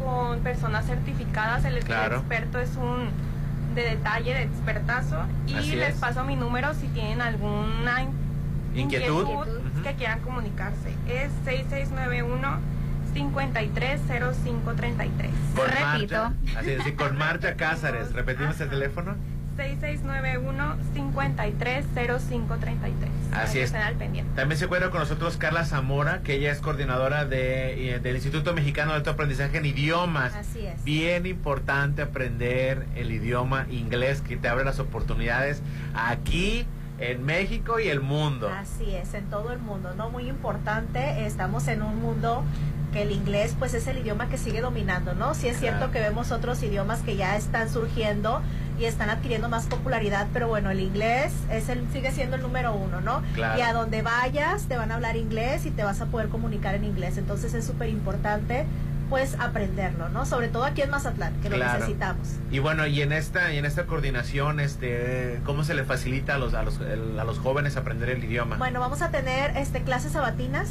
con 0.03 0.39
personas 0.39 0.85
certificadas, 0.85 1.65
el, 1.65 1.79
Claro. 1.83 2.17
experto 2.17 2.59
es 2.59 2.75
un 2.75 3.09
de 3.75 3.83
detalle, 3.83 4.33
de 4.33 4.43
expertazo 4.43 5.17
y 5.47 5.55
Así 5.55 5.75
les 5.75 5.93
es. 5.95 5.99
paso 5.99 6.23
mi 6.25 6.35
número 6.35 6.73
si 6.73 6.88
tienen 6.89 7.21
alguna 7.21 8.01
in- 8.03 8.09
Inquietud. 8.75 9.47
que 9.83 9.93
quieran 9.95 10.19
comunicarse. 10.21 10.89
Es 11.07 11.31
6691 11.45 12.59
530533. 13.13 15.29
Con 15.55 15.65
Marta, 15.81 16.33
así 16.57 16.69
es, 16.71 16.91
con 16.93 17.17
Marta 17.17 17.55
Cázares. 17.55 18.13
Repetimos 18.21 18.59
el 18.61 18.69
teléfono. 18.69 19.15
6691 19.56 20.78
530533. 20.94 23.11
Así 23.34 23.60
es. 23.60 23.73
Al 23.73 23.95
pendiente. 23.95 24.32
También 24.36 24.57
se 24.57 24.65
encuentra 24.65 24.90
con 24.90 24.99
nosotros 24.99 25.38
Carla 25.38 25.65
Zamora, 25.65 26.22
que 26.23 26.36
ella 26.36 26.52
es 26.52 26.60
coordinadora 26.60 27.26
de, 27.26 27.95
eh, 27.95 27.99
del 27.99 28.15
Instituto 28.15 28.53
Mexicano 28.53 28.91
de 28.91 28.98
Alto 28.98 29.11
Aprendizaje 29.11 29.57
en 29.57 29.65
Idiomas. 29.65 30.34
Así 30.36 30.65
es. 30.65 30.84
Bien 30.84 31.26
importante 31.26 32.02
aprender 32.02 32.86
el 32.95 33.11
idioma 33.11 33.68
inglés 33.69 34.22
que 34.22 34.38
te 34.38 34.48
abre 34.48 34.65
las 34.65 34.80
oportunidades 34.80 35.61
aquí 35.94 36.65
en 36.99 37.26
México 37.26 37.80
y 37.80 37.88
el 37.88 37.99
mundo. 37.99 38.49
Así 38.49 38.95
es, 38.95 39.14
en 39.14 39.26
todo 39.26 39.52
el 39.52 39.60
mundo, 39.60 39.94
¿no? 39.95 40.10
Muy 40.10 40.30
importante, 40.30 41.26
estamos 41.26 41.68
en 41.68 41.82
un 41.82 41.99
mundo 41.99 42.44
que 42.91 43.01
el 43.03 43.11
inglés 43.11 43.55
pues 43.57 43.73
es 43.73 43.88
el 43.88 43.97
idioma 43.99 44.27
que 44.30 44.38
sigue 44.38 44.61
dominando, 44.61 45.13
¿no? 45.13 45.34
Sí 45.34 45.47
es 45.47 45.57
cierto 45.59 45.77
Claro. 45.80 45.91
que 45.93 45.99
vemos 45.99 46.31
otros 46.31 46.61
idiomas 46.63 46.99
que 47.01 47.15
ya 47.15 47.35
están 47.38 47.69
surgiendo 47.69 48.41
y 48.80 48.85
están 48.85 49.09
adquiriendo 49.09 49.47
más 49.49 49.65
popularidad, 49.68 50.27
pero 50.34 50.47
bueno, 50.47 50.72
el 50.72 50.80
inglés 50.80 51.31
es 51.51 51.69
el, 51.69 51.85
sigue 51.93 52.11
siendo 52.11 52.35
el 52.35 52.41
número 52.41 52.73
uno, 52.73 52.99
¿no? 53.01 53.22
Claro. 53.34 53.57
Y 53.59 53.61
a 53.61 53.73
donde 53.73 54.01
vayas 54.01 54.63
te 54.63 54.76
van 54.77 54.91
a 54.91 54.95
hablar 54.95 55.15
inglés 55.18 55.65
y 55.65 55.72
te 55.72 55.84
vas 55.84 56.01
a 56.01 56.07
poder 56.07 56.30
comunicar 56.30 56.76
en 56.76 56.84
inglés, 56.84 57.18
entonces 57.18 57.53
es 57.53 57.65
súper 57.65 57.89
importante 57.89 58.65
pues 59.11 59.35
aprenderlo, 59.39 60.09
¿no? 60.09 60.25
Sobre 60.25 60.47
todo 60.47 60.63
aquí 60.65 60.81
en 60.81 60.89
Mazatlán, 60.89 61.33
que 61.41 61.49
lo 61.51 61.57
necesitamos. 61.57 62.27
Y 62.49 62.57
bueno, 62.59 62.88
y 62.88 63.01
en 63.03 63.11
esta 63.11 63.53
y 63.53 63.57
en 63.57 63.65
esta 63.65 63.85
coordinación, 63.85 64.59
este, 64.59 65.39
¿cómo 65.45 65.63
se 65.63 65.73
le 65.75 65.83
facilita 65.83 66.35
a 66.35 66.38
los 66.39 66.53
a 66.55 66.63
los, 66.63 66.79
el- 66.79 67.19
a 67.19 67.23
los 67.25 67.38
jóvenes 67.38 67.77
aprender 67.77 68.09
el 68.09 68.23
idioma? 68.23 68.55
Bueno, 68.55 68.79
vamos 68.79 69.01
a 69.03 69.11
tener 69.11 69.55
este 69.57 69.83
clases 69.83 70.13
sabatinas 70.13 70.69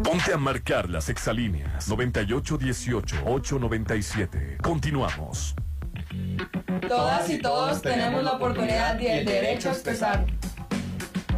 Ponte 0.02 0.32
a 0.32 0.38
marcar 0.38 0.88
las 0.88 1.08
exalíneas 1.08 1.90
9818-897. 1.90 4.58
Continuamos. 4.58 5.56
Todas 6.86 7.28
y 7.30 7.38
todos 7.38 7.82
tenemos 7.82 8.22
la 8.22 8.32
oportunidad 8.32 9.00
y 9.00 9.06
el 9.08 9.24
derecho 9.24 9.70
a 9.70 9.72
expresar. 9.72 10.24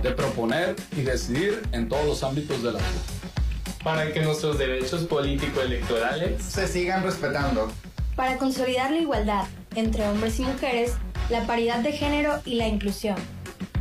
De 0.02 0.10
proponer 0.12 0.76
y 0.96 1.02
decidir 1.02 1.62
en 1.72 1.88
todos 1.88 2.06
los 2.06 2.22
ámbitos 2.22 2.62
de 2.62 2.72
la 2.72 2.78
vida. 2.78 2.88
Para 3.82 4.12
que 4.12 4.20
nuestros 4.20 4.58
derechos 4.58 5.04
político-electorales 5.04 6.42
Se 6.42 6.66
sigan 6.66 7.02
respetando. 7.02 7.70
Para 8.16 8.36
consolidar 8.36 8.90
la 8.90 8.98
igualdad 8.98 9.44
entre 9.74 10.06
hombres 10.08 10.38
y 10.40 10.42
mujeres, 10.42 10.94
la 11.30 11.46
paridad 11.46 11.80
de 11.80 11.92
género 11.92 12.40
y 12.44 12.54
la 12.54 12.66
inclusión. 12.66 13.16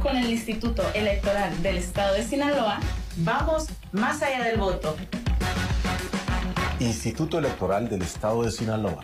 Con 0.01 0.15
el 0.15 0.29
Instituto 0.29 0.83
Electoral 0.93 1.61
del 1.63 1.77
Estado 1.77 2.13
de 2.13 2.23
Sinaloa, 2.23 2.79
vamos 3.17 3.67
más 3.91 4.21
allá 4.21 4.43
del 4.43 4.59
voto. 4.59 4.95
Instituto 6.79 7.39
Electoral 7.39 7.89
del 7.89 8.03
Estado 8.03 8.43
de 8.43 8.51
Sinaloa. 8.51 9.03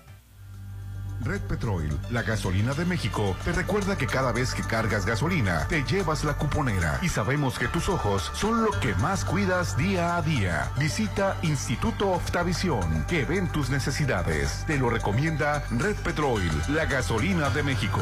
Red 1.23 1.41
Petrol, 1.41 1.87
la 2.09 2.23
gasolina 2.23 2.73
de 2.73 2.85
México, 2.85 3.35
te 3.43 3.51
recuerda 3.51 3.97
que 3.97 4.07
cada 4.07 4.31
vez 4.31 4.53
que 4.53 4.63
cargas 4.63 5.05
gasolina, 5.05 5.67
te 5.67 5.83
llevas 5.83 6.23
la 6.23 6.33
cuponera. 6.33 6.99
Y 7.01 7.09
sabemos 7.09 7.59
que 7.59 7.67
tus 7.67 7.89
ojos 7.89 8.31
son 8.33 8.63
lo 8.63 8.71
que 8.79 8.95
más 8.95 9.23
cuidas 9.23 9.77
día 9.77 10.17
a 10.17 10.21
día. 10.21 10.71
Visita 10.79 11.37
Instituto 11.43 12.09
Oftavisión, 12.09 13.05
que 13.07 13.25
ven 13.25 13.51
tus 13.51 13.69
necesidades. 13.69 14.63
Te 14.65 14.77
lo 14.77 14.89
recomienda 14.89 15.63
Red 15.71 15.95
Petrol, 15.97 16.41
la 16.69 16.85
gasolina 16.85 17.49
de 17.49 17.63
México. 17.63 18.01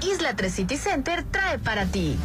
Isla 0.00 0.34
3 0.34 0.52
City 0.52 0.76
Center 0.76 1.24
trae 1.24 1.58
para 1.58 1.84
ti. 1.86 2.16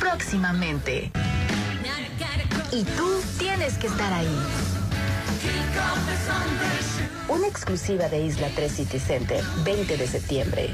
Próximamente. 0.00 1.10
Y 2.72 2.84
tú 2.84 3.20
tienes 3.38 3.78
que 3.78 3.86
estar 3.86 4.12
ahí. 4.12 4.38
Una 7.26 7.46
exclusiva 7.46 8.08
de 8.10 8.20
Isla 8.20 8.48
3 8.54 8.70
City 8.70 8.98
Center, 8.98 9.42
20 9.64 9.96
de 9.96 10.06
septiembre. 10.06 10.70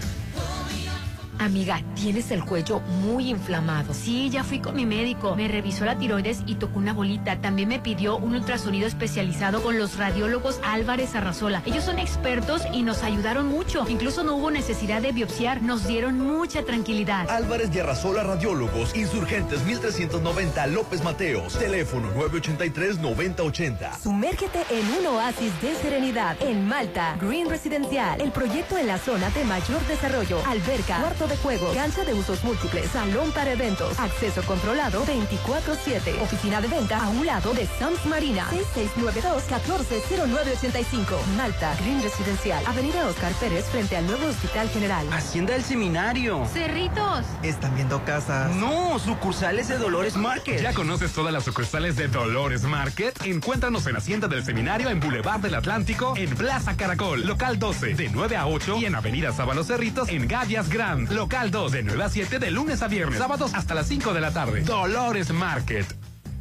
Amiga, 1.40 1.82
tienes 1.94 2.30
el 2.32 2.44
cuello 2.44 2.80
muy 2.80 3.30
inflamado. 3.30 3.94
Sí, 3.94 4.28
ya 4.28 4.44
fui 4.44 4.58
con 4.58 4.76
mi 4.76 4.84
médico. 4.84 5.34
Me 5.34 5.48
revisó 5.48 5.86
la 5.86 5.96
tiroides 5.98 6.42
y 6.46 6.56
tocó 6.56 6.78
una 6.78 6.92
bolita. 6.92 7.40
También 7.40 7.70
me 7.70 7.78
pidió 7.78 8.18
un 8.18 8.34
ultrasonido 8.34 8.86
especializado 8.86 9.62
con 9.62 9.78
los 9.78 9.96
radiólogos 9.96 10.60
Álvarez 10.62 11.14
Arrazola. 11.14 11.62
Ellos 11.64 11.84
son 11.84 11.98
expertos 11.98 12.64
y 12.74 12.82
nos 12.82 13.02
ayudaron 13.02 13.48
mucho. 13.48 13.86
Incluso 13.88 14.22
no 14.22 14.34
hubo 14.34 14.50
necesidad 14.50 15.00
de 15.00 15.12
biopsiar. 15.12 15.62
Nos 15.62 15.86
dieron 15.86 16.18
mucha 16.18 16.62
tranquilidad. 16.62 17.30
Álvarez 17.30 17.70
y 17.74 17.78
Arrasola 17.78 18.22
Radiólogos, 18.22 18.94
Insurgentes 18.94 19.64
1390 19.64 20.66
López 20.66 21.02
Mateos, 21.02 21.58
teléfono 21.58 22.12
983-9080. 22.16 23.98
Sumérgete 23.98 24.58
en 24.68 24.86
un 24.98 25.06
oasis 25.16 25.58
de 25.62 25.74
serenidad 25.76 26.36
en 26.42 26.68
Malta, 26.68 27.16
Green 27.18 27.48
Residencial, 27.48 28.20
el 28.20 28.30
proyecto 28.30 28.76
en 28.76 28.88
la 28.88 28.98
zona 28.98 29.30
de 29.30 29.42
mayor 29.46 29.80
desarrollo, 29.86 30.42
alberca, 30.46 30.98
cuarto 30.98 31.29
de 31.30 31.38
juego, 31.38 31.72
cancha 31.72 32.04
de 32.04 32.12
usos 32.12 32.44
múltiples, 32.44 32.90
salón 32.90 33.32
para 33.32 33.52
eventos, 33.52 33.98
acceso 33.98 34.42
controlado 34.42 35.02
24/7, 35.06 36.20
oficina 36.20 36.60
de 36.60 36.68
venta 36.68 37.02
a 37.02 37.08
un 37.08 37.24
lado 37.24 37.54
de 37.54 37.66
Sams 37.78 38.04
Marina, 38.06 38.46
6692-140985, 38.50 41.16
Malta, 41.36 41.74
Green 41.80 42.02
Residencial, 42.02 42.62
Avenida 42.66 43.06
Oscar 43.06 43.32
Pérez 43.34 43.64
frente 43.66 43.96
al 43.96 44.04
nuevo 44.06 44.26
Hospital 44.26 44.68
General. 44.70 45.06
Hacienda 45.12 45.52
del 45.54 45.62
Seminario. 45.62 46.44
Cerritos. 46.52 47.24
¿Están 47.42 47.74
viendo 47.76 48.04
casas? 48.04 48.52
No, 48.56 48.98
sucursales 48.98 49.68
de 49.68 49.78
Dolores 49.78 50.16
Market. 50.16 50.60
¿Ya 50.60 50.74
conoces 50.74 51.12
todas 51.12 51.32
las 51.32 51.44
sucursales 51.44 51.94
de 51.96 52.08
Dolores 52.08 52.64
Market? 52.64 53.16
Encuéntranos 53.24 53.86
en 53.86 53.96
Hacienda 53.96 54.26
del 54.26 54.44
Seminario, 54.44 54.90
en 54.90 54.98
Boulevard 54.98 55.38
del 55.40 55.54
Atlántico, 55.54 56.14
en 56.16 56.30
Plaza 56.30 56.76
Caracol, 56.76 57.24
local 57.26 57.56
12, 57.58 57.94
de 57.94 58.08
9 58.08 58.36
a 58.36 58.48
8 58.48 58.78
y 58.78 58.86
en 58.86 58.96
Avenida 58.96 59.32
Sábalo 59.32 59.62
Cerritos, 59.62 60.08
en 60.08 60.26
Gavias 60.26 60.68
Grand, 60.68 61.08
local 61.20 61.50
2, 61.50 61.72
de 61.72 61.82
9 61.82 62.02
a 62.02 62.08
7 62.08 62.38
de 62.38 62.50
lunes 62.50 62.80
a 62.80 62.88
viernes, 62.88 63.18
sábados 63.18 63.52
hasta 63.52 63.74
las 63.74 63.86
5 63.88 64.14
de 64.14 64.22
la 64.22 64.30
tarde. 64.30 64.62
Dolores 64.62 65.30
Market. 65.30 65.84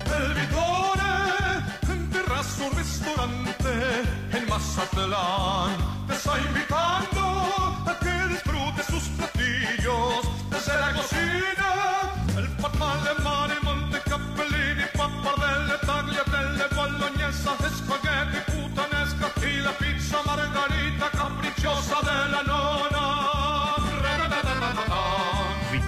El 0.05 0.33
Vitore, 0.33 1.91
en 1.91 2.09
terrazzo 2.09 2.69
restaurante, 2.69 3.67
Mazatlán 4.47 5.75
te 6.07 6.13
está 6.13 6.39
invitando 6.39 7.21
a 7.87 7.97
que 7.99 8.18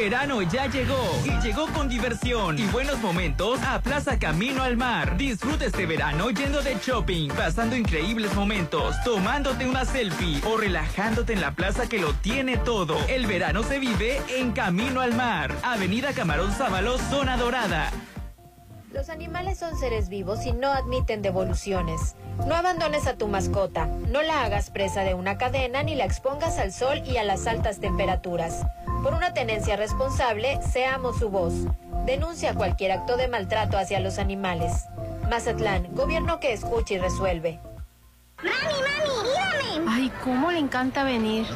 Verano 0.00 0.40
ya 0.40 0.66
llegó 0.66 0.96
y 1.26 1.30
llegó 1.42 1.66
con 1.74 1.86
diversión 1.86 2.58
y 2.58 2.64
buenos 2.68 2.98
momentos 3.00 3.60
a 3.62 3.82
Plaza 3.82 4.18
Camino 4.18 4.62
al 4.62 4.78
Mar. 4.78 5.18
Disfruta 5.18 5.66
este 5.66 5.84
verano 5.84 6.30
yendo 6.30 6.62
de 6.62 6.74
shopping, 6.82 7.28
pasando 7.28 7.76
increíbles 7.76 8.34
momentos, 8.34 8.96
tomándote 9.04 9.68
una 9.68 9.84
selfie 9.84 10.40
o 10.46 10.56
relajándote 10.56 11.34
en 11.34 11.42
la 11.42 11.50
plaza 11.50 11.86
que 11.86 11.98
lo 11.98 12.14
tiene 12.14 12.56
todo. 12.56 12.96
El 13.08 13.26
verano 13.26 13.62
se 13.62 13.78
vive 13.78 14.22
en 14.30 14.52
Camino 14.52 15.02
al 15.02 15.14
Mar, 15.14 15.54
Avenida 15.62 16.14
Camarón 16.14 16.50
Sábalo, 16.52 16.96
Zona 16.96 17.36
Dorada. 17.36 17.92
Los 18.94 19.10
animales 19.10 19.58
son 19.58 19.78
seres 19.78 20.08
vivos 20.08 20.46
y 20.46 20.52
no 20.52 20.72
admiten 20.72 21.20
devoluciones. 21.20 22.16
No 22.46 22.54
abandones 22.56 23.06
a 23.06 23.14
tu 23.14 23.28
mascota, 23.28 23.86
no 23.86 24.22
la 24.22 24.44
hagas 24.44 24.70
presa 24.70 25.02
de 25.02 25.14
una 25.14 25.38
cadena 25.38 25.82
ni 25.82 25.94
la 25.94 26.04
expongas 26.04 26.58
al 26.58 26.72
sol 26.72 27.02
y 27.06 27.16
a 27.16 27.24
las 27.24 27.46
altas 27.46 27.80
temperaturas. 27.80 28.66
Por 29.02 29.14
una 29.14 29.32
tenencia 29.34 29.76
responsable, 29.76 30.60
seamos 30.62 31.18
su 31.18 31.30
voz. 31.30 31.54
Denuncia 32.06 32.54
cualquier 32.54 32.92
acto 32.92 33.16
de 33.16 33.28
maltrato 33.28 33.78
hacia 33.78 34.00
los 34.00 34.18
animales. 34.18 34.86
Mazatlán, 35.28 35.94
gobierno 35.94 36.40
que 36.40 36.52
escucha 36.52 36.94
y 36.94 36.98
resuelve. 36.98 37.60
¡Mami, 38.42 38.52
mami, 38.52 39.28
dígame! 39.28 39.49
Ay, 39.88 40.10
cómo 40.22 40.50
le 40.50 40.58
encanta 40.58 41.04
venir. 41.04 41.46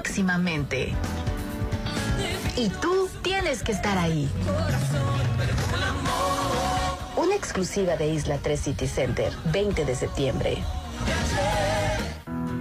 Próximamente. 0.00 0.94
Y 2.56 2.68
tú 2.68 3.08
tienes 3.22 3.64
que 3.64 3.72
estar 3.72 3.98
ahí. 3.98 4.30
Una 7.16 7.34
exclusiva 7.34 7.96
de 7.96 8.06
Isla 8.06 8.38
3 8.40 8.60
City 8.60 8.86
Center, 8.86 9.32
20 9.46 9.84
de 9.84 9.96
septiembre. 9.96 10.58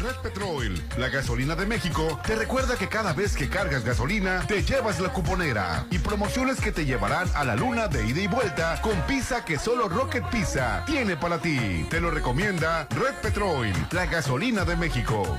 Red 0.00 0.16
Petrol, 0.22 0.82
la 0.98 1.08
gasolina 1.08 1.54
de 1.54 1.66
México, 1.66 2.18
te 2.26 2.34
recuerda 2.34 2.76
que 2.76 2.88
cada 2.88 3.12
vez 3.12 3.36
que 3.36 3.48
cargas 3.48 3.84
gasolina, 3.84 4.44
te 4.46 4.62
llevas 4.62 5.00
la 5.00 5.10
cuponera 5.10 5.86
y 5.90 5.98
promociones 5.98 6.60
que 6.60 6.72
te 6.72 6.84
llevarán 6.84 7.28
a 7.34 7.44
la 7.44 7.56
luna 7.56 7.88
de 7.88 8.06
ida 8.06 8.20
y 8.20 8.26
vuelta 8.26 8.80
con 8.82 9.00
pizza 9.02 9.44
que 9.44 9.58
solo 9.58 9.88
Rocket 9.88 10.24
Pizza 10.30 10.84
tiene 10.86 11.16
para 11.16 11.38
ti. 11.38 11.86
Te 11.90 12.00
lo 12.00 12.10
recomienda 12.10 12.86
Red 12.90 13.14
Petrol, 13.22 13.72
la 13.92 14.06
gasolina 14.06 14.64
de 14.64 14.76
México. 14.76 15.38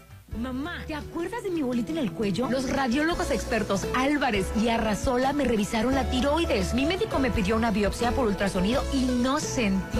Mamá, 0.39 0.83
¿te 0.87 0.95
acuerdas 0.95 1.43
de 1.43 1.51
mi 1.51 1.61
bolita 1.61 1.91
en 1.91 1.97
el 1.97 2.13
cuello? 2.13 2.49
Los 2.49 2.69
radiólogos 2.69 3.31
expertos 3.31 3.85
Álvarez 3.95 4.47
y 4.61 4.69
Arrasola 4.69 5.33
me 5.33 5.43
revisaron 5.43 5.93
la 5.93 6.09
tiroides. 6.09 6.73
Mi 6.73 6.85
médico 6.85 7.19
me 7.19 7.31
pidió 7.31 7.57
una 7.57 7.69
biopsia 7.69 8.11
por 8.11 8.27
ultrasonido 8.27 8.81
y 8.93 9.05
no 9.21 9.41
sentí 9.41 9.99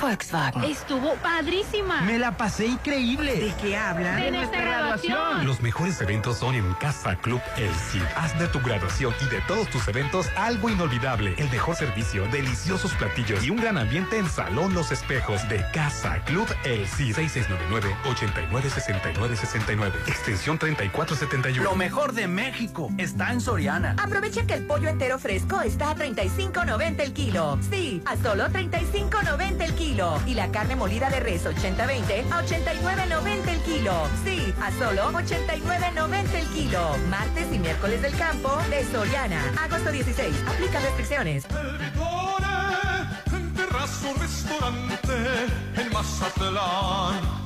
Volkswagen? 0.01 0.65
Estuvo 0.65 1.15
padrísima. 1.17 2.01
Me 2.03 2.19
la 2.19 2.37
pasé 2.37 2.67
increíble. 2.67 3.35
¿De 3.35 3.53
qué 3.61 3.77
habla? 3.77 4.17
De 4.17 4.31
nuestra 4.31 4.61
graduación. 4.63 5.45
Los 5.47 5.61
mejores 5.61 6.01
eventos 6.01 6.39
son 6.39 6.55
en 6.55 6.73
Casa 6.75 7.17
Club 7.17 7.41
El 7.57 7.75
Cid. 7.75 8.03
Haz 8.17 8.39
de 8.39 8.47
tu 8.49 8.61
graduación 8.61 9.13
y 9.21 9.25
de 9.27 9.41
todos 9.43 9.69
tus 9.69 9.87
eventos 9.89 10.27
algo 10.37 10.71
inolvidable. 10.71 11.35
El 11.37 11.51
mejor 11.51 11.77
servicio, 11.77 12.27
deliciosos 12.29 12.93
platillos 12.95 13.45
y 13.45 13.51
un 13.51 13.59
gran 13.59 13.77
ambiente 13.79 14.19
en 14.19 14.29
Salón 14.29 14.75
Los 14.75 14.93
Espejos 14.93 15.47
de 15.49 15.65
Casa 15.73 16.23
Club 16.25 16.47
El 16.65 16.87
Cid. 16.87 17.15
6699-896969. 17.17 19.93
Extensión 20.07 20.59
3471. 20.59 21.71
Lo 21.71 21.77
mejor 21.77 22.13
de 22.13 22.29
México 22.29 22.91
está 22.99 23.33
en 23.33 23.41
Soriana. 23.41 23.97
Aprovecha 24.03 24.47
que 24.47 24.55
el 24.55 24.67
pollo 24.67 24.89
entero 24.89 25.19
fresco 25.19 25.61
está 25.61 25.91
a 25.91 25.97
35.90 25.97 27.01
el 27.01 27.13
kilo. 27.13 27.59
Sí, 27.71 28.03
a 28.07 28.17
solo 28.17 28.47
35.90 28.49 29.61
el 29.63 29.75
kilo. 29.75 29.90
Y 29.91 30.35
la 30.35 30.53
carne 30.53 30.77
molida 30.77 31.11
de 31.11 31.19
res 31.19 31.45
80-20 31.45 32.31
a 32.31 32.45
89.90 32.45 33.49
el 33.49 33.61
kilo. 33.63 33.93
Sí, 34.25 34.55
a 34.63 34.71
solo 34.71 35.11
89.90 35.11 36.35
el 36.35 36.47
kilo. 36.47 36.97
Martes 37.09 37.53
y 37.53 37.59
miércoles 37.59 38.01
del 38.01 38.17
campo 38.17 38.57
de 38.71 38.85
Soriana. 38.85 39.43
Agosto 39.61 39.91
16. 39.91 40.33
Aplica 40.47 40.79
restricciones. 40.79 41.45
Restaurante 44.21 44.97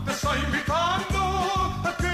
te 0.05 0.13
está 0.13 0.37
invitando 0.37 2.14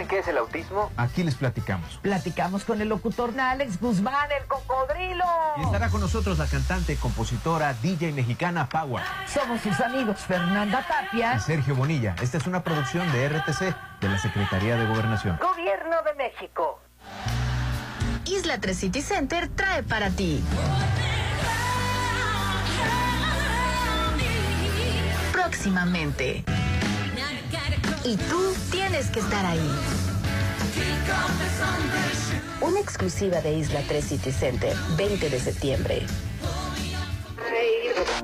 ¿Saben 0.06 0.08
qué 0.08 0.20
es 0.20 0.28
el 0.28 0.38
autismo? 0.38 0.92
Aquí 0.98 1.24
les 1.24 1.36
platicamos. 1.36 1.98
Platicamos 2.02 2.64
con 2.64 2.80
el 2.80 2.90
locutor 2.90 3.38
Alex 3.40 3.80
Guzmán, 3.80 4.30
el 4.40 4.46
cocodrilo. 4.48 5.26
Y 5.58 5.62
estará 5.64 5.90
con 5.90 6.02
nosotros 6.02 6.38
la 6.38 6.46
cantante, 6.46 6.96
compositora, 6.96 7.74
DJ 7.74 8.12
mexicana 8.12 8.70
Power. 8.70 9.04
Somos 9.26 9.62
sus 9.62 9.80
amigos 9.80 10.20
Fernanda 10.20 10.86
Tapia 10.88 11.36
y 11.36 11.40
Sergio 11.40 11.76
Bonilla. 11.76 12.16
Esta 12.22 12.38
es 12.38 12.46
una 12.46 12.64
producción 12.64 13.12
de 13.12 13.30
RTC, 13.30 13.76
de 14.02 14.10
la 14.10 14.20
Secretaría 14.20 14.76
de 14.76 14.86
Gobernación. 14.86 15.40
Gobierno 15.42 15.96
de 16.04 16.14
México. 16.14 16.80
Isla 18.26 18.60
3 18.60 18.78
City 18.78 19.02
Center 19.02 19.50
trae 19.50 19.82
para 19.82 20.10
ti. 20.12 20.44
Próximamente. 25.32 26.44
Y 28.06 28.18
tú 28.18 28.54
tienes 28.72 29.10
que 29.10 29.20
estar 29.20 29.44
ahí. 29.44 29.72
Una 32.62 32.80
exclusiva 32.80 33.42
de 33.42 33.54
Isla 33.54 33.82
3 33.88 34.06
City 34.06 34.32
Center, 34.32 34.76
20 34.96 35.28
de 35.28 35.40
septiembre. 35.40 36.06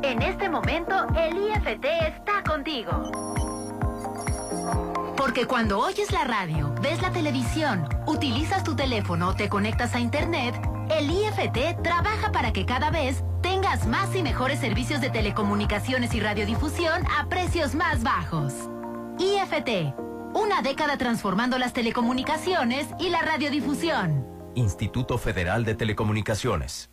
En 0.03 0.21
este 0.21 0.49
momento, 0.49 1.07
el 1.17 1.35
IFT 1.35 1.85
está 1.85 2.43
contigo. 2.47 3.11
Porque 5.17 5.47
cuando 5.47 5.79
oyes 5.79 6.11
la 6.11 6.25
radio, 6.25 6.75
ves 6.81 7.01
la 7.01 7.11
televisión, 7.11 7.89
utilizas 8.05 8.63
tu 8.63 8.75
teléfono 8.75 9.35
te 9.35 9.49
conectas 9.49 9.95
a 9.95 9.99
Internet, 9.99 10.53
el 10.91 11.09
IFT 11.09 11.81
trabaja 11.81 12.31
para 12.31 12.53
que 12.53 12.67
cada 12.67 12.91
vez 12.91 13.23
tengas 13.41 13.87
más 13.87 14.15
y 14.15 14.21
mejores 14.21 14.59
servicios 14.59 15.01
de 15.01 15.09
telecomunicaciones 15.09 16.13
y 16.13 16.19
radiodifusión 16.19 17.03
a 17.17 17.27
precios 17.29 17.73
más 17.73 18.03
bajos. 18.03 18.53
IFT, 19.21 19.93
una 20.33 20.63
década 20.63 20.97
transformando 20.97 21.59
las 21.59 21.73
telecomunicaciones 21.73 22.87
y 22.99 23.09
la 23.09 23.21
radiodifusión. 23.21 24.25
Instituto 24.55 25.19
Federal 25.19 25.63
de 25.63 25.75
Telecomunicaciones. 25.75 26.89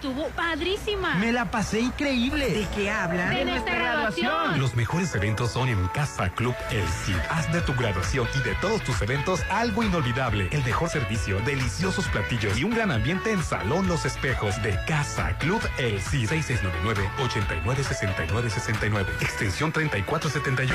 Estuvo 0.00 0.28
padrísima. 0.28 1.16
Me 1.16 1.30
la 1.30 1.50
pasé 1.50 1.80
increíble. 1.80 2.48
¿De 2.48 2.66
qué 2.74 2.90
habla? 2.90 3.28
De 3.28 3.44
nuestra 3.44 3.74
graduación. 3.74 4.58
Los 4.58 4.74
mejores 4.74 5.14
eventos 5.14 5.50
son 5.50 5.68
en 5.68 5.88
Casa 5.88 6.30
Club 6.30 6.54
El 6.70 6.88
Cid. 6.88 7.18
Haz 7.28 7.52
de 7.52 7.60
tu 7.60 7.74
graduación 7.74 8.26
y 8.34 8.38
de 8.38 8.54
todos 8.62 8.82
tus 8.82 9.02
eventos 9.02 9.42
algo 9.50 9.82
inolvidable. 9.82 10.48
El 10.52 10.64
mejor 10.64 10.88
servicio, 10.88 11.38
deliciosos 11.40 12.08
platillos 12.08 12.58
y 12.58 12.64
un 12.64 12.70
gran 12.70 12.90
ambiente 12.90 13.30
en 13.30 13.42
Salón 13.42 13.88
Los 13.88 14.06
Espejos 14.06 14.62
de 14.62 14.74
Casa 14.86 15.36
Club 15.36 15.60
El 15.76 16.00
Cid. 16.00 16.30
6699-896969. 16.30 19.04
Extensión 19.20 19.70
3471. 19.70 20.74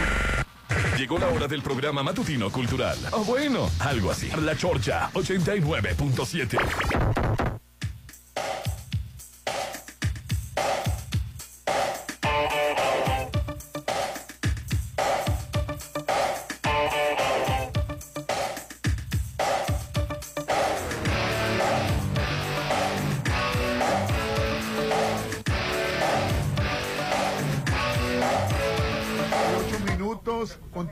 Llegó 0.99 1.17
la 1.17 1.29
hora 1.29 1.47
del 1.47 1.63
programa 1.63 2.03
matutino 2.03 2.51
cultural. 2.51 2.95
O 3.09 3.23
bueno, 3.23 3.71
algo 3.79 4.11
así. 4.11 4.29
La 4.39 4.55
Chorcha 4.55 5.09
89.7. 5.13 7.54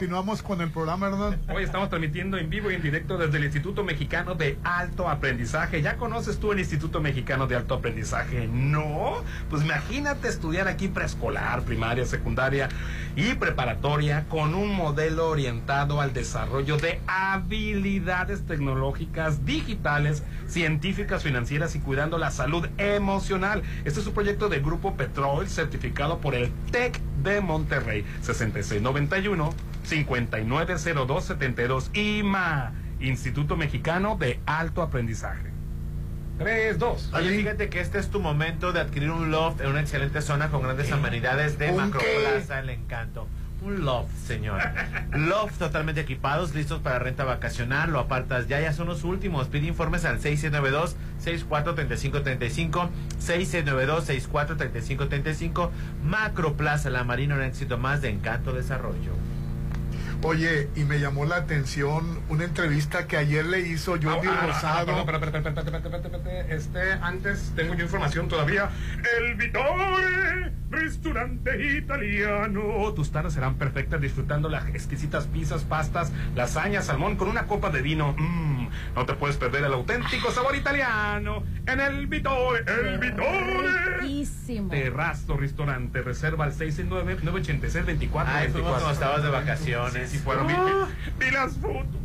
continuamos 0.04 0.44
con 0.44 0.60
el 0.60 0.70
programa, 0.70 1.08
¿verdad? 1.08 1.38
Hoy 1.56 1.64
estamos 1.64 1.88
transmitiendo 1.88 2.38
en 2.38 2.50
vivo 2.50 2.70
y 2.70 2.76
en 2.76 2.82
directo 2.82 3.18
desde 3.18 3.38
el 3.38 3.46
Instituto 3.46 3.86
Mexicano 3.86 4.36
de 4.36 4.58
Alto 4.66 5.08
Aprendizaje. 5.08 5.82
¿Ya 5.82 5.96
conoces 5.96 6.40
tú 6.40 6.52
el 6.52 6.60
Instituto 6.60 7.00
Mexicano 7.00 7.48
de 7.48 7.56
Alto 7.56 7.76
Aprendizaje? 7.76 8.50
No. 8.52 9.24
Pues 9.50 9.64
imagínate 9.64 10.28
estudiar 10.28 10.68
aquí 10.68 10.90
preescolar, 10.90 11.62
primaria, 11.62 12.06
secundaria 12.06 12.68
y 13.16 13.36
preparatoria 13.36 14.26
con 14.28 14.56
un 14.56 14.76
modelo 14.76 15.30
orientado 15.30 16.02
al 16.02 16.12
desarrollo 16.12 16.76
de 16.76 17.00
habilidades 17.08 18.46
tecnológicas, 18.46 19.46
digitales, 19.46 20.22
científicas, 20.48 21.24
financieras 21.24 21.78
y 21.78 21.80
cuidando 21.80 22.18
la 22.18 22.30
salud 22.30 22.68
emocional. 22.78 23.64
Este 23.86 24.02
es 24.02 24.08
un 24.08 24.14
proyecto 24.14 24.50
de 24.50 24.60
Grupo 24.60 24.96
Petrol 24.98 25.48
certificado 25.48 26.18
por 26.18 26.36
el 26.36 26.52
TEC 26.72 27.00
de 27.24 27.42
Monterrey. 27.42 28.06
6691 28.22 29.54
590272 29.84 31.92
IMA, 31.94 32.74
Instituto 33.00 33.56
Mexicano 33.58 34.18
de 34.18 34.40
Alto 34.46 34.82
Aprendizaje. 34.82 35.52
3, 36.38 36.80
2. 36.80 37.14
Oye, 37.14 37.38
fíjate 37.38 37.70
que 37.70 37.80
este 37.80 38.00
es 38.00 38.10
tu 38.10 38.20
momento 38.20 38.74
de 38.74 38.80
adquirir 38.80 39.12
un 39.12 39.30
loft 39.32 39.62
en 39.62 39.68
una 39.68 39.82
excelente 39.82 40.22
zona 40.22 40.50
con 40.50 40.64
grandes 40.64 40.92
amenidades 40.92 41.60
de 41.60 41.72
¿Un 41.72 41.92
qué? 41.92 41.98
Macroplaza 41.98 42.60
El 42.60 42.70
Encanto. 42.70 43.28
Un 43.64 43.86
loft, 43.86 44.12
señor. 44.28 44.60
loft 45.14 45.58
totalmente 45.58 46.02
equipados, 46.02 46.54
listos 46.54 46.82
para 46.82 47.00
renta 47.00 47.24
vacacional. 47.24 47.92
Lo 47.92 48.00
apartas 48.00 48.48
ya, 48.48 48.60
ya 48.60 48.74
son 48.74 48.88
los 48.88 49.06
últimos. 49.06 49.48
Pide 49.48 49.68
informes 49.68 50.04
al 50.06 50.20
692-643535. 50.20 52.90
692-643535. 53.26 55.70
Macroplaza 56.04 56.90
La 56.90 57.04
Marina, 57.04 57.36
un 57.36 57.44
éxito 57.44 57.78
más 57.78 58.02
de 58.02 58.10
Encanto 58.10 58.54
Desarrollo. 58.54 59.14
Oye, 60.24 60.70
y 60.78 60.86
me 60.86 61.02
llamó 61.02 61.26
la 61.26 61.36
atención 61.36 62.22
una 62.30 62.46
entrevista 62.46 63.08
que 63.08 63.18
ayer 63.18 63.46
le 63.46 63.60
hizo 63.60 63.98
Jordi 64.02 64.30
Ah, 64.30 64.40
ah, 64.42 64.46
Rosado. 64.48 65.06
Este, 66.50 66.94
antes 66.94 67.52
tengo 67.58 67.76
yo 67.76 67.84
información 67.84 68.30
todavía. 68.30 68.70
El 69.20 69.36
Vitore, 69.36 70.54
restaurante 70.74 71.78
italiano. 71.78 72.92
Tus 72.96 73.12
tardes 73.12 73.34
serán 73.34 73.56
perfectas 73.56 74.02
disfrutando 74.02 74.50
las 74.50 74.68
exquisitas 74.68 75.28
pizzas, 75.28 75.64
pastas, 75.64 76.12
lasaña, 76.36 76.82
salmón 76.82 77.16
con 77.16 77.28
una 77.30 77.44
copa 77.48 77.70
de 77.70 77.82
vino. 77.82 78.14
Mm, 78.18 78.68
no 78.96 79.06
te 79.06 79.14
puedes 79.14 79.38
perder 79.38 79.64
el 79.64 79.74
auténtico 79.74 80.32
sabor 80.32 80.56
italiano 80.56 81.44
en 81.66 81.80
el 81.80 82.08
Vitore. 82.08 82.64
El 82.68 82.98
Vitore. 83.00 83.98
Riquísimo. 84.02 84.70
Terrazo 84.70 85.38
Restaurante. 85.38 86.02
Reserva 86.02 86.46
al 86.46 86.54
669-986-2424. 86.54 88.26
Ay, 88.28 88.50
cuando 88.52 88.92
estabas 88.92 89.24
de 89.24 89.30
vacaciones. 89.30 90.10
Sí, 90.10 90.18
sí, 90.18 90.24
fueron. 90.24 90.48
Vi, 90.48 90.54
Ah. 90.54 90.88
vi 91.20 91.32
las 91.32 91.58
fotos. 91.58 92.03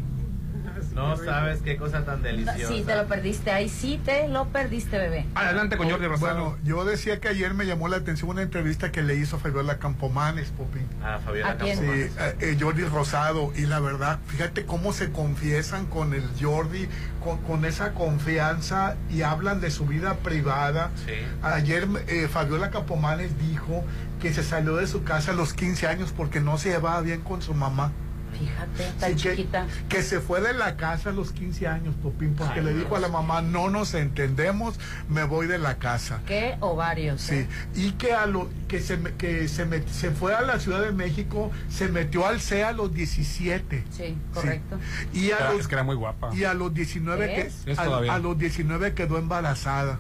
No 0.99 1.17
sabes 1.17 1.63
qué 1.63 1.77
cosa 1.77 2.05
tan 2.05 2.23
deliciosa. 2.23 2.67
Sí, 2.69 2.83
te 2.85 2.97
lo 2.97 3.07
perdiste. 3.07 3.51
Ahí 3.53 3.69
sí 3.69 4.01
te 4.05 4.29
lo 4.29 4.49
perdiste, 4.49 4.99
bebé. 4.99 5.27
Adelante 5.35 5.77
con 5.77 5.89
Jordi 5.89 6.07
Rosado. 6.07 6.41
Bueno, 6.51 6.59
yo 6.65 6.85
decía 6.85 7.21
que 7.21 7.29
ayer 7.29 7.55
me 7.55 7.67
llamó 7.67 7.89
la 7.89 7.99
atención 7.99 8.31
una 8.31 8.43
entrevista 8.43 8.91
que 8.91 9.03
le 9.03 9.15
hizo 9.15 9.39
Fabiola 9.39 9.79
Campomanes, 9.79 10.51
Popi. 10.51 10.81
Ah, 11.03 11.21
Fabiola 11.25 11.57
Campomanes. 11.57 12.13
eh, 12.19 12.37
eh, 12.41 12.57
Jordi 12.61 12.85
Rosado. 12.85 13.53
Y 13.57 13.67
la 13.67 13.81
verdad, 13.81 14.19
fíjate 14.27 14.67
cómo 14.67 14.93
se 14.93 15.13
confiesan 15.13 15.87
con 15.87 16.15
el 16.15 16.25
Jordi, 16.41 16.89
con, 17.23 17.39
con 17.39 17.65
esa 17.65 17.93
confianza 17.93 18.97
y 19.11 19.23
hablan 19.23 19.61
de 19.61 19.71
su 19.71 19.87
vida 19.87 20.15
privada. 20.17 20.91
Sí. 21.07 21.13
Ayer 21.43 21.87
eh, 22.09 22.29
Fabiola 22.29 22.71
Campomanes 22.71 23.39
dijo 23.39 23.85
que 24.21 24.35
se 24.35 24.43
salió 24.43 24.77
de 24.77 24.87
su 24.89 25.05
casa 25.05 25.31
a 25.31 25.35
los 25.35 25.53
15 25.55 25.87
años 25.87 26.13
porque 26.17 26.41
no 26.41 26.59
se 26.59 26.71
llevaba 26.71 27.01
bien 27.03 27.21
con 27.21 27.41
su 27.41 27.55
mamá. 27.55 27.93
Fíjate, 28.39 28.93
tan 29.01 29.11
Sí, 29.19 29.31
chiquita. 29.31 29.67
Que, 29.89 30.03
se 30.03 30.21
fue 30.21 30.41
de 30.41 30.53
la 30.55 30.77
casa 30.77 31.11
a 31.11 31.13
los 31.13 31.33
15 31.33 31.67
años, 31.67 31.95
Popín, 32.03 32.35
porque 32.37 32.61
Ay, 32.61 32.67
le 32.67 32.75
dijo 32.75 32.97
a 32.97 33.01
la 33.01 33.09
mamá, 33.09 33.43
no 33.43 33.69
nos 33.71 33.95
entendemos, 33.95 34.79
me 35.09 35.25
voy 35.25 35.47
de 35.47 35.59
la 35.59 35.79
casa. 35.79 36.21
¿Qué 36.27 36.57
ovarios? 36.61 37.21
Sí, 37.21 37.35
eh? 37.35 37.49
y 37.75 37.93
que 37.93 38.13
a 38.13 38.27
lo 38.27 38.49
que 38.69 38.81
se 38.81 38.97
me- 38.97 39.15
que 39.15 39.49
se, 39.49 39.67
met- 39.69 39.87
se 39.89 40.11
fue 40.11 40.35
a 40.35 40.43
la 40.43 40.61
Ciudad 40.61 40.81
de 40.83 40.93
México, 40.93 41.51
se 41.69 41.89
metió 41.89 42.27
al 42.27 42.41
CEA 42.41 42.69
a 42.69 42.73
los 42.73 42.93
17. 42.95 43.85
Sí, 43.91 44.17
correcto. 44.33 44.79
Y 45.13 45.31
a 45.33 45.37
Era- 45.39 45.51
los 45.53 45.61
es 45.61 45.69
que 45.69 45.75
era 45.75 45.83
muy 45.85 45.97
guapa. 45.97 46.31
y 46.35 46.45
a 46.45 46.55
los 46.55 46.73
19 46.73 47.27
que 47.67 47.73
a, 47.77 48.19
los 48.19 48.39
19 48.39 48.95
quedó 48.95 49.19
embarazada. 49.19 49.99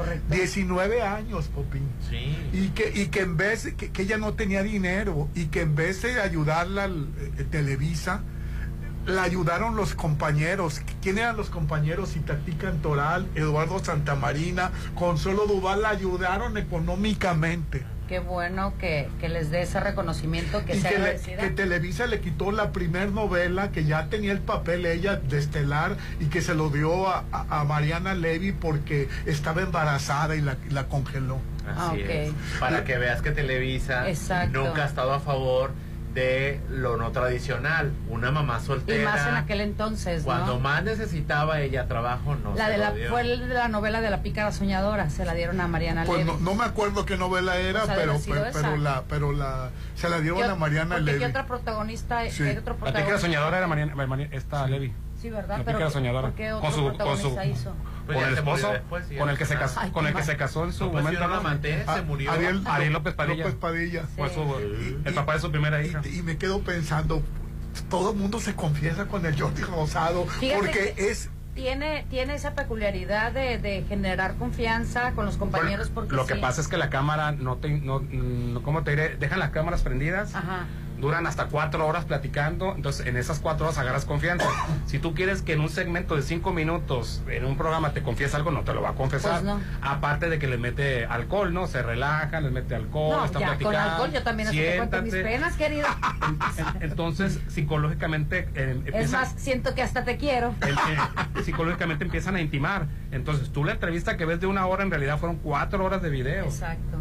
Correcto. 0.00 0.34
19 0.34 1.02
años, 1.02 1.48
Popín. 1.48 1.88
Sí. 2.08 2.36
Y 2.52 2.68
que, 2.68 2.90
y 2.94 3.06
que 3.08 3.20
en 3.20 3.36
vez, 3.36 3.74
que, 3.76 3.90
que 3.90 4.02
ella 4.02 4.16
no 4.16 4.32
tenía 4.32 4.62
dinero, 4.62 5.28
y 5.34 5.46
que 5.46 5.60
en 5.60 5.74
vez 5.74 6.00
de 6.02 6.20
ayudarla 6.20 6.84
al, 6.84 7.08
eh, 7.18 7.44
Televisa, 7.50 8.22
la 9.06 9.22
ayudaron 9.22 9.76
los 9.76 9.94
compañeros. 9.94 10.80
¿Quién 11.02 11.18
eran 11.18 11.36
los 11.36 11.50
compañeros? 11.50 12.16
Itatí 12.16 12.52
Cantoral, 12.52 13.26
Eduardo 13.34 13.78
Santamarina, 13.78 14.70
Consuelo 14.94 15.46
Duval, 15.46 15.82
la 15.82 15.90
ayudaron 15.90 16.56
económicamente. 16.56 17.84
Qué 18.10 18.18
bueno 18.18 18.74
que, 18.80 19.08
que 19.20 19.28
les 19.28 19.52
dé 19.52 19.62
ese 19.62 19.78
reconocimiento, 19.78 20.64
que 20.66 20.74
y 20.74 20.80
sea 20.80 20.90
que, 20.90 20.98
le- 20.98 21.36
que 21.36 21.50
Televisa 21.50 22.08
le 22.08 22.18
quitó 22.18 22.50
la 22.50 22.72
primer 22.72 23.12
novela 23.12 23.70
que 23.70 23.84
ya 23.84 24.06
tenía 24.06 24.32
el 24.32 24.40
papel 24.40 24.84
ella 24.84 25.14
de 25.14 25.38
estelar 25.38 25.96
y 26.18 26.24
que 26.24 26.40
se 26.42 26.56
lo 26.56 26.70
dio 26.70 27.06
a, 27.08 27.22
a- 27.30 27.60
a 27.60 27.64
Mariana 27.64 28.14
Levy 28.14 28.50
porque 28.50 29.08
estaba 29.26 29.62
embarazada 29.62 30.34
y 30.34 30.40
la, 30.40 30.56
la 30.70 30.88
congeló. 30.88 31.38
Ah, 31.68 31.90
Así 31.92 32.02
ok. 32.02 32.08
es. 32.10 32.32
Para 32.58 32.82
que 32.82 32.98
veas 32.98 33.22
que 33.22 33.30
Televisa 33.30 34.08
Exacto. 34.08 34.60
nunca 34.64 34.82
ha 34.82 34.86
estado 34.86 35.12
a 35.12 35.20
favor 35.20 35.70
de 36.14 36.60
lo 36.70 36.96
no 36.96 37.10
tradicional. 37.12 37.92
Una 38.08 38.30
mamá 38.30 38.58
Y 38.62 38.66
soltera. 38.66 39.10
más 39.10 39.26
en 39.28 39.34
aquel 39.36 39.60
entonces, 39.60 40.22
Cuando 40.24 40.54
¿no? 40.54 40.60
más 40.60 40.82
necesitaba 40.82 41.60
ella 41.60 41.86
trabajo, 41.86 42.34
no 42.36 42.54
La 42.54 42.66
se 42.66 42.72
de 42.72 42.78
lo 42.78 42.84
la, 42.84 42.92
dio. 42.92 43.10
fue 43.10 43.20
el 43.20 43.48
de 43.48 43.54
la 43.54 43.68
novela 43.68 44.00
de 44.00 44.10
la 44.10 44.22
pícara 44.22 44.50
soñadora, 44.52 45.08
se 45.10 45.24
la 45.24 45.34
dieron 45.34 45.60
a 45.60 45.68
Mariana 45.68 46.04
Pues 46.04 46.26
Levy. 46.26 46.30
no, 46.40 46.50
no 46.50 46.54
me 46.56 46.64
acuerdo 46.64 47.06
qué 47.06 47.16
novela 47.16 47.56
era, 47.58 47.84
O 47.84 47.86
sea, 47.86 47.94
pero, 47.94 48.16
pero, 48.26 48.44
pero 48.52 48.76
la, 48.76 49.02
pero 49.08 49.32
la, 49.32 49.70
se 49.94 50.08
la 50.08 50.20
dieron 50.20 50.38
¿Qué 50.40 50.44
a 50.46 50.54
Mariana 50.56 50.98
Levy. 50.98 51.18
¿Qué 51.20 51.26
otra 51.26 51.46
protagonista? 51.46 52.28
Sí. 52.30 52.42
¿qué 52.44 52.58
otro 52.58 52.74
La 52.74 52.78
pícara 52.78 52.92
protagonista? 52.92 53.18
soñadora 53.20 53.58
era 53.58 53.66
Mariana, 53.66 53.94
Mari- 53.94 54.28
esta 54.32 54.66
Levi. 54.66 54.92
Sí, 55.20 55.28
¿verdad? 55.30 55.58
La 55.58 55.64
pícara 55.64 55.86
¿qué- 55.86 55.90
soñadora. 55.92 56.28
¿por 56.28 56.36
qué 56.36 56.52
otro 56.52 56.60
Con 56.68 56.72
su, 56.72 56.82
con 56.82 56.92
su, 56.92 56.96
protagonista 57.34 57.44
hizo? 57.44 57.72
Con 58.14 58.24
el 58.28 58.34
se 58.34 58.40
esposo, 58.40 58.72
después, 58.72 59.04
con 59.18 59.30
el 59.30 59.38
que 59.38 59.46
se 59.46 59.54
casó, 59.56 59.92
con 59.92 60.06
el 60.06 60.14
que 60.14 60.22
se 60.22 60.36
casó 60.36 60.64
en 60.64 60.72
su 60.72 60.84
No, 60.86 60.92
pues, 60.92 61.04
momento. 61.04 61.22
yo 61.22 61.28
no 61.28 61.42
maté, 61.42 61.84
Ah, 61.86 61.96
se 61.96 62.02
murió. 62.02 62.30
Ariel, 62.32 62.62
Ariel 62.66 62.92
López 62.92 63.14
Padilla. 63.14 63.44
López 63.44 63.54
Padilla. 63.60 64.02
Fue 64.16 64.28
su, 64.32 64.40
Y- 64.40 65.08
el 65.08 65.14
papá 65.14 65.34
de 65.34 65.40
su 65.40 65.50
primera 65.50 65.82
hija. 65.84 66.00
Y, 66.04 66.18
y 66.18 66.22
me 66.22 66.36
quedo 66.36 66.60
pensando, 66.62 67.22
todo 67.88 68.10
el 68.12 68.16
mundo 68.16 68.40
se 68.40 68.54
confiesa 68.54 69.06
con 69.06 69.24
el 69.26 69.40
Jordi 69.40 69.62
Rosado, 69.62 70.26
Fíjate 70.26 70.58
porque 70.58 70.94
que- 70.96 71.10
es 71.10 71.30
Tiene, 71.54 72.06
tiene 72.08 72.34
esa 72.36 72.54
peculiaridad 72.54 73.32
de, 73.32 73.58
de 73.58 73.84
generar 73.88 74.36
confianza 74.36 75.12
con 75.12 75.26
los 75.26 75.36
compañeros 75.36 75.90
porque 75.92 76.14
Lo 76.14 76.24
que 76.24 76.36
pasa 76.36 76.60
es 76.60 76.68
que 76.68 76.76
la 76.78 76.90
cámara 76.90 77.32
no 77.32 77.56
te, 77.56 77.68
no, 77.70 78.00
no- 78.00 78.62
¿cómo 78.62 78.82
te 78.84 78.92
diré? 78.92 79.16
Dejan 79.16 79.40
las 79.40 79.50
cámaras 79.50 79.82
prendidas, 79.82 80.34
Ajá. 80.34 80.66
Duran 81.00 81.26
hasta 81.26 81.46
cuatro 81.46 81.86
horas 81.86 82.04
platicando, 82.04 82.74
entonces 82.76 83.06
en 83.06 83.16
esas 83.16 83.38
cuatro 83.40 83.66
horas 83.66 83.78
agarras 83.78 84.04
confianza. 84.04 84.46
Si 84.86 84.98
tú 84.98 85.14
quieres 85.14 85.42
que 85.42 85.54
en 85.54 85.60
un 85.60 85.68
segmento 85.68 86.16
de 86.16 86.22
cinco 86.22 86.52
minutos 86.52 87.22
en 87.28 87.44
un 87.44 87.56
programa 87.56 87.92
te 87.92 88.02
confiese 88.02 88.36
algo, 88.36 88.50
no 88.50 88.62
te 88.62 88.74
lo 88.74 88.82
va 88.82 88.90
a 88.90 88.94
confesar. 88.94 89.32
Pues 89.32 89.44
no. 89.44 89.60
Aparte 89.82 90.28
de 90.28 90.38
que 90.38 90.46
le 90.46 90.58
mete 90.58 91.06
alcohol, 91.06 91.52
¿no? 91.54 91.66
Se 91.66 91.82
relaja, 91.82 92.40
les 92.40 92.52
mete 92.52 92.74
alcohol, 92.74 93.16
No, 93.18 93.24
está 93.24 93.40
ya, 93.40 93.48
con 93.48 93.58
platicando. 93.58 93.90
alcohol 93.92 94.10
yo 94.12 94.22
también 94.22 94.50
te 94.50 94.76
cuento 94.76 95.02
mis 95.02 95.14
penas, 95.14 95.54
querido. 95.56 95.86
En- 96.58 96.82
Entonces, 96.82 97.40
psicológicamente 97.48 98.48
eh, 98.54 98.70
Es 98.84 98.86
empiezan- 98.88 99.20
más, 99.20 99.34
siento 99.36 99.74
que 99.74 99.82
hasta 99.82 100.04
te 100.04 100.16
quiero. 100.16 100.54
el- 100.60 100.74
eh, 100.74 101.42
psicológicamente 101.44 102.04
empiezan 102.04 102.36
a 102.36 102.40
intimar. 102.40 102.86
Entonces, 103.12 103.50
tú 103.50 103.64
la 103.64 103.72
entrevista 103.72 104.16
que 104.16 104.24
ves 104.24 104.40
de 104.40 104.46
una 104.46 104.66
hora, 104.66 104.82
en 104.82 104.90
realidad 104.90 105.18
fueron 105.18 105.36
cuatro 105.38 105.84
horas 105.84 106.02
de 106.02 106.10
video. 106.10 106.44
Exacto. 106.44 106.98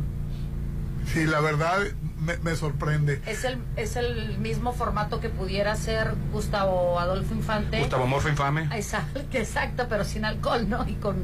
sí, 1.13 1.25
la 1.25 1.39
verdad 1.39 1.79
me, 2.21 2.37
me 2.37 2.55
sorprende. 2.55 3.21
Es 3.25 3.43
el, 3.43 3.57
es 3.75 3.95
el 3.95 4.37
mismo 4.39 4.73
formato 4.73 5.19
que 5.19 5.29
pudiera 5.29 5.75
ser 5.75 6.13
Gustavo 6.31 6.99
Adolfo 6.99 7.33
Infante. 7.33 7.79
Gustavo 7.79 8.07
Morfo 8.07 8.29
Infame. 8.29 8.63
Exacto, 8.75 9.21
exacto, 9.33 9.87
pero 9.89 10.03
sin 10.03 10.25
alcohol, 10.25 10.69
¿no? 10.69 10.87
Y 10.87 10.93
con... 10.95 11.17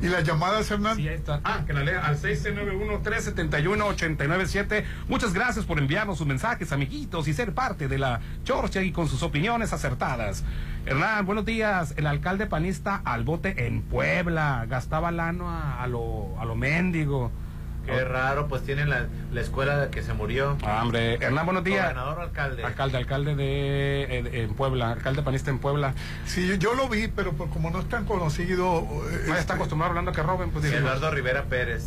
¿Y 0.00 0.06
las 0.06 0.22
llamadas, 0.22 0.70
Hernán? 0.70 0.96
Sí, 0.96 1.08
ahí 1.08 1.16
está. 1.16 1.40
Ah, 1.42 1.64
que 1.66 1.72
la 1.72 1.82
lea 1.82 2.06
al 2.06 2.16
691-371-897. 2.18 4.84
Muchas 5.08 5.32
gracias 5.32 5.64
por 5.64 5.80
enviarnos 5.80 6.18
sus 6.18 6.26
mensajes, 6.26 6.70
amiguitos, 6.70 7.26
y 7.26 7.32
ser 7.32 7.52
parte 7.52 7.88
de 7.88 7.98
la 7.98 8.20
Chorcha 8.44 8.80
y 8.82 8.92
con 8.92 9.08
sus 9.08 9.24
opiniones 9.24 9.72
acertadas. 9.72 10.44
Hernán, 10.86 11.26
buenos 11.26 11.44
días. 11.44 11.94
El 11.96 12.06
alcalde 12.06 12.46
panista 12.46 13.02
al 13.04 13.24
bote 13.24 13.66
en 13.66 13.82
Puebla. 13.82 14.66
Gastaba 14.68 15.10
lano 15.10 15.50
a, 15.50 15.82
a 15.82 15.88
lo, 15.88 16.40
a 16.40 16.44
lo 16.44 16.54
mendigo. 16.54 17.32
Qué 17.88 18.04
raro, 18.04 18.48
pues 18.48 18.62
tienen 18.64 18.90
la, 18.90 19.06
la 19.32 19.40
escuela 19.40 19.78
de 19.78 19.88
que 19.90 20.02
se 20.02 20.12
murió. 20.14 20.56
Ah, 20.62 20.82
hombre. 20.82 21.14
Hernán, 21.14 21.46
buenos 21.46 21.64
días. 21.64 21.82
Gobernador 21.82 22.18
o 22.18 22.22
alcalde. 22.22 22.64
Alcalde, 22.64 22.96
alcalde 22.98 23.34
de, 23.34 24.02
eh, 24.18 24.22
de- 24.22 24.42
en 24.44 24.54
Puebla, 24.54 24.92
alcalde 24.92 25.22
panista 25.22 25.50
en 25.50 25.58
Puebla. 25.58 25.94
Sí, 26.26 26.56
yo, 26.58 26.74
lo 26.74 26.88
vi, 26.88 27.08
pero 27.08 27.32
pues, 27.32 27.50
como 27.50 27.70
no 27.70 27.80
es 27.80 27.88
tan 27.88 28.04
conocido... 28.04 28.80
eh, 28.82 28.86
Ah, 29.12 29.20
está 29.24 29.38
este, 29.38 29.52
acostumbrado 29.54 29.90
hablando 29.90 30.12
que 30.12 30.22
roben, 30.22 30.50
pues 30.50 30.64
Sí, 30.64 30.70
dijimos. 30.70 30.90
Eduardo 30.92 31.10
Rivera 31.14 31.44
Pérez. 31.44 31.84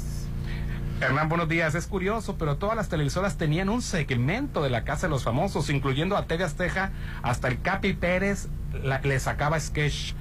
Hernán, 1.02 1.30
buenos 1.30 1.50
días. 1.50 1.74
Es 1.74 1.88
curioso, 1.88 2.38
pero 2.38 2.58
todas 2.58 2.76
las 2.76 2.88
televisoras 2.90 3.38
tenían 3.38 3.70
un 3.70 3.82
segmento 3.82 4.62
de 4.62 4.70
la 4.70 4.84
Casa 4.84 5.08
de 5.08 5.12
los 5.12 5.24
Famosos, 5.24 5.70
incluyendo 5.72 6.16
a 6.16 6.26
TV 6.28 6.44
Azteca, 6.44 6.92
hasta 7.24 7.48
el 7.48 7.60
Capi 7.62 7.94
Pérez 7.94 8.50
la- 8.84 9.00
le 9.02 9.20
sacaba 9.20 9.60
sketch. 9.60 10.14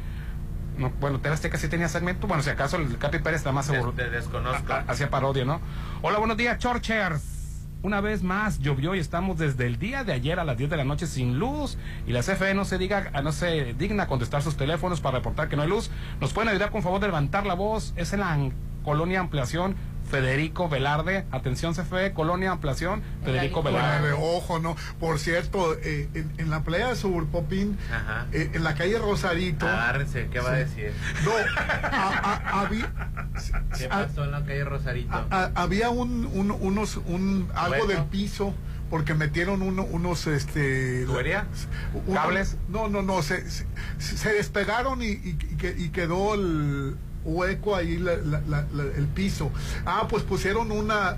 No, 0.78 0.90
bueno, 1.01 1.20
TV 1.20 1.34
Azteca 1.34 1.59
sí 1.59 1.68
tenía 1.68 1.88
segmento. 1.88 2.26
Bueno, 2.26 2.42
si 2.42 2.51
acaso 2.51 2.76
el 2.76 2.97
Capi 2.98 3.18
Pérez 3.18 3.38
está 3.40 3.52
más 3.52 3.66
seguro. 3.66 3.92
Te 3.92 4.09
desconozco. 4.09 4.72
Ha- 4.72 4.84
Hacía 4.88 5.10
parodia, 5.10 5.44
¿no? 5.44 5.60
Hola, 6.02 6.18
buenos 6.18 6.36
días, 6.36 6.59
Chorchers. 6.59 7.38
Una 7.82 8.01
vez 8.02 8.22
más 8.22 8.59
llovió 8.59 8.94
y 8.94 8.98
estamos 8.98 9.38
desde 9.38 9.66
el 9.66 9.78
día 9.78 10.05
de 10.05 10.12
ayer 10.12 10.38
a 10.38 10.44
las 10.44 10.56
10 10.59 10.68
de 10.68 10.76
la 10.76 10.84
noche 10.84 11.06
sin 11.06 11.38
luz 11.38 11.78
y 12.06 12.12
la 12.12 12.20
CFE 12.20 12.52
no 12.55 12.66
se 12.66 12.76
diga, 12.76 13.10
no 13.22 13.32
se 13.32 13.72
digna 13.72 14.06
contestar 14.06 14.42
sus 14.42 14.56
teléfonos 14.59 15.01
para 15.01 15.16
reportar 15.18 15.48
que 15.48 15.56
no 15.56 15.62
hay 15.62 15.68
luz. 15.70 15.90
Nos 16.20 16.34
pueden 16.34 16.51
ayudar 16.51 16.70
con 16.70 16.82
favor 16.82 17.01
de 17.01 17.06
levantar 17.06 17.47
la 17.47 17.55
voz. 17.55 17.94
Es 17.97 18.12
en 18.12 18.20
la 18.20 18.38
colonia 18.84 19.20
Ampliación 19.20 19.76
Federico 20.11 20.69
Velarde. 20.69 21.24
Atención 21.31 21.73
CFE, 21.74 22.12
colonia 22.12 22.51
Ampliación 22.51 23.03
Federico 23.24 23.62
Velarde. 23.62 24.12
Ojo, 24.12 24.59
no. 24.59 24.77
Por 24.99 25.19
cierto, 25.19 25.74
eh, 25.82 26.09
en, 26.15 26.32
en 26.39 26.51
la 26.51 26.62
playa 26.62 26.89
de 26.89 26.97
Suburpopín, 26.97 27.78
Ajá. 27.93 28.27
eh, 28.32 28.51
en 28.55 28.65
la 28.65 28.74
calle 28.74 28.99
Rosarito. 28.99 29.66
Agárrense, 29.69 30.28
¿qué 30.32 30.41
va 30.41 30.51
a 30.51 30.57
decir? 30.57 30.93
No, 31.24 31.31
a- 31.93 32.69
¿Qué 33.78 33.87
a- 33.87 33.89
pasó 34.07 34.24
en 34.24 34.31
la 34.32 34.41
calle 34.45 34.65
Rosarito? 34.65 35.15
a- 35.31 35.51
había 35.55 35.91
un, 35.91 36.27
un- 36.27 36.51
unos, 36.51 36.97
un, 37.07 37.49
algo 37.55 37.78
Bueno. 37.85 37.87
del 38.01 38.05
piso 38.07 38.55
porque 38.91 39.15
metieron 39.15 39.62
uno- 39.62 39.85
unos, 39.85 40.27
este... 40.27 41.05
¿Tubería? 41.07 41.47
un- 42.07 42.15
¿Cables? 42.15 42.57
No, 42.69 42.89
no, 42.89 43.03
no, 43.03 43.23
se, 43.23 43.49
se, 43.49 43.65
se 43.99 44.32
despegaron 44.32 45.01
y 45.03 45.37
quedó 45.93 46.35
el 46.35 46.97
hueco 47.24 47.76
ahí, 47.76 47.97
la- 47.98 48.16
la- 48.16 48.40
la- 48.48 48.66
la- 48.72 48.82
el 48.97 49.06
piso. 49.06 49.51
Ah, 49.84 50.06
pues 50.09 50.22
pusieron 50.22 50.70
una... 50.72 51.16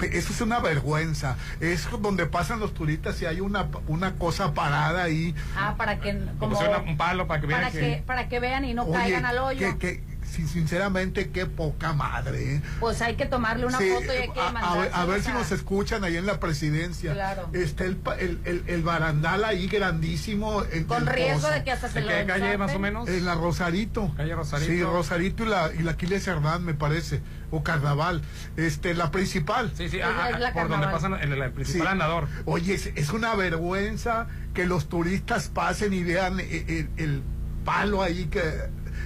Eso 0.00 0.32
es 0.32 0.40
una 0.40 0.58
vergüenza. 0.58 1.36
Es 1.60 1.86
donde 2.00 2.26
pasan 2.26 2.58
los 2.58 2.74
turistas 2.74 3.22
y 3.22 3.26
hay 3.26 3.40
una, 3.40 3.68
una 3.86 4.14
cosa 4.14 4.52
parada 4.52 5.04
ahí. 5.04 5.32
Ah, 5.56 5.74
para 5.76 6.00
que 6.00 6.18
como, 6.40 6.58
un 6.58 6.96
palo 6.96 7.28
para 7.28 7.40
que 7.40 7.46
vean 7.46 7.60
para 7.60 7.70
que- 7.72 7.78
que 7.78 8.02
para 8.04 8.28
que 8.28 8.40
vean 8.40 8.64
y 8.64 8.74
no 8.74 8.82
Oye, 8.82 8.94
caigan 8.94 9.26
al 9.26 9.38
hoyo. 9.38 9.78
que- 9.78 9.78
que, 9.78 10.11
sin- 10.32 10.48
sinceramente, 10.48 11.30
qué 11.30 11.46
poca 11.46 11.92
madre. 11.92 12.56
¿eh? 12.56 12.62
Pues 12.80 13.00
hay 13.02 13.14
que 13.16 13.26
tomarle 13.26 13.66
una 13.66 13.78
Sí, 13.78 13.88
foto 13.90 14.06
y 14.06 14.16
hay 14.16 14.28
que 14.30 14.40
a, 14.40 14.48
a 14.48 14.50
ver, 14.50 14.62
a 14.62 14.74
ver 14.76 14.90
mandárselos 14.92 15.24
si 15.24 15.30
a- 15.30 15.34
nos 15.34 15.52
escuchan 15.52 16.04
ahí 16.04 16.16
en 16.16 16.26
la 16.26 16.40
presidencia. 16.40 17.12
Claro. 17.12 17.48
Está 17.52 17.84
el, 17.84 17.96
pa- 17.96 18.16
el, 18.18 18.40
el, 18.44 18.64
el 18.66 18.82
barandal 18.82 19.44
ahí 19.44 19.68
grandísimo. 19.68 20.64
En, 20.72 20.84
Con 20.84 21.02
el 21.02 21.06
riesgo 21.08 21.40
pozo. 21.42 21.52
de 21.52 21.64
que 21.64 21.72
hasta 21.72 21.88
se 21.88 21.98
¿En 22.00 22.06
lo 22.06 22.10
qué 22.12 22.24
calle 22.26 22.58
más 22.58 22.74
o 22.74 22.78
menos? 22.78 23.08
En 23.08 23.24
la 23.24 23.34
Rosarito. 23.34 24.12
Calle 24.16 24.34
Rosarito. 24.34 24.72
Sí, 24.72 24.82
Rosarito 24.82 25.44
y 25.44 25.48
la, 25.48 25.70
y 25.78 25.82
la 25.82 25.92
Aquiles 25.92 26.24
Cerdán, 26.24 26.64
me 26.64 26.74
parece. 26.74 27.20
O 27.50 27.62
Carnaval. 27.62 28.22
Este, 28.56 28.94
la 28.94 29.10
principal. 29.10 29.72
Sí, 29.76 29.88
sí, 29.90 30.00
ah, 30.00 30.30
ah, 30.34 30.38
la 30.38 30.52
por 30.54 30.68
donde 30.68 30.86
pasan 30.88 31.14
el, 31.14 31.32
el 31.32 31.50
principal 31.52 31.86
Sí. 31.86 31.92
andador. 31.92 32.28
Oye, 32.46 32.74
es, 32.74 32.86
es 32.94 33.10
una 33.10 33.34
vergüenza 33.34 34.26
que 34.54 34.64
los 34.66 34.88
turistas 34.88 35.48
pasen 35.48 35.92
y 35.92 36.02
vean 36.02 36.40
el, 36.40 36.48
el- 36.68 36.88
el 36.96 37.22
palo 37.64 38.02
ahí 38.02 38.24
que... 38.26 38.40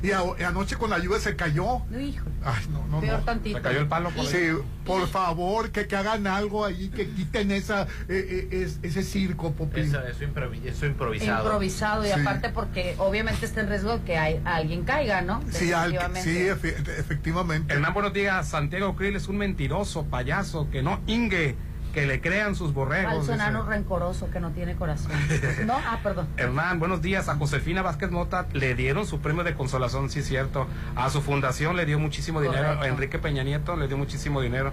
Y, 0.03 0.11
a- 0.11 0.23
y 0.39 0.43
anoche 0.43 0.77
con 0.77 0.91
la 0.91 0.99
lluvia 0.99 1.19
se 1.21 1.37
cayó. 1.37 1.81
Hijo, 1.99 2.27
Ay, 2.45 2.65
no, 2.71 2.87
no, 2.89 3.01
peor 3.01 3.19
no. 3.21 3.25
tantito. 3.25 3.57
Se 3.59 3.63
cayó 3.63 3.81
el 3.81 3.89
palo 3.89 4.11
por 4.11 4.27
ahí. 4.27 4.33
Sí, 4.33 4.39
por 4.85 5.09
favor, 5.09 5.71
que, 5.71 5.87
que 5.89 5.97
hagan 5.97 6.27
algo 6.27 6.65
ahí, 6.65 6.89
que 6.91 7.09
quiten 7.09 7.51
esa, 7.51 7.83
eh, 7.83 7.89
eh, 8.09 8.49
es- 8.63 8.79
ese 8.83 9.03
circo, 9.03 9.53
Popín. 9.53 9.85
Eso, 9.85 10.01
eso, 10.01 10.25
eso 10.65 10.87
improvisado. 10.87 11.43
improvisado 11.45 12.05
y 12.05 12.09
Sí. 12.09 12.21
aparte 12.21 12.51
porque 12.51 12.95
obviamente 12.99 13.47
está 13.47 13.61
en 13.63 13.69
riesgo 13.69 14.05
que 14.05 14.17
hay, 14.19 14.41
alguien 14.45 14.85
caiga, 14.85 15.23
¿no? 15.23 15.43
Sí, 15.51 15.73
al- 15.73 15.93
sí, 16.23 16.47
efe- 16.47 16.77
efectivamente. 16.99 17.73
Hernán, 17.75 17.95
buenos 17.95 18.13
días. 18.13 18.49
Santiago 18.49 18.95
Krill 18.97 19.17
es 19.17 19.29
un 19.29 19.39
mentiroso, 19.39 20.05
payaso, 20.07 20.69
que 20.71 20.83
no 20.83 21.01
ingue, 21.07 21.57
que 21.97 22.05
le 22.07 22.21
crean 22.21 22.55
sus 22.55 22.75
borregos. 22.75 23.07
Falso 23.11 23.21
dice. 23.33 23.33
enano 23.33 23.63
rencoroso 23.65 24.29
que 24.31 24.39
no 24.39 24.51
tiene 24.51 24.77
corazón. 24.77 25.13
No, 25.65 25.73
ah, 25.79 25.99
perdón. 26.03 26.29
Hernán, 26.37 26.79
buenos 26.79 27.01
días. 27.01 27.31
A 27.31 27.37
Josefina 27.37 27.81
Vázquez 27.81 28.11
Mota 28.11 28.47
le 28.53 28.75
dieron 28.75 29.07
su 29.07 29.21
premio 29.21 29.45
de 29.45 29.55
consolación, 29.55 30.11
sí, 30.11 30.21
cierto. 30.21 30.67
A 30.95 31.09
su 31.09 31.23
fundación 31.23 31.75
le 31.75 31.87
dio 31.87 31.99
muchísimo 31.99 32.43
dinero. 32.43 32.65
Correcto. 32.65 32.85
A 32.85 32.89
Enrique 32.89 33.19
Peña 33.19 33.45
Nieto 33.45 33.77
le 33.77 33.89
dio 33.89 33.97
muchísimo 33.97 34.43
dinero. 34.43 34.73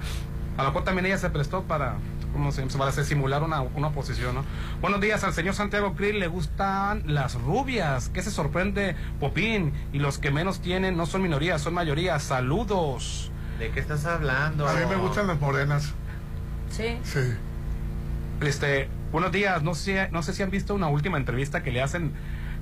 A 0.57 0.63
lo 0.63 0.69
mejor 0.69 0.83
también 0.83 1.05
ella 1.05 1.17
se 1.17 1.29
prestó 1.29 1.63
para, 1.63 1.95
¿cómo 2.33 2.51
se 2.51 2.59
llama? 2.61 2.77
Para 2.77 2.89
hacer- 2.91 3.05
simular 3.05 3.41
una, 3.41 3.61
una 3.61 3.87
oposición, 3.87 4.35
¿no? 4.35 4.43
Buenos 4.81 4.99
días, 4.99 5.23
al 5.23 5.31
señor 5.33 5.53
Santiago 5.53 5.95
Krill 5.95 6.19
le 6.19 6.27
gustan 6.27 7.03
las 7.05 7.35
rubias. 7.35 8.09
¿Qué 8.09 8.21
se 8.21 8.31
sorprende, 8.31 8.97
Popín? 9.21 9.71
Y 9.93 9.99
los 9.99 10.17
que 10.17 10.29
menos 10.29 10.59
tienen 10.59 10.97
no 10.97 11.05
son 11.05 11.21
minorías, 11.21 11.61
son 11.61 11.73
mayoría. 11.73 12.19
Saludos. 12.19 13.31
¿De 13.59 13.69
qué 13.69 13.79
estás 13.79 14.05
hablando? 14.05 14.67
A 14.67 14.73
mí 14.73 14.81
me 14.89 14.97
gustan 14.97 15.27
las 15.27 15.39
morenas. 15.39 15.93
Sí. 16.73 16.97
Sí. 17.03 17.19
Este, 18.41 18.89
buenos 19.11 19.31
días. 19.31 19.61
No 19.61 19.75
sé, 19.75 20.09
no 20.11 20.23
sé 20.23 20.33
si 20.33 20.41
han 20.41 20.49
visto 20.49 20.73
una 20.73 20.87
última 20.87 21.17
entrevista 21.19 21.61
que 21.61 21.71
le 21.71 21.83
hacen 21.83 22.11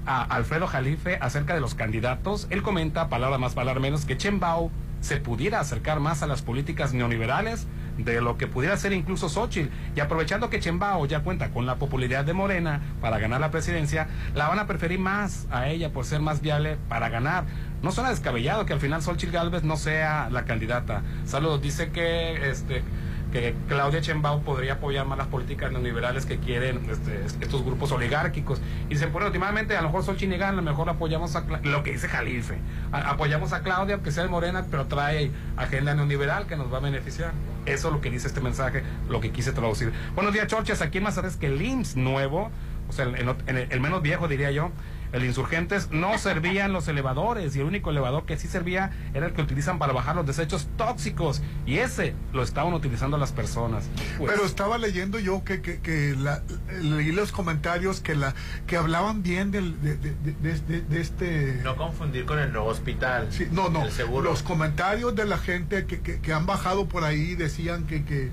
a 0.06 0.22
Alfredo 0.22 0.68
Jalife 0.68 1.18
acerca 1.22 1.54
de 1.54 1.62
los 1.62 1.76
candidatos. 1.76 2.46
Él 2.50 2.62
comenta, 2.62 3.08
palabra 3.08 3.38
más, 3.38 3.54
palabra 3.54 3.80
menos, 3.80 4.04
que 4.04 4.18
Chembao 4.18 4.70
se 5.00 5.16
pudiera 5.16 5.62
acercar 5.62 6.02
más 6.02 6.24
a 6.24 6.28
las 6.28 6.42
políticas 6.42 6.94
neoliberales 6.94 7.68
de 7.98 8.20
lo 8.20 8.38
que 8.38 8.48
pudiera 8.48 8.76
ser 8.76 8.92
incluso 8.92 9.30
Xochitl. 9.30 9.70
Y 9.96 10.02
aprovechando 10.02 10.50
que 10.50 10.60
Chembao 10.60 11.06
ya 11.06 11.22
cuenta 11.22 11.52
con 11.52 11.66
la 11.66 11.78
popularidad 11.78 12.26
de 12.26 12.34
Morena 12.34 12.82
para 13.00 13.18
ganar 13.18 13.40
la 13.40 13.50
presidencia, 13.50 14.10
la 14.36 14.50
van 14.50 14.60
a 14.60 14.68
preferir 14.68 15.00
más 15.00 15.48
a 15.52 15.70
ella 15.70 15.94
por 15.94 16.04
ser 16.04 16.20
más 16.20 16.42
viable 16.42 16.78
para 16.90 17.08
ganar. 17.08 17.46
No 17.82 17.94
suena 17.94 18.10
descabellado 18.10 18.66
que 18.66 18.74
al 18.74 18.82
final 18.82 19.02
Xochitl 19.02 19.32
Galvez 19.32 19.64
no 19.64 19.78
sea 19.78 20.30
la 20.30 20.44
candidata. 20.44 21.02
Saludos, 21.26 21.62
dice 21.62 21.92
que 21.92 22.50
este 22.50 22.84
que 23.32 23.56
Claudia 23.68 24.02
Chembao 24.02 24.42
podría 24.42 24.74
apoyar 24.74 25.06
más 25.06 25.18
las 25.18 25.28
políticas 25.28 25.72
neoliberales 25.72 26.26
que 26.26 26.38
quieren 26.38 26.82
este, 26.90 27.26
estos 27.44 27.64
grupos 27.64 27.92
oligárquicos. 27.92 28.62
Y 28.88 28.94
dicen, 28.94 29.12
bueno, 29.12 29.28
últimamente 29.28 29.76
a 29.76 29.82
lo 29.82 29.88
mejor 29.88 30.04
Xochitl 30.04 30.38
gana, 30.38 30.50
a 30.50 30.56
lo 30.56 30.62
mejor 30.62 30.90
apoyamos 30.90 31.36
a 31.36 31.46
lo 31.64 31.84
que 31.84 31.94
dice 31.94 32.08
Jalife. 32.08 32.58
Apoyamos 32.92 33.54
a 33.54 33.62
Claudia, 33.62 33.96
aunque 33.96 34.12
sea 34.12 34.24
de 34.24 34.30
Morena, 34.30 34.66
pero 34.70 34.86
trae 34.86 35.32
agenda 35.58 35.94
neoliberal 35.96 36.48
que 36.48 36.56
nos 36.56 36.72
va 36.72 36.78
a 36.78 36.82
beneficiar. 36.82 37.32
Eso 37.66 37.88
es 37.88 37.94
lo 37.94 38.02
que 38.02 38.10
dice 38.10 38.28
este 38.28 38.42
mensaje, 38.42 38.84
lo 39.10 39.22
que 39.22 39.32
quise 39.32 39.52
traducir. 39.52 39.92
Buenos 40.16 40.34
días, 40.34 40.48
Chorchas. 40.48 40.82
Aquí 40.82 40.98
en 40.98 41.06
Mazares 41.06 41.38
que 41.38 41.48
el 41.48 41.62
IMSS 41.62 41.96
nuevo, 41.96 42.52
o 42.90 42.94
sea, 42.94 43.06
el 43.06 43.80
menos 43.80 44.02
viejo 44.02 44.28
diría 44.28 44.52
yo, 44.52 44.72
el 45.14 45.26
Insurgentes, 45.26 45.90
no 45.92 46.18
servían 46.18 46.74
los 46.74 46.88
elevadores 46.88 47.56
y 47.56 47.60
el 47.60 47.66
único 47.66 47.90
elevador 47.92 48.26
que 48.26 48.38
sí 48.38 48.48
servía 48.48 48.92
era 49.14 49.28
el 49.28 49.34
que 49.34 49.42
utilizan 49.42 49.78
para 49.80 49.94
bajar 49.94 50.16
los 50.16 50.26
desechos 50.26 50.68
tóxicos 50.78 51.42
y 51.66 51.78
ese 51.80 52.14
lo 52.34 52.44
estaban 52.44 52.74
utilizando 52.74 53.18
las 53.18 53.32
personas. 53.32 53.90
Pues, 54.18 54.32
Pero 54.32 54.46
estaba 54.46 54.78
leyendo 54.78 55.20
yo 55.20 55.44
que, 55.44 55.62
que, 55.62 55.80
que 55.80 56.16
la- 56.18 56.42
leí 56.82 57.12
los 57.12 57.32
comentarios 57.32 58.00
que 58.02 58.16
la 58.16 58.34
que 58.68 58.78
hablaban 58.78 59.22
bien 59.24 59.52
del, 59.52 59.82
de, 59.82 59.98
de- 59.98 60.16
de- 60.16 60.60
de- 60.62 60.82
de 60.82 61.02
este... 61.02 61.60
No 61.64 61.76
confundir 61.76 62.26
con 62.26 62.40
el 62.40 62.52
nuevo 62.54 62.68
hospital. 62.68 63.28
Sí, 63.32 63.48
no, 63.52 63.70
no. 63.70 63.90
Seguro. 63.92 64.24
Los 64.30 64.44
comentarios 64.44 65.16
de 65.16 65.26
la 65.26 65.38
gente 65.38 65.86
que, 65.86 66.00
que, 66.02 66.20
que 66.22 66.34
han 66.34 66.46
bajado 66.46 66.88
por 66.88 67.04
ahí 67.04 67.36
decían 67.36 67.86
que, 67.86 68.04
que, 68.06 68.32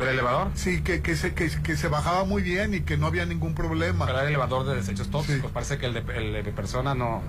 que, 0.00 0.04
que 0.04 0.10
¿El 0.10 0.18
elevador? 0.18 0.48
Sí, 0.54 0.82
que, 0.82 1.02
que, 1.02 1.16
se, 1.16 1.34
que, 1.34 1.50
que 1.62 1.76
se 1.76 1.88
bajaba 1.88 2.24
muy 2.24 2.42
bien 2.42 2.74
y 2.74 2.80
que 2.80 2.96
no 2.96 3.06
había 3.06 3.26
ningún 3.26 3.54
problema. 3.54 4.08
Era 4.08 4.22
el 4.22 4.28
elevador 4.28 4.66
de 4.66 4.74
desechos 4.76 5.10
tóxicos. 5.10 5.50
Parece 5.52 5.78
que 5.78 5.86
el 5.86 5.94
de, 5.94 6.00
el 6.16 6.44
de 6.44 6.52
persona 6.52 6.94
no, 6.94 7.22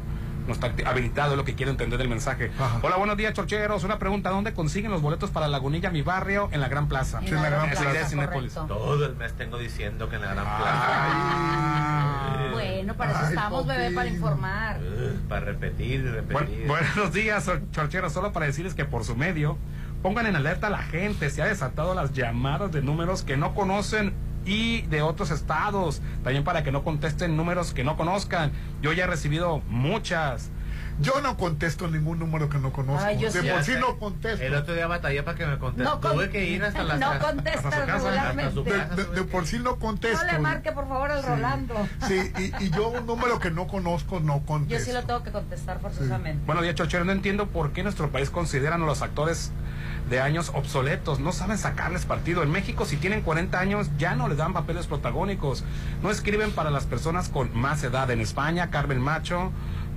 no 0.48 0.54
está 0.54 0.74
habilitado, 0.86 1.32
es 1.32 1.38
lo 1.38 1.46
que 1.46 1.56
quiero 1.56 1.72
entender 1.72 2.00
del 2.00 2.10
mensaje. 2.10 2.52
Hola, 2.82 2.96
buenos 2.98 3.18
días, 3.18 3.34
chorcheros. 3.34 3.84
Una 3.84 4.00
pregunta: 4.00 4.30
¿dónde 4.30 4.54
consiguen 4.54 4.92
los 4.92 5.02
boletos 5.02 5.30
para 5.30 5.48
Lagunilla, 5.48 5.90
mi 5.92 6.02
barrio, 6.02 6.50
en 6.52 6.62
la 6.62 6.68
Gran 6.70 6.88
Plaza? 6.88 7.20
En 7.24 7.36
la 7.36 7.50
Gran 7.50 7.70
Plaza, 7.70 8.08
Cinépolis. 8.10 8.54
Todo 8.54 9.06
el 9.06 9.16
mes 9.16 9.34
tengo 9.34 9.58
diciendo 9.58 10.10
que 10.10 10.16
en 10.16 10.22
la 10.22 10.34
gran 10.34 10.46
plaza. 10.46 12.48
Bueno, 12.52 12.96
para 12.96 13.12
eso 13.12 13.20
Ay, 13.24 13.30
estamos, 13.30 13.68
bebé, 13.68 13.92
para 13.92 14.08
informar. 14.10 14.80
Uh, 14.82 15.28
Para 15.28 15.46
repetir, 15.46 16.04
repetir. 16.04 16.34
Buen- 16.34 16.68
buenos 16.68 17.14
días, 17.14 17.46
chor- 17.46 17.62
chorcheros. 17.72 18.12
Solo 18.14 18.32
para 18.34 18.46
decirles 18.48 18.74
que 18.74 18.86
por 18.86 19.04
su 19.04 19.16
medio 19.16 19.58
pongan 20.02 20.26
en 20.26 20.36
alerta 20.36 20.68
a 20.68 20.70
la 20.70 20.84
gente. 20.84 21.30
Se 21.30 21.42
ha 21.42 21.46
desatado 21.46 21.94
las 21.96 22.14
llamadas 22.14 22.72
de 22.72 22.82
números 22.82 23.24
que 23.24 23.38
no 23.38 23.54
conocen 23.54 24.14
y 24.46 24.82
de 24.84 25.02
otros 25.02 25.32
estados. 25.32 26.02
También 26.24 26.44
para 26.44 26.64
que 26.64 26.72
no 26.72 26.84
contesten 26.84 27.38
números 27.38 27.74
que 27.74 27.84
no 27.84 27.98
conozcan. 27.98 28.52
Yo 28.82 28.94
ya 28.94 29.04
he 29.04 29.08
recibido 29.08 29.60
muchas. 29.68 30.50
Yo 31.00 31.20
no 31.22 31.36
contesto 31.38 31.88
ningún 31.88 32.20
número 32.20 32.48
que 32.50 32.60
no 32.60 32.72
conozco. 32.72 33.04
Ay, 33.04 33.18
yo 33.18 33.32
de 33.32 33.42
sí. 33.42 33.48
por 33.50 33.64
sí 33.64 33.72
no 33.80 33.98
contesto. 33.98 34.44
El 34.46 34.54
otro 34.54 34.76
día 34.76 34.86
batallé 34.88 35.24
para 35.24 35.36
que 35.38 35.48
me 35.48 35.58
conteste. 35.58 35.84
No 35.90 36.00
con- 36.00 36.12
Tuve 36.14 36.30
que 36.30 36.46
ir 36.46 36.64
hasta 36.64 36.84
la 36.84 36.98
no 36.98 37.18
contestas 37.18 37.88
regularmente. 37.88 38.62
De, 38.64 38.86
de- 39.04 39.06
de 39.16 39.24
por 39.24 39.48
sí 39.48 39.58
no 39.60 39.78
contesto. 39.78 40.24
No 40.26 40.32
le 40.34 40.40
marque, 40.40 40.72
por 40.74 40.88
favor, 40.88 41.10
al 41.10 41.22
Sí. 41.22 41.28
Rolando. 41.28 41.88
Sí, 42.08 42.32
y, 42.38 42.66
y 42.66 42.70
yo 42.72 42.90
un 42.90 43.08
número 43.08 43.40
que 43.40 43.50
no 43.50 43.68
conozco 43.68 44.20
no 44.20 44.40
Yo 44.42 44.46
contesto. 44.46 44.86
sí 44.86 44.92
lo 44.92 45.04
tengo 45.04 45.24
que 45.24 45.32
contestar 45.32 45.80
forzosamente. 45.80 46.44
Buenos 46.46 46.64
días, 46.64 46.76
Chochero. 46.76 47.04
No 47.06 47.14
entiendo 47.14 47.48
por 47.48 47.72
qué 47.72 47.82
nuestro 47.84 48.12
país 48.12 48.30
consideran 48.30 48.84
a 48.84 48.86
los 48.86 49.02
actores 49.02 49.52
de 50.12 50.20
años 50.22 50.52
obsoletos. 50.54 51.20
No 51.20 51.32
saben 51.32 51.58
sacarles 51.58 52.06
partido. 52.06 52.44
En 52.44 52.52
México, 52.52 52.86
si 52.86 52.98
tienen 52.98 53.22
40 53.22 53.60
años, 53.60 53.90
ya 53.98 54.14
no 54.16 54.28
les 54.28 54.38
dan 54.38 54.54
papeles 54.54 54.86
protagónicos. 54.86 55.64
No 56.04 56.12
escriben 56.12 56.52
para 56.52 56.70
las 56.70 56.86
personas 56.86 57.30
con 57.30 57.58
más 57.58 57.84
edad. 57.84 58.12
En 58.12 58.22
España, 58.22 58.70
Carmen 58.70 59.00
Macho, 59.00 59.52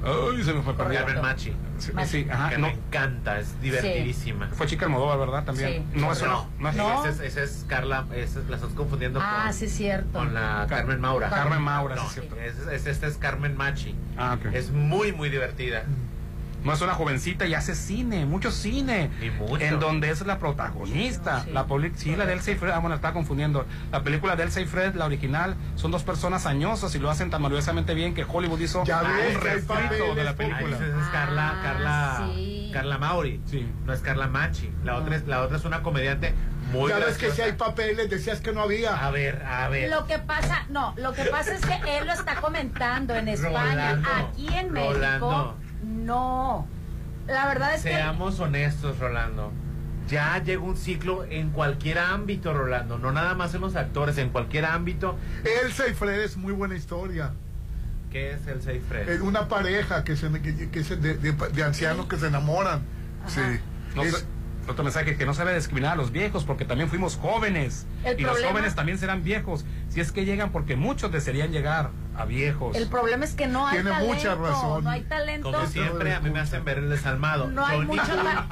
Ay, 0.06 0.42
se 0.44 0.52
me 0.52 0.60
fue 0.62 0.74
perdido. 0.76 1.02
Carmen 1.06 1.22
Machi. 1.22 1.52
Sí, 1.78 1.90
sí, 2.04 2.26
ajá, 2.30 2.50
que 2.50 2.58
no. 2.58 2.66
me 2.66 2.74
encanta, 2.74 3.40
es 3.40 3.58
divertidísima. 3.62 4.48
Fue 4.52 4.66
chica 4.66 4.84
Almodóvar, 4.84 5.18
¿verdad? 5.18 5.44
También. 5.44 5.86
Sí. 5.94 5.98
No, 6.00 6.12
eso 6.12 6.26
no. 6.26 6.46
no 6.58 6.68
es- 6.68 6.76
No. 6.76 7.06
Esa 7.06 7.24
es, 7.24 7.36
es 7.38 7.64
Carla, 7.68 8.04
esa 8.14 8.40
es- 8.40 8.48
la 8.50 8.56
estás 8.56 8.72
confundiendo 8.74 9.18
Ah, 9.22 9.44
con, 9.46 9.54
sí, 9.54 9.66
cierto. 9.68 10.18
con 10.18 10.34
la 10.34 10.66
Carmen 10.68 11.00
Maura. 11.00 11.30
Carmen 11.30 11.62
Maura, 11.62 11.96
No, 11.96 12.02
sí, 12.02 12.06
es 12.08 12.12
cierto. 12.14 12.36
es- 12.36 12.58
es- 12.68 12.86
esta 12.86 13.06
es 13.06 13.16
Carmen 13.16 13.56
Machi. 13.56 13.94
Ah. 14.18 14.36
Es 14.52 14.70
muy, 14.70 15.12
muy 15.12 15.30
divertida. 15.30 15.84
No 15.84 16.13
es 16.72 16.80
una 16.80 16.94
jovencita 16.94 17.46
y 17.46 17.54
hace 17.54 17.74
cine, 17.74 18.24
mucho 18.26 18.50
cine. 18.50 19.10
Y 19.20 19.30
mucho. 19.30 19.58
En 19.62 19.78
donde 19.80 20.10
es 20.10 20.24
la 20.26 20.38
protagonista. 20.38 21.44
La 21.52 21.66
poli- 21.66 21.92
sí, 21.96 22.16
la 22.16 22.26
de 22.26 22.32
Elsa 22.34 22.52
y 22.52 22.54
Fred. 22.56 22.70
Ah, 22.72 22.78
bueno, 22.78 22.94
estaba 22.96 23.12
confundiendo. 23.14 23.66
La 23.92 24.02
película 24.02 24.36
de 24.36 24.44
Elsa 24.44 24.60
y 24.60 24.66
Fred, 24.66 24.94
la 24.94 25.04
original, 25.06 25.56
son 25.76 25.90
dos 25.90 26.02
personas 26.02 26.46
añosas 26.46 26.94
y 26.94 26.98
lo 26.98 27.10
hacen 27.10 27.30
tan 27.30 27.42
maravillosamente 27.42 27.94
bien 27.94 28.14
que 28.14 28.24
Hollywood 28.26 28.60
hizo 28.60 28.84
Ya 28.84 29.02
un 29.02 29.40
refrito 29.40 30.14
de 30.14 30.24
la 30.24 30.34
película. 30.34 30.76
es 30.76 31.08
Carla, 31.12 31.50
Ah, 31.54 31.60
Carla, 31.62 32.28
sí. 32.34 32.70
Carla 32.72 32.98
Mauri. 32.98 33.40
Sí. 33.46 33.66
No 33.84 33.92
es 33.92 34.00
Carla 34.00 34.26
Machi. 34.28 34.70
La 34.84 34.96
otra 34.96 35.16
es, 35.16 35.26
la 35.26 35.42
otra 35.42 35.56
es 35.58 35.64
una 35.64 35.82
comediante 35.82 36.34
muy 36.72 36.88
ya 36.90 36.98
ves 36.98 37.18
que 37.18 37.30
si 37.30 37.42
hay 37.42 37.52
papeles, 37.52 38.08
decías 38.08 38.40
que 38.40 38.52
no 38.52 38.62
había. 38.62 38.94
A 39.06 39.10
ver, 39.10 39.44
a 39.44 39.68
ver. 39.68 39.90
Lo 39.90 40.06
que 40.06 40.18
pasa, 40.18 40.64
no, 40.70 40.94
lo 40.96 41.12
que 41.12 41.24
pasa 41.26 41.52
es 41.54 41.60
que 41.64 41.98
él 41.98 42.06
lo 42.06 42.12
está 42.14 42.36
comentando 42.36 43.14
en 43.14 43.28
España. 43.28 43.92
Rolando, 43.96 44.08
Aquí 44.32 44.48
en 44.48 44.72
México, 44.72 44.94
Rolando. 44.94 45.58
No. 46.04 46.66
La 47.26 47.46
verdad 47.46 47.74
es 47.74 47.80
Seamos 47.82 48.38
honestos, 48.40 48.98
Rolando. 48.98 49.50
Ya 50.08 50.42
llega 50.42 50.60
un 50.62 50.76
ciclo 50.76 51.24
en 51.24 51.50
cualquier 51.50 51.98
ámbito, 51.98 52.52
Rolando. 52.52 52.98
No 52.98 53.10
nada 53.12 53.34
más 53.34 53.54
en 53.54 53.62
los 53.62 53.74
actores, 53.76 54.18
en 54.18 54.28
cualquier 54.28 54.66
ámbito. 54.66 55.16
Elsa 55.64 55.88
y 55.88 55.94
Fred 55.94 56.20
es 56.20 56.36
muy 56.36 56.52
buena 56.52 56.76
historia. 56.76 57.32
¿Qué 58.12 58.32
es 58.32 58.46
el 58.46 58.60
Safe 58.60 58.80
Fred? 58.80 59.08
Es 59.08 59.20
una 59.22 59.48
pareja 59.48 60.04
que 60.04 60.16
se, 60.16 60.30
que, 60.42 60.70
que 60.70 60.84
se- 60.84 60.96
de, 60.96 61.14
de- 61.16 61.32
de 61.32 61.62
ancianos 61.64 62.06
que 62.06 62.16
se 62.18 62.26
enamoran. 62.26 62.82
Sí. 63.26 63.40
No 63.96 64.02
Es- 64.02 64.18
sé- 64.18 64.24
otro 64.68 64.84
mensaje 64.84 65.16
que 65.16 65.26
no 65.26 65.34
se 65.34 65.44
debe 65.44 65.56
discriminar 65.56 65.92
a 65.92 65.96
los 65.96 66.10
viejos 66.12 66.44
porque 66.44 66.64
también 66.64 66.88
fuimos 66.88 67.16
jóvenes 67.16 67.86
El 68.04 68.18
y 68.20 68.22
los 68.22 68.42
jóvenes 68.42 68.74
también 68.74 68.96
serán 68.98 69.22
viejos 69.22 69.64
si 69.90 70.00
es 70.00 70.10
que 70.10 70.24
llegan 70.24 70.52
porque 70.52 70.74
muchos 70.74 71.12
desearían 71.12 71.50
llegar 71.52 71.90
a 72.16 72.24
viejos 72.24 72.76
el 72.76 72.86
problema 72.88 73.24
es 73.24 73.34
que 73.34 73.46
no 73.46 73.66
hay 73.66 73.74
Tiene 73.76 73.90
talento. 73.90 74.14
mucha 74.14 74.34
razón. 74.34 74.84
No 74.84 74.90
hay 74.90 75.02
talento. 75.02 75.50
Como 75.52 75.66
siempre, 75.66 76.14
a 76.14 76.20
mí 76.20 76.30
me 76.30 76.40
hacen 76.40 76.64
ver 76.64 76.78
el 76.78 76.88
desalmado. 76.90 77.48
No 77.48 77.66
hay 77.66 77.80
mucho, 77.80 78.02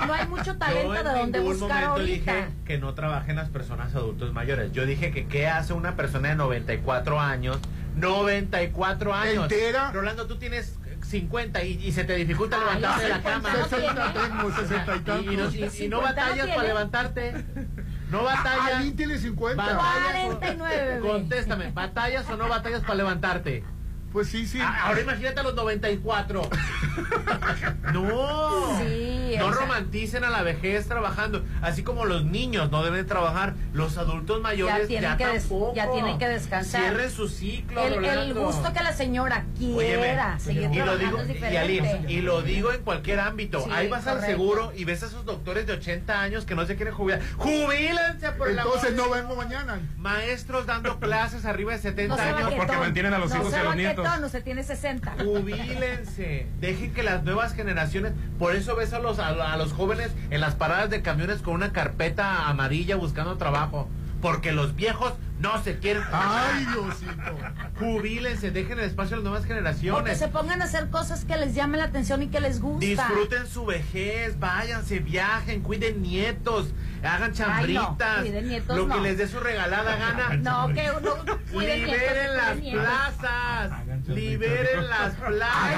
no 0.07 0.13
hay 0.15 0.27
mucho 0.29 0.57
talento 0.59 0.97
en 0.97 1.05
de 1.05 1.13
donde 1.13 1.41
buscar 1.41 1.85
ahorita. 1.85 2.33
dije 2.35 2.49
que 2.65 2.79
no 2.79 2.95
trabajen 2.95 3.37
las 3.37 3.49
personas 3.51 3.95
adultos 3.95 4.33
mayores. 4.33 4.73
Yo 4.73 4.85
dije 4.87 5.11
que 5.13 5.27
qué 5.27 5.47
hace 5.49 5.73
una 5.73 5.95
persona 5.97 6.31
de 6.31 6.35
94 6.37 7.21
años. 7.21 7.59
94 7.95 9.15
años. 9.15 9.45
¿Entera? 9.53 9.93
Rolando, 9.93 10.27
tú 10.27 10.39
tienes 10.39 10.79
50 11.09 11.63
y, 11.65 11.73
y 11.85 11.93
se 11.93 12.05
te 12.05 12.15
dificulta 12.15 12.57
Ay, 12.57 12.81
levantarte 12.81 13.03
de 13.05 13.09
la 13.11 13.17
50 13.17 13.49
cama. 13.49 13.59
no 13.59 13.67
tiene. 13.67 13.87
60 13.89 14.13
tengo, 14.13 14.51
60 14.57 14.95
y 14.95 14.99
Y, 14.99 15.03
tantos. 15.03 15.33
y 15.33 15.37
no, 15.37 15.51
y- 15.51 15.57
y 15.57 15.61
no 15.61 15.71
50 15.71 15.89
no 15.97 16.03
batallas 16.03 16.35
tiene. 16.37 16.55
para 16.55 16.69
levantarte. 16.69 17.45
No 18.13 18.25
batallas. 18.25 18.75
Alguien 18.75 18.95
tiene 18.95 19.19
50. 19.19 19.63
Batallas. 19.63 20.25
49, 20.27 20.87
bebé. 20.87 21.01
Contéstame, 21.01 21.71
¿batallas 21.73 22.29
o 22.29 22.37
no 22.37 22.47
batallas 22.47 22.83
para 22.83 22.97
levantarte? 22.97 23.65
Pues 24.13 24.29
sí, 24.29 24.47
sí. 24.47 24.59
Ah, 24.61 24.89
ahora 24.89 25.01
imagínate 25.01 25.41
a 25.41 25.43
los 25.43 25.55
94. 25.55 26.43
no. 27.93 28.79
Sí, 28.79 29.35
no 29.39 29.51
romanticen 29.51 30.25
a 30.25 30.31
la 30.31 30.43
vejez 30.43 30.87
trabajando. 30.87 31.43
Así 31.63 31.83
como 31.83 32.05
los 32.05 32.25
niños 32.25 32.71
no 32.71 32.83
deben 32.83 33.07
trabajar, 33.07 33.55
los 33.73 33.97
adultos 33.97 34.41
mayores 34.41 34.83
Ya 34.83 34.87
tienen, 34.87 35.17
que 35.17 35.27
des- 35.27 35.49
tampoco. 35.49 35.75
ya 35.75 35.91
tienen 35.91 36.19
que 36.19 36.29
descansar. 36.29 36.83
Cierren 36.83 37.11
su 37.11 37.29
ciclo. 37.29 37.83
el, 37.83 38.35
gusto 38.35 38.73
que 38.73 38.83
la 38.83 38.93
señora 38.93 39.45
Óyeme, 39.61 40.03
quiera 40.03 40.39
seguir 40.39 40.63
y 40.63 40.67
lo 40.79 40.85
trabajando 40.85 41.07
digo, 41.07 41.19
es 41.23 41.31
y, 41.31 41.33
diferente. 41.33 41.59
Alin, 41.91 42.11
y 42.11 42.21
lo 42.21 42.43
digo 42.43 42.73
en 42.73 42.83
cualquier 42.83 43.21
ámbito. 43.21 43.65
Sí, 43.65 43.71
Ahí 43.73 43.89
vas 43.89 44.07
al 44.07 44.21
seguro 44.21 44.73
y 44.77 44.85
ves 44.85 45.03
a 45.03 45.07
esos 45.07 45.25
doctores 45.25 45.67
de 45.67 45.75
80 45.75 46.21
años 46.21 46.45
que 46.45 46.55
no 46.55 46.67
se 46.67 46.77
quieren 46.77 46.95
jubilar. 46.95 47.21
¡Jubílense 47.39 48.33
por 48.33 48.49
el 48.51 48.59
amor 48.59 48.75
Entonces 48.77 48.97
no 48.97 49.11
vengo 49.11 49.37
mañana. 49.37 49.81
Maestros 49.97 50.67
dando 50.67 50.99
clases 51.01 51.45
arriba 51.45 51.73
de 51.73 51.79
70 51.79 52.15
no 52.17 52.23
se 52.23 52.29
años. 52.29 52.55
porque 52.57 52.77
mantienen 52.77 53.15
a 53.15 53.19
los 53.19 53.31
no 53.31 53.37
hijos 53.37 53.53
y 53.53 53.57
a 53.57 53.63
los 53.63 53.77
nietos. 53.77 54.02
Baquetón, 54.03 54.25
usted 54.25 54.45
tiene 54.45 54.63
60. 54.63 55.17
Jubílense, 55.25 56.47
dejen 56.61 56.93
que 56.93 57.03
las 57.03 57.23
nuevas 57.25 57.55
generaciones, 57.55 58.13
por 58.39 58.55
eso 58.55 58.77
ves 58.77 58.93
a 58.93 58.99
los, 58.99 59.19
a, 59.19 59.29
a 59.29 59.57
los 59.57 59.73
jóvenes 59.73 60.11
en 60.31 60.41
las 60.41 60.55
paradas 60.55 60.91
de 60.91 61.03
camiones 61.03 61.43
con 61.43 61.55
una 61.55 61.73
carpeta 61.73 62.49
amarilla 62.49 62.97
buscando 62.97 63.37
trabajo, 63.37 63.89
porque 64.21 64.53
los 64.53 64.75
viejos 64.77 65.15
no 65.43 65.63
se 65.63 65.79
quieren. 65.79 66.03
Ay, 66.13 66.65
Diosito. 66.67 67.39
Jubílense, 67.79 68.51
dejen 68.51 68.79
el 68.79 68.85
espacio 68.87 69.15
a 69.15 69.19
las 69.19 69.25
nuevas 69.25 69.41
O 69.41 69.47
que 69.49 69.55
generaciones. 69.55 70.19
se 70.19 70.29
pongan 70.29 70.63
a 70.63 70.65
hacer 70.65 70.89
cosas 70.91 71.25
que 71.25 71.37
les 71.37 71.55
llamen 71.55 71.81
la 71.81 71.87
atención 71.87 72.23
y 72.23 72.29
que 72.29 72.41
les 72.41 72.61
gusta. 72.61 72.87
Disfruten 72.87 73.47
su 73.47 73.65
vejez, 73.67 74.39
váyanse, 74.39 75.01
viajen, 75.01 75.63
cuiden 75.63 76.03
nietos, 76.03 76.73
hagan 77.03 77.23
Ay, 77.23 77.29
no, 77.29 77.35
chambritas, 77.35 78.21
cuiden 78.21 78.49
nietos, 78.49 78.77
lo 78.77 78.89
que 78.89 79.01
les 79.01 79.19
dé 79.19 79.27
su 79.29 79.41
regalada 79.41 79.97
gana. 79.97 80.29
No, 80.43 80.69
que 80.73 80.89
uno 80.91 81.15
cuiden 81.53 81.85
nietos, 81.85 82.03
Liberen 82.03 82.37
las 82.37 82.47
cuiden 82.53 82.63
nietos. 82.63 82.83
plazas, 82.85 83.71
liberen 84.09 84.89
las 84.89 85.15
Hagan 85.21 85.33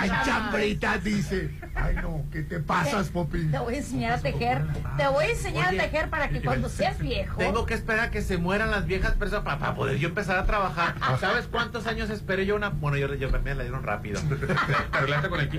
plazas. 0.08 0.26
chambritas, 0.26 1.04
dice. 1.04 1.50
Ay, 1.74 1.96
no, 1.96 2.24
¿qué 2.30 2.42
te 2.42 2.60
pasas, 2.60 3.08
Popi? 3.08 3.46
Te 3.46 3.58
voy 3.58 3.74
a 3.74 3.78
enseñar 3.78 4.12
a 4.12 4.18
tejer. 4.18 4.64
Te 4.96 5.08
voy 5.08 5.24
a 5.24 5.30
enseñar 5.30 5.68
Oye, 5.70 5.80
a 5.80 5.84
tejer 5.84 6.08
para 6.10 6.28
que 6.28 6.40
cuando 6.44 6.68
seas 6.68 6.98
viejo. 6.98 7.36
Tengo 7.38 7.66
que 7.66 7.74
esperar 7.74 8.06
a 8.06 8.10
que 8.10 8.22
se 8.22 8.38
mueran 8.38 8.70
las 8.70 8.86
viejas 8.86 9.12
personas 9.14 9.44
para, 9.54 9.60
para 9.60 9.74
poder 9.74 9.98
yo 9.98 10.08
empezar 10.08 10.38
a 10.38 10.44
trabajar. 10.44 10.94
¿Sabes 11.20 11.46
cuántos 11.46 11.86
años 11.86 12.10
esperé 12.10 12.46
yo 12.46 12.56
una? 12.56 12.70
Bueno, 12.70 12.96
yo, 12.96 13.12
yo 13.14 13.30
me 13.30 13.54
la 13.54 13.62
dieron 13.62 13.82
rápido. 13.82 14.20
Con 15.28 15.40
el. 15.40 15.50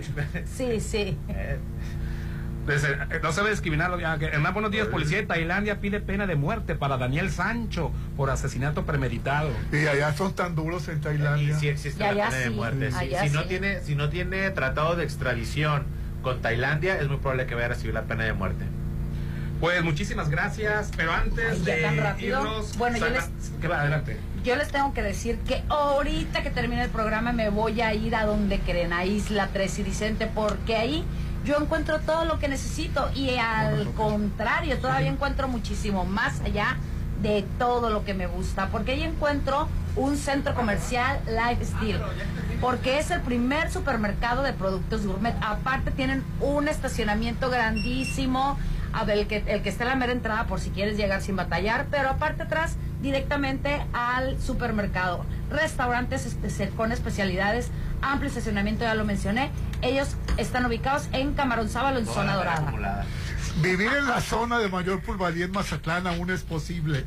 Sí, 0.46 0.80
sí. 0.80 1.18
Eh, 1.30 1.58
Dice, 2.68 2.94
eh, 2.94 3.20
no 3.22 3.32
se 3.32 3.42
debe 3.42 3.52
discriminar. 3.52 3.92
Hernán, 4.02 4.54
buenos 4.54 4.72
días. 4.72 4.88
Policía 4.88 5.18
de 5.18 5.28
Tailandia 5.28 5.80
pide 5.80 6.00
pena 6.00 6.26
de 6.26 6.36
muerte 6.36 6.74
para 6.76 6.98
Daniel 6.98 7.30
Sancho 7.30 7.92
por 8.18 8.32
asesinato 8.32 8.86
premeditado. 8.86 9.52
Y 9.72 9.86
allá 9.86 10.14
son 10.14 10.34
tan 10.34 10.56
duros 10.56 10.88
en 10.88 11.00
Tailandia. 11.00 11.56
Y 11.56 11.60
sí 11.60 11.68
existe 11.68 12.04
Y 12.04 12.08
la 12.16 12.26
pena 12.30 12.38
de 12.38 12.44
sí, 12.46 12.50
muerte. 12.50 12.92
Si, 12.92 13.16
si 13.16 13.30
no 13.30 13.44
tiene, 13.44 13.82
si 13.82 13.96
no 13.96 14.10
tiene 14.10 14.50
tratado 14.50 14.96
de 14.96 15.04
extradición 15.04 15.84
con 16.24 16.42
Tailandia, 16.42 17.00
es 17.00 17.08
muy 17.08 17.18
probable 17.18 17.46
que 17.46 17.54
vaya 17.54 17.68
a 17.68 17.70
recibir 17.70 17.94
la 17.94 18.04
pena 18.04 18.24
de 18.24 18.34
muerte. 18.34 18.66
Pues 19.60 19.84
muchísimas 19.84 20.30
gracias, 20.30 20.92
pero 20.96 21.14
antes 21.14 21.52
Ay, 21.52 21.60
de 21.62 21.82
tan 21.82 21.98
rápido. 21.98 22.42
irnos... 22.42 22.78
Bueno, 22.78 22.98
yo 22.98 23.10
les-. 23.10 23.30
Adelante. 23.72 24.18
Yo 24.44 24.56
les 24.56 24.68
tengo 24.68 24.94
que 24.94 25.02
decir 25.02 25.40
que 25.40 25.64
ahorita 25.70 26.44
que 26.44 26.52
termine 26.52 26.84
el 26.84 26.90
programa 26.90 27.32
me 27.32 27.50
voy 27.50 27.82
a 27.82 27.94
ir 27.94 28.16
a 28.16 28.26
donde 28.26 28.60
creen, 28.60 28.94
a 28.94 29.04
Isla 29.04 29.50
3 29.52 29.80
y 29.80 29.84
Vicente, 29.84 30.28
porque 30.34 30.76
ahí 30.76 31.04
yo 31.46 31.58
encuentro 31.60 32.00
todo 32.00 32.26
lo 32.26 32.38
que 32.38 32.48
necesito 32.48 33.10
y 33.16 33.38
al 33.38 33.92
contrario, 33.94 34.78
todavía 34.78 35.10
encuentro 35.10 35.48
muchísimo 35.48 36.06
más 36.06 36.42
allá 36.42 36.78
de 37.22 37.44
todo 37.58 37.90
lo 37.90 38.06
que 38.06 38.14
me 38.14 38.28
gusta, 38.28 38.68
porque 38.68 38.92
ahí 38.92 39.04
encuentro 39.04 39.68
un 39.96 40.18
centro 40.18 40.54
comercial 40.54 41.20
Lifestyle, 41.26 42.02
porque 42.62 43.00
es 43.00 43.10
el 43.10 43.22
primer 43.22 43.72
supermercado 43.72 44.44
de 44.44 44.54
productos 44.54 45.06
gourmet. 45.06 45.36
Aparte 45.42 45.92
tienen 45.92 46.24
un 46.40 46.68
estacionamiento 46.68 47.50
grandísimo, 47.50 48.58
a 48.96 49.04
ver, 49.04 49.18
el 49.20 49.28
que, 49.28 49.44
el 49.48 49.62
que 49.62 49.70
está 49.70 49.84
en 49.84 49.90
la 49.90 49.96
mera 49.96 50.12
entrada 50.12 50.48
por 50.48 50.60
si 50.60 50.70
quieres 50.72 50.98
llegar 50.98 51.22
sin 51.22 51.36
batallar, 51.36 51.88
pero 51.92 52.10
aparte 52.10 52.44
atrás 52.44 52.76
directamente 53.02 53.86
al 53.94 54.42
supermercado. 54.42 55.26
Restaurantes 55.50 56.26
espe- 56.42 56.74
con 56.76 56.92
especialidades, 56.92 57.70
amplio 58.02 58.30
estacionamiento, 58.30 58.84
ya 58.84 58.96
lo 58.96 59.06
mencioné. 59.06 59.52
Ellos 59.82 60.16
están 60.38 60.66
ubicados 60.66 61.08
en 61.12 61.34
Camarón 61.34 61.70
Sábalo, 61.70 62.00
en 62.00 62.06
zona 62.06 62.36
dorada. 62.36 63.06
Vivir 63.62 63.92
en 63.94 64.08
la 64.08 64.22
zona 64.22 64.60
de 64.60 64.70
mayor 64.70 65.02
pulvalía 65.02 65.46
en 65.46 65.52
Mazatlán 65.52 66.08
aún 66.08 66.30
es 66.32 66.42
posible. 66.44 67.06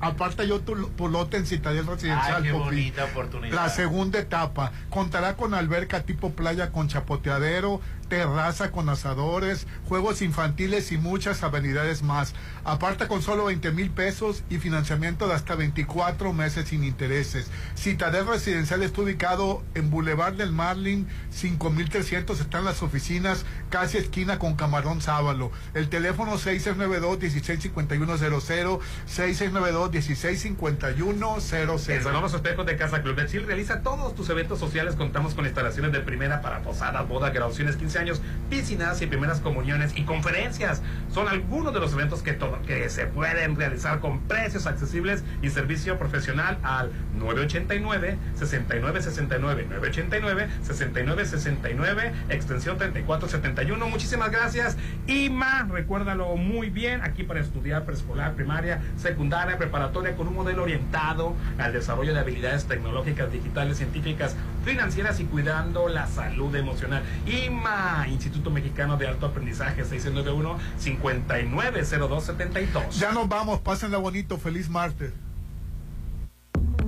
Aparte 0.00 0.48
yo 0.48 0.60
tu, 0.60 0.88
tu 0.90 1.08
lote 1.08 1.36
en 1.36 1.46
Citadel 1.46 1.86
Residencial. 1.86 2.36
Ay, 2.38 2.42
qué 2.42 2.50
Popi. 2.50 2.64
bonita 2.64 3.04
oportunidad. 3.04 3.54
La 3.54 3.68
segunda 3.68 4.18
etapa. 4.18 4.72
Contará 4.90 5.36
con 5.36 5.54
alberca 5.54 6.02
tipo 6.02 6.32
playa 6.32 6.72
con 6.72 6.88
chapoteadero, 6.88 7.80
terraza 8.12 8.70
con 8.72 8.90
asadores, 8.90 9.66
juegos 9.88 10.20
infantiles 10.20 10.92
y 10.92 10.98
muchas 10.98 11.42
amenidades 11.42 12.02
más. 12.02 12.34
Aparte 12.62 13.08
con 13.08 13.22
solo 13.22 13.46
20 13.46 13.72
mil 13.72 13.88
pesos 13.88 14.44
y 14.50 14.58
financiamiento 14.58 15.28
de 15.28 15.34
hasta 15.34 15.54
24 15.54 16.34
meses 16.34 16.68
sin 16.68 16.84
intereses. 16.84 17.50
Citadel 17.74 18.26
Residencial 18.26 18.82
está 18.82 19.00
ubicado 19.00 19.62
en 19.74 19.88
Boulevard 19.88 20.34
del 20.34 20.52
Marlin 20.52 21.08
5300. 21.30 22.38
Están 22.38 22.66
las 22.66 22.82
oficinas 22.82 23.46
casi 23.70 23.96
esquina 23.96 24.38
con 24.38 24.56
Camarón 24.56 25.00
Sábalo. 25.00 25.50
El 25.72 25.88
teléfono 25.88 26.36
6692-165100, 26.36 28.78
6692-165100. 29.08 31.88
En 31.88 32.02
Sonoros 32.02 32.34
Espejos 32.34 32.66
de 32.66 32.76
Casa 32.76 33.00
Club 33.00 33.16
realiza 33.46 33.80
todos 33.80 34.14
tus 34.14 34.28
eventos 34.28 34.58
sociales. 34.58 34.96
Contamos 34.96 35.34
con 35.34 35.46
instalaciones 35.46 35.92
de 35.92 36.00
primera 36.00 36.42
para 36.42 36.60
posadas, 36.60 37.08
bodas, 37.08 37.32
graduaciones, 37.32 37.76
15 37.76 38.00
años. 38.00 38.01
Años, 38.02 38.20
piscinas 38.50 39.00
y 39.00 39.06
primeras 39.06 39.40
comuniones 39.40 39.96
y 39.96 40.02
conferencias. 40.02 40.82
Son 41.12 41.28
algunos 41.28 41.72
de 41.72 41.80
los 41.80 41.92
eventos 41.92 42.22
que, 42.22 42.36
que 42.66 42.90
se 42.90 43.06
pueden 43.06 43.56
realizar 43.56 44.00
con 44.00 44.20
precios 44.20 44.66
accesibles 44.66 45.24
y 45.40 45.50
servicio 45.50 45.98
profesional 45.98 46.58
al 46.62 46.90
989 47.16 48.18
6969 48.34 49.66
989 49.70 50.48
6969 50.62 52.12
extensión 52.28 52.78
3471. 52.78 53.88
Muchísimas 53.88 54.30
gracias. 54.30 54.76
IMA, 55.06 55.68
recuérdalo 55.70 56.36
muy 56.36 56.70
bien, 56.70 57.02
aquí 57.02 57.22
para 57.22 57.40
estudiar 57.40 57.84
preescolar, 57.84 58.34
primaria, 58.34 58.80
secundaria, 58.96 59.58
preparatoria 59.58 60.16
con 60.16 60.28
un 60.28 60.34
modelo 60.34 60.62
orientado 60.62 61.34
al 61.58 61.72
desarrollo 61.72 62.14
de 62.14 62.20
habilidades 62.20 62.66
tecnológicas, 62.66 63.30
digitales, 63.32 63.78
científicas, 63.78 64.36
financieras 64.64 65.20
y 65.20 65.24
cuidando 65.24 65.88
la 65.88 66.06
salud 66.06 66.54
emocional. 66.54 67.02
IMA, 67.26 67.91
Instituto 68.08 68.50
Mexicano 68.50 68.96
de 68.96 69.06
Alto 69.06 69.26
Aprendizaje 69.26 69.84
691 69.84 70.58
590272. 70.78 72.98
Ya 72.98 73.12
nos 73.12 73.28
vamos, 73.28 73.60
pásenla 73.60 73.98
bonito, 73.98 74.38
feliz 74.38 74.68
martes. 74.68 75.12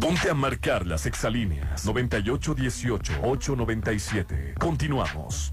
Ponte 0.00 0.28
a 0.28 0.34
marcar 0.34 0.84
las 0.86 1.06
exalíneas 1.06 1.86
9818-897. 1.86 4.58
Continuamos. 4.58 5.52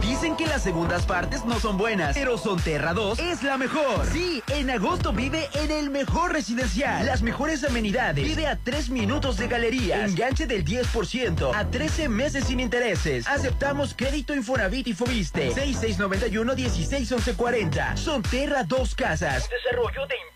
Dicen 0.00 0.36
que 0.36 0.46
las 0.46 0.62
segundas 0.62 1.04
partes 1.06 1.44
no 1.44 1.58
son 1.60 1.76
buenas, 1.76 2.16
pero 2.16 2.38
Sonterra 2.38 2.94
2 2.94 3.18
es 3.18 3.42
la 3.42 3.58
mejor. 3.58 4.06
Sí, 4.12 4.42
en 4.48 4.70
agosto 4.70 5.12
vive 5.12 5.48
en 5.54 5.70
el 5.70 5.90
mejor 5.90 6.32
residencial. 6.32 7.04
Las 7.06 7.22
mejores 7.22 7.64
amenidades. 7.64 8.24
Vive 8.24 8.46
a 8.46 8.56
3 8.56 8.88
minutos 8.90 9.36
de 9.36 9.48
galería. 9.48 10.04
Enganche 10.04 10.46
del 10.46 10.64
10% 10.64 11.52
a 11.54 11.70
13 11.70 12.08
meses 12.08 12.44
sin 12.44 12.60
intereses. 12.60 13.26
Aceptamos 13.26 13.94
crédito 13.94 14.34
Infonavit 14.34 14.86
y 14.88 14.94
Fobiste. 14.94 15.52
6691-161140. 15.52 17.96
Sonterra 17.96 18.64
2 18.64 18.94
Casas. 18.94 19.48
Desarrollo 19.50 20.06
de. 20.06 20.31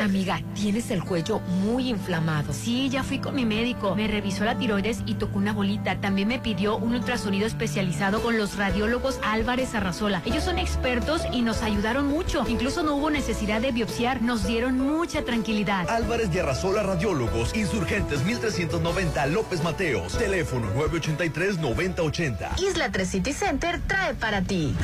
Amiga, 0.00 0.40
tienes 0.54 0.90
el 0.90 1.02
cuello 1.02 1.40
muy 1.40 1.88
inflamado. 1.88 2.52
Sí, 2.52 2.88
ya 2.88 3.02
fui 3.02 3.18
con 3.18 3.34
mi 3.34 3.44
médico. 3.44 3.94
Me 3.94 4.06
revisó 4.06 4.44
la 4.44 4.56
tiroides 4.56 5.00
y 5.06 5.14
tocó 5.14 5.38
una 5.38 5.52
bolita. 5.52 6.00
También 6.00 6.28
me 6.28 6.38
pidió 6.38 6.76
un 6.76 6.94
ultrasonido 6.94 7.46
especializado 7.46 8.22
con 8.22 8.38
los 8.38 8.56
radiólogos 8.56 9.18
Álvarez 9.24 9.74
Arrazola. 9.74 10.22
Ellos 10.24 10.44
son 10.44 10.58
expertos 10.58 11.22
y 11.32 11.42
nos 11.42 11.62
ayudaron 11.62 12.06
mucho. 12.06 12.44
Incluso 12.48 12.82
no 12.82 12.94
hubo 12.96 13.10
necesidad 13.10 13.60
de 13.60 13.72
biopsiar. 13.72 14.22
Nos 14.22 14.46
dieron 14.46 14.78
mucha 14.78 15.22
tranquilidad. 15.24 15.88
Álvarez 15.88 16.32
de 16.32 16.40
Arrazola 16.40 16.82
Radiólogos, 16.82 17.56
Insurgentes 17.56 18.24
1390 18.24 19.26
López 19.26 19.62
Mateos. 19.62 20.16
Teléfono 20.16 20.72
983-9080. 20.74 22.60
Isla 22.60 22.90
3 22.90 23.08
City 23.08 23.32
Center 23.32 23.80
trae 23.86 24.14
para 24.14 24.42
ti. 24.42 24.74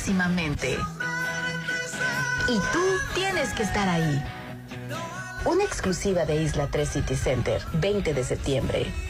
Próximamente. 0.00 0.78
Y 2.48 2.54
tú 2.72 2.82
tienes 3.14 3.52
que 3.52 3.64
estar 3.64 3.86
ahí. 3.86 4.24
Una 5.44 5.62
exclusiva 5.62 6.24
de 6.24 6.36
Isla 6.36 6.68
3 6.70 6.88
City 6.88 7.14
Center, 7.14 7.60
20 7.74 8.14
de 8.14 8.24
septiembre. 8.24 9.09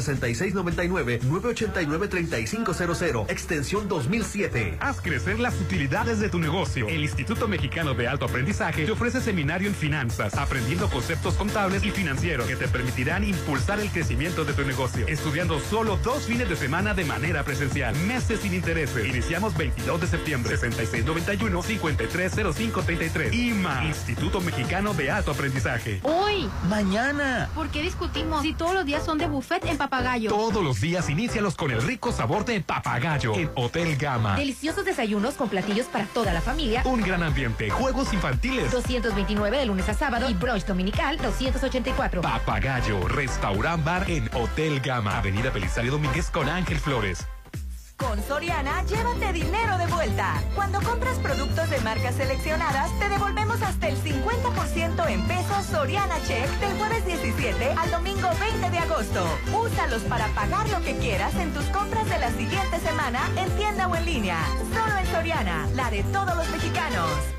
6699-989-3500. 0.53 3.29
Extensión 3.29 3.87
2007. 3.87 4.77
Haz 4.79 5.01
crecer 5.01 5.39
las 5.39 5.59
utilidades 5.59 6.19
de 6.19 6.29
tu 6.29 6.39
negocio. 6.39 6.87
El 6.87 7.03
Instituto 7.03 7.47
Mexicano 7.47 7.93
de 7.93 8.07
Alto 8.07 8.25
Aprendizaje 8.25 8.85
te 8.85 8.91
ofrece 8.91 9.21
seminario 9.21 9.67
en 9.67 9.75
finanzas, 9.75 10.33
aprendiendo 10.35 10.89
conceptos 10.89 11.35
contables 11.35 11.83
y 11.83 11.91
financieros 11.91 12.47
que 12.47 12.55
te 12.55 12.67
permitirán 12.67 13.23
impulsar 13.23 13.79
el 13.79 13.89
crecimiento 13.89 14.45
de 14.45 14.53
tu 14.53 14.63
negocio. 14.63 15.07
Estudiando 15.07 15.59
solo 15.59 15.97
dos 16.03 16.25
fines 16.25 16.49
de 16.49 16.55
semana 16.55 16.93
de 16.93 17.05
manera 17.05 17.43
presencial. 17.43 17.95
Meses 18.07 18.39
sin 18.41 18.53
intereses. 18.53 19.07
Iniciamos 19.07 19.55
22 19.57 20.01
de 20.01 20.07
septiembre. 20.07 20.57
6691-530533. 20.57 23.33
IMA. 23.33 23.85
Instituto 23.85 24.41
Mexicano 24.41 24.93
de 24.93 25.11
Alto 25.11 25.31
Aprendizaje. 25.31 25.99
Hoy. 26.03 26.49
Mañana. 26.69 27.49
¿Por 27.55 27.69
qué 27.69 27.81
discutimos 27.81 28.41
si 28.41 28.53
todos 28.53 28.73
los 28.73 28.85
días 28.85 29.03
son 29.03 29.17
de 29.17 29.27
buffet 29.27 29.65
en 29.65 29.77
Papagayo? 29.77 30.29
Todos 30.39 30.63
los 30.63 30.79
días 30.79 31.09
inícialos 31.09 31.55
con 31.55 31.69
el 31.69 31.81
rico 31.81 32.13
sabor 32.13 32.45
de 32.45 32.61
papagayo 32.61 33.35
en 33.35 33.51
Hotel 33.55 33.97
Gama. 33.97 34.37
Deliciosos 34.37 34.85
desayunos 34.85 35.33
con 35.33 35.49
platillos 35.49 35.87
para 35.87 36.05
toda 36.05 36.31
la 36.31 36.39
familia. 36.39 36.81
Un 36.85 37.01
gran 37.01 37.23
ambiente, 37.23 37.69
juegos 37.69 38.13
infantiles. 38.13 38.71
229 38.71 39.57
de 39.57 39.65
lunes 39.65 39.89
a 39.89 39.93
sábado 39.93 40.29
y 40.29 40.33
brunch 40.33 40.65
dominical 40.65 41.17
284. 41.17 42.21
Papagayo, 42.21 43.05
restaurant 43.09 43.83
bar 43.83 44.09
en 44.09 44.29
Hotel 44.33 44.79
Gama, 44.79 45.17
Avenida 45.17 45.49
Belisario 45.49 45.91
Domínguez 45.91 46.31
con 46.31 46.47
Ángel 46.47 46.79
Flores. 46.79 47.27
Con 47.99 48.23
Soriana, 48.23 48.83
llévate 48.85 49.33
dinero 49.33 49.77
de 49.77 49.85
vuelta. 49.87 50.41
Cuando 50.55 50.81
compras 50.81 51.17
productos 51.19 51.69
de 51.69 51.79
marcas 51.81 52.15
seleccionadas, 52.15 52.97
te 52.97 53.09
devolvemos 53.09 53.61
hasta 53.61 53.89
el 53.89 53.97
50% 53.97 55.09
en 55.09 55.27
pesos 55.27 55.65
Soriana 55.69 56.15
Check 56.25 56.49
del 56.59 56.77
jueves 56.77 57.05
17 57.05 57.71
al 57.77 57.91
domingo 57.91 58.29
20 58.39 58.69
de 58.69 58.77
agosto. 58.77 59.27
Úsalos 59.53 60.01
para 60.03 60.27
pagar 60.29 60.69
lo 60.69 60.81
que 60.81 60.97
quieras 60.97 61.35
en 61.35 61.53
tus 61.53 61.65
compras 61.65 62.09
de 62.09 62.19
la 62.19 62.31
siguiente 62.31 62.79
semana 62.79 63.19
en 63.35 63.51
tienda 63.57 63.87
o 63.87 63.95
en 63.95 64.05
línea. 64.05 64.39
Solo 64.73 64.97
en 64.97 65.05
Soriana, 65.07 65.67
la 65.75 65.91
de 65.91 66.03
todos 66.03 66.35
los 66.37 66.49
mexicanos. 66.49 67.38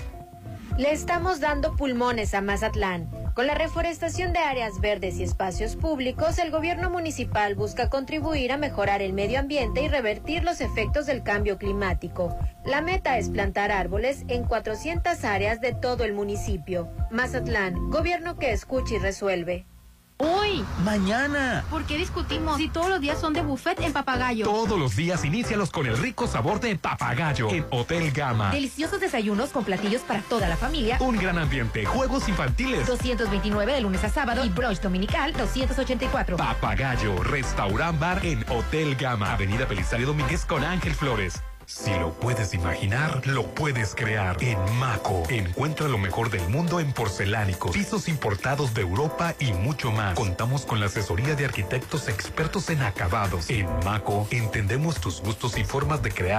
Le 0.81 0.93
estamos 0.93 1.39
dando 1.39 1.75
pulmones 1.75 2.33
a 2.33 2.41
Mazatlán. 2.41 3.07
Con 3.35 3.45
la 3.45 3.53
reforestación 3.53 4.33
de 4.33 4.39
áreas 4.39 4.81
verdes 4.81 5.19
y 5.19 5.23
espacios 5.23 5.75
públicos, 5.75 6.39
el 6.39 6.49
gobierno 6.49 6.89
municipal 6.89 7.53
busca 7.53 7.87
contribuir 7.87 8.51
a 8.51 8.57
mejorar 8.57 9.03
el 9.03 9.13
medio 9.13 9.37
ambiente 9.37 9.83
y 9.83 9.89
revertir 9.89 10.43
los 10.43 10.59
efectos 10.59 11.05
del 11.05 11.21
cambio 11.21 11.59
climático. 11.59 12.35
La 12.65 12.81
meta 12.81 13.19
es 13.19 13.29
plantar 13.29 13.71
árboles 13.71 14.25
en 14.27 14.43
400 14.43 15.23
áreas 15.23 15.61
de 15.61 15.73
todo 15.75 16.03
el 16.03 16.13
municipio. 16.13 16.89
Mazatlán, 17.11 17.91
gobierno 17.91 18.39
que 18.39 18.51
escucha 18.51 18.95
y 18.95 18.97
resuelve. 18.97 19.67
Hoy. 20.23 20.63
Mañana. 20.83 21.65
¿Por 21.71 21.83
qué 21.85 21.97
discutimos 21.97 22.57
si 22.57 22.69
todos 22.69 22.89
los 22.89 23.01
días 23.01 23.19
son 23.19 23.33
de 23.33 23.41
buffet 23.41 23.79
en 23.81 23.91
Papagayo? 23.91 24.45
Todos 24.45 24.79
los 24.79 24.95
días 24.95 25.25
inícialos 25.25 25.71
con 25.71 25.87
el 25.87 25.97
rico 25.97 26.27
sabor 26.27 26.59
de 26.59 26.75
Papagayo 26.75 27.49
en 27.49 27.65
Hotel 27.71 28.11
Gama. 28.11 28.51
Deliciosos 28.51 28.99
desayunos 28.99 29.49
con 29.49 29.63
platillos 29.63 30.01
para 30.03 30.21
toda 30.21 30.47
la 30.47 30.57
familia. 30.57 30.97
Un 30.99 31.17
gran 31.17 31.39
ambiente, 31.39 31.85
juegos 31.85 32.29
infantiles. 32.29 32.85
229 32.85 33.73
de 33.73 33.81
lunes 33.81 34.03
a 34.03 34.09
sábado 34.09 34.45
y 34.45 34.49
brunch 34.49 34.79
dominical 34.79 35.33
284. 35.33 36.37
Papagayo, 36.37 37.23
restaurant 37.23 37.99
bar 37.99 38.23
en 38.23 38.45
Hotel 38.49 38.95
Gama. 38.95 39.33
Avenida 39.33 39.65
Belisario 39.65 40.05
Domínguez 40.05 40.45
con 40.45 40.63
Ángel 40.63 40.93
Flores. 40.93 41.41
Si 41.65 41.91
lo 41.91 42.11
puedes 42.13 42.53
imaginar, 42.53 43.25
lo 43.25 43.45
puedes 43.45 43.95
crear. 43.95 44.37
En 44.41 44.57
Maco, 44.77 45.23
encuentra 45.29 45.87
lo 45.87 45.97
mejor 45.97 46.29
del 46.29 46.47
mundo 46.49 46.79
en 46.79 46.91
porcelánicos, 46.93 47.71
pisos 47.71 48.07
importados 48.07 48.73
de 48.73 48.81
Europa 48.81 49.35
y 49.39 49.53
mucho 49.53 49.91
más. 49.91 50.15
Contamos 50.15 50.65
con 50.65 50.79
la 50.79 50.87
asesoría 50.87 51.35
de 51.35 51.45
arquitectos 51.45 52.07
expertos 52.09 52.69
en 52.69 52.81
acabados. 52.81 53.49
En 53.49 53.67
Maco, 53.85 54.27
entendemos 54.31 54.99
tus 54.99 55.21
gustos 55.21 55.57
y 55.57 55.63
formas 55.63 56.01
de 56.03 56.11
crear. 56.11 56.21